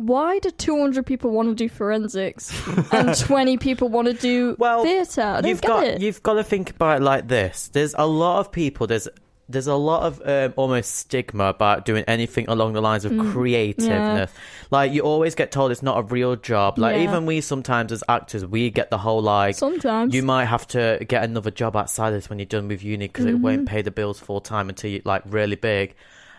why 0.07 0.39
do 0.41 0.51
200 0.51 1.05
people 1.07 1.31
want 1.31 1.49
to 1.49 1.55
do 1.55 1.69
forensics 1.69 2.53
and 2.93 3.15
20 3.19 3.57
people 3.59 3.89
want 3.89 4.09
to 4.09 4.15
do 4.15 4.57
Well, 4.59 4.83
theatre? 4.85 5.41
You've 5.45 5.63
got 5.63 5.85
it. 5.85 6.01
you've 6.01 6.23
got 6.23 6.35
to 6.35 6.45
think 6.45 6.71
about 6.71 7.01
it 7.01 7.05
like 7.05 7.29
this. 7.29 7.69
There's 7.69 7.95
a 7.97 8.07
lot 8.07 8.41
of 8.41 8.53
people. 8.53 8.87
There's 8.87 9.09
there's 9.49 9.67
a 9.67 9.75
lot 9.75 10.05
of 10.05 10.23
um, 10.25 10.55
almost 10.57 10.95
stigma 10.97 11.45
about 11.47 11.85
doing 11.85 12.05
anything 12.09 12.49
along 12.49 12.73
the 12.73 12.81
lines 12.81 13.05
of 13.05 13.13
Mm. 13.13 13.33
creativeness. 13.33 14.33
Like 14.71 14.93
you 14.93 15.03
always 15.03 15.35
get 15.35 15.51
told 15.53 15.73
it's 15.73 15.83
not 15.83 15.99
a 15.99 16.03
real 16.03 16.37
job. 16.37 16.79
Like 16.79 16.97
Yeah. 16.97 17.03
even 17.03 17.27
we 17.27 17.41
sometimes 17.43 17.93
as 17.93 18.03
actors, 18.09 18.47
we 18.47 18.71
get 18.71 18.89
the 18.91 18.97
whole 18.99 19.21
like 19.21 19.57
Sometimes. 19.57 20.15
you 20.15 20.23
might 20.23 20.47
have 20.47 20.67
to 20.69 21.05
get 21.07 21.25
another 21.25 21.51
job 21.51 21.77
outside 21.77 22.13
this 22.13 22.31
when 22.31 22.39
you're 22.39 22.47
done 22.47 22.69
with 22.69 22.83
uni 22.83 23.09
because 23.09 23.27
it 23.27 23.35
Mm-hmm. 23.35 23.43
won't 23.43 23.69
pay 23.69 23.83
the 23.83 23.91
bills 23.91 24.19
full 24.21 24.41
time 24.41 24.69
until 24.71 24.91
you 24.91 25.03
like 25.05 25.23
really 25.27 25.57
big. 25.57 25.95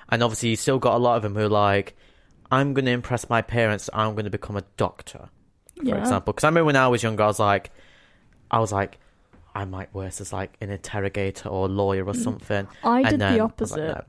And 0.09 0.23
obviously, 0.23 0.49
you 0.49 0.55
still 0.55 0.79
got 0.79 0.95
a 0.95 0.97
lot 0.97 1.15
of 1.17 1.21
them 1.23 1.35
who 1.35 1.41
are 1.41 1.49
like, 1.49 1.95
I'm 2.53 2.73
going 2.73 2.85
to 2.85 2.91
impress 2.91 3.29
my 3.29 3.41
parents. 3.41 3.89
I'm 3.93 4.13
going 4.13 4.25
to 4.25 4.29
become 4.39 4.55
a 4.57 4.63
doctor, 4.77 5.29
for 5.77 5.85
Yeah. 5.85 5.95
example. 5.95 6.33
Because 6.33 6.43
I 6.43 6.47
remember 6.49 6.65
when 6.65 6.75
I 6.75 6.87
was 6.87 7.01
younger, 7.03 7.23
I 7.23 7.27
was 7.27 7.39
like, 7.39 7.71
I 8.51 8.59
was 8.59 8.71
like, 8.71 8.99
I 9.55 9.65
might 9.65 9.93
work 9.93 10.13
as 10.19 10.31
like 10.33 10.51
an 10.61 10.69
interrogator 10.69 11.49
or 11.49 11.65
a 11.65 11.69
lawyer 11.69 12.05
or 12.05 12.13
something. 12.13 12.65
Mm. 12.65 12.69
I 12.83 12.99
And 13.01 13.09
did 13.09 13.19
the 13.19 13.25
I 13.25 13.29
was 13.31 13.37
like, 13.39 13.41
opposite. 13.51 13.77
no. 13.95 14.01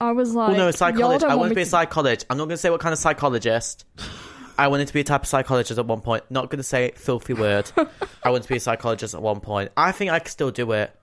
I 0.00 0.12
was 0.12 0.34
like, 0.34 0.48
Well, 0.48 0.56
no, 0.58 0.68
a 0.68 0.72
psychologist. 0.72 1.24
I 1.30 1.34
want 1.36 1.50
to 1.50 1.54
be 1.54 1.62
a 1.62 1.66
psychologist. 1.66 2.26
I'm 2.28 2.36
not 2.36 2.44
going 2.44 2.56
to 2.56 2.64
say 2.64 2.70
what 2.70 2.80
kind 2.80 2.92
of 2.92 2.98
psychologist. 2.98 3.84
I 4.58 4.68
wanted 4.68 4.88
to 4.88 4.92
be 4.94 5.00
a 5.00 5.04
type 5.04 5.22
of 5.22 5.28
psychologist 5.28 5.78
at 5.78 5.86
one 5.86 6.00
point. 6.02 6.24
Not 6.30 6.50
going 6.50 6.58
to 6.58 6.62
say 6.64 6.90
a 6.90 6.92
filthy 6.94 7.32
word. 7.34 7.70
I 8.22 8.30
wanted 8.30 8.42
to 8.44 8.48
be 8.48 8.56
a 8.56 8.60
psychologist 8.60 9.14
at 9.14 9.22
one 9.22 9.40
point. 9.40 9.70
I 9.76 9.92
think 9.92 10.10
I 10.10 10.18
could 10.18 10.32
still 10.32 10.50
do 10.50 10.72
it. 10.72 10.94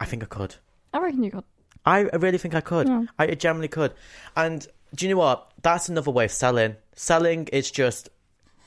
I 0.00 0.04
think 0.04 0.22
I 0.22 0.26
could. 0.26 0.54
I 0.92 0.98
reckon 1.00 1.22
you 1.22 1.30
could. 1.30 1.44
I 1.84 2.00
I 2.12 2.16
really 2.16 2.38
think 2.38 2.54
I 2.54 2.60
could. 2.60 2.88
Yeah. 2.88 3.04
I 3.18 3.26
generally 3.34 3.68
could. 3.68 3.94
And 4.36 4.66
do 4.94 5.06
you 5.06 5.14
know 5.14 5.18
what? 5.18 5.52
That's 5.62 5.88
another 5.88 6.10
way 6.10 6.26
of 6.26 6.32
selling. 6.32 6.76
Selling 6.94 7.48
is 7.48 7.70
just, 7.70 8.08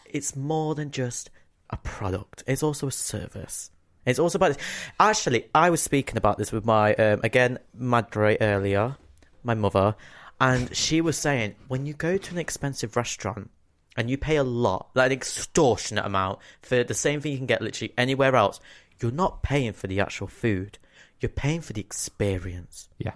it's 0.05 0.35
more 0.35 0.75
than 0.75 0.91
just 0.91 1.29
a 1.69 1.77
product. 1.77 2.43
It's 2.47 2.63
also 2.63 2.87
a 2.87 2.91
service. 2.91 3.71
It's 4.05 4.19
also 4.19 4.37
about. 4.37 4.53
This. 4.53 4.63
Actually, 4.99 5.49
I 5.53 5.69
was 5.69 5.81
speaking 5.81 6.17
about 6.17 6.37
this 6.37 6.51
with 6.51 6.65
my 6.65 6.95
um, 6.95 7.19
again 7.23 7.59
Madre 7.73 8.37
earlier, 8.41 8.97
my 9.43 9.53
mother, 9.53 9.95
and 10.39 10.75
she 10.75 11.01
was 11.01 11.17
saying 11.17 11.55
when 11.67 11.85
you 11.85 11.93
go 11.93 12.17
to 12.17 12.31
an 12.31 12.39
expensive 12.39 12.95
restaurant 12.95 13.51
and 13.97 14.09
you 14.09 14.17
pay 14.17 14.37
a 14.37 14.43
lot, 14.43 14.89
like 14.95 15.07
an 15.07 15.11
extortionate 15.11 16.05
amount 16.05 16.39
for 16.61 16.83
the 16.83 16.93
same 16.93 17.21
thing 17.21 17.33
you 17.33 17.37
can 17.37 17.47
get 17.47 17.61
literally 17.61 17.93
anywhere 17.97 18.35
else, 18.35 18.59
you're 19.01 19.11
not 19.11 19.43
paying 19.43 19.73
for 19.73 19.87
the 19.87 19.99
actual 19.99 20.27
food. 20.27 20.79
You're 21.19 21.29
paying 21.29 21.61
for 21.61 21.73
the 21.73 21.81
experience. 21.81 22.89
Yeah. 22.97 23.13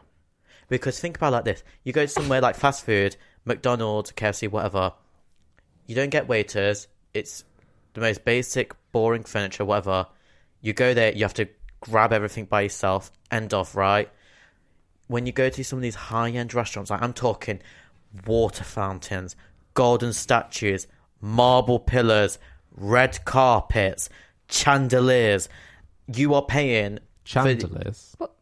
Because 0.73 0.99
think 0.99 1.17
about 1.17 1.27
it 1.27 1.35
like 1.35 1.45
this: 1.45 1.63
you 1.83 1.93
go 1.93 2.01
to 2.01 2.07
somewhere 2.07 2.41
like 2.41 2.55
fast 2.55 2.83
food, 2.83 3.15
McDonald's, 3.45 4.11
KFC, 4.11 4.49
whatever. 4.49 4.93
You 5.85 5.93
don't 5.93 6.09
get 6.09 6.27
waiters. 6.27 6.87
It's 7.13 7.43
the 7.93 8.01
most 8.01 8.25
basic, 8.25 8.73
boring 8.91 9.23
furniture, 9.23 9.65
whatever. 9.65 10.07
You 10.61 10.73
go 10.73 10.95
there, 10.95 11.13
you 11.13 11.25
have 11.25 11.35
to 11.35 11.47
grab 11.79 12.11
everything 12.11 12.45
by 12.45 12.61
yourself. 12.61 13.11
End 13.29 13.53
of 13.53 13.75
right. 13.75 14.09
When 15.05 15.27
you 15.27 15.31
go 15.31 15.49
to 15.49 15.63
some 15.63 15.77
of 15.77 15.83
these 15.83 15.93
high-end 15.93 16.55
restaurants, 16.55 16.89
like 16.89 17.03
I'm 17.03 17.13
talking 17.13 17.61
water 18.25 18.63
fountains, 18.63 19.35
golden 19.75 20.11
statues, 20.11 20.87
marble 21.21 21.77
pillars, 21.77 22.39
red 22.75 23.23
carpets, 23.25 24.09
chandeliers. 24.49 25.49
You 26.07 26.33
are 26.33 26.45
paying 26.45 26.97
for- 26.97 27.01
Chandeliers. 27.25 28.15
What? 28.17 28.32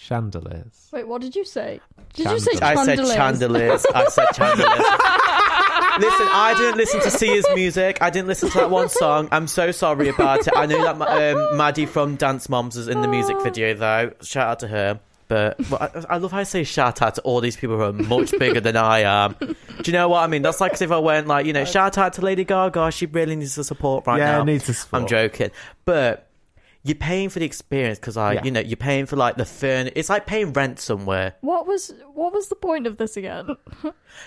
Chandeliers. 0.00 0.88
Wait, 0.92 1.06
what 1.06 1.20
did 1.20 1.36
you 1.36 1.44
say? 1.44 1.80
Did 2.14 2.30
you 2.30 2.40
say 2.40 2.52
I 2.62 2.74
said 2.84 2.96
chandeliers? 2.96 3.14
chandeliers. 3.14 3.86
I 3.94 4.08
said 4.08 4.26
chandeliers. 4.34 4.78
listen, 6.00 6.26
I 6.32 6.54
didn't 6.56 6.78
listen 6.78 7.00
to 7.02 7.10
Sia's 7.10 7.46
music. 7.54 7.98
I 8.00 8.08
didn't 8.10 8.28
listen 8.28 8.48
to 8.50 8.58
that 8.60 8.70
one 8.70 8.88
song. 8.88 9.28
I'm 9.30 9.46
so 9.46 9.70
sorry 9.72 10.08
about 10.08 10.46
it. 10.46 10.52
I 10.56 10.66
know 10.66 10.82
that 10.82 11.36
um, 11.36 11.56
Maddie 11.56 11.86
from 11.86 12.16
Dance 12.16 12.48
Moms 12.48 12.76
was 12.76 12.88
in 12.88 13.02
the 13.02 13.08
music 13.08 13.40
video, 13.42 13.74
though. 13.74 14.12
Shout 14.22 14.48
out 14.48 14.58
to 14.60 14.68
her. 14.68 15.00
But 15.28 15.58
well, 15.70 15.80
I, 15.80 16.14
I 16.14 16.16
love 16.16 16.32
how 16.32 16.38
I 16.38 16.42
say 16.42 16.64
shout 16.64 17.02
out 17.02 17.14
to 17.16 17.20
all 17.20 17.40
these 17.40 17.56
people 17.56 17.76
who 17.76 17.82
are 17.82 17.92
much 17.92 18.36
bigger 18.36 18.60
than 18.60 18.76
I 18.76 19.00
am. 19.00 19.36
Do 19.38 19.54
you 19.84 19.92
know 19.92 20.08
what 20.08 20.24
I 20.24 20.26
mean? 20.26 20.42
That's 20.42 20.60
like 20.60 20.80
if 20.80 20.90
I 20.90 20.98
went 20.98 21.28
like, 21.28 21.46
you 21.46 21.52
know, 21.52 21.64
shout 21.64 21.98
out 21.98 22.14
to 22.14 22.22
Lady 22.22 22.42
Gaga. 22.44 22.90
She 22.90 23.06
really 23.06 23.36
needs 23.36 23.54
the 23.54 23.62
support 23.62 24.06
right 24.08 24.18
Yeah, 24.18 24.38
now. 24.38 24.44
needs 24.44 24.66
the 24.66 24.74
support. 24.74 25.02
I'm 25.02 25.08
joking, 25.08 25.50
but 25.84 26.26
you're 26.82 26.94
paying 26.94 27.28
for 27.28 27.38
the 27.40 27.44
experience 27.44 27.98
because 27.98 28.16
I, 28.16 28.34
Yeah. 28.34 28.44
you 28.44 28.50
know, 28.50 28.60
you're 28.60 28.76
paying 28.76 29.04
for 29.06 29.16
like 29.16 29.36
the 29.36 29.44
furn. 29.44 29.90
It's 29.94 30.08
like 30.08 30.26
paying 30.26 30.52
rent 30.52 30.78
somewhere. 30.80 31.34
What 31.42 31.66
was 31.66 31.92
what 32.14 32.32
was 32.32 32.48
the 32.48 32.54
point 32.54 32.86
of 32.86 32.96
this 32.96 33.16
again? 33.16 33.48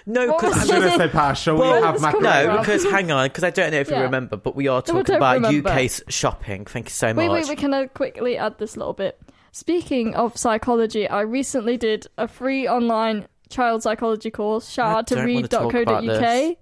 No, 0.05 0.33
because 0.33 0.69
I'm 0.69 0.79
going 0.79 0.91
to 0.91 0.97
say, 0.97 1.07
Pash, 1.09 1.41
shall 1.43 1.57
Well, 1.57 1.75
we 1.81 1.85
have 1.85 1.99
macaroni? 2.01 2.47
No, 2.47 2.57
because 2.59 2.83
hang 2.83 3.11
on, 3.11 3.27
because 3.27 3.43
I 3.43 3.49
don't 3.49 3.71
know 3.71 3.79
if 3.79 3.89
you 3.89 3.97
remember, 3.97 4.37
but 4.37 4.55
we 4.55 4.67
are 4.67 4.81
talking 4.81 5.03
don't 5.03 5.17
about 5.17 5.35
remember. 5.41 5.69
UK 5.69 5.89
's 5.89 6.03
shopping. 6.09 6.65
Thank 6.65 6.87
you 6.87 6.91
so 6.91 7.07
much. 7.07 7.17
Wait, 7.17 7.29
wait, 7.29 7.47
we 7.49 7.55
can 7.55 7.73
uh, 7.73 7.87
quickly 7.93 8.37
add 8.37 8.57
this 8.59 8.77
little 8.77 8.93
bit. 8.93 9.19
Speaking 9.51 10.15
of 10.15 10.35
psychology, 10.37 11.07
I 11.07 11.21
recently 11.21 11.77
did 11.77 12.07
a 12.17 12.27
free 12.27 12.67
online 12.67 13.27
child 13.49 13.83
psychology 13.83 14.31
course. 14.31 14.69
Shout 14.69 14.87
I 14.95 14.97
out 14.99 15.07
to 15.07 15.15
don't 15.15 15.33
wanna 15.33 15.47
talk 15.47 15.73
about 15.73 16.01
reed.co.uk 16.03 16.57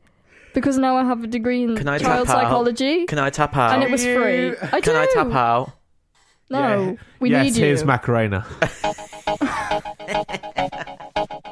because 0.53 0.77
now 0.77 0.97
I 0.97 1.05
have 1.05 1.23
a 1.23 1.27
degree 1.27 1.63
in 1.63 1.77
Can 1.77 1.88
I 1.88 1.97
child 1.99 2.27
tap 2.27 2.35
out? 2.35 2.41
psychology 2.43 3.05
Can 3.05 3.19
I 3.19 3.30
tap 3.30 3.55
out? 3.55 3.73
and 3.76 3.84
it 3.84 3.89
was 3.91 4.03
free. 4.03 4.49
I 4.73 4.81
Can 4.81 4.95
I 4.97 5.05
do. 5.05 5.11
tap 5.13 5.31
out? 5.31 5.72
No, 6.52 6.60
Yeah. 6.60 6.76
Oh, 6.76 6.98
we 7.22 7.30
yes, 7.32 7.45
need 7.45 7.56
you. 7.56 7.64
here's 7.65 7.86
Macarena. 7.86 8.45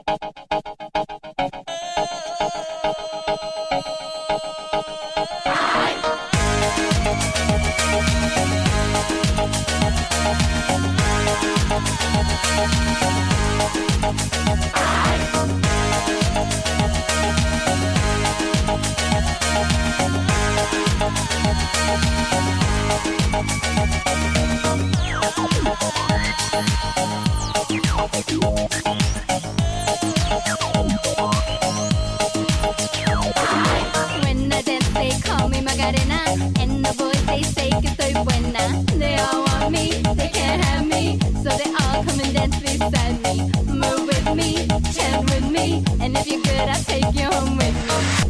And 36.62 36.86
the 36.86 36.94
voice 36.94 37.22
they 37.24 37.42
say 37.42 37.70
because 37.82 37.98
they 37.98 38.14
buena 38.14 38.86
They 38.98 39.18
all 39.18 39.44
want 39.46 39.72
me, 39.72 40.04
they 40.14 40.30
can't 40.30 40.64
have 40.64 40.86
me, 40.86 41.18
so 41.44 41.50
they 41.50 41.72
all 41.82 42.04
come 42.04 42.20
and 42.20 42.32
dance 42.34 42.60
beside 42.60 43.20
me 43.24 43.50
Move 43.66 44.06
with 44.06 44.36
me, 44.36 44.68
chin 44.94 45.26
with 45.26 45.50
me, 45.50 45.84
and 46.00 46.16
if 46.16 46.28
you're 46.28 46.42
good, 46.42 46.54
I'll 46.70 46.84
take 46.84 47.16
you 47.16 47.26
home 47.26 47.58
with 47.58 48.24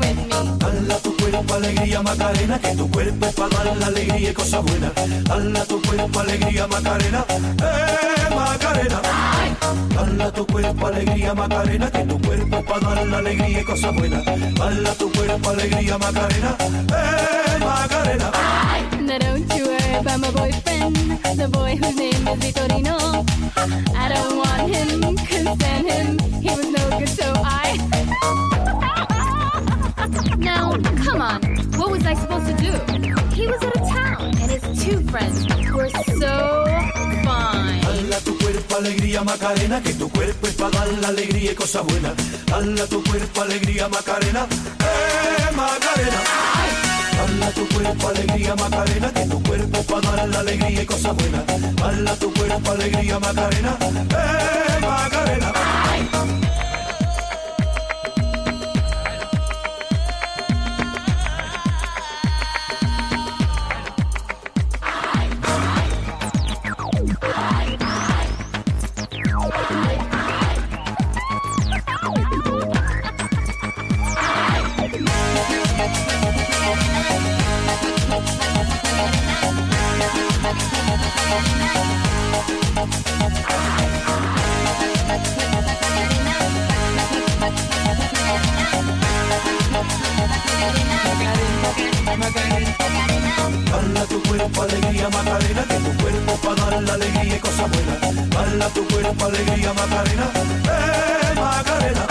me. 0.00 0.05
Alegría 1.56 2.02
Macarena, 2.02 2.58
que 2.58 2.74
tu 2.76 2.90
cuerpo 2.90 3.32
para 3.32 3.64
dar 3.64 3.76
la 3.76 3.86
alegría 3.86 4.30
y 4.30 4.34
cosas 4.34 4.62
buenas. 4.62 4.92
Tu 5.68 5.82
cuerpo 5.82 6.20
alegría 6.20 6.66
Macarena, 6.66 7.24
eh 7.30 8.34
Macarena. 8.34 9.00
Tu 10.34 10.46
cuerpo 10.46 10.86
alegría 10.86 11.34
Macarena, 11.34 11.90
que 11.90 12.04
tu 12.04 12.20
cuerpo 12.20 12.64
para 12.64 12.94
dar 12.94 13.06
la 13.06 13.18
alegría 13.18 13.60
y 13.60 13.64
cosas 13.64 13.94
buenas. 13.94 14.24
Tu 14.98 15.12
cuerpo 15.12 15.50
alegría 15.50 15.98
Macarena, 15.98 16.56
eh 16.60 17.58
Macarena. 17.60 18.30
Now 19.00 19.18
don't 19.18 19.54
you 19.54 19.66
worry 19.66 19.94
about 19.94 20.20
my 20.20 20.30
boyfriend, 20.30 20.96
the 21.36 21.48
boy 21.48 21.76
whose 21.76 21.96
name 21.96 22.28
is 22.28 22.38
Vitorino. 22.40 23.24
I 23.94 24.08
don't 24.08 24.36
want 24.36 24.74
him, 24.74 25.16
couldn't 25.26 25.60
stand 25.60 25.88
him. 25.88 26.18
He 26.42 26.50
was 26.50 26.66
no 26.70 26.98
good, 26.98 27.08
so 27.08 27.32
I. 27.36 27.78
Now, 30.38 30.72
come 31.04 31.20
on. 31.20 31.40
What 31.78 31.90
was 31.90 32.06
I 32.06 32.14
supposed 32.14 32.46
to 32.46 32.54
do? 32.54 32.72
He 33.34 33.46
was 33.46 33.62
out 33.62 33.76
of 33.76 33.88
town, 33.88 34.24
and 34.40 34.50
his 34.50 34.84
two 34.84 35.00
friends 35.10 35.46
were 35.74 35.88
so 35.88 36.64
fine. 37.24 37.80
Dala 37.82 38.18
tu 38.24 38.38
cuerpo 38.38 38.76
alegría 38.76 39.24
Macarena, 39.24 39.82
que 39.82 39.92
tu 39.94 40.08
cuerpo 40.08 40.46
es 40.46 40.54
para 40.54 40.70
dar 40.70 40.88
la 41.00 41.08
alegría 41.08 41.52
y 41.52 41.54
cosas 41.54 41.84
buenas. 41.84 42.14
Dala 42.46 42.86
tu 42.86 43.02
cuerpo 43.02 43.40
alegría 43.42 43.88
Macarena, 43.88 44.46
eh 44.80 45.50
Macarena. 45.56 46.20
Dala 47.16 47.50
tu 47.50 47.68
cuerpo 47.68 48.08
alegría 48.08 48.54
Macarena, 48.54 49.12
que 49.12 49.26
tu 49.26 49.42
cuerpo 49.42 49.82
para 49.82 50.16
dar 50.16 50.28
la 50.28 50.38
alegría 50.40 50.82
y 50.82 50.86
cosas 50.86 51.16
buenas. 51.16 51.44
Dala 51.76 52.14
tu 52.16 52.32
cuerpo 52.32 52.70
alegría 52.70 53.18
Macarena, 53.18 53.76
eh 53.82 54.80
Macarena. 54.80 55.52
Macarena. 92.16 92.76
Baila 93.70 94.04
tu 94.06 94.22
cuerpo, 94.22 94.62
alegría, 94.62 95.08
Macarena, 95.10 95.62
que 95.64 95.74
tu 95.74 96.02
cuerpo 96.02 96.32
para 96.42 96.70
dar 96.70 96.82
la 96.82 96.94
alegría 96.94 97.36
y 97.36 97.40
cosas 97.40 97.70
buenas. 97.70 98.28
Baila 98.30 98.68
tu 98.70 98.86
cuerpo, 98.88 99.24
alegría, 99.26 99.72
Macarena, 99.74 100.30
eh, 100.34 101.34
Macarena. 101.34 102.06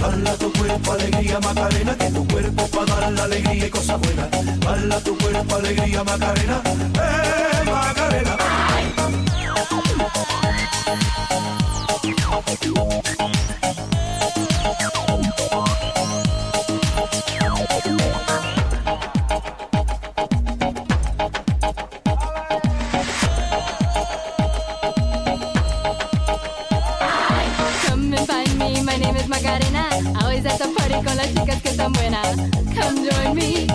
Baila 0.00 0.32
tu 0.36 0.52
cuerpo, 0.52 0.92
alegría, 0.92 1.40
Macarena, 1.40 1.96
que 1.96 2.10
tu 2.10 2.26
cuerpo 2.28 2.66
para 2.68 3.00
dar 3.00 3.12
la 3.12 3.24
alegría 3.24 3.66
y 3.66 3.70
cosas 3.70 4.00
buenas. 4.00 4.28
Baila 4.64 5.00
tu 5.00 5.16
cuerpo, 5.18 5.56
alegría, 5.56 6.04
Macarena, 6.04 6.60
eh, 6.66 7.70
Macarena. 7.70 8.36
Ay. 8.38 9.06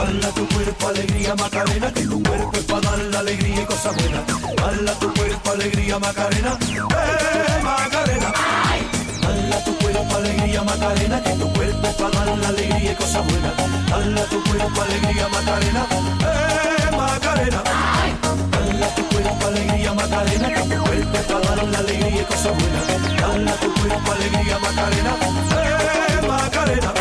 Bala 0.00 0.28
tu 0.30 0.48
cuerpo, 0.48 0.88
alegría, 0.88 1.34
Macarena, 1.34 1.92
que 1.92 2.06
tu 2.06 2.22
cuerpo 2.22 2.50
es 2.54 2.64
para 2.64 2.80
dar 2.80 2.98
la 3.00 3.18
alegría 3.18 3.62
y 3.62 3.66
cosas 3.66 3.94
buenas. 3.96 4.22
Bala 4.56 4.92
tu 4.94 5.12
cuerpo, 5.12 5.50
alegría, 5.50 5.98
Macarena, 5.98 6.58
eh, 6.62 7.62
Macarena. 7.62 8.32
Bala 9.22 9.64
tu 9.64 9.76
cuerpo, 9.76 10.16
alegría, 10.16 10.62
Macarena, 10.62 11.22
que 11.22 11.30
tu 11.34 11.52
cuerpo 11.52 11.86
es 11.86 11.94
para 11.96 12.24
dar 12.24 12.38
la 12.38 12.48
alegría 12.48 12.92
y 12.92 12.94
cosas 12.94 13.26
buenas. 13.26 13.52
Bala 13.90 14.24
tu 14.24 14.42
cuerpo, 14.44 14.80
alegría, 14.80 15.28
Macarena, 15.28 15.86
eh, 15.92 16.96
Macarena. 16.96 17.62
Bala 18.52 18.94
tu 18.94 19.04
cuerpo, 19.04 19.46
alegría, 19.48 19.92
Macarena, 19.92 20.48
que 20.48 20.62
tu 20.62 20.82
cuerpo 20.82 21.18
es 21.18 21.24
para 21.26 21.56
dar 21.56 21.68
la 21.68 21.78
alegría 21.78 22.22
y 22.22 22.24
cosas 22.24 22.52
buenas. 22.58 23.20
Bala 23.20 23.52
tu 23.56 23.74
cuerpo, 23.74 24.12
alegría, 24.12 24.58
Macarena, 24.60 25.12
eh, 25.60 26.26
Macarena. 26.26 26.99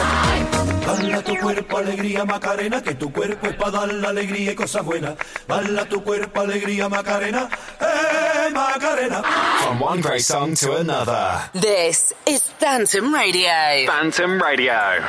Bala 1.10 1.24
tu 1.24 1.36
cuerpo, 1.38 1.78
alegría, 1.78 2.24
Macarena, 2.24 2.84
que 2.84 2.94
tu 2.94 3.12
cuerpo 3.12 3.48
es 3.48 3.56
para 3.56 3.72
dar 3.72 3.94
la 3.94 4.10
alegría 4.10 4.52
y 4.52 4.56
cosas 4.56 4.86
buenas. 4.86 5.16
Bala 5.48 5.86
tu 5.86 6.04
cuerpo, 6.04 6.42
alegría, 6.42 6.88
Macarena, 6.88 7.50
eh, 7.82 8.52
Macarena. 8.54 9.24
From 9.64 9.82
one 9.82 10.02
great 10.02 10.22
song 10.22 10.54
to 10.56 10.78
another. 10.78 11.50
This 11.54 12.14
is 12.28 12.44
Phantom 12.60 13.12
Radio. 13.12 13.88
Phantom 13.88 14.40
Radio. 14.40 15.02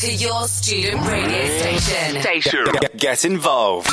To 0.00 0.12
your 0.14 0.48
student 0.48 1.06
radio 1.06 1.44
station. 1.58 2.20
Station. 2.22 2.64
Get, 2.80 2.96
get 2.96 3.24
involved 3.26 3.86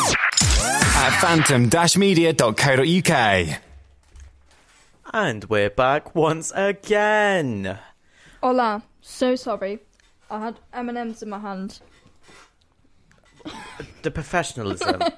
at 0.62 1.20
phantom-media.co.uk. 1.20 3.60
And 5.14 5.44
we're 5.46 5.70
back 5.70 6.16
once 6.16 6.52
again. 6.56 7.78
Hola, 8.42 8.84
so 9.02 9.36
sorry. 9.36 9.80
I 10.32 10.40
had 10.40 10.58
M&M's 10.72 11.22
in 11.24 11.30
my 11.30 11.40
hand. 11.40 11.82
The 14.04 14.12
professionalism. 14.12 15.02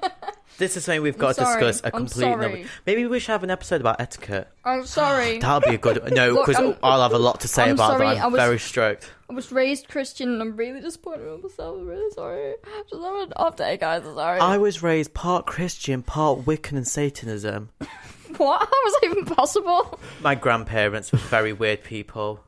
this 0.59 0.77
is 0.77 0.85
something 0.85 1.01
we've 1.01 1.17
got 1.17 1.29
to 1.35 1.43
sorry. 1.43 1.61
discuss 1.65 1.81
a 1.81 1.87
I'm 1.87 2.05
complete 2.05 2.21
sorry. 2.21 2.65
Maybe 2.85 3.07
we 3.07 3.19
should 3.19 3.31
have 3.31 3.43
an 3.43 3.49
episode 3.49 3.81
about 3.81 3.99
etiquette. 3.99 4.47
I'm 4.63 4.85
sorry. 4.85 5.39
That'll 5.41 5.67
be 5.67 5.75
a 5.75 5.77
good. 5.79 6.13
No, 6.13 6.33
Look, 6.33 6.45
because 6.45 6.61
I'm- 6.61 6.75
I'll 6.83 7.01
have 7.01 7.13
a 7.13 7.17
lot 7.17 7.39
to 7.41 7.47
say 7.47 7.63
I'm 7.63 7.71
about 7.71 7.93
sorry, 7.93 8.05
that. 8.15 8.17
I 8.21 8.25
I'm 8.25 8.31
was- 8.31 8.39
very 8.41 8.59
strict. 8.59 9.11
I 9.29 9.33
was 9.33 9.51
raised 9.51 9.87
Christian 9.89 10.29
and 10.29 10.41
I'm 10.41 10.55
really 10.55 10.81
disappointed 10.81 11.27
with 11.31 11.43
myself. 11.43 11.77
I'm 11.79 11.87
really 11.87 12.11
sorry. 12.13 12.53
Just 12.89 13.03
have 13.03 13.15
an 13.15 13.33
off 13.35 13.55
day, 13.55 13.77
guys. 13.77 14.03
I'm 14.05 14.15
sorry. 14.15 14.39
I 14.39 14.57
was 14.57 14.81
raised 14.83 15.13
part 15.13 15.45
Christian, 15.45 16.01
part 16.03 16.45
Wiccan 16.45 16.73
and 16.77 16.87
Satanism. 16.87 17.69
What? 18.37 18.59
How 18.59 18.67
was 18.67 18.93
that 19.01 19.09
even 19.09 19.25
possible? 19.25 19.99
My 20.21 20.35
grandparents 20.35 21.11
were 21.11 21.17
very 21.17 21.51
weird 21.51 21.83
people. 21.83 22.39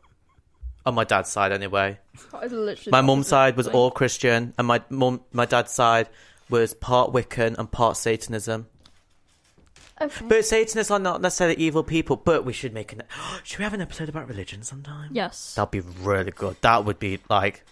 On 0.86 0.94
my 0.94 1.04
dad's 1.04 1.30
side, 1.30 1.52
anyway. 1.52 1.98
That 2.32 2.44
is 2.44 2.52
literally 2.52 2.92
My 2.92 3.02
mum's 3.02 3.28
side 3.28 3.58
was 3.58 3.68
all 3.68 3.90
Christian, 3.90 4.54
and 4.60 4.68
my 4.68 4.82
mum, 4.90 5.22
my 5.34 5.46
dad's 5.46 5.72
side 5.72 6.08
was 6.52 6.74
part 6.76 7.12
Wiccan 7.12 7.58
and 7.58 7.72
part 7.72 7.98
Satanism. 7.98 8.68
Okay. 10.00 10.26
But 10.28 10.46
Satanists 10.46 10.90
are 10.92 11.00
not 11.00 11.22
necessarily 11.22 11.58
evil 11.58 11.84
people. 11.84 12.16
But 12.16 12.44
we 12.46 12.54
should 12.54 12.74
make 12.74 12.92
an. 12.94 13.04
Should 13.44 13.60
we 13.60 13.64
have 13.64 13.74
an 13.74 13.82
episode 13.82 14.10
about 14.10 14.28
religion 14.28 14.64
sometime? 14.64 15.10
Yes. 15.14 15.56
That'd 15.56 15.72
be 15.72 15.80
really 15.80 16.32
good. 16.32 16.58
That 16.62 16.86
would 16.86 17.00
be 17.00 17.20
like 17.30 17.64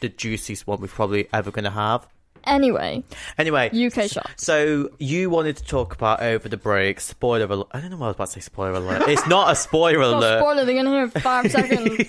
the 0.00 0.08
juiciest 0.08 0.66
one 0.66 0.80
we're 0.80 0.88
probably 0.88 1.28
ever 1.32 1.50
going 1.50 1.64
to 1.64 1.70
have. 1.70 2.06
Anyway, 2.44 3.04
Anyway, 3.38 3.70
UK 3.70 4.10
shop. 4.10 4.28
So 4.34 4.88
you 4.98 5.30
wanted 5.30 5.58
to 5.58 5.64
talk 5.64 5.94
about 5.94 6.22
over 6.24 6.48
the 6.48 6.56
break. 6.56 6.98
Spoiler 6.98 7.44
alert. 7.44 7.68
I 7.70 7.80
don't 7.80 7.90
know 7.90 7.96
why 7.96 8.06
I 8.06 8.08
was 8.08 8.16
about 8.16 8.26
to 8.30 8.32
say 8.32 8.40
spoiler 8.40 8.72
alert. 8.72 9.02
It's 9.08 9.24
not 9.28 9.52
a 9.52 9.54
spoiler 9.54 10.00
Not 10.00 10.14
alert. 10.14 10.38
spoiler, 10.40 10.64
they're 10.64 10.74
gonna 10.74 10.90
hear 10.90 11.04
in 11.04 11.10
five 11.10 11.48
seconds. 11.52 12.02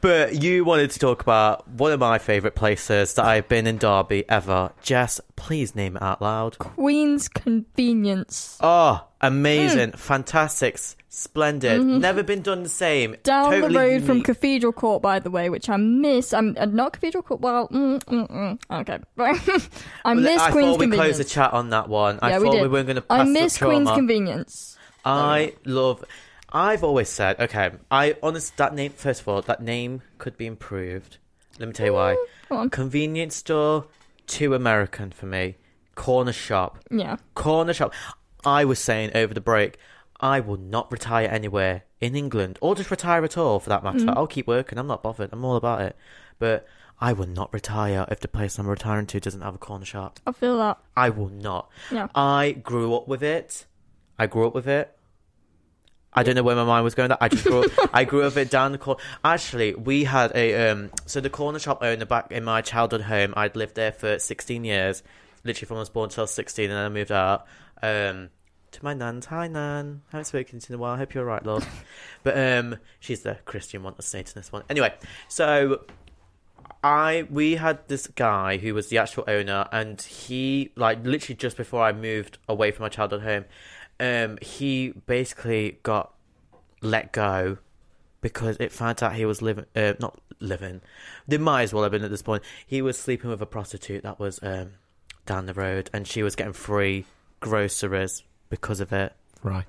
But 0.00 0.40
you 0.40 0.64
wanted 0.64 0.92
to 0.92 1.00
talk 1.00 1.22
about 1.22 1.66
one 1.66 1.90
of 1.90 1.98
my 1.98 2.18
favourite 2.18 2.54
places 2.54 3.14
that 3.14 3.24
I've 3.24 3.48
been 3.48 3.66
in 3.66 3.78
Derby 3.78 4.22
ever. 4.28 4.70
Jess, 4.80 5.20
please 5.44 5.74
name 5.74 5.94
it 5.94 6.02
out 6.02 6.22
loud. 6.22 6.58
Queen's 6.58 7.28
Convenience. 7.28 8.56
Oh, 8.62 9.06
amazing, 9.20 9.92
fantastic, 9.92 10.76
s- 10.76 10.96
splendid. 11.10 11.84
Never 11.84 12.22
been 12.22 12.40
done 12.40 12.62
the 12.62 12.70
same. 12.70 13.12
Mm-hmm. 13.12 13.22
Down 13.24 13.50
totally 13.50 13.74
the 13.74 13.78
road 13.78 14.04
from. 14.04 14.22
Cathedral 14.22 14.72
Court, 14.72 15.02
by 15.02 15.18
the 15.18 15.30
way, 15.30 15.50
which 15.50 15.68
I 15.68 15.76
miss. 15.76 16.32
I'm 16.32 16.56
uh, 16.58 16.64
not 16.64 16.94
Cathedral 16.94 17.22
Court. 17.22 17.42
Well, 17.42 17.68
mm, 17.68 18.02
mm, 18.04 18.30
mm. 18.30 18.80
okay. 18.80 18.98
I 20.06 20.14
miss 20.14 20.40
I 20.40 20.50
Queen's 20.50 20.68
thought 20.68 20.78
we 20.78 20.84
Convenience. 20.86 20.96
closed 20.96 21.20
the 21.20 21.24
chat 21.24 21.52
on 21.52 21.68
that 21.70 21.90
one. 21.90 22.20
I 22.22 22.30
yeah, 22.30 22.38
thought 22.38 22.44
we 22.44 22.48
we, 22.48 22.62
did. 22.62 22.70
weren't 22.72 22.86
going 22.86 22.96
to 22.96 23.04
I 23.10 23.24
miss 23.24 23.58
Queen's. 23.58 23.90
Convenience. 23.90 24.78
I 25.04 25.52
love. 25.66 26.04
I've 26.50 26.82
always 26.82 27.10
said, 27.10 27.38
okay, 27.38 27.72
I 27.90 28.16
honest 28.22 28.56
that 28.56 28.74
name. 28.74 28.92
First 28.92 29.20
of 29.20 29.28
all, 29.28 29.42
that 29.42 29.60
name 29.62 30.00
could 30.16 30.38
be 30.38 30.46
improved. 30.46 31.18
Let 31.58 31.68
me 31.68 31.74
tell 31.74 31.86
you 31.86 31.92
why. 31.92 32.16
Convenience 32.70 33.36
store, 33.36 33.86
too 34.26 34.54
American 34.54 35.10
for 35.12 35.26
me. 35.26 35.56
Corner 35.94 36.32
shop, 36.32 36.78
Yeah. 36.90 37.16
corner 37.34 37.72
shop. 37.72 37.92
I 38.44 38.64
was 38.64 38.78
saying 38.78 39.12
over 39.14 39.32
the 39.32 39.40
break, 39.40 39.78
I 40.20 40.40
will 40.40 40.56
not 40.56 40.90
retire 40.90 41.28
anywhere 41.28 41.82
in 42.00 42.14
England, 42.16 42.58
or 42.60 42.74
just 42.74 42.90
retire 42.90 43.24
at 43.24 43.38
all 43.38 43.60
for 43.60 43.68
that 43.70 43.82
matter. 43.84 43.98
Mm. 44.00 44.16
I'll 44.16 44.26
keep 44.26 44.46
working. 44.46 44.78
I'm 44.78 44.86
not 44.86 45.02
bothered. 45.02 45.30
I'm 45.32 45.44
all 45.44 45.56
about 45.56 45.80
it. 45.82 45.96
But 46.38 46.66
I 47.00 47.12
will 47.12 47.26
not 47.26 47.52
retire 47.52 48.06
if 48.10 48.20
the 48.20 48.28
place 48.28 48.58
I'm 48.58 48.66
retiring 48.66 49.06
to 49.06 49.20
doesn't 49.20 49.40
have 49.40 49.54
a 49.54 49.58
corner 49.58 49.84
shop. 49.84 50.18
I 50.26 50.32
feel 50.32 50.58
that. 50.58 50.78
I 50.96 51.10
will 51.10 51.28
not. 51.28 51.70
Yeah. 51.90 52.08
I 52.14 52.52
grew 52.52 52.94
up 52.94 53.08
with 53.08 53.22
it. 53.22 53.66
I 54.18 54.26
grew 54.26 54.46
up 54.46 54.54
with 54.54 54.66
it. 54.68 54.93
I 56.14 56.22
don't 56.22 56.36
know 56.36 56.42
where 56.42 56.56
my 56.56 56.64
mind 56.64 56.84
was 56.84 56.94
going. 56.94 57.08
That 57.08 57.18
I 57.20 57.28
just 57.28 57.44
grew 57.44 57.64
up. 57.64 57.90
I 57.92 58.04
grew 58.04 58.22
up 58.22 58.36
it 58.38 58.50
down 58.50 58.72
the 58.72 58.78
corner. 58.78 59.00
Actually, 59.24 59.74
we 59.74 60.04
had 60.04 60.32
a 60.34 60.70
um. 60.70 60.90
So 61.06 61.20
the 61.20 61.30
corner 61.30 61.58
shop 61.58 61.78
owner 61.82 62.04
back 62.04 62.30
in 62.30 62.44
my 62.44 62.60
childhood 62.60 63.02
home, 63.02 63.34
I'd 63.36 63.56
lived 63.56 63.74
there 63.74 63.92
for 63.92 64.18
sixteen 64.18 64.64
years, 64.64 65.02
literally 65.42 65.66
from 65.66 65.76
I 65.78 65.80
was 65.80 65.90
born 65.90 66.10
till 66.10 66.26
sixteen, 66.26 66.70
and 66.70 66.78
then 66.78 66.86
I 66.86 66.88
moved 66.88 67.12
out. 67.12 67.46
Um, 67.82 68.30
to 68.74 68.84
my 68.84 68.94
nan's. 68.94 69.26
Hi, 69.26 69.48
nan. 69.48 70.02
Haven't 70.10 70.26
spoken 70.26 70.58
to 70.58 70.70
you 70.70 70.74
in 70.74 70.80
a 70.80 70.82
while. 70.82 70.94
I 70.94 70.98
hope 70.98 71.14
you're 71.14 71.24
alright, 71.24 71.46
love. 71.46 71.66
but 72.22 72.36
um, 72.36 72.76
she's 73.00 73.22
the 73.22 73.38
Christian 73.44 73.82
one 73.82 73.94
the 73.96 74.02
Satanist 74.02 74.52
one. 74.52 74.62
Anyway, 74.68 74.92
so 75.28 75.84
I 76.82 77.26
we 77.30 77.54
had 77.54 77.86
this 77.88 78.06
guy 78.08 78.58
who 78.58 78.74
was 78.74 78.88
the 78.88 78.98
actual 78.98 79.24
owner, 79.26 79.66
and 79.72 80.00
he 80.00 80.70
like 80.76 81.04
literally 81.04 81.36
just 81.36 81.56
before 81.56 81.82
I 81.82 81.92
moved 81.92 82.38
away 82.48 82.70
from 82.72 82.82
my 82.82 82.88
childhood 82.88 83.22
home, 83.22 83.44
um, 84.00 84.38
he 84.42 84.90
basically 85.06 85.78
got 85.82 86.12
let 86.80 87.12
go 87.12 87.58
because 88.20 88.56
it 88.60 88.72
found 88.72 89.02
out 89.02 89.14
he 89.14 89.24
was 89.24 89.42
living, 89.42 89.66
uh, 89.76 89.94
not 90.00 90.20
living. 90.40 90.80
They 91.28 91.38
might 91.38 91.62
as 91.62 91.72
well 91.74 91.82
have 91.82 91.92
been 91.92 92.04
at 92.04 92.10
this 92.10 92.22
point. 92.22 92.42
He 92.66 92.82
was 92.82 92.98
sleeping 92.98 93.30
with 93.30 93.40
a 93.42 93.46
prostitute 93.46 94.02
that 94.02 94.18
was 94.18 94.38
um 94.42 94.72
down 95.26 95.46
the 95.46 95.54
road, 95.54 95.90
and 95.92 96.06
she 96.06 96.22
was 96.22 96.34
getting 96.36 96.52
free 96.52 97.04
groceries 97.40 98.22
because 98.50 98.80
of 98.80 98.92
it. 98.92 99.12
Right. 99.42 99.64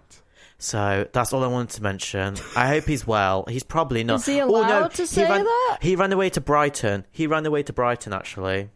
So 0.57 1.05
that's 1.11 1.33
all 1.33 1.43
I 1.43 1.47
wanted 1.47 1.71
to 1.75 1.83
mention. 1.83 2.35
I 2.55 2.67
hope 2.69 2.85
he's 2.85 3.05
well. 3.05 3.43
He's 3.49 3.63
probably 3.63 4.03
not. 4.05 4.21
Is 4.21 4.25
he 4.25 4.41
Oh, 4.41 4.47
no, 4.47 4.61
allowed 4.61 4.93
to 4.93 5.01
he 5.01 5.05
say 5.05 5.23
ran, 5.29 5.43
that? 5.43 5.77
He 5.81 5.97
ran 5.97 6.13
away 6.13 6.29
to 6.29 6.39
Brighton. 6.41 7.05
He 7.11 7.27
ran 7.27 7.45
away 7.45 7.63
to 7.63 7.73
Brighton, 7.73 8.13
actually. 8.13 8.69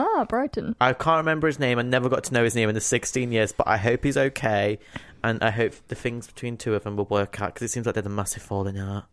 Ah, 0.00 0.24
Brighton. 0.24 0.74
I 0.80 0.92
can't 0.92 1.18
remember 1.18 1.46
his 1.46 1.58
name. 1.58 1.78
I 1.78 1.82
never 1.82 2.08
got 2.08 2.24
to 2.24 2.34
know 2.34 2.44
his 2.44 2.54
name 2.54 2.68
in 2.68 2.74
the 2.74 2.80
16 2.80 3.32
years, 3.32 3.52
but 3.52 3.66
I 3.68 3.76
hope 3.76 4.04
he's 4.04 4.16
okay. 4.16 4.78
And 5.22 5.42
I 5.42 5.50
hope 5.50 5.74
the 5.88 5.94
things 5.94 6.26
between 6.26 6.56
two 6.56 6.74
of 6.74 6.84
them 6.84 6.96
will 6.96 7.04
work 7.06 7.40
out 7.40 7.54
because 7.54 7.66
it 7.68 7.72
seems 7.72 7.86
like 7.86 7.94
they're 7.94 8.04
a 8.04 8.08
massive 8.08 8.42
falling 8.42 8.78
out. 8.78 9.04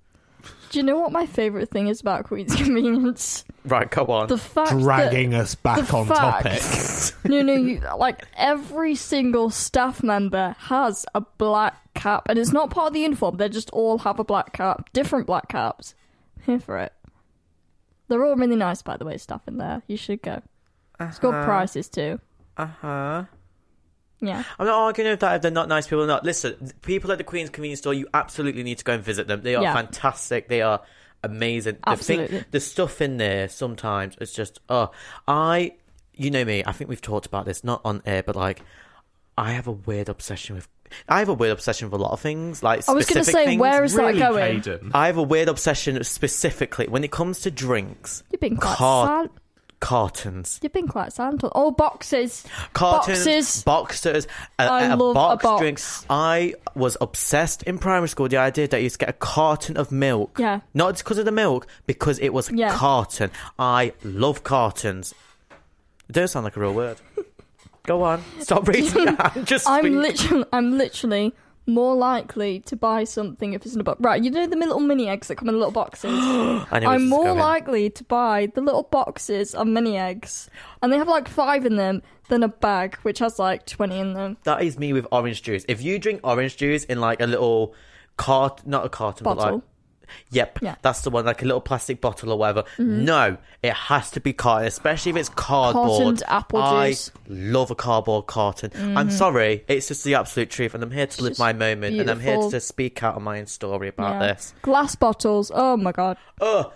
Do 0.69 0.79
you 0.79 0.83
know 0.83 0.97
what 0.97 1.11
my 1.11 1.25
favourite 1.25 1.69
thing 1.69 1.87
is 1.87 1.99
about 1.99 2.23
Queen's 2.25 2.55
Convenience? 2.55 3.43
Right, 3.65 3.89
go 3.89 4.05
on. 4.05 4.27
The 4.27 4.37
fact 4.37 4.69
Dragging 4.79 5.31
that 5.31 5.41
us 5.41 5.55
back 5.55 5.93
on 5.93 6.07
fact- 6.07 6.45
topic. 6.45 7.15
no, 7.29 7.41
no, 7.41 7.53
you, 7.53 7.81
like 7.97 8.23
every 8.37 8.95
single 8.95 9.49
staff 9.49 10.01
member 10.03 10.55
has 10.59 11.05
a 11.13 11.21
black 11.21 11.75
cap, 11.95 12.27
and 12.29 12.39
it's 12.39 12.53
not 12.53 12.69
part 12.69 12.87
of 12.87 12.93
the 12.93 13.01
uniform. 13.01 13.35
They 13.37 13.49
just 13.49 13.69
all 13.71 13.97
have 13.99 14.19
a 14.19 14.23
black 14.23 14.53
cap, 14.53 14.89
different 14.93 15.27
black 15.27 15.49
caps. 15.49 15.95
Here 16.45 16.59
for 16.59 16.77
it. 16.77 16.93
They're 18.07 18.23
all 18.23 18.35
really 18.37 18.55
nice, 18.55 18.81
by 18.81 18.95
the 18.95 19.03
way. 19.03 19.17
Staff 19.17 19.41
in 19.49 19.57
there, 19.57 19.81
you 19.87 19.97
should 19.97 20.21
go. 20.21 20.41
It's 20.99 21.19
got 21.19 21.33
Uh-huh. 21.33 21.45
prices 21.45 21.89
too. 21.89 22.19
Uh 22.57 22.65
huh. 22.81 23.23
Yeah, 24.19 24.43
I'm 24.57 24.65
not 24.65 24.75
arguing 24.79 25.11
with 25.11 25.19
that 25.19 25.35
if 25.35 25.41
they're 25.43 25.51
not 25.51 25.67
nice 25.69 25.85
people 25.85 26.03
or 26.03 26.07
not. 26.07 26.23
Listen, 26.23 26.71
people 26.81 27.11
at 27.11 27.19
the 27.19 27.23
Queen's 27.23 27.51
Convenience 27.51 27.81
Store, 27.81 27.93
you 27.93 28.07
absolutely 28.15 28.63
need 28.63 28.79
to 28.79 28.83
go 28.83 28.93
and 28.93 29.03
visit 29.03 29.27
them. 29.27 29.41
They 29.43 29.53
are 29.55 29.61
Yeah. 29.61 29.73
fantastic. 29.75 30.47
They 30.47 30.61
are 30.63 30.81
amazing. 31.23 31.75
The 31.83 31.89
Absolutely. 31.89 32.27
thing, 32.39 32.45
the 32.49 32.59
stuff 32.59 32.99
in 32.99 33.17
there 33.17 33.47
sometimes 33.47 34.15
it's 34.19 34.33
just 34.33 34.59
oh, 34.69 34.89
I, 35.27 35.73
you 36.15 36.31
know 36.31 36.43
me. 36.45 36.63
I 36.65 36.71
think 36.71 36.89
we've 36.89 37.01
talked 37.01 37.27
about 37.27 37.45
this 37.45 37.63
not 37.63 37.81
on 37.85 38.01
air, 38.07 38.23
but 38.23 38.35
like, 38.35 38.63
I 39.37 39.51
have 39.51 39.67
a 39.67 39.71
weird 39.71 40.09
obsession 40.09 40.55
with. 40.55 40.67
I 41.07 41.19
have 41.19 41.29
a 41.29 41.33
weird 41.33 41.51
obsession 41.51 41.91
with 41.91 41.99
a 41.99 42.03
lot 42.03 42.13
of 42.13 42.19
things. 42.19 42.63
Like 42.63 42.89
I 42.89 42.93
was 42.93 43.05
going 43.05 43.23
to 43.23 43.29
say, 43.31 43.45
things. 43.45 43.59
where 43.59 43.83
is 43.83 43.93
really, 43.93 44.17
that 44.17 44.31
going? 44.31 44.61
Caden? 44.61 44.91
I 44.95 45.05
have 45.07 45.17
a 45.17 45.21
weird 45.23 45.47
obsession 45.49 46.01
specifically 46.03 46.87
when 46.87 47.03
it 47.03 47.11
comes 47.11 47.41
to 47.41 47.51
drinks. 47.51 48.23
You've 48.31 48.39
been 48.41 48.57
quite 48.57 48.77
Car- 48.77 49.23
sad. 49.23 49.29
Cartons. 49.79 50.59
You've 50.61 50.73
been 50.73 50.87
quite 50.87 51.13
sad. 51.13 51.39
Oh, 51.43 51.71
boxes. 51.71 52.43
Cartons, 52.73 53.19
Boxes. 53.25 53.63
boxers, 53.63 54.27
a, 54.59 54.63
I 54.63 54.83
a 54.85 54.95
love 54.95 55.11
a 55.11 55.13
box 55.13 55.43
box. 55.43 55.61
drinks. 55.61 56.05
I 56.09 56.53
was 56.75 56.97
obsessed 57.01 57.63
in 57.63 57.77
primary 57.77 58.07
school. 58.09 58.27
The 58.27 58.37
idea 58.37 58.67
that 58.67 58.77
you 58.77 58.83
used 58.83 58.99
to 58.99 59.05
get 59.05 59.09
a 59.09 59.17
carton 59.17 59.77
of 59.77 59.91
milk. 59.91 60.37
Yeah. 60.39 60.61
Not 60.73 60.93
just 60.93 61.03
because 61.03 61.17
of 61.19 61.25
the 61.25 61.31
milk, 61.31 61.67
because 61.85 62.19
it 62.19 62.29
was 62.33 62.49
a 62.49 62.55
Yeah. 62.55 62.73
carton. 62.75 63.31
I 63.59 63.93
love 64.03 64.43
cartons. 64.43 65.13
It 66.09 66.13
does 66.13 66.31
sound 66.31 66.45
like 66.45 66.55
a 66.57 66.59
real 66.59 66.73
word. 66.73 66.97
Go 67.83 68.03
on. 68.03 68.23
Stop 68.41 68.67
reading 68.67 69.05
that. 69.15 69.39
Just 69.45 69.67
I'm 69.69 69.83
speak. 69.85 69.93
literally, 69.93 70.45
I'm 70.51 70.77
literally 70.77 71.33
more 71.67 71.95
likely 71.95 72.61
to 72.61 72.75
buy 72.75 73.03
something 73.03 73.53
if 73.53 73.65
it's 73.65 73.75
in 73.75 73.81
a 73.81 73.83
box. 73.83 73.99
Right, 74.01 74.23
you 74.23 74.31
know 74.31 74.47
the 74.47 74.55
little 74.55 74.79
mini 74.79 75.07
eggs 75.07 75.27
that 75.27 75.35
come 75.35 75.49
in 75.49 75.55
little 75.55 75.71
boxes. 75.71 76.11
I'm 76.71 77.07
more 77.07 77.25
going. 77.25 77.39
likely 77.39 77.89
to 77.91 78.03
buy 78.03 78.47
the 78.53 78.61
little 78.61 78.83
boxes 78.83 79.53
of 79.53 79.67
mini 79.67 79.97
eggs, 79.97 80.49
and 80.81 80.91
they 80.91 80.97
have 80.97 81.07
like 81.07 81.27
five 81.27 81.65
in 81.65 81.75
them, 81.75 82.01
than 82.29 82.43
a 82.43 82.47
bag 82.47 82.95
which 82.97 83.19
has 83.19 83.39
like 83.39 83.65
twenty 83.65 83.99
in 83.99 84.13
them. 84.13 84.37
That 84.43 84.63
is 84.63 84.77
me 84.77 84.93
with 84.93 85.07
orange 85.11 85.41
juice. 85.43 85.65
If 85.67 85.81
you 85.83 85.99
drink 85.99 86.21
orange 86.23 86.57
juice 86.57 86.83
in 86.85 86.99
like 86.99 87.21
a 87.21 87.27
little 87.27 87.75
cart, 88.17 88.65
not 88.65 88.85
a 88.85 88.89
carton, 88.89 89.23
but 89.23 89.35
Bottle. 89.35 89.55
like. 89.55 89.63
Yep, 90.31 90.59
Yeah. 90.61 90.75
that's 90.81 91.01
the 91.01 91.09
one, 91.09 91.25
like 91.25 91.41
a 91.41 91.45
little 91.45 91.61
plastic 91.61 92.01
bottle 92.01 92.31
or 92.31 92.37
whatever. 92.37 92.63
Mm-hmm. 92.77 93.05
No, 93.05 93.37
it 93.63 93.73
has 93.73 94.11
to 94.11 94.19
be 94.19 94.33
carton, 94.33 94.67
especially 94.67 95.11
if 95.11 95.15
it's 95.17 95.29
cardboard. 95.29 95.87
Cartoned 95.87 96.23
apple 96.27 96.59
I 96.61 96.89
juice. 96.89 97.11
love 97.27 97.71
a 97.71 97.75
cardboard 97.75 98.27
carton. 98.27 98.71
I'm 98.75 99.07
mm-hmm. 99.07 99.17
sorry, 99.17 99.63
it's 99.67 99.87
just 99.87 100.03
the 100.03 100.15
absolute 100.15 100.49
truth, 100.49 100.73
and 100.73 100.83
I'm 100.83 100.91
here 100.91 101.07
to 101.07 101.23
live 101.23 101.39
my 101.39 101.53
moment, 101.53 101.99
and 101.99 102.09
I'm 102.09 102.19
here 102.19 102.33
beautiful. 102.33 102.51
to 102.51 102.59
speak 102.59 103.03
out 103.03 103.15
on 103.15 103.23
my 103.23 103.39
own 103.39 103.47
story 103.47 103.87
about 103.89 104.21
Yeah. 104.21 104.33
this. 104.33 104.53
Glass 104.61 104.95
bottles. 104.95 105.51
Oh 105.53 105.77
my 105.77 105.91
god. 105.91 106.17
Oh, 106.41 106.73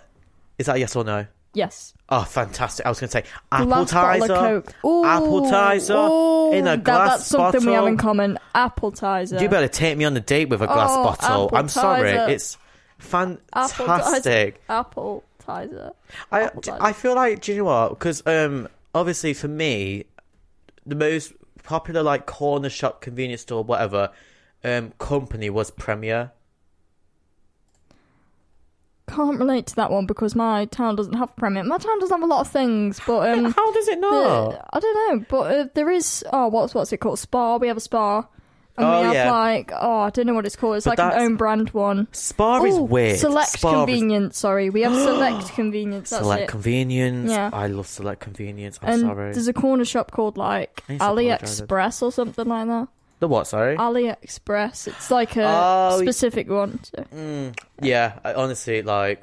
is 0.58 0.66
that 0.66 0.78
yes 0.78 0.94
or 0.96 1.04
no? 1.04 1.26
Yes. 1.54 1.92
Oh, 2.08 2.22
fantastic! 2.22 2.86
I 2.86 2.88
was 2.88 2.98
going 2.98 3.08
to 3.08 3.12
say 3.12 3.24
apple 3.50 3.66
Glass 3.66 3.92
bottle 3.92 4.22
of 4.22 4.30
tizer, 4.30 4.38
Coke. 4.64 4.74
Ooh, 4.86 5.02
Appletiser 5.04 6.10
ooh, 6.10 6.52
in 6.52 6.66
a 6.66 6.70
that- 6.70 6.84
glass 6.84 7.10
That's 7.10 7.26
something 7.26 7.60
bottle. 7.60 7.66
we 7.68 7.74
have 7.74 7.86
in 7.86 7.96
common. 7.98 8.38
Appletiser. 8.54 9.40
You 9.40 9.48
better 9.50 9.68
take 9.68 9.98
me 9.98 10.04
on 10.06 10.16
a 10.16 10.20
date 10.20 10.48
with 10.48 10.62
a 10.62 10.66
glass 10.66 10.90
Oh, 10.92 11.04
bottle. 11.04 11.46
apple 11.46 11.58
I'm 11.58 11.68
sorry, 11.68 12.10
it's 12.10 12.56
fantastic. 13.02 14.62
Apple 14.68 15.24
tizer. 15.46 15.92
I 16.30 16.42
Appletiser. 16.46 16.78
I 16.80 16.92
feel 16.92 17.14
like 17.14 17.40
do 17.42 17.52
you 17.52 17.58
know 17.58 17.64
what? 17.64 17.88
Because 17.90 18.22
um, 18.26 18.68
obviously 18.94 19.34
for 19.34 19.48
me, 19.48 20.04
the 20.86 20.94
most 20.94 21.32
popular 21.62 22.02
like 22.02 22.26
corner 22.26 22.68
shop, 22.68 23.00
convenience 23.00 23.42
store, 23.42 23.62
whatever, 23.64 24.10
um, 24.64 24.92
company 24.98 25.50
was 25.50 25.70
Premier. 25.70 26.32
Can't 29.08 29.38
relate 29.38 29.66
to 29.66 29.76
that 29.76 29.90
one 29.90 30.06
because 30.06 30.34
my 30.34 30.64
town 30.66 30.96
doesn't 30.96 31.14
have 31.14 31.34
Premier. 31.36 31.64
My 31.64 31.76
town 31.76 31.98
doesn't 31.98 32.14
have 32.18 32.22
a 32.22 32.32
lot 32.32 32.40
of 32.40 32.48
things, 32.50 33.00
but 33.06 33.28
um, 33.28 33.52
How 33.56 33.72
does 33.72 33.88
it 33.88 33.98
not? 34.00 34.50
the- 34.52 34.64
I 34.72 34.80
don't 34.80 34.94
know. 35.18 35.26
But 35.28 35.52
uh, 35.54 35.68
there 35.74 35.90
is. 35.90 36.24
Oh, 36.32 36.48
what's 36.48 36.72
what's 36.72 36.92
it 36.92 36.98
called? 36.98 37.18
Spa. 37.18 37.56
We 37.56 37.68
have 37.68 37.76
a 37.76 37.80
spa. 37.80 38.26
And 38.76 38.86
Oh, 38.86 39.00
we 39.00 39.04
have 39.08 39.14
yeah. 39.14 39.30
like 39.30 39.70
oh 39.78 39.98
I 40.00 40.10
don't 40.10 40.26
know 40.26 40.32
what 40.34 40.46
it's 40.46 40.56
called. 40.56 40.76
It's 40.76 40.86
But 40.86 40.98
like 40.98 41.14
an 41.14 41.20
own 41.20 41.36
brand 41.36 41.70
one. 41.70 42.08
Spa 42.12 42.62
is 42.64 42.74
Oh, 42.74 42.82
weird. 42.84 43.18
Select 43.18 43.50
Spa 43.50 43.68
is- 43.68 43.74
convenience. 43.76 44.38
Sorry, 44.38 44.70
we 44.70 44.80
have 44.82 44.94
select 45.10 45.54
convenience. 45.54 46.08
That's 46.10 46.22
Select 46.22 46.42
it. 46.44 46.48
convenience. 46.48 47.30
Yeah. 47.30 47.50
I 47.52 47.66
love 47.66 47.86
select 47.86 48.20
convenience. 48.22 48.78
I'm 48.82 48.88
and 48.88 49.00
sorry. 49.02 49.32
there's 49.32 49.48
a 49.48 49.52
corner 49.52 49.84
shop 49.84 50.10
called 50.10 50.36
like. 50.38 50.82
AliExpress 50.88 52.02
or 52.02 52.12
something 52.12 52.46
like 52.46 52.66
that. 52.68 52.88
The 53.20 53.28
what? 53.28 53.46
Sorry. 53.46 53.76
AliExpress. 53.76 54.88
It's 54.88 55.10
like 55.10 55.36
a 55.36 55.44
Oh, 55.46 56.00
specific 56.00 56.48
one. 56.48 56.80
So. 56.82 57.04
Mm, 57.14 57.56
yeah, 57.80 58.18
I, 58.24 58.34
honestly, 58.34 58.82
like 58.82 59.22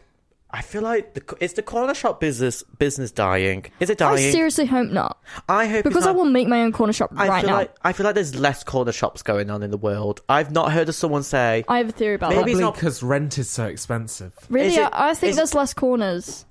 I 0.52 0.64
feel 0.64 0.82
like 0.82 1.14
the, 1.14 1.38
is 1.40 1.54
the 1.54 1.62
corner 1.62 1.94
shop 1.94 2.20
business 2.20 2.64
business 2.64 3.12
dying? 3.12 3.66
Is 3.80 3.90
it 3.92 4.00
dying? 4.00 4.30
I 4.30 4.32
seriously 4.32 4.66
hope 4.66 4.90
not. 4.90 5.20
I 5.48 5.68
hope 5.68 5.86
it's 5.86 5.88
Because 5.88 6.08
I 6.08 6.12
will 6.12 6.26
make 6.26 6.48
my 6.48 6.62
own 6.62 6.72
corner 6.72 6.92
shop 6.92 7.12
I 7.16 7.28
right 7.28 7.42
feel 7.42 7.52
now. 7.52 7.58
like 7.58 7.76
I 7.84 7.94
feel 7.94 8.04
like 8.06 8.16
there's 8.16 8.34
less 8.34 8.64
corner 8.64 8.92
shops 8.92 9.22
going 9.22 9.52
on 9.52 9.62
in 9.62 9.70
the 9.70 9.78
world. 9.78 10.22
I've 10.28 10.52
not 10.52 10.72
heard 10.72 10.90
of 10.90 10.96
someone 10.96 11.22
say 11.22 11.66
I 11.68 11.78
have 11.78 11.90
a 11.90 11.92
theory 11.92 12.16
about 12.16 12.32
Maybe 12.32 12.46
that. 12.46 12.50
it's 12.52 12.60
not- 12.62 12.74
because 12.74 13.04
rent 13.04 13.38
is 13.38 13.48
so 13.50 13.66
expensive. 13.66 14.34
Really, 14.50 14.70
Is 14.70 14.78
it- 14.78 14.90
I 14.92 15.10
I 15.10 15.14
think 15.14 15.32
is- 15.32 15.36
there's 15.38 15.54
less 15.54 15.74
corners. 15.76 16.46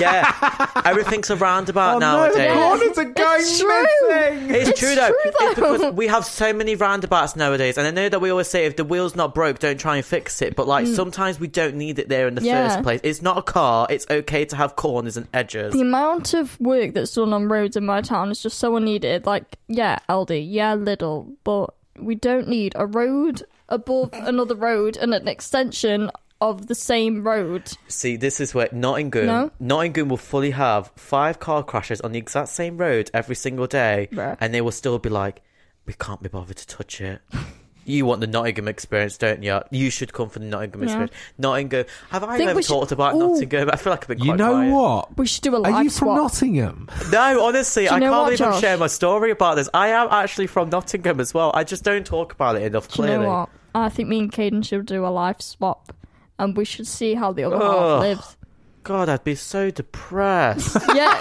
Yeah, 0.00 0.70
everything's 0.84 1.30
a 1.30 1.36
roundabout 1.36 1.96
Oh, 1.96 1.98
nowadays. 1.98 2.36
Yeah. 2.38 2.54
corners 2.54 2.98
are 2.98 3.04
going 3.04 3.40
It's 3.40 3.60
true. 3.60 3.68
missing. 3.82 4.50
It's, 4.54 4.68
It's 4.70 4.80
true 4.80 4.94
though. 4.94 5.08
true, 5.08 5.16
It's 5.24 5.54
because 5.54 5.92
we 5.94 6.06
have 6.08 6.24
so 6.24 6.52
many 6.52 6.74
roundabouts 6.74 7.36
nowadays, 7.36 7.78
and 7.78 7.86
I 7.86 7.90
know 7.90 8.08
that 8.08 8.20
we 8.20 8.30
always 8.30 8.48
say 8.48 8.64
if 8.66 8.76
the 8.76 8.84
wheel's 8.84 9.14
not 9.16 9.34
broke, 9.34 9.58
don't 9.58 9.78
try 9.78 9.96
and 9.96 10.04
fix 10.04 10.42
it. 10.42 10.56
But 10.56 10.66
like 10.66 10.86
sometimes 10.86 11.38
we 11.40 11.48
don't 11.48 11.76
need 11.76 11.98
it 11.98 12.08
there 12.08 12.28
in 12.28 12.34
the 12.34 12.40
Mm. 12.40 12.44
Yeah. 12.46 12.68
first 12.68 12.82
place. 12.82 13.00
It's 13.02 13.22
not 13.22 13.38
a 13.38 13.42
car. 13.42 13.86
It's 13.90 14.06
okay 14.10 14.44
to 14.46 14.56
have 14.56 14.76
corners 14.76 15.16
and 15.16 15.26
edges. 15.34 15.72
The 15.72 15.80
amount 15.80 16.34
of 16.34 16.58
work 16.60 16.94
that's 16.94 17.14
done 17.14 17.32
on 17.32 17.48
roads 17.48 17.76
in 17.76 17.84
my 17.86 18.00
town 18.02 18.30
is 18.30 18.40
just 18.42 18.58
so 18.58 18.76
unneeded. 18.76 19.26
Like, 19.26 19.56
yeah, 19.68 19.98
Aldi, 20.08 20.46
yeah, 20.48 20.76
Lidl, 20.76 21.34
but 21.44 21.70
we 21.98 22.14
don't 22.14 22.48
need 22.48 22.72
a 22.76 22.86
road 22.86 23.42
above 23.68 24.10
another 24.12 24.54
road 24.54 24.96
and 24.96 25.12
an 25.14 25.26
extension 25.26 26.10
of 26.40 26.66
the 26.66 26.74
same 26.74 27.22
road. 27.24 27.72
See, 27.88 28.16
this 28.16 28.40
is 28.40 28.54
where 28.54 28.68
Nottingham, 28.72 29.26
No? 29.26 29.50
Nottingham 29.60 30.08
will 30.08 30.16
fully 30.16 30.50
have 30.52 30.90
five 30.96 31.38
car 31.40 31.62
crashes 31.62 32.00
on 32.02 32.12
the 32.12 32.18
exact 32.18 32.48
same 32.48 32.76
road 32.78 33.10
every 33.14 33.34
single 33.36 33.66
day, 33.66 34.08
Right. 34.12 34.36
and 34.40 34.52
they 34.52 34.60
will 34.60 34.72
still 34.72 34.98
be 34.98 35.08
like, 35.08 35.42
"We 35.86 35.94
can't 35.94 36.22
be 36.22 36.28
bothered 36.28 36.56
to 36.58 36.66
touch 36.66 37.00
it." 37.00 37.20
You 37.88 38.04
want 38.04 38.20
the 38.20 38.26
Nottingham 38.26 38.66
experience, 38.66 39.16
don't 39.16 39.44
you? 39.44 39.60
You 39.70 39.90
should 39.90 40.12
come 40.12 40.28
for 40.28 40.40
the 40.40 40.44
Nottingham 40.46 40.80
Yeah. 40.80 40.86
experience. 40.86 41.12
Nottingham. 41.38 41.84
Have 42.10 42.24
I 42.24 42.36
Think 42.36 42.50
ever 42.50 42.56
we 42.56 42.62
should- 42.64 42.70
talked 42.72 42.90
about 42.90 43.14
Ooh. 43.14 43.18
Nottingham? 43.34 43.70
I 43.72 43.76
feel 43.76 43.92
like 43.92 44.02
I've 44.02 44.08
been 44.08 44.18
quite 44.18 44.26
You 44.26 44.36
know 44.36 44.52
quiet. 44.54 44.72
what? 44.72 45.16
We 45.18 45.26
should 45.28 45.42
do 45.44 45.54
a 45.54 45.58
live 45.58 45.72
Are 45.72 45.84
you 45.84 45.90
from 45.90 46.06
swap. 46.08 46.16
Nottingham? 46.16 46.88
No, 47.12 47.44
honestly, 47.44 47.84
you 47.84 47.90
I 47.90 48.00
know 48.00 48.06
can't 48.06 48.12
what, 48.16 48.24
believe 48.24 48.40
I'm 48.42 48.52
Josh? 48.54 48.60
sharing 48.60 48.80
my 48.80 48.86
story 48.88 49.30
about 49.30 49.54
this. 49.54 49.68
I 49.72 49.86
am 49.90 50.08
actually 50.10 50.48
from 50.48 50.68
Nottingham 50.68 51.20
as 51.20 51.32
well. 51.32 51.52
I 51.54 51.62
just 51.62 51.84
don't 51.84 52.04
talk 52.04 52.32
about 52.32 52.56
it 52.56 52.62
enough. 52.62 52.88
Do 52.88 53.02
you 53.02 53.06
Clearly, 53.06 53.24
know 53.24 53.30
what? 53.30 53.48
I 53.72 53.88
think 53.88 54.08
me 54.08 54.18
and 54.18 54.32
Caden 54.32 54.64
should 54.66 54.84
do 54.86 55.06
a 55.06 55.08
live 55.08 55.40
swap, 55.40 55.92
and 56.38 56.56
we 56.56 56.64
should 56.64 56.86
see 56.86 57.14
how 57.14 57.32
the 57.32 57.44
other 57.44 57.56
Ugh. 57.56 57.62
half 57.62 58.00
lives. 58.00 58.36
God, 58.82 59.08
I'd 59.08 59.24
be 59.24 59.34
so 59.34 59.70
depressed. 59.70 60.76
Yeah, 60.94 61.20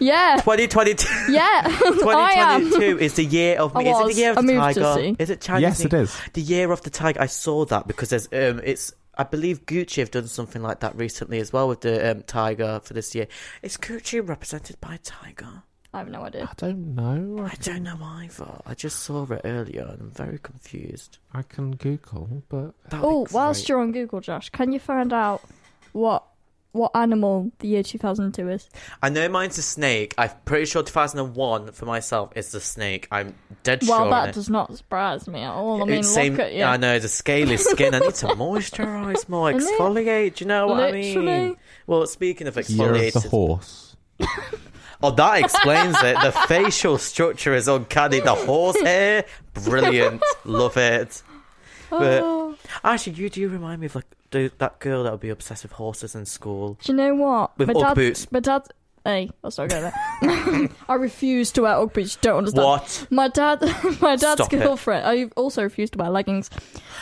yeah, 0.00 0.36
2022. 0.42 1.32
yeah. 1.32 1.62
I 1.64 2.32
am. 2.36 2.62
2022 2.70 2.98
is 2.98 3.14
the 3.14 3.24
year 3.24 3.58
of 3.58 3.74
I 3.76 3.82
me. 3.82 3.90
Is 3.90 3.98
it 3.98 4.04
was. 4.04 4.14
the 4.16 4.20
year 4.20 4.30
of 4.32 4.38
I 4.38 4.40
the 4.40 4.46
moved 4.52 4.74
to 4.74 4.80
tiger? 4.80 5.00
see. 5.00 5.16
Is 5.18 5.30
it 5.30 5.40
Chinese? 5.40 5.62
Yes, 5.62 5.80
it 5.84 5.92
New- 5.92 5.98
is. 6.00 6.20
The 6.32 6.40
year 6.42 6.72
of 6.72 6.82
the 6.82 6.90
tiger. 6.90 7.20
I 7.20 7.26
saw 7.26 7.64
that 7.66 7.86
because 7.86 8.10
there's 8.10 8.26
um, 8.32 8.60
it's. 8.64 8.92
I 9.16 9.24
believe 9.24 9.66
Gucci 9.66 9.96
have 9.96 10.12
done 10.12 10.28
something 10.28 10.62
like 10.62 10.78
that 10.80 10.94
recently 10.94 11.40
as 11.40 11.52
well 11.52 11.66
with 11.68 11.80
the 11.80 12.10
um, 12.12 12.22
tiger 12.22 12.80
for 12.84 12.94
this 12.94 13.14
year. 13.16 13.26
Is 13.62 13.76
Gucci 13.76 14.26
represented 14.26 14.80
by 14.80 14.94
a 14.94 14.98
tiger? 14.98 15.62
I 15.92 15.98
have 15.98 16.08
no 16.10 16.22
idea. 16.22 16.44
I 16.44 16.54
don't 16.56 16.94
know. 16.94 17.44
I 17.50 17.54
don't 17.62 17.82
know 17.82 17.98
either. 18.02 18.60
I 18.66 18.74
just 18.74 19.00
saw 19.00 19.24
it 19.24 19.40
earlier 19.44 19.82
and 19.82 20.00
I'm 20.02 20.10
very 20.10 20.38
confused. 20.38 21.18
I 21.32 21.42
can 21.42 21.76
Google, 21.76 22.42
but 22.48 22.74
Oh, 22.92 23.26
whilst 23.32 23.68
you're 23.68 23.80
on 23.80 23.92
Google, 23.92 24.20
Josh, 24.20 24.50
can 24.50 24.72
you 24.72 24.78
find 24.78 25.12
out 25.12 25.42
what 25.92 26.24
what 26.72 26.90
animal 26.94 27.50
the 27.60 27.68
year 27.68 27.82
2002 27.82 28.50
is? 28.50 28.68
I 29.02 29.08
know 29.08 29.26
mine's 29.30 29.56
a 29.56 29.62
snake. 29.62 30.14
I'm 30.18 30.30
pretty 30.44 30.66
sure 30.66 30.82
2001 30.82 31.72
for 31.72 31.86
myself 31.86 32.32
is 32.36 32.52
the 32.52 32.60
snake. 32.60 33.08
I'm 33.10 33.34
dead 33.62 33.82
well, 33.88 33.98
sure. 33.98 34.04
on 34.04 34.10
that 34.10 34.34
does 34.34 34.50
not 34.50 34.76
surprise 34.76 35.26
me 35.26 35.40
at 35.40 35.50
all. 35.50 35.82
I 35.82 35.86
mean, 35.86 36.00
It's 36.00 36.14
look 36.14 36.38
at 36.38 36.52
you. 36.52 36.64
I 36.64 36.76
know 36.76 36.98
the 36.98 37.08
scaly 37.08 37.56
skin. 37.56 37.94
I 37.94 38.00
need 38.00 38.14
to 38.16 38.26
moisturise 38.36 39.26
more, 39.28 39.50
exfoliate. 39.50 40.36
Do 40.36 40.44
you 40.44 40.48
know 40.48 40.66
what 40.66 40.80
I 40.80 40.92
mean? 40.92 41.56
Well, 41.86 42.06
speaking 42.06 42.46
of 42.46 42.56
year 42.56 42.62
of 42.62 42.96
exfoliating, 43.00 43.22
the 43.22 43.28
horse. 43.28 43.96
oh, 45.02 45.10
that 45.12 45.40
explains 45.44 45.96
it. 46.02 46.16
The 46.20 46.32
facial 46.48 46.98
structure 46.98 47.54
is 47.54 47.68
uncanny. 47.68 48.20
The 48.20 48.34
horse 48.34 48.80
hair, 48.80 49.24
brilliant. 49.54 50.22
Love 50.44 50.76
it. 50.76 51.22
But 51.90 52.22
Oh. 52.22 52.54
actually, 52.84 53.14
you 53.14 53.30
do 53.30 53.48
remind 53.48 53.80
me 53.80 53.86
of 53.86 53.94
like 53.94 54.04
the, 54.30 54.50
that 54.58 54.78
girl 54.78 55.04
that 55.04 55.12
would 55.12 55.20
be 55.20 55.30
obsessed 55.30 55.62
with 55.62 55.72
horses 55.72 56.14
in 56.14 56.26
school. 56.26 56.76
Do 56.82 56.92
you 56.92 56.96
know 56.96 57.14
what? 57.14 57.56
With 57.58 57.68
my 57.68 57.74
dad, 57.80 57.94
boots. 57.94 58.30
My 58.30 58.40
dad. 58.40 58.62
Hey, 59.04 59.30
let's 59.42 59.56
not 59.56 59.70
go 59.70 59.80
there. 59.80 60.68
I 60.88 60.94
refuse 60.94 61.50
to 61.52 61.62
wear 61.62 61.76
Ugg 61.76 61.94
boots. 61.94 62.16
You 62.16 62.18
don't 62.20 62.38
understand. 62.38 62.66
What? 62.66 63.06
My 63.10 63.28
dad, 63.28 63.62
my 64.02 64.16
dad's 64.16 64.42
Stop 64.42 64.52
it. 64.52 64.58
girlfriend. 64.58 65.06
I 65.06 65.30
also 65.34 65.62
refuse 65.62 65.88
to 65.90 65.98
wear 65.98 66.10
leggings. 66.10 66.50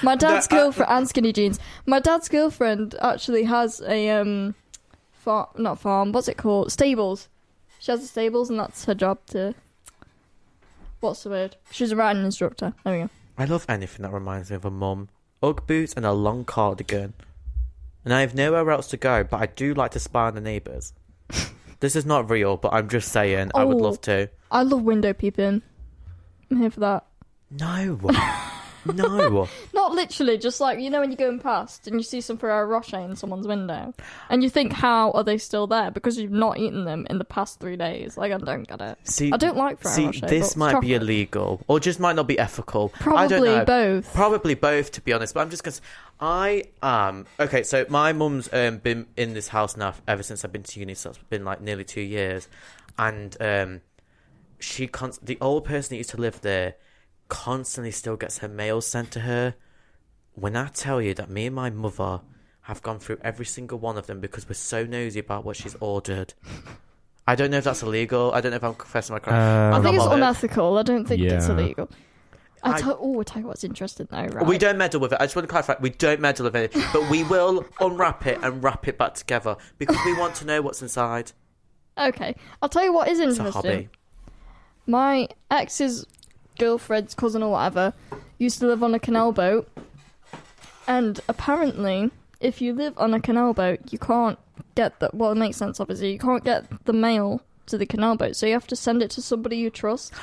My 0.04 0.14
dad's 0.14 0.48
No, 0.48 0.56
uh, 0.56 0.60
girlfriend 0.60 0.92
and 0.92 1.08
skinny 1.08 1.32
jeans. 1.32 1.58
My 1.86 1.98
dad's 1.98 2.28
girlfriend 2.28 2.94
actually 3.02 3.42
has 3.44 3.80
a 3.80 4.10
um, 4.10 4.54
farm, 5.14 5.48
not 5.56 5.80
farm. 5.80 6.12
What's 6.12 6.28
it 6.28 6.36
called? 6.36 6.70
Stables. 6.70 7.28
She 7.86 7.92
has 7.92 8.00
the 8.00 8.08
stables, 8.08 8.50
and 8.50 8.58
that's 8.58 8.84
her 8.86 8.96
job 8.96 9.20
to. 9.26 9.54
What's 10.98 11.22
the 11.22 11.30
word? 11.30 11.54
She's 11.70 11.92
a 11.92 11.96
riding 11.96 12.24
instructor. 12.24 12.74
There 12.82 12.92
we 12.92 13.04
go. 13.04 13.10
I 13.38 13.44
love 13.44 13.64
anything 13.68 14.02
that 14.02 14.12
reminds 14.12 14.50
me 14.50 14.56
of 14.56 14.64
a 14.64 14.72
mum. 14.72 15.08
Ugg 15.40 15.68
boots 15.68 15.92
and 15.94 16.04
a 16.04 16.12
long 16.12 16.44
cardigan. 16.44 17.14
And 18.04 18.12
I 18.12 18.22
have 18.22 18.34
nowhere 18.34 18.72
else 18.72 18.88
to 18.88 18.96
go, 18.96 19.22
but 19.22 19.40
I 19.40 19.46
do 19.46 19.72
like 19.72 19.92
to 19.92 20.00
spy 20.00 20.26
on 20.26 20.34
the 20.34 20.40
neighbours. 20.40 20.94
this 21.78 21.94
is 21.94 22.04
not 22.04 22.28
real, 22.28 22.56
but 22.56 22.72
I'm 22.72 22.88
just 22.88 23.12
saying 23.12 23.52
I 23.54 23.62
would 23.62 23.76
Oh. 23.76 23.80
love 23.84 24.00
to. 24.00 24.30
I 24.50 24.64
love 24.64 24.82
window 24.82 25.12
peeping. 25.12 25.62
I'm 26.50 26.56
here 26.56 26.72
for 26.72 26.80
that. 26.80 27.06
No. 27.52 28.00
no. 28.84 29.48
Literally, 29.96 30.36
just 30.36 30.60
like 30.60 30.78
you 30.78 30.90
know 30.90 31.00
when 31.00 31.10
you're 31.10 31.16
going 31.16 31.38
past 31.40 31.86
and 31.86 31.96
you 31.96 32.02
see 32.02 32.20
some 32.20 32.36
Ferrero 32.36 32.66
Rocher 32.66 32.98
in 32.98 33.16
someone's 33.16 33.46
window, 33.48 33.94
and 34.28 34.42
you 34.42 34.50
think, 34.50 34.72
how 34.74 35.10
are 35.12 35.24
they 35.24 35.38
still 35.38 35.66
there? 35.66 35.90
Because 35.90 36.18
you've 36.18 36.30
not 36.30 36.58
eaten 36.58 36.84
them 36.84 37.06
in 37.08 37.16
the 37.18 37.24
past 37.24 37.58
three 37.60 37.76
days. 37.76 38.16
Like 38.18 38.30
I 38.30 38.36
don't 38.36 38.68
get 38.68 38.80
it. 38.82 38.98
See, 39.04 39.32
I 39.32 39.38
don't 39.38 39.56
like 39.56 39.80
Ferrero 39.80 39.96
See, 39.96 40.04
Rocher. 40.06 40.26
this 40.26 40.54
might 40.54 40.80
be 40.82 40.94
illegal, 40.94 41.62
or 41.66 41.80
just 41.80 41.98
might 41.98 42.14
not 42.14 42.26
be 42.26 42.38
ethical. 42.38 42.92
I 43.00 43.26
don't 43.26 43.40
Probably 43.40 43.64
both. 43.64 44.14
Probably 44.14 44.54
both, 44.54 44.92
to 44.92 45.00
be 45.00 45.12
honest. 45.12 45.32
But 45.32 45.40
I'm 45.40 45.50
just 45.50 45.66
s- 45.66 45.80
I 46.20 46.64
am 46.82 47.26
okay. 47.40 47.62
So 47.62 47.86
my 47.88 48.12
mum's 48.12 48.48
um, 48.52 48.78
been 48.78 49.06
in 49.16 49.32
this 49.32 49.48
house 49.48 49.76
now 49.76 49.94
ever 50.06 50.22
since 50.22 50.44
I've 50.44 50.52
been 50.52 50.62
to 50.62 50.78
uni. 50.80 50.94
So 50.94 51.10
it's 51.10 51.18
been 51.30 51.44
like 51.44 51.60
nearly 51.62 51.84
two 51.84 52.02
years, 52.02 52.48
and 52.98 53.34
um, 53.40 53.80
she 54.58 54.86
const- 54.86 55.24
the 55.24 55.38
old 55.40 55.64
person 55.64 55.90
that 55.94 55.96
used 55.96 56.10
to 56.10 56.16
live 56.18 56.42
there 56.42 56.74
constantly 57.28 57.90
still 57.90 58.16
gets 58.16 58.38
her 58.38 58.48
mail 58.48 58.80
sent 58.80 59.10
to 59.12 59.20
her. 59.20 59.54
When 60.36 60.54
I 60.54 60.68
tell 60.68 61.00
you 61.02 61.14
that 61.14 61.28
me 61.30 61.46
and 61.46 61.54
my 61.56 61.70
mother 61.70 62.20
have 62.62 62.82
gone 62.82 62.98
through 62.98 63.18
every 63.22 63.46
single 63.46 63.78
one 63.78 63.96
of 63.96 64.06
them 64.06 64.20
because 64.20 64.46
we're 64.48 64.54
so 64.54 64.84
nosy 64.84 65.18
about 65.20 65.44
what 65.44 65.56
she's 65.56 65.74
ordered. 65.80 66.34
I 67.26 67.34
don't 67.34 67.50
know 67.50 67.58
if 67.58 67.64
that's 67.64 67.82
illegal. 67.82 68.32
I 68.34 68.40
don't 68.40 68.50
know 68.50 68.56
if 68.56 68.64
I'm 68.64 68.74
confessing 68.74 69.14
my 69.14 69.18
crime. 69.20 69.72
Um, 69.72 69.80
I 69.80 69.82
think 69.82 69.96
it's 69.96 70.04
bothered. 70.04 70.18
unethical. 70.18 70.78
I 70.78 70.82
don't 70.82 71.06
think 71.06 71.22
it's 71.22 71.46
illegal. 71.48 71.88
I 72.62 72.72
I- 72.74 72.80
tell, 72.80 72.98
oh, 73.00 73.20
I 73.20 73.22
tell 73.24 73.42
you 73.42 73.48
what's 73.48 73.64
interesting 73.64 74.08
though, 74.10 74.26
right? 74.26 74.46
We 74.46 74.58
don't 74.58 74.76
meddle 74.78 75.00
with 75.00 75.12
it. 75.12 75.18
I 75.20 75.24
just 75.24 75.36
want 75.36 75.44
to 75.48 75.50
clarify: 75.50 75.76
we 75.80 75.90
don't 75.90 76.20
meddle 76.20 76.44
with 76.44 76.56
it, 76.56 76.72
but 76.92 77.08
we 77.10 77.24
will 77.24 77.64
unwrap 77.80 78.26
it 78.26 78.38
and 78.42 78.62
wrap 78.62 78.86
it 78.88 78.98
back 78.98 79.14
together 79.14 79.56
because 79.78 79.96
we 80.04 80.16
want 80.18 80.34
to 80.36 80.44
know 80.44 80.60
what's 80.62 80.82
inside. 80.82 81.32
Okay, 81.98 82.34
I'll 82.60 82.68
tell 82.68 82.84
you 82.84 82.92
what 82.92 83.08
is 83.08 83.18
It's 83.20 83.38
a 83.38 83.46
interesting. 83.46 83.72
hobby. 83.72 83.88
My 84.86 85.28
ex's 85.50 86.04
girlfriend's 86.58 87.14
cousin 87.14 87.42
or 87.42 87.52
whatever 87.52 87.92
used 88.38 88.60
to 88.60 88.66
live 88.66 88.82
on 88.82 88.94
a 88.94 88.98
canal 88.98 89.32
boat, 89.32 89.68
and 90.86 91.20
apparently, 91.28 92.10
if 92.40 92.60
you 92.60 92.72
live 92.74 92.94
on 92.96 93.14
a 93.14 93.20
canal 93.20 93.52
boat, 93.54 93.80
you 93.90 93.98
can't 93.98 94.38
get 94.74 94.98
the. 95.00 95.10
Well, 95.12 95.32
it 95.32 95.36
makes 95.36 95.56
sense, 95.56 95.80
obviously. 95.80 96.12
You 96.12 96.18
can't 96.18 96.44
get 96.44 96.64
the 96.84 96.92
mail 96.92 97.40
to 97.66 97.76
the 97.78 97.86
canal 97.86 98.16
boat, 98.16 98.36
so 98.36 98.46
you 98.46 98.52
have 98.52 98.66
to 98.68 98.76
send 98.76 99.02
it 99.02 99.10
to 99.12 99.22
somebody 99.22 99.56
you 99.56 99.70
trust. 99.70 100.12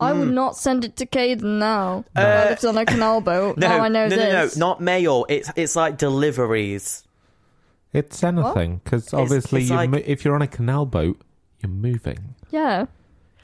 I 0.00 0.12
would 0.12 0.30
not 0.30 0.56
send 0.56 0.84
it 0.84 0.94
to 0.98 1.06
Caden 1.06 1.58
now. 1.58 2.04
who 2.14 2.20
Uh, 2.22 2.46
lives 2.50 2.64
on 2.64 2.78
a 2.78 2.84
canal 2.86 3.20
boat. 3.20 3.56
No, 3.58 3.66
now 3.66 3.80
I 3.82 3.88
know 3.88 4.06
no, 4.06 4.14
this. 4.16 4.56
no, 4.56 4.66
no, 4.66 4.68
not 4.70 4.80
mail. 4.80 5.26
It's 5.28 5.50
it's 5.56 5.74
like 5.74 5.98
deliveries. 5.98 7.02
It's 7.92 8.22
anything 8.22 8.80
because 8.84 9.12
obviously, 9.12 9.62
it's 9.62 9.70
you 9.70 9.76
like- 9.76 9.90
mo- 9.90 10.02
if 10.04 10.24
you're 10.24 10.34
on 10.36 10.42
a 10.42 10.46
canal 10.46 10.86
boat, 10.86 11.20
you're 11.60 11.70
moving. 11.72 12.36
Yeah. 12.50 12.86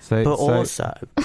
So, 0.05 0.23
But 0.23 0.37
so- 0.37 0.53
also, 0.53 0.99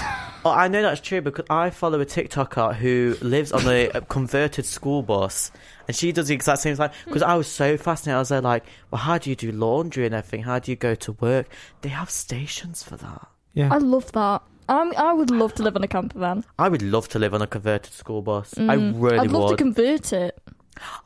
oh, 0.44 0.50
I 0.50 0.68
know 0.68 0.80
that's 0.80 1.02
true 1.02 1.20
because 1.20 1.44
I 1.50 1.68
follow 1.68 2.00
a 2.00 2.06
TikToker 2.06 2.74
who 2.76 3.14
lives 3.20 3.52
on 3.52 3.66
a, 3.68 3.88
a 3.90 4.00
converted 4.00 4.64
school 4.64 5.02
bus, 5.02 5.50
and 5.86 5.94
she 5.94 6.12
does 6.12 6.28
the 6.28 6.34
exact 6.34 6.62
same 6.62 6.76
thing. 6.76 6.88
Because 7.04 7.22
I 7.22 7.34
was 7.34 7.46
so 7.46 7.76
fascinated, 7.76 8.16
I 8.16 8.20
was 8.20 8.30
there 8.30 8.40
like, 8.40 8.64
well, 8.90 9.02
how 9.02 9.18
do 9.18 9.28
you 9.28 9.36
do 9.36 9.52
laundry 9.52 10.06
and 10.06 10.14
everything? 10.14 10.44
How 10.44 10.58
do 10.58 10.72
you 10.72 10.76
go 10.76 10.94
to 10.94 11.12
work? 11.20 11.46
They 11.82 11.90
have 11.90 12.08
stations 12.08 12.82
for 12.82 12.96
that. 12.96 13.28
yeah, 13.52 13.68
I 13.70 13.76
love 13.78 14.10
that. 14.12 14.40
I'm, 14.70 14.94
I 14.96 15.12
would 15.12 15.30
love 15.30 15.52
to 15.56 15.62
live 15.64 15.76
on 15.76 15.82
a 15.82 15.88
camper 15.88 16.18
van. 16.18 16.44
I 16.58 16.68
would 16.68 16.80
love 16.82 17.08
to 17.08 17.18
live 17.18 17.34
on 17.34 17.42
a 17.42 17.46
converted 17.46 17.92
school 17.92 18.22
bus. 18.22 18.56
I 18.56 18.74
really 18.74 19.18
Mm. 19.18 19.20
I'd 19.20 19.30
love 19.32 19.42
would. 19.42 19.50
to 19.50 19.56
convert 19.56 20.12
it. 20.12 20.40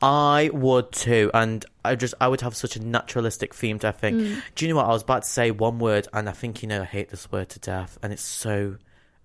I 0.03 0.51
would 0.53 0.93
too, 0.93 1.31
and 1.35 1.65
I 1.85 1.95
just 1.95 2.15
I 2.21 2.29
would 2.29 2.41
have 2.43 2.57
such 2.57 2.77
a 2.77 2.85
naturalistic 2.85 3.55
theme 3.55 3.79
to 3.81 3.93
think. 3.93 4.19
Mm. 4.19 4.43
Do 4.55 4.65
you 4.65 4.73
know 4.73 4.77
what? 4.77 4.87
I 4.87 4.91
was 4.91 5.03
about 5.03 5.23
to 5.23 5.29
say 5.29 5.51
one 5.51 5.79
word, 5.79 6.09
and 6.13 6.29
I 6.29 6.33
think 6.33 6.63
you 6.63 6.69
know 6.69 6.83
I 6.83 6.85
hate 6.85 7.11
this 7.11 7.31
word 7.31 7.49
to 7.51 7.59
death, 7.59 7.99
and 8.03 8.13
it's 8.13 8.23
so 8.23 8.77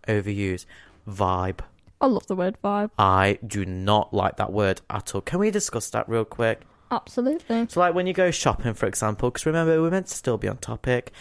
overused. 0.07 0.65
Vibe. 1.07 1.59
I 2.01 2.05
love 2.05 2.27
the 2.27 2.35
word 2.35 2.57
vibe. 2.63 2.91
I 2.97 3.39
do 3.45 3.65
not 3.65 4.13
like 4.13 4.37
that 4.37 4.53
word 4.53 4.81
at 4.89 5.13
all. 5.13 5.21
Can 5.21 5.39
we 5.39 5.51
discuss 5.51 5.89
that 5.89 6.07
real 6.07 6.25
quick? 6.25 6.61
Absolutely. 6.91 7.67
So, 7.69 7.79
like 7.79 7.93
when 7.93 8.07
you 8.07 8.13
go 8.13 8.31
shopping, 8.31 8.73
for 8.73 8.85
example, 8.85 9.29
because 9.29 9.45
remember 9.45 9.81
we're 9.81 9.91
meant 9.91 10.07
to 10.07 10.15
still 10.15 10.37
be 10.37 10.47
on 10.47 10.57
topic. 10.57 11.11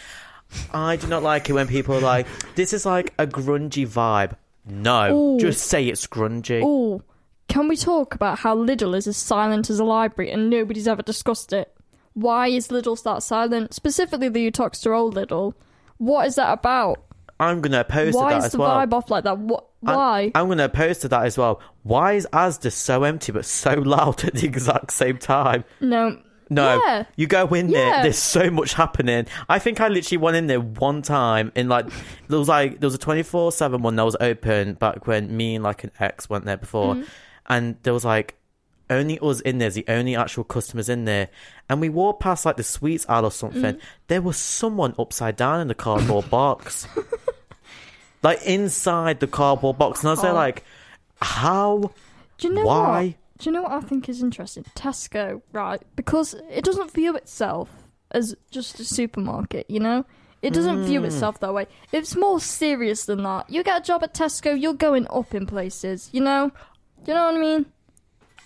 I 0.73 0.95
do 0.95 1.07
not 1.07 1.21
like 1.21 1.49
it 1.49 1.53
when 1.53 1.67
people 1.67 1.95
are 1.95 2.01
like, 2.01 2.25
"This 2.55 2.73
is 2.73 2.85
like 2.85 3.13
a 3.19 3.27
grungy 3.27 3.87
vibe." 3.87 4.35
No, 4.65 5.15
Ooh. 5.15 5.39
just 5.39 5.67
say 5.67 5.85
it's 5.85 6.07
grungy. 6.07 6.61
Oh, 6.63 7.03
can 7.49 7.67
we 7.67 7.75
talk 7.75 8.15
about 8.15 8.39
how 8.39 8.55
Lidl 8.55 8.95
is 8.95 9.07
as 9.07 9.17
silent 9.17 9.69
as 9.69 9.79
a 9.79 9.83
library 9.83 10.31
and 10.31 10.49
nobody's 10.49 10.87
ever 10.87 11.01
discussed 11.01 11.51
it? 11.51 11.75
Why 12.13 12.47
is 12.47 12.69
Lidl 12.69 13.01
that 13.03 13.23
silent? 13.23 13.73
Specifically, 13.73 14.29
the 14.29 14.49
to 14.51 14.91
Old 14.93 15.15
Lidl. 15.15 15.53
What 15.97 16.27
is 16.27 16.35
that 16.35 16.53
about? 16.53 17.03
I'm 17.39 17.61
gonna 17.61 17.81
oppose 17.81 18.13
Why 18.13 18.29
to 18.29 18.35
that 18.35 18.37
is 18.39 18.45
as 18.45 18.51
the 18.53 18.57
well. 18.59 18.71
vibe 18.71 18.93
off 18.93 19.09
like 19.09 19.23
that? 19.25 19.37
What? 19.37 19.65
Why? 19.81 20.31
I'm 20.35 20.47
gonna 20.49 20.65
oppose 20.65 20.99
to 20.99 21.07
that 21.09 21.25
as 21.25 21.37
well. 21.37 21.61
Why 21.83 22.13
is 22.13 22.27
Asda 22.33 22.71
so 22.71 23.03
empty 23.03 23.31
but 23.31 23.45
so 23.45 23.73
loud 23.85 24.23
at 24.25 24.33
the 24.35 24.45
exact 24.45 24.91
same 24.91 25.17
time? 25.17 25.63
no. 25.79 26.19
No, 26.51 26.81
Yeah. 26.83 27.03
you 27.15 27.27
go 27.27 27.45
in 27.49 27.69
there. 27.69 27.87
Yeah. 27.89 28.01
There's 28.01 28.17
so 28.17 28.49
much 28.49 28.73
happening. 28.73 29.27
I 29.47 29.59
think 29.59 29.79
I 29.79 29.87
literally 29.87 30.17
went 30.17 30.35
in 30.35 30.47
there 30.47 30.59
one 30.59 31.03
time 31.03 31.51
in 31.53 31.69
like 31.69 31.85
there 32.27 32.39
was 32.39 32.47
like 32.47 32.79
there 32.79 32.87
was 32.87 32.95
a 32.95 32.97
24 32.97 33.51
seven 33.51 33.83
one 33.83 33.95
that 33.97 34.03
was 34.03 34.15
open 34.19 34.73
back 34.73 35.05
when 35.05 35.37
me 35.37 35.53
and 35.53 35.63
like 35.63 35.83
an 35.83 35.91
ex 35.99 36.27
went 36.27 36.45
there 36.45 36.57
before, 36.57 36.95
Mm-hmm. 36.95 37.03
And 37.49 37.75
there 37.83 37.93
was 37.93 38.05
like 38.05 38.35
only 38.89 39.19
us 39.21 39.39
in 39.41 39.59
there, 39.59 39.69
the 39.69 39.85
only 39.87 40.15
actual 40.15 40.43
customers 40.43 40.89
in 40.89 41.05
there, 41.05 41.29
and 41.69 41.79
we 41.81 41.89
walked 41.89 42.21
past 42.21 42.45
like 42.45 42.57
the 42.57 42.63
sweets 42.63 43.05
aisle 43.09 43.25
or 43.25 43.31
something. 43.31 43.61
Mm-hmm. 43.75 43.85
There 44.07 44.21
was 44.21 44.37
someone 44.37 44.95
upside 44.97 45.35
down 45.35 45.61
in 45.61 45.67
the 45.67 45.75
cardboard 45.75 46.29
box, 46.31 46.87
like 48.23 48.41
inside 48.43 49.19
the 49.19 49.27
cardboard 49.27 49.77
box, 49.77 50.01
and 50.01 50.09
I 50.09 50.11
was 50.11 50.21
there 50.21 50.31
Oh. 50.31 50.35
like, 50.35 50.63
how? 51.21 51.91
Do 52.37 52.47
you 52.47 52.53
know 52.53 52.65
Why? 52.65 53.05
what? 53.05 53.15
Do 53.39 53.49
you 53.49 53.51
know 53.53 53.61
what 53.63 53.71
I 53.71 53.79
think 53.81 54.09
is 54.09 54.21
interesting? 54.21 54.63
Tesco, 54.75 55.41
right? 55.53 55.81
Because 55.95 56.33
it 56.49 56.63
doesn't 56.65 56.91
view 56.93 57.15
itself 57.15 57.69
as 58.11 58.35
just 58.51 58.79
a 58.79 58.83
supermarket, 58.85 59.69
you 59.69 59.79
know? 59.79 60.03
It 60.41 60.53
doesn't 60.53 60.83
view 60.85 61.01
Mm. 61.01 61.05
itself 61.05 61.39
that 61.41 61.53
way. 61.53 61.67
It's 61.91 62.15
more 62.15 62.39
serious 62.39 63.05
than 63.05 63.23
that. 63.23 63.49
You 63.49 63.61
get 63.63 63.81
a 63.81 63.83
job 63.83 64.03
at 64.03 64.13
Tesco, 64.13 64.59
you're 64.59 64.73
going 64.73 65.05
up 65.09 65.33
in 65.35 65.45
places, 65.45 66.09
you 66.11 66.21
know? 66.21 66.51
Do 67.09 67.13
you 67.15 67.19
know 67.21 67.25
what 67.25 67.35
I 67.37 67.39
mean? 67.39 67.65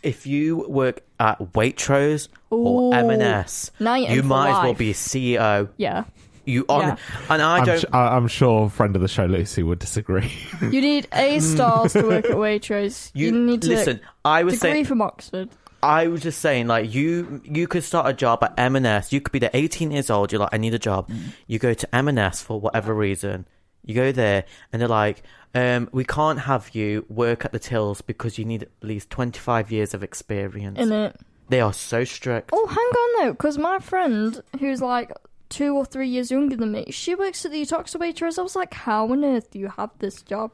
if 0.04 0.26
you 0.26 0.58
work 0.70 1.02
at 1.20 1.38
Waitrose 1.52 2.30
Ooh. 2.54 2.56
or 2.56 2.96
M&S, 2.96 3.72
Now 3.82 3.96
you're 3.96 4.20
in 4.22 4.26
might 4.26 4.52
as 4.52 4.54
well 4.54 4.68
life. 4.70 4.78
be 4.78 4.92
a 4.92 4.94
CEO. 4.94 5.68
Yeah. 5.76 6.06
You 6.46 6.64
on, 6.70 6.82
Yeah. 6.82 6.96
and 7.30 7.42
I 7.42 7.58
I'm, 7.58 7.66
don't. 7.66 7.80
su- 7.80 7.88
I- 7.92 8.16
I'm 8.16 8.30
sure 8.30 8.70
friend 8.70 8.96
of 8.96 9.02
the 9.02 9.10
show 9.10 9.26
Lucy 9.26 9.64
would 9.64 9.80
disagree. 9.80 10.32
You 10.62 10.80
need 10.80 11.10
A 11.14 11.40
stars 11.40 11.92
to 11.92 12.04
work 12.04 12.24
at 12.26 12.32
Waitrose. 12.38 13.12
You, 13.16 13.26
you, 13.26 13.32
need 13.34 13.64
to 13.64 13.68
listen. 13.68 14.00
I 14.24 14.44
was 14.44 14.54
degree 14.56 14.72
saying. 14.72 14.86
from 14.86 15.02
Oxford. 15.02 15.50
I 15.82 16.08
was 16.08 16.22
just 16.22 16.40
saying, 16.40 16.68
like 16.68 16.94
you, 16.94 17.42
you 17.44 17.68
could 17.68 17.84
start 17.84 18.08
a 18.08 18.14
job 18.14 18.42
at 18.46 18.54
M&S. 18.58 19.12
You 19.12 19.20
could 19.20 19.34
be 19.34 19.40
there, 19.40 19.52
18 19.54 19.92
years 19.92 20.10
old. 20.10 20.32
You're 20.32 20.40
like, 20.40 20.54
I 20.54 20.58
need 20.58 20.74
a 20.74 20.80
job. 20.80 21.10
Mm. 21.10 21.34
You 21.48 21.60
go 21.60 21.74
to 21.74 21.96
M&S 21.96 22.42
for 22.42 22.62
whatever 22.62 22.94
reason. 22.94 23.46
You 23.86 23.96
go 23.96 24.12
there, 24.12 24.46
and 24.72 24.82
they're 24.82 24.90
like, 24.90 25.24
um, 25.56 25.90
we 25.92 26.04
can't 26.06 26.40
have 26.40 26.74
you 26.74 27.06
work 27.10 27.46
at 27.46 27.52
the 27.52 27.60
tills 27.60 28.02
because 28.02 28.38
you 28.38 28.46
need 28.46 28.64
at 28.64 28.70
least 28.82 29.10
25 29.10 29.72
years 29.72 29.94
of 29.94 30.04
experience. 30.04 30.80
In 30.80 30.92
it. 30.92 31.20
They 31.50 31.60
are 31.62 31.74
so 31.74 32.04
strict. 32.06 32.50
Oh, 32.54 32.66
hang 32.68 32.78
on 32.78 33.26
though, 33.28 33.34
because 33.34 33.58
my 33.58 33.80
friend, 33.80 34.42
who's 34.60 34.82
like 34.82 35.12
two 35.50 35.76
or 35.76 35.86
three 35.86 36.08
years 36.08 36.32
younger 36.32 36.56
than 36.56 36.72
me, 36.72 36.86
she 36.92 37.14
works 37.14 37.46
at 37.46 37.52
the 37.52 37.62
Uttoxeter 37.62 38.00
Waitrose. 38.00 38.40
I 38.40 38.42
was 38.42 38.56
like, 38.56 38.74
how 38.74 39.12
on 39.12 39.24
earth 39.24 39.52
do 39.52 39.60
you 39.60 39.68
have 39.78 39.92
this 40.00 40.22
job? 40.22 40.52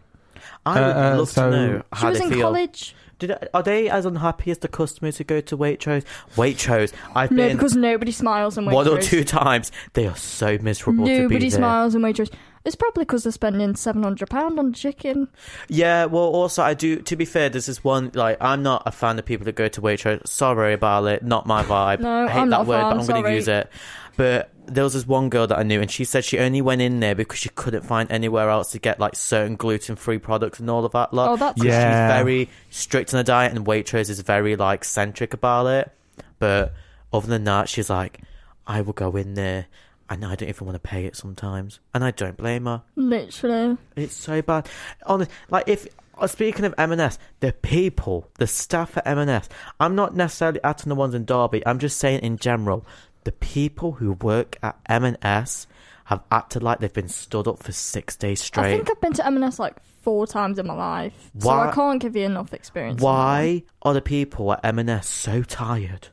I 0.65 0.79
would 0.79 0.95
Uh, 0.95 0.99
uh, 1.13 1.17
love 1.19 1.29
so- 1.29 1.49
to 1.51 1.55
know 1.55 1.83
She 1.99 2.05
was 2.07 2.17
they 2.17 2.25
in 2.25 2.31
feel. 2.31 2.41
college. 2.41 2.95
Did, 3.19 3.37
are 3.53 3.63
they 3.63 3.89
as 3.89 4.05
unhappy 4.05 4.49
as 4.49 4.59
the 4.59 4.69
customers 4.69 5.17
who 5.17 5.25
go 5.25 5.41
to 5.41 5.57
Waitrose? 5.57 6.05
Waitrose, 6.37 6.93
I've 7.13 7.31
No, 7.31 7.47
been 7.49 7.57
because 7.57 7.75
nobody 7.75 8.13
smiles 8.13 8.57
in 8.57 8.63
Waitrose. 8.63 8.73
one 8.73 8.87
or 8.87 9.01
two 9.01 9.25
times. 9.25 9.73
They 9.91 10.07
are 10.07 10.15
so 10.15 10.57
miserable 10.61 11.05
to 11.05 11.11
be 11.11 11.19
Nobody 11.19 11.49
smiles 11.49 11.95
in 11.95 12.01
Waitrose. 12.01 12.31
It's 12.65 12.75
probably 12.75 13.03
because 13.03 13.23
they're 13.23 13.31
spending 13.31 13.75
seven 13.75 14.03
hundred 14.03 14.29
pound 14.29 14.59
on 14.59 14.73
chicken. 14.73 15.27
Yeah, 15.69 16.05
well, 16.05 16.23
also 16.23 16.61
I 16.61 16.73
do. 16.73 16.97
To 16.97 17.15
be 17.15 17.25
fair, 17.25 17.49
there's 17.49 17.67
this 17.67 17.77
is 17.77 17.83
one 17.83 18.11
like 18.13 18.37
I'm 18.41 18.63
not 18.63 18.83
a 18.85 18.91
fan 18.91 19.17
of 19.17 19.25
people 19.25 19.45
that 19.45 19.55
go 19.55 19.67
to 19.69 19.81
Waitrose. 19.81 20.27
Sorry 20.27 20.73
about 20.73 21.05
it, 21.05 21.23
not 21.23 21.45
my 21.45 21.63
vibe. 21.65 21.99
No, 22.01 22.25
I 22.25 22.29
hate 22.29 22.39
I'm 22.41 22.49
that 22.49 22.57
not 22.57 22.65
a 22.65 22.69
word, 22.69 22.81
fan, 22.81 22.97
but 22.97 22.99
I'm 23.01 23.07
going 23.07 23.23
to 23.23 23.33
use 23.33 23.47
it. 23.47 23.69
But 24.17 24.49
there 24.65 24.83
was 24.83 24.93
this 24.93 25.07
one 25.07 25.29
girl 25.29 25.47
that 25.47 25.57
I 25.57 25.63
knew, 25.63 25.79
and 25.81 25.89
she 25.89 26.03
said 26.03 26.25
she 26.25 26.39
only 26.39 26.61
went 26.61 26.81
in 26.81 26.99
there 26.99 27.15
because 27.15 27.39
she 27.39 27.47
couldn't 27.49 27.83
find 27.83 28.11
anywhere 28.11 28.49
else 28.49 28.71
to 28.73 28.79
get 28.79 28.99
like 28.99 29.15
certain 29.15 29.55
gluten-free 29.55 30.19
products 30.19 30.59
and 30.59 30.69
all 30.69 30.83
of 30.83 30.91
that. 30.91 31.13
Lot. 31.13 31.29
Oh, 31.29 31.37
that's- 31.37 31.63
Yeah. 31.63 32.09
She's 32.09 32.17
very 32.23 32.49
strict 32.69 33.13
on 33.13 33.19
her 33.19 33.23
diet, 33.23 33.53
and 33.55 33.65
Waitrose 33.65 34.09
is 34.09 34.19
very 34.19 34.57
like 34.57 34.83
centric 34.83 35.33
about 35.33 35.67
it. 35.67 35.91
But 36.37 36.73
other 37.13 37.27
than 37.27 37.45
that, 37.45 37.69
she's 37.69 37.89
like, 37.89 38.19
I 38.67 38.81
will 38.81 38.93
go 38.93 39.15
in 39.15 39.35
there. 39.35 39.67
And 40.09 40.25
I 40.25 40.35
don't 40.35 40.49
even 40.49 40.65
want 40.65 40.75
to 40.75 40.79
pay 40.79 41.05
it 41.05 41.15
sometimes, 41.15 41.79
and 41.93 42.03
I 42.03 42.11
don't 42.11 42.35
blame 42.35 42.65
her. 42.65 42.81
Literally. 42.95 43.77
It's 43.95 44.15
so 44.15 44.41
bad. 44.41 44.67
Honest, 45.05 45.29
like 45.51 45.67
if 45.67 45.87
uh, 46.17 46.27
speaking 46.27 46.65
of 46.65 46.73
M&S, 46.77 47.17
the 47.39 47.53
people, 47.53 48.27
the 48.37 48.47
staff 48.47 48.97
at 48.97 49.07
M&S. 49.07 49.47
I'm 49.79 49.95
not 49.95 50.15
necessarily 50.15 50.59
at 50.63 50.79
the 50.79 50.95
ones 50.95 51.13
in 51.13 51.25
Derby. 51.25 51.65
I'm 51.65 51.79
just 51.79 51.97
saying 51.97 52.21
in 52.21 52.37
general, 52.37 52.85
the 53.23 53.31
people 53.31 53.93
who 53.93 54.13
work 54.13 54.57
at 54.61 54.77
M&S 54.87 55.67
have 56.05 56.23
acted 56.31 56.63
like 56.63 56.79
they've 56.79 56.91
been 56.91 57.07
stood 57.07 57.47
up 57.47 57.61
for 57.61 57.71
six 57.71 58.15
days 58.15 58.41
straight. 58.41 58.65
I 58.65 58.71
think 58.77 58.89
I've 58.89 58.99
been 58.99 59.13
to 59.13 59.25
M&S 59.27 59.59
like 59.59 59.75
four 60.01 60.25
times 60.25 60.57
in 60.57 60.65
my 60.65 60.73
life, 60.73 61.13
so 61.37 61.47
Why- 61.47 61.69
I 61.69 61.71
can't 61.71 62.01
give 62.01 62.15
you 62.15 62.25
enough 62.25 62.53
experience. 62.53 63.01
Why 63.01 63.63
are 63.83 63.93
the 63.93 64.01
people 64.01 64.51
at 64.53 64.59
M&S 64.63 65.07
so 65.07 65.43
tired? 65.43 66.07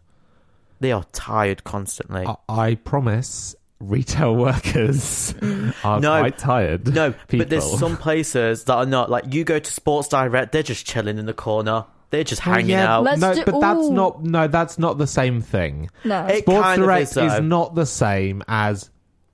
They 0.80 0.92
are 0.92 1.04
tired 1.12 1.64
constantly. 1.64 2.26
I, 2.26 2.36
I 2.48 2.74
promise 2.74 3.56
retail 3.80 4.34
workers 4.36 5.32
mm. 5.34 5.74
are 5.84 6.00
No. 6.00 6.18
quite 6.20 6.38
tired. 6.38 6.94
No, 6.94 7.12
people. 7.12 7.38
but 7.38 7.50
there's 7.50 7.78
some 7.78 7.96
places 7.96 8.64
that 8.64 8.74
are 8.74 8.86
not. 8.86 9.10
Like 9.10 9.32
you 9.34 9.44
go 9.44 9.58
to 9.58 9.72
Sports 9.72 10.08
Direct, 10.08 10.52
they're 10.52 10.62
just 10.62 10.86
chilling 10.86 11.18
in 11.18 11.26
the 11.26 11.34
corner. 11.34 11.84
They're 12.10 12.24
just 12.24 12.46
Oh, 12.46 12.52
hanging 12.52 12.70
yeah, 12.70 12.96
out. 12.98 13.02
Let's 13.04 13.20
no, 13.20 13.34
do- 13.34 13.44
but 13.44 13.60
that's 13.60 13.88
not. 13.88 14.22
No, 14.24 14.46
that's 14.46 14.78
not 14.78 14.96
the 14.98 15.06
same 15.08 15.42
thing. 15.42 15.90
No, 16.04 16.24
It 16.26 16.44
Sports 16.44 16.62
kind 16.62 16.80
of 16.80 16.86
Direct 16.86 17.16
is, 17.16 17.40
not 17.42 17.74
the 17.74 17.84
same 17.84 18.42
as 18.46 18.90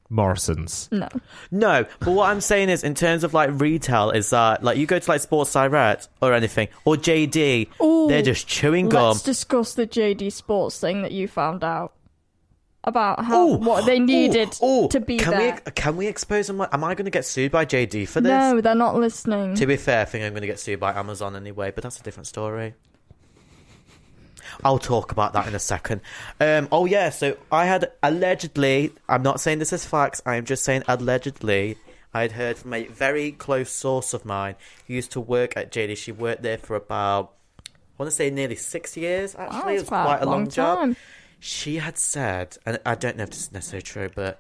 Morrison's. 0.09 0.89
no. 0.90 1.09
No, 1.51 1.85
but 2.01 2.10
what 2.12 2.31
I'm 2.31 2.40
saying 2.40 2.69
is, 2.70 2.82
in 2.82 2.94
terms 2.94 3.24
of 3.24 3.35
like 3.35 3.51
retail, 3.60 4.10
is 4.10 4.31
that 4.31 4.64
like 4.64 4.78
you 4.78 4.86
go 4.86 4.98
to 4.98 5.10
like 5.10 5.20
Sports 5.20 5.52
Direct 5.52 6.09
or 6.20 6.32
anything 6.32 6.69
or 6.85 6.97
JD, 6.97 7.69
Ooh. 7.82 8.09
they're 8.09 8.23
just 8.23 8.47
chewing 8.48 8.89
gum. 8.89 9.09
Let's 9.09 9.23
discuss 9.23 9.74
the 9.74 9.86
JD 9.86 10.32
Sports 10.32 10.81
thing 10.81 11.02
that 11.02 11.12
you 11.12 11.28
found 11.28 11.62
out 11.62 11.93
about 12.85 13.25
how 13.25 13.49
Ooh, 13.49 13.57
what 13.59 13.87
they 13.87 13.99
needed 13.99 14.57
ooh, 14.63 14.85
ooh, 14.85 14.89
to 14.89 15.01
be 15.01 15.19
can 15.19 15.31
there. 15.33 15.61
We, 15.65 15.73
can 15.73 15.97
we 15.97 16.07
expose 16.09 16.49
them? 16.49 16.61
Am 16.61 16.83
I 16.85 16.95
going 16.95 17.05
to 17.05 17.11
get 17.11 17.25
sued 17.25 17.53
by 17.53 17.65
JD 17.65 18.09
for 18.09 18.21
this? 18.21 18.31
No, 18.31 18.61
they're 18.61 18.75
not 18.75 18.97
listening. 18.97 19.55
To 19.55 19.67
be 19.67 19.77
fair, 19.77 20.03
I 20.03 20.05
think 20.05 20.25
I'm 20.25 20.33
going 20.33 20.43
to 20.43 20.49
get 20.49 20.59
sued 20.59 20.81
by 20.81 20.93
Amazon 20.93 21.37
anyway, 21.37 21.71
but 21.71 21.83
that's 21.85 22.01
a 22.01 22.03
different 22.03 22.27
story. 22.27 22.75
I'll 24.65 24.79
talk 24.79 25.13
about 25.13 25.33
that 25.33 25.47
in 25.47 25.55
a 25.55 25.59
second. 25.59 26.03
Um, 26.41 26.69
oh 26.71 26.85
yeah, 26.87 27.11
so 27.11 27.37
I 27.51 27.67
had 27.67 27.91
allegedly. 28.03 28.93
I'm 29.09 29.23
not 29.23 29.41
saying 29.41 29.59
this 29.61 29.73
is 29.73 29.85
facts. 29.85 30.21
I 30.27 30.37
am 30.37 30.45
just 30.45 30.63
saying 30.65 30.83
allegedly. 30.89 31.77
I 32.15 32.23
had 32.23 32.33
heard 32.33 32.59
from 32.59 32.75
a 32.75 32.87
very 32.89 33.33
close 33.33 33.71
source 33.71 34.13
of 34.13 34.25
mine 34.27 34.57
who 34.87 34.95
used 34.95 35.13
to 35.13 35.21
work 35.21 35.57
at 35.57 35.73
JD. 35.73 35.97
She 35.97 36.13
worked 36.13 36.43
there 36.43 36.59
for 36.59 36.77
about, 36.77 37.33
I 37.67 37.71
want 37.97 38.11
to 38.11 38.15
say, 38.15 38.29
nearly 38.29 38.57
six 38.57 38.97
years. 38.99 39.35
Actually, 39.35 39.59
Wow, 39.61 39.69
it 39.69 39.73
was 39.75 39.89
quite 39.89 40.05
quite 40.05 40.21
a 40.21 40.25
a 40.25 40.27
long, 40.27 40.35
long 40.41 40.51
job. 40.51 40.79
time. 40.79 40.97
She 41.44 41.78
had 41.78 41.98
said, 41.98 42.56
and 42.64 42.78
I 42.86 42.94
don't 42.94 43.16
know 43.16 43.24
if 43.24 43.31
this 43.31 43.40
is 43.40 43.52
necessarily 43.52 43.82
true, 43.82 44.10
but 44.14 44.39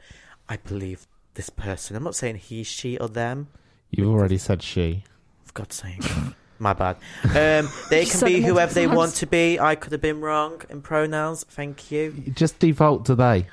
I 0.48 0.56
believe 0.56 1.08
this 1.34 1.50
person. 1.50 1.96
I'm 1.96 2.04
not 2.04 2.14
saying 2.14 2.36
he, 2.36 2.62
she, 2.62 2.96
or 2.96 3.08
them. 3.08 3.48
You've 3.90 4.08
already 4.08 4.38
said 4.38 4.62
she. 4.62 5.02
For 5.42 5.52
God's 5.52 5.74
sake. 5.74 6.00
My 6.60 6.74
bad. 6.74 6.98
Um, 7.24 7.68
they 7.90 8.04
can 8.04 8.24
be 8.24 8.40
whoever 8.40 8.72
they 8.72 8.86
want 8.86 9.16
to 9.16 9.26
be. 9.26 9.58
I 9.58 9.74
could 9.74 9.90
have 9.90 10.00
been 10.00 10.20
wrong 10.20 10.62
in 10.70 10.80
pronouns. 10.80 11.42
Thank 11.42 11.90
you. 11.90 12.12
Just 12.36 12.60
default 12.60 13.04
to 13.06 13.16
they. 13.16 13.48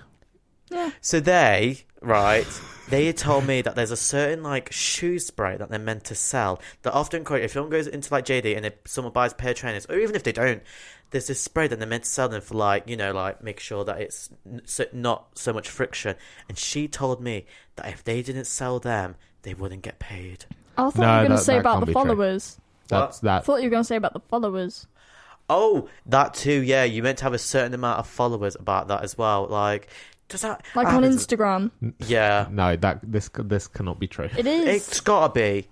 Yeah. 0.70 0.92
So 1.02 1.20
they, 1.20 1.86
right, 2.04 2.46
they 2.90 3.08
had 3.08 3.18
told 3.18 3.48
me 3.48 3.64
that 3.64 3.76
there's 3.76 3.90
a 3.90 3.98
certain 3.98 4.44
like 4.44 4.72
shoe 4.72 5.18
spray 5.18 5.58
that 5.58 5.70
they're 5.70 5.80
meant 5.80 6.04
to 6.06 6.16
sell 6.16 6.62
that 6.84 6.94
often 6.94 7.24
quite 7.24 7.42
if 7.42 7.54
someone 7.54 7.72
goes 7.72 7.88
into 7.88 8.14
like 8.14 8.26
JD 8.26 8.56
and 8.56 8.68
if 8.68 8.74
someone 8.86 9.12
buys 9.12 9.32
a 9.32 9.36
pair 9.36 9.52
of 9.52 9.58
trainers, 9.58 9.88
or 9.88 9.98
even 9.98 10.16
if 10.16 10.22
they 10.22 10.32
don't, 10.32 10.62
there's 11.12 11.28
this 11.28 11.42
spray 11.42 11.68
that 11.68 11.80
they're 11.80 11.88
meant 11.88 12.04
to 12.04 12.10
sell 12.10 12.30
them 12.30 12.42
for 12.42 12.56
like, 12.56 12.88
you 12.88 12.96
know, 12.98 13.12
like 13.12 13.44
make 13.44 13.60
sure 13.60 13.84
that 13.86 14.00
it's 14.00 14.30
so, 14.66 14.86
not 14.94 15.38
so 15.38 15.52
much 15.54 15.70
friction. 15.70 16.16
And 16.48 16.58
she 16.58 16.88
told 16.88 17.22
me 17.22 17.46
that 17.76 17.88
if 17.88 18.04
they 18.04 18.22
didn't 18.22 18.46
sell 18.46 18.80
them, 18.80 19.16
they 19.44 19.54
wouldn't 19.54 19.82
get 19.82 20.00
paid. 20.00 20.46
Oh, 20.78 20.88
I 20.88 20.90
thought 20.92 20.98
No, 21.02 21.08
you 21.16 21.22
were 21.22 21.28
going 21.28 21.40
to 21.40 21.44
say 21.44 21.58
about 21.58 21.80
the 21.80 21.86
be 21.88 21.94
true. 21.94 22.02
followers. 22.02 22.60
That's 22.88 23.24
I 23.24 23.28
that. 23.28 23.46
thought 23.46 23.58
you 23.62 23.66
were 23.66 23.72
going 23.72 23.84
to 23.84 23.88
say 23.88 23.96
about 23.96 24.14
the 24.14 24.20
followers. 24.22 24.88
Oh, 25.50 25.90
that 26.06 26.36
too. 26.36 26.62
Yeah, 26.62 26.84
you 26.84 27.02
meant 27.02 27.18
to 27.20 27.24
have 27.24 27.34
a 27.34 27.40
certain 27.40 27.74
amount 27.74 28.00
of 28.00 28.08
followers 28.08 28.56
about 28.56 28.88
that 28.90 29.04
as 29.04 29.18
well. 29.18 29.48
Like, 29.48 29.88
does 30.28 30.42
that 30.42 30.64
Like 30.76 30.88
on 30.88 31.04
Instagram. 31.04 31.72
Yeah, 32.06 32.48
No, 32.52 32.76
that 32.76 33.00
this 33.04 33.30
this 33.34 33.68
cannot 33.68 34.00
be 34.00 34.06
true. 34.08 34.30
It 34.38 34.46
is. 34.46 34.68
it's 34.88 35.00
gotta 35.02 35.34
be. 35.34 35.68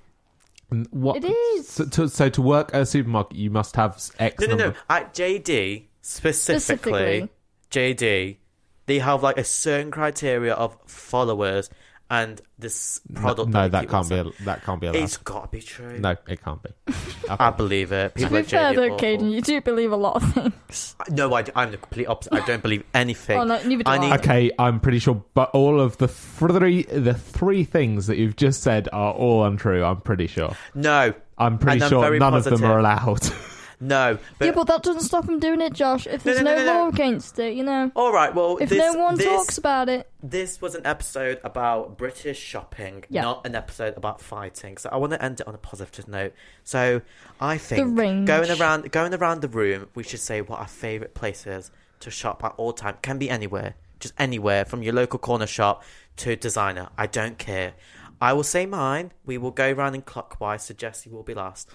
N- 0.72 0.88
What? 0.92 1.24
It 1.24 1.28
is. 1.30 1.68
So 1.68 1.86
to, 1.86 2.10
so 2.10 2.30
to 2.30 2.42
work 2.42 2.72
at 2.74 2.82
a 2.82 2.86
supermarket, 2.86 3.38
you 3.38 3.50
must 3.50 3.76
have 3.76 4.02
X. 4.20 4.40
No, 4.42 4.48
no, 4.48 4.56
number. 4.56 4.78
no. 4.90 4.96
At 4.96 5.14
JD 5.14 5.86
specifically, 6.02 6.60
Specifically. 6.60 7.30
JD, 7.72 8.38
they 8.86 9.00
have 9.00 9.24
like 9.24 9.38
a 9.38 9.44
certain 9.44 9.92
criteria 9.92 10.54
of 10.54 10.78
followers 10.86 11.70
and 12.10 12.42
this 12.58 13.02
product. 13.14 13.50
no, 13.50 13.64
they 13.64 13.70
that 13.70 13.82
keep 13.82 13.90
can't 13.90 14.12
on 14.12 14.32
be. 14.32 14.46
That 14.46 14.64
can't 14.64 14.82
be 14.82 14.88
allowed. 14.88 15.04
It's 15.04 15.18
got 15.18 15.44
to 15.44 15.58
be 15.58 15.62
true. 15.62 16.00
No, 16.00 16.16
it 16.28 16.44
can't 16.44 16.62
be. 16.64 16.70
I 17.30 17.50
believe 17.52 17.92
it. 17.92 18.16
To 18.16 18.20
People 18.20 18.30
be 18.30 18.36
like 18.38 18.46
fair 18.46 18.72
JD 18.72 18.76
though, 18.76 18.84
are 18.84 18.98
Caden, 18.98 19.16
awful. 19.16 19.34
you 19.34 19.42
do 19.42 19.62
believe 19.62 19.92
a 19.92 19.96
lot 19.96 20.16
of 20.24 20.34
things. 20.34 20.96
No, 21.10 21.34
I, 21.34 21.46
am 21.56 21.72
the 21.72 21.78
complete 21.78 22.08
opposite. 22.08 22.34
I 22.34 22.46
don't 22.46 22.62
believe 22.62 22.84
anything. 22.94 23.40
Oh, 23.40 23.44
no, 23.44 23.62
neither 23.64 23.84
do 23.84 23.90
I 23.90 23.96
I. 23.96 23.98
need. 23.98 24.14
Okay, 24.20 24.52
I'm 24.60 24.80
pretty 24.80 25.00
sure, 25.00 25.24
but 25.34 25.50
all 25.52 25.80
of 25.80 25.98
the 25.98 26.08
three 26.08 26.84
the 26.84 27.14
three 27.14 27.64
things 27.64 28.08
that 28.08 28.18
you've 28.18 28.36
just 28.36 28.62
said 28.64 28.90
are 28.92 29.14
all 29.14 29.44
untrue. 29.46 29.84
I'm 29.84 30.02
pretty 30.02 30.28
sure. 30.28 30.56
No, 30.76 31.14
I'm 31.38 31.58
pretty 31.58 31.76
And 31.76 31.84
I'm 31.84 31.90
sure 31.90 32.02
very 32.02 32.20
none 32.20 32.34
of 32.34 32.44
them 32.44 32.64
are 32.64 32.80
allowed. 32.80 33.22
no. 33.80 34.18
But, 34.40 34.46
yeah, 34.46 34.52
but 34.52 34.66
that 34.68 34.84
doesn't 34.84 35.02
stop 35.04 35.28
him 35.30 35.40
doing 35.40 35.62
it, 35.62 35.74
Josh. 35.74 36.08
If 36.08 36.24
there's 36.24 36.42
no, 36.42 36.56
no, 36.56 36.58
no, 36.58 36.66
no, 36.66 36.74
law 36.74 36.88
against 36.90 37.38
it, 37.40 37.56
you 37.56 37.64
know. 37.64 37.92
all 37.96 38.12
right. 38.12 38.34
Well, 38.34 38.58
If 38.60 38.70
this, 38.70 38.80
no 38.80 39.00
one 39.00 39.16
this, 39.16 39.26
talks 39.26 39.58
about 39.58 39.90
it, 39.90 40.10
This 40.24 40.62
was 40.62 40.76
an 40.76 40.86
episode 40.86 41.40
about 41.44 41.98
British 41.98 42.40
shopping, 42.40 43.04
Yeah. 43.10 43.22
not 43.22 43.46
an 43.46 43.56
episode 43.56 43.96
about 43.98 44.22
fighting. 44.22 44.78
So 44.78 44.90
I 44.92 44.98
want 44.98 45.14
to 45.14 45.24
end 45.24 45.40
it 45.42 45.48
on 45.48 45.54
a 45.54 45.60
positive 45.60 46.08
note. 46.08 46.34
So 46.64 47.02
I 47.40 47.58
think 47.58 47.96
going 47.96 48.50
around 48.50 48.92
going 48.92 49.14
around 49.14 49.42
the 49.42 49.48
room, 49.48 49.90
we 49.96 50.04
should 50.04 50.20
say 50.22 50.42
what 50.42 50.60
our 50.60 50.68
favourite 50.68 51.14
places 51.14 51.72
to 52.00 52.10
shop 52.10 52.44
at 52.44 52.54
all 52.58 52.74
time. 52.74 52.98
Can 53.02 53.18
be 53.18 53.30
anywhere, 53.30 53.76
just 54.00 54.14
anywhere, 54.18 54.66
from 54.66 54.82
your 54.84 54.94
local 54.94 55.20
corner 55.20 55.48
shop 55.48 55.84
to 56.18 56.36
designer. 56.36 56.90
I 56.98 57.08
don't 57.08 57.38
care. 57.38 57.74
I 58.20 58.34
will 58.34 58.44
say 58.44 58.66
mine. 58.66 59.12
We 59.26 59.38
will 59.38 59.52
go 59.52 59.72
round 59.72 59.94
in 59.96 60.02
clockwise. 60.02 60.64
So 60.64 60.74
Jesse 60.74 61.10
will 61.10 61.24
be 61.24 61.36
last. 61.36 61.70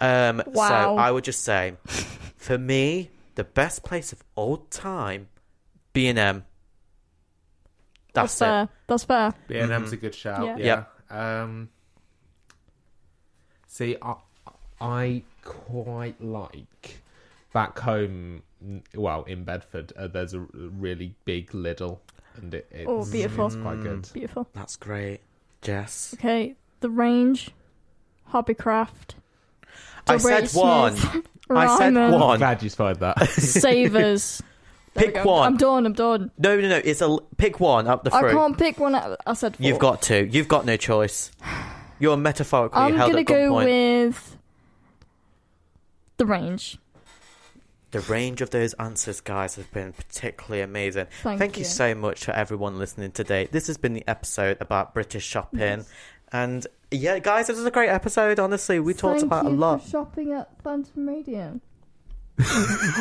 Um, 0.00 0.42
So 0.54 0.60
I 0.62 1.10
would 1.10 1.24
just 1.24 1.42
say, 1.42 1.74
for 2.36 2.58
me, 2.58 3.10
the 3.36 3.44
best 3.44 3.84
place 3.84 4.12
of 4.12 4.22
all 4.34 4.58
time, 4.70 5.28
B 5.92 6.06
and 6.08 6.18
M. 6.18 6.44
that's, 8.12 8.38
That's, 8.38 8.40
it. 8.40 8.44
fair. 8.44 8.68
That's 8.86 9.04
fair. 9.04 9.34
B 9.48 9.58
and 9.58 9.72
M's 9.72 9.92
a 9.92 9.96
good 9.96 10.14
shout. 10.14 10.58
Yeah. 10.58 10.84
Yeah. 11.10 11.42
Um, 11.42 11.68
see, 13.66 13.96
I, 14.02 14.14
I 14.80 15.22
quite 15.44 16.20
like 16.22 17.00
back 17.52 17.78
home. 17.78 18.42
Well, 18.94 19.24
in 19.24 19.44
Bedford, 19.44 19.92
uh, 19.96 20.06
there's 20.08 20.32
a 20.34 20.40
really 20.40 21.14
big 21.24 21.50
Lidl, 21.52 21.98
and 22.36 22.54
it, 22.54 22.66
it's, 22.70 22.88
Oh, 22.88 23.04
beautiful. 23.10 23.46
it's 23.46 23.56
quite 23.56 23.82
good. 23.82 24.08
Beautiful. 24.12 24.48
That's 24.54 24.76
great, 24.76 25.20
Jess. 25.60 26.14
Okay, 26.14 26.56
the 26.80 26.88
range, 26.90 27.50
Hobbycraft. 28.32 29.14
I 30.06 30.16
Strawberry 30.18 30.46
said 30.46 30.58
one. 30.60 30.92
I 31.50 31.66
said 31.78 31.94
Ryman, 31.94 32.14
I'm 32.14 32.20
one. 32.20 32.38
glad 32.38 32.62
you 32.62 32.70
spied 32.70 33.00
that. 33.00 33.28
Savers. 33.30 34.42
There 34.94 35.06
we 35.06 35.12
Pick 35.12 35.22
go. 35.24 35.30
one. 35.30 35.46
I'm 35.46 35.56
done. 35.56 35.86
I'm 35.86 35.92
done. 35.92 36.30
No, 36.38 36.58
no, 36.60 36.68
no. 36.68 36.76
It's 36.84 37.00
a 37.00 37.18
pick 37.36 37.58
one 37.60 37.86
up 37.88 38.04
the 38.04 38.14
I 38.14 38.20
fruit. 38.20 38.32
can't 38.32 38.56
pick 38.58 38.78
one. 38.78 38.94
Out. 38.94 39.18
I 39.26 39.34
said 39.34 39.56
four. 39.56 39.66
You've 39.66 39.78
got 39.78 40.02
to. 40.02 40.26
You've 40.26 40.48
got 40.48 40.64
no 40.66 40.76
choice. 40.76 41.30
You're 41.98 42.16
metaphorically 42.16 42.80
I'm 42.80 42.94
held 42.96 43.10
gonna 43.10 43.20
at 43.20 43.26
go 43.26 43.34
gunpoint. 43.52 43.64
with 44.06 44.36
the 46.16 46.26
range. 46.26 46.78
The 47.90 48.00
range 48.00 48.40
of 48.40 48.50
those 48.50 48.72
answers, 48.74 49.20
guys, 49.20 49.54
has 49.54 49.66
been 49.66 49.92
particularly 49.92 50.62
amazing. 50.62 51.06
Thank 51.22 51.56
you. 51.56 51.60
you. 51.60 51.64
so 51.64 51.94
much 51.94 52.24
for 52.24 52.32
everyone 52.32 52.76
listening 52.78 53.12
today. 53.12 53.48
This 53.50 53.68
has 53.68 53.76
been 53.76 53.94
the 53.94 54.02
episode 54.08 54.56
about 54.60 54.94
British 54.94 55.24
shopping. 55.24 55.84
And 56.32 56.66
yeah, 56.90 57.18
guys, 57.18 57.46
this 57.46 57.56
was 57.56 57.66
a 57.66 57.70
great 57.70 57.88
episode. 57.88 58.38
Honestly, 58.38 58.78
we 58.80 58.94
talked 58.94 59.20
Thank 59.20 59.32
about 59.32 59.46
a 59.46 59.50
lot. 59.50 59.82
For 59.82 59.90
shopping 59.90 60.32
at 60.32 60.50
Phantom 60.62 61.08
Radio. 61.08 61.60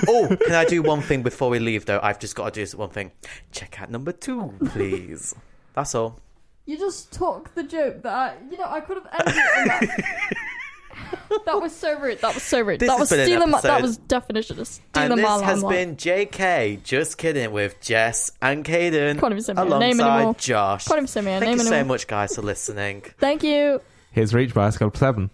oh, 0.07 0.35
can 0.45 0.53
I 0.53 0.65
do 0.65 0.81
one 0.83 1.01
thing 1.01 1.23
before 1.23 1.49
we 1.49 1.59
leave, 1.59 1.85
though? 1.85 1.99
I've 2.03 2.19
just 2.19 2.35
got 2.35 2.45
to 2.45 2.51
do 2.51 2.61
this 2.61 2.75
one 2.75 2.89
thing. 2.89 3.11
Check 3.51 3.81
out 3.81 3.89
number 3.89 4.11
two, 4.11 4.53
please. 4.65 5.33
That's 5.73 5.95
all. 5.95 6.19
You 6.65 6.77
just 6.77 7.11
took 7.11 7.53
the 7.55 7.63
joke 7.63 8.03
that 8.03 8.13
I, 8.13 8.35
you 8.49 8.57
know, 8.57 8.65
I 8.67 8.79
could 8.79 8.97
have 8.97 9.07
ended 9.11 9.89
it 9.89 10.05
that. 11.33 11.45
that 11.45 11.61
was 11.61 11.75
so 11.75 11.99
rude. 11.99 12.19
That 12.19 12.33
was 12.33 12.43
so 12.43 12.61
rude. 12.61 12.79
This 12.79 12.87
that 12.87 12.93
has 12.93 12.99
was 12.99 13.09
been 13.11 13.19
an 13.19 13.25
stealing 13.25 13.51
my. 13.51 13.61
That 13.61 13.81
was 13.81 13.97
definition 13.97 14.59
of 14.59 14.67
stealing 14.67 15.11
And 15.11 15.21
my 15.21 15.37
this 15.37 15.41
has 15.45 15.63
limelight. 15.63 15.97
been 15.99 16.27
JK, 16.29 16.83
just 16.83 17.17
kidding, 17.17 17.51
with 17.51 17.79
Jess 17.81 18.31
and 18.41 18.63
Caden 18.65 19.19
Can't 19.19 19.31
even 19.31 19.43
say 19.43 19.53
my 19.53 19.63
name 19.63 19.71
alongside 19.99 20.15
anymore. 20.17 20.35
Josh. 20.37 20.87
Can't 20.87 20.97
even 20.97 21.07
say 21.07 21.21
my 21.21 21.39
Thank 21.39 21.43
name 21.45 21.57
you 21.59 21.63
so 21.63 21.83
much, 21.83 22.07
guys, 22.07 22.35
for 22.35 22.41
listening. 22.41 23.03
Thank 23.19 23.43
you. 23.43 23.81
Here's 24.11 24.33
Reach 24.33 24.53
by 24.53 24.69
Club 24.71 24.95
Seven. 24.95 25.29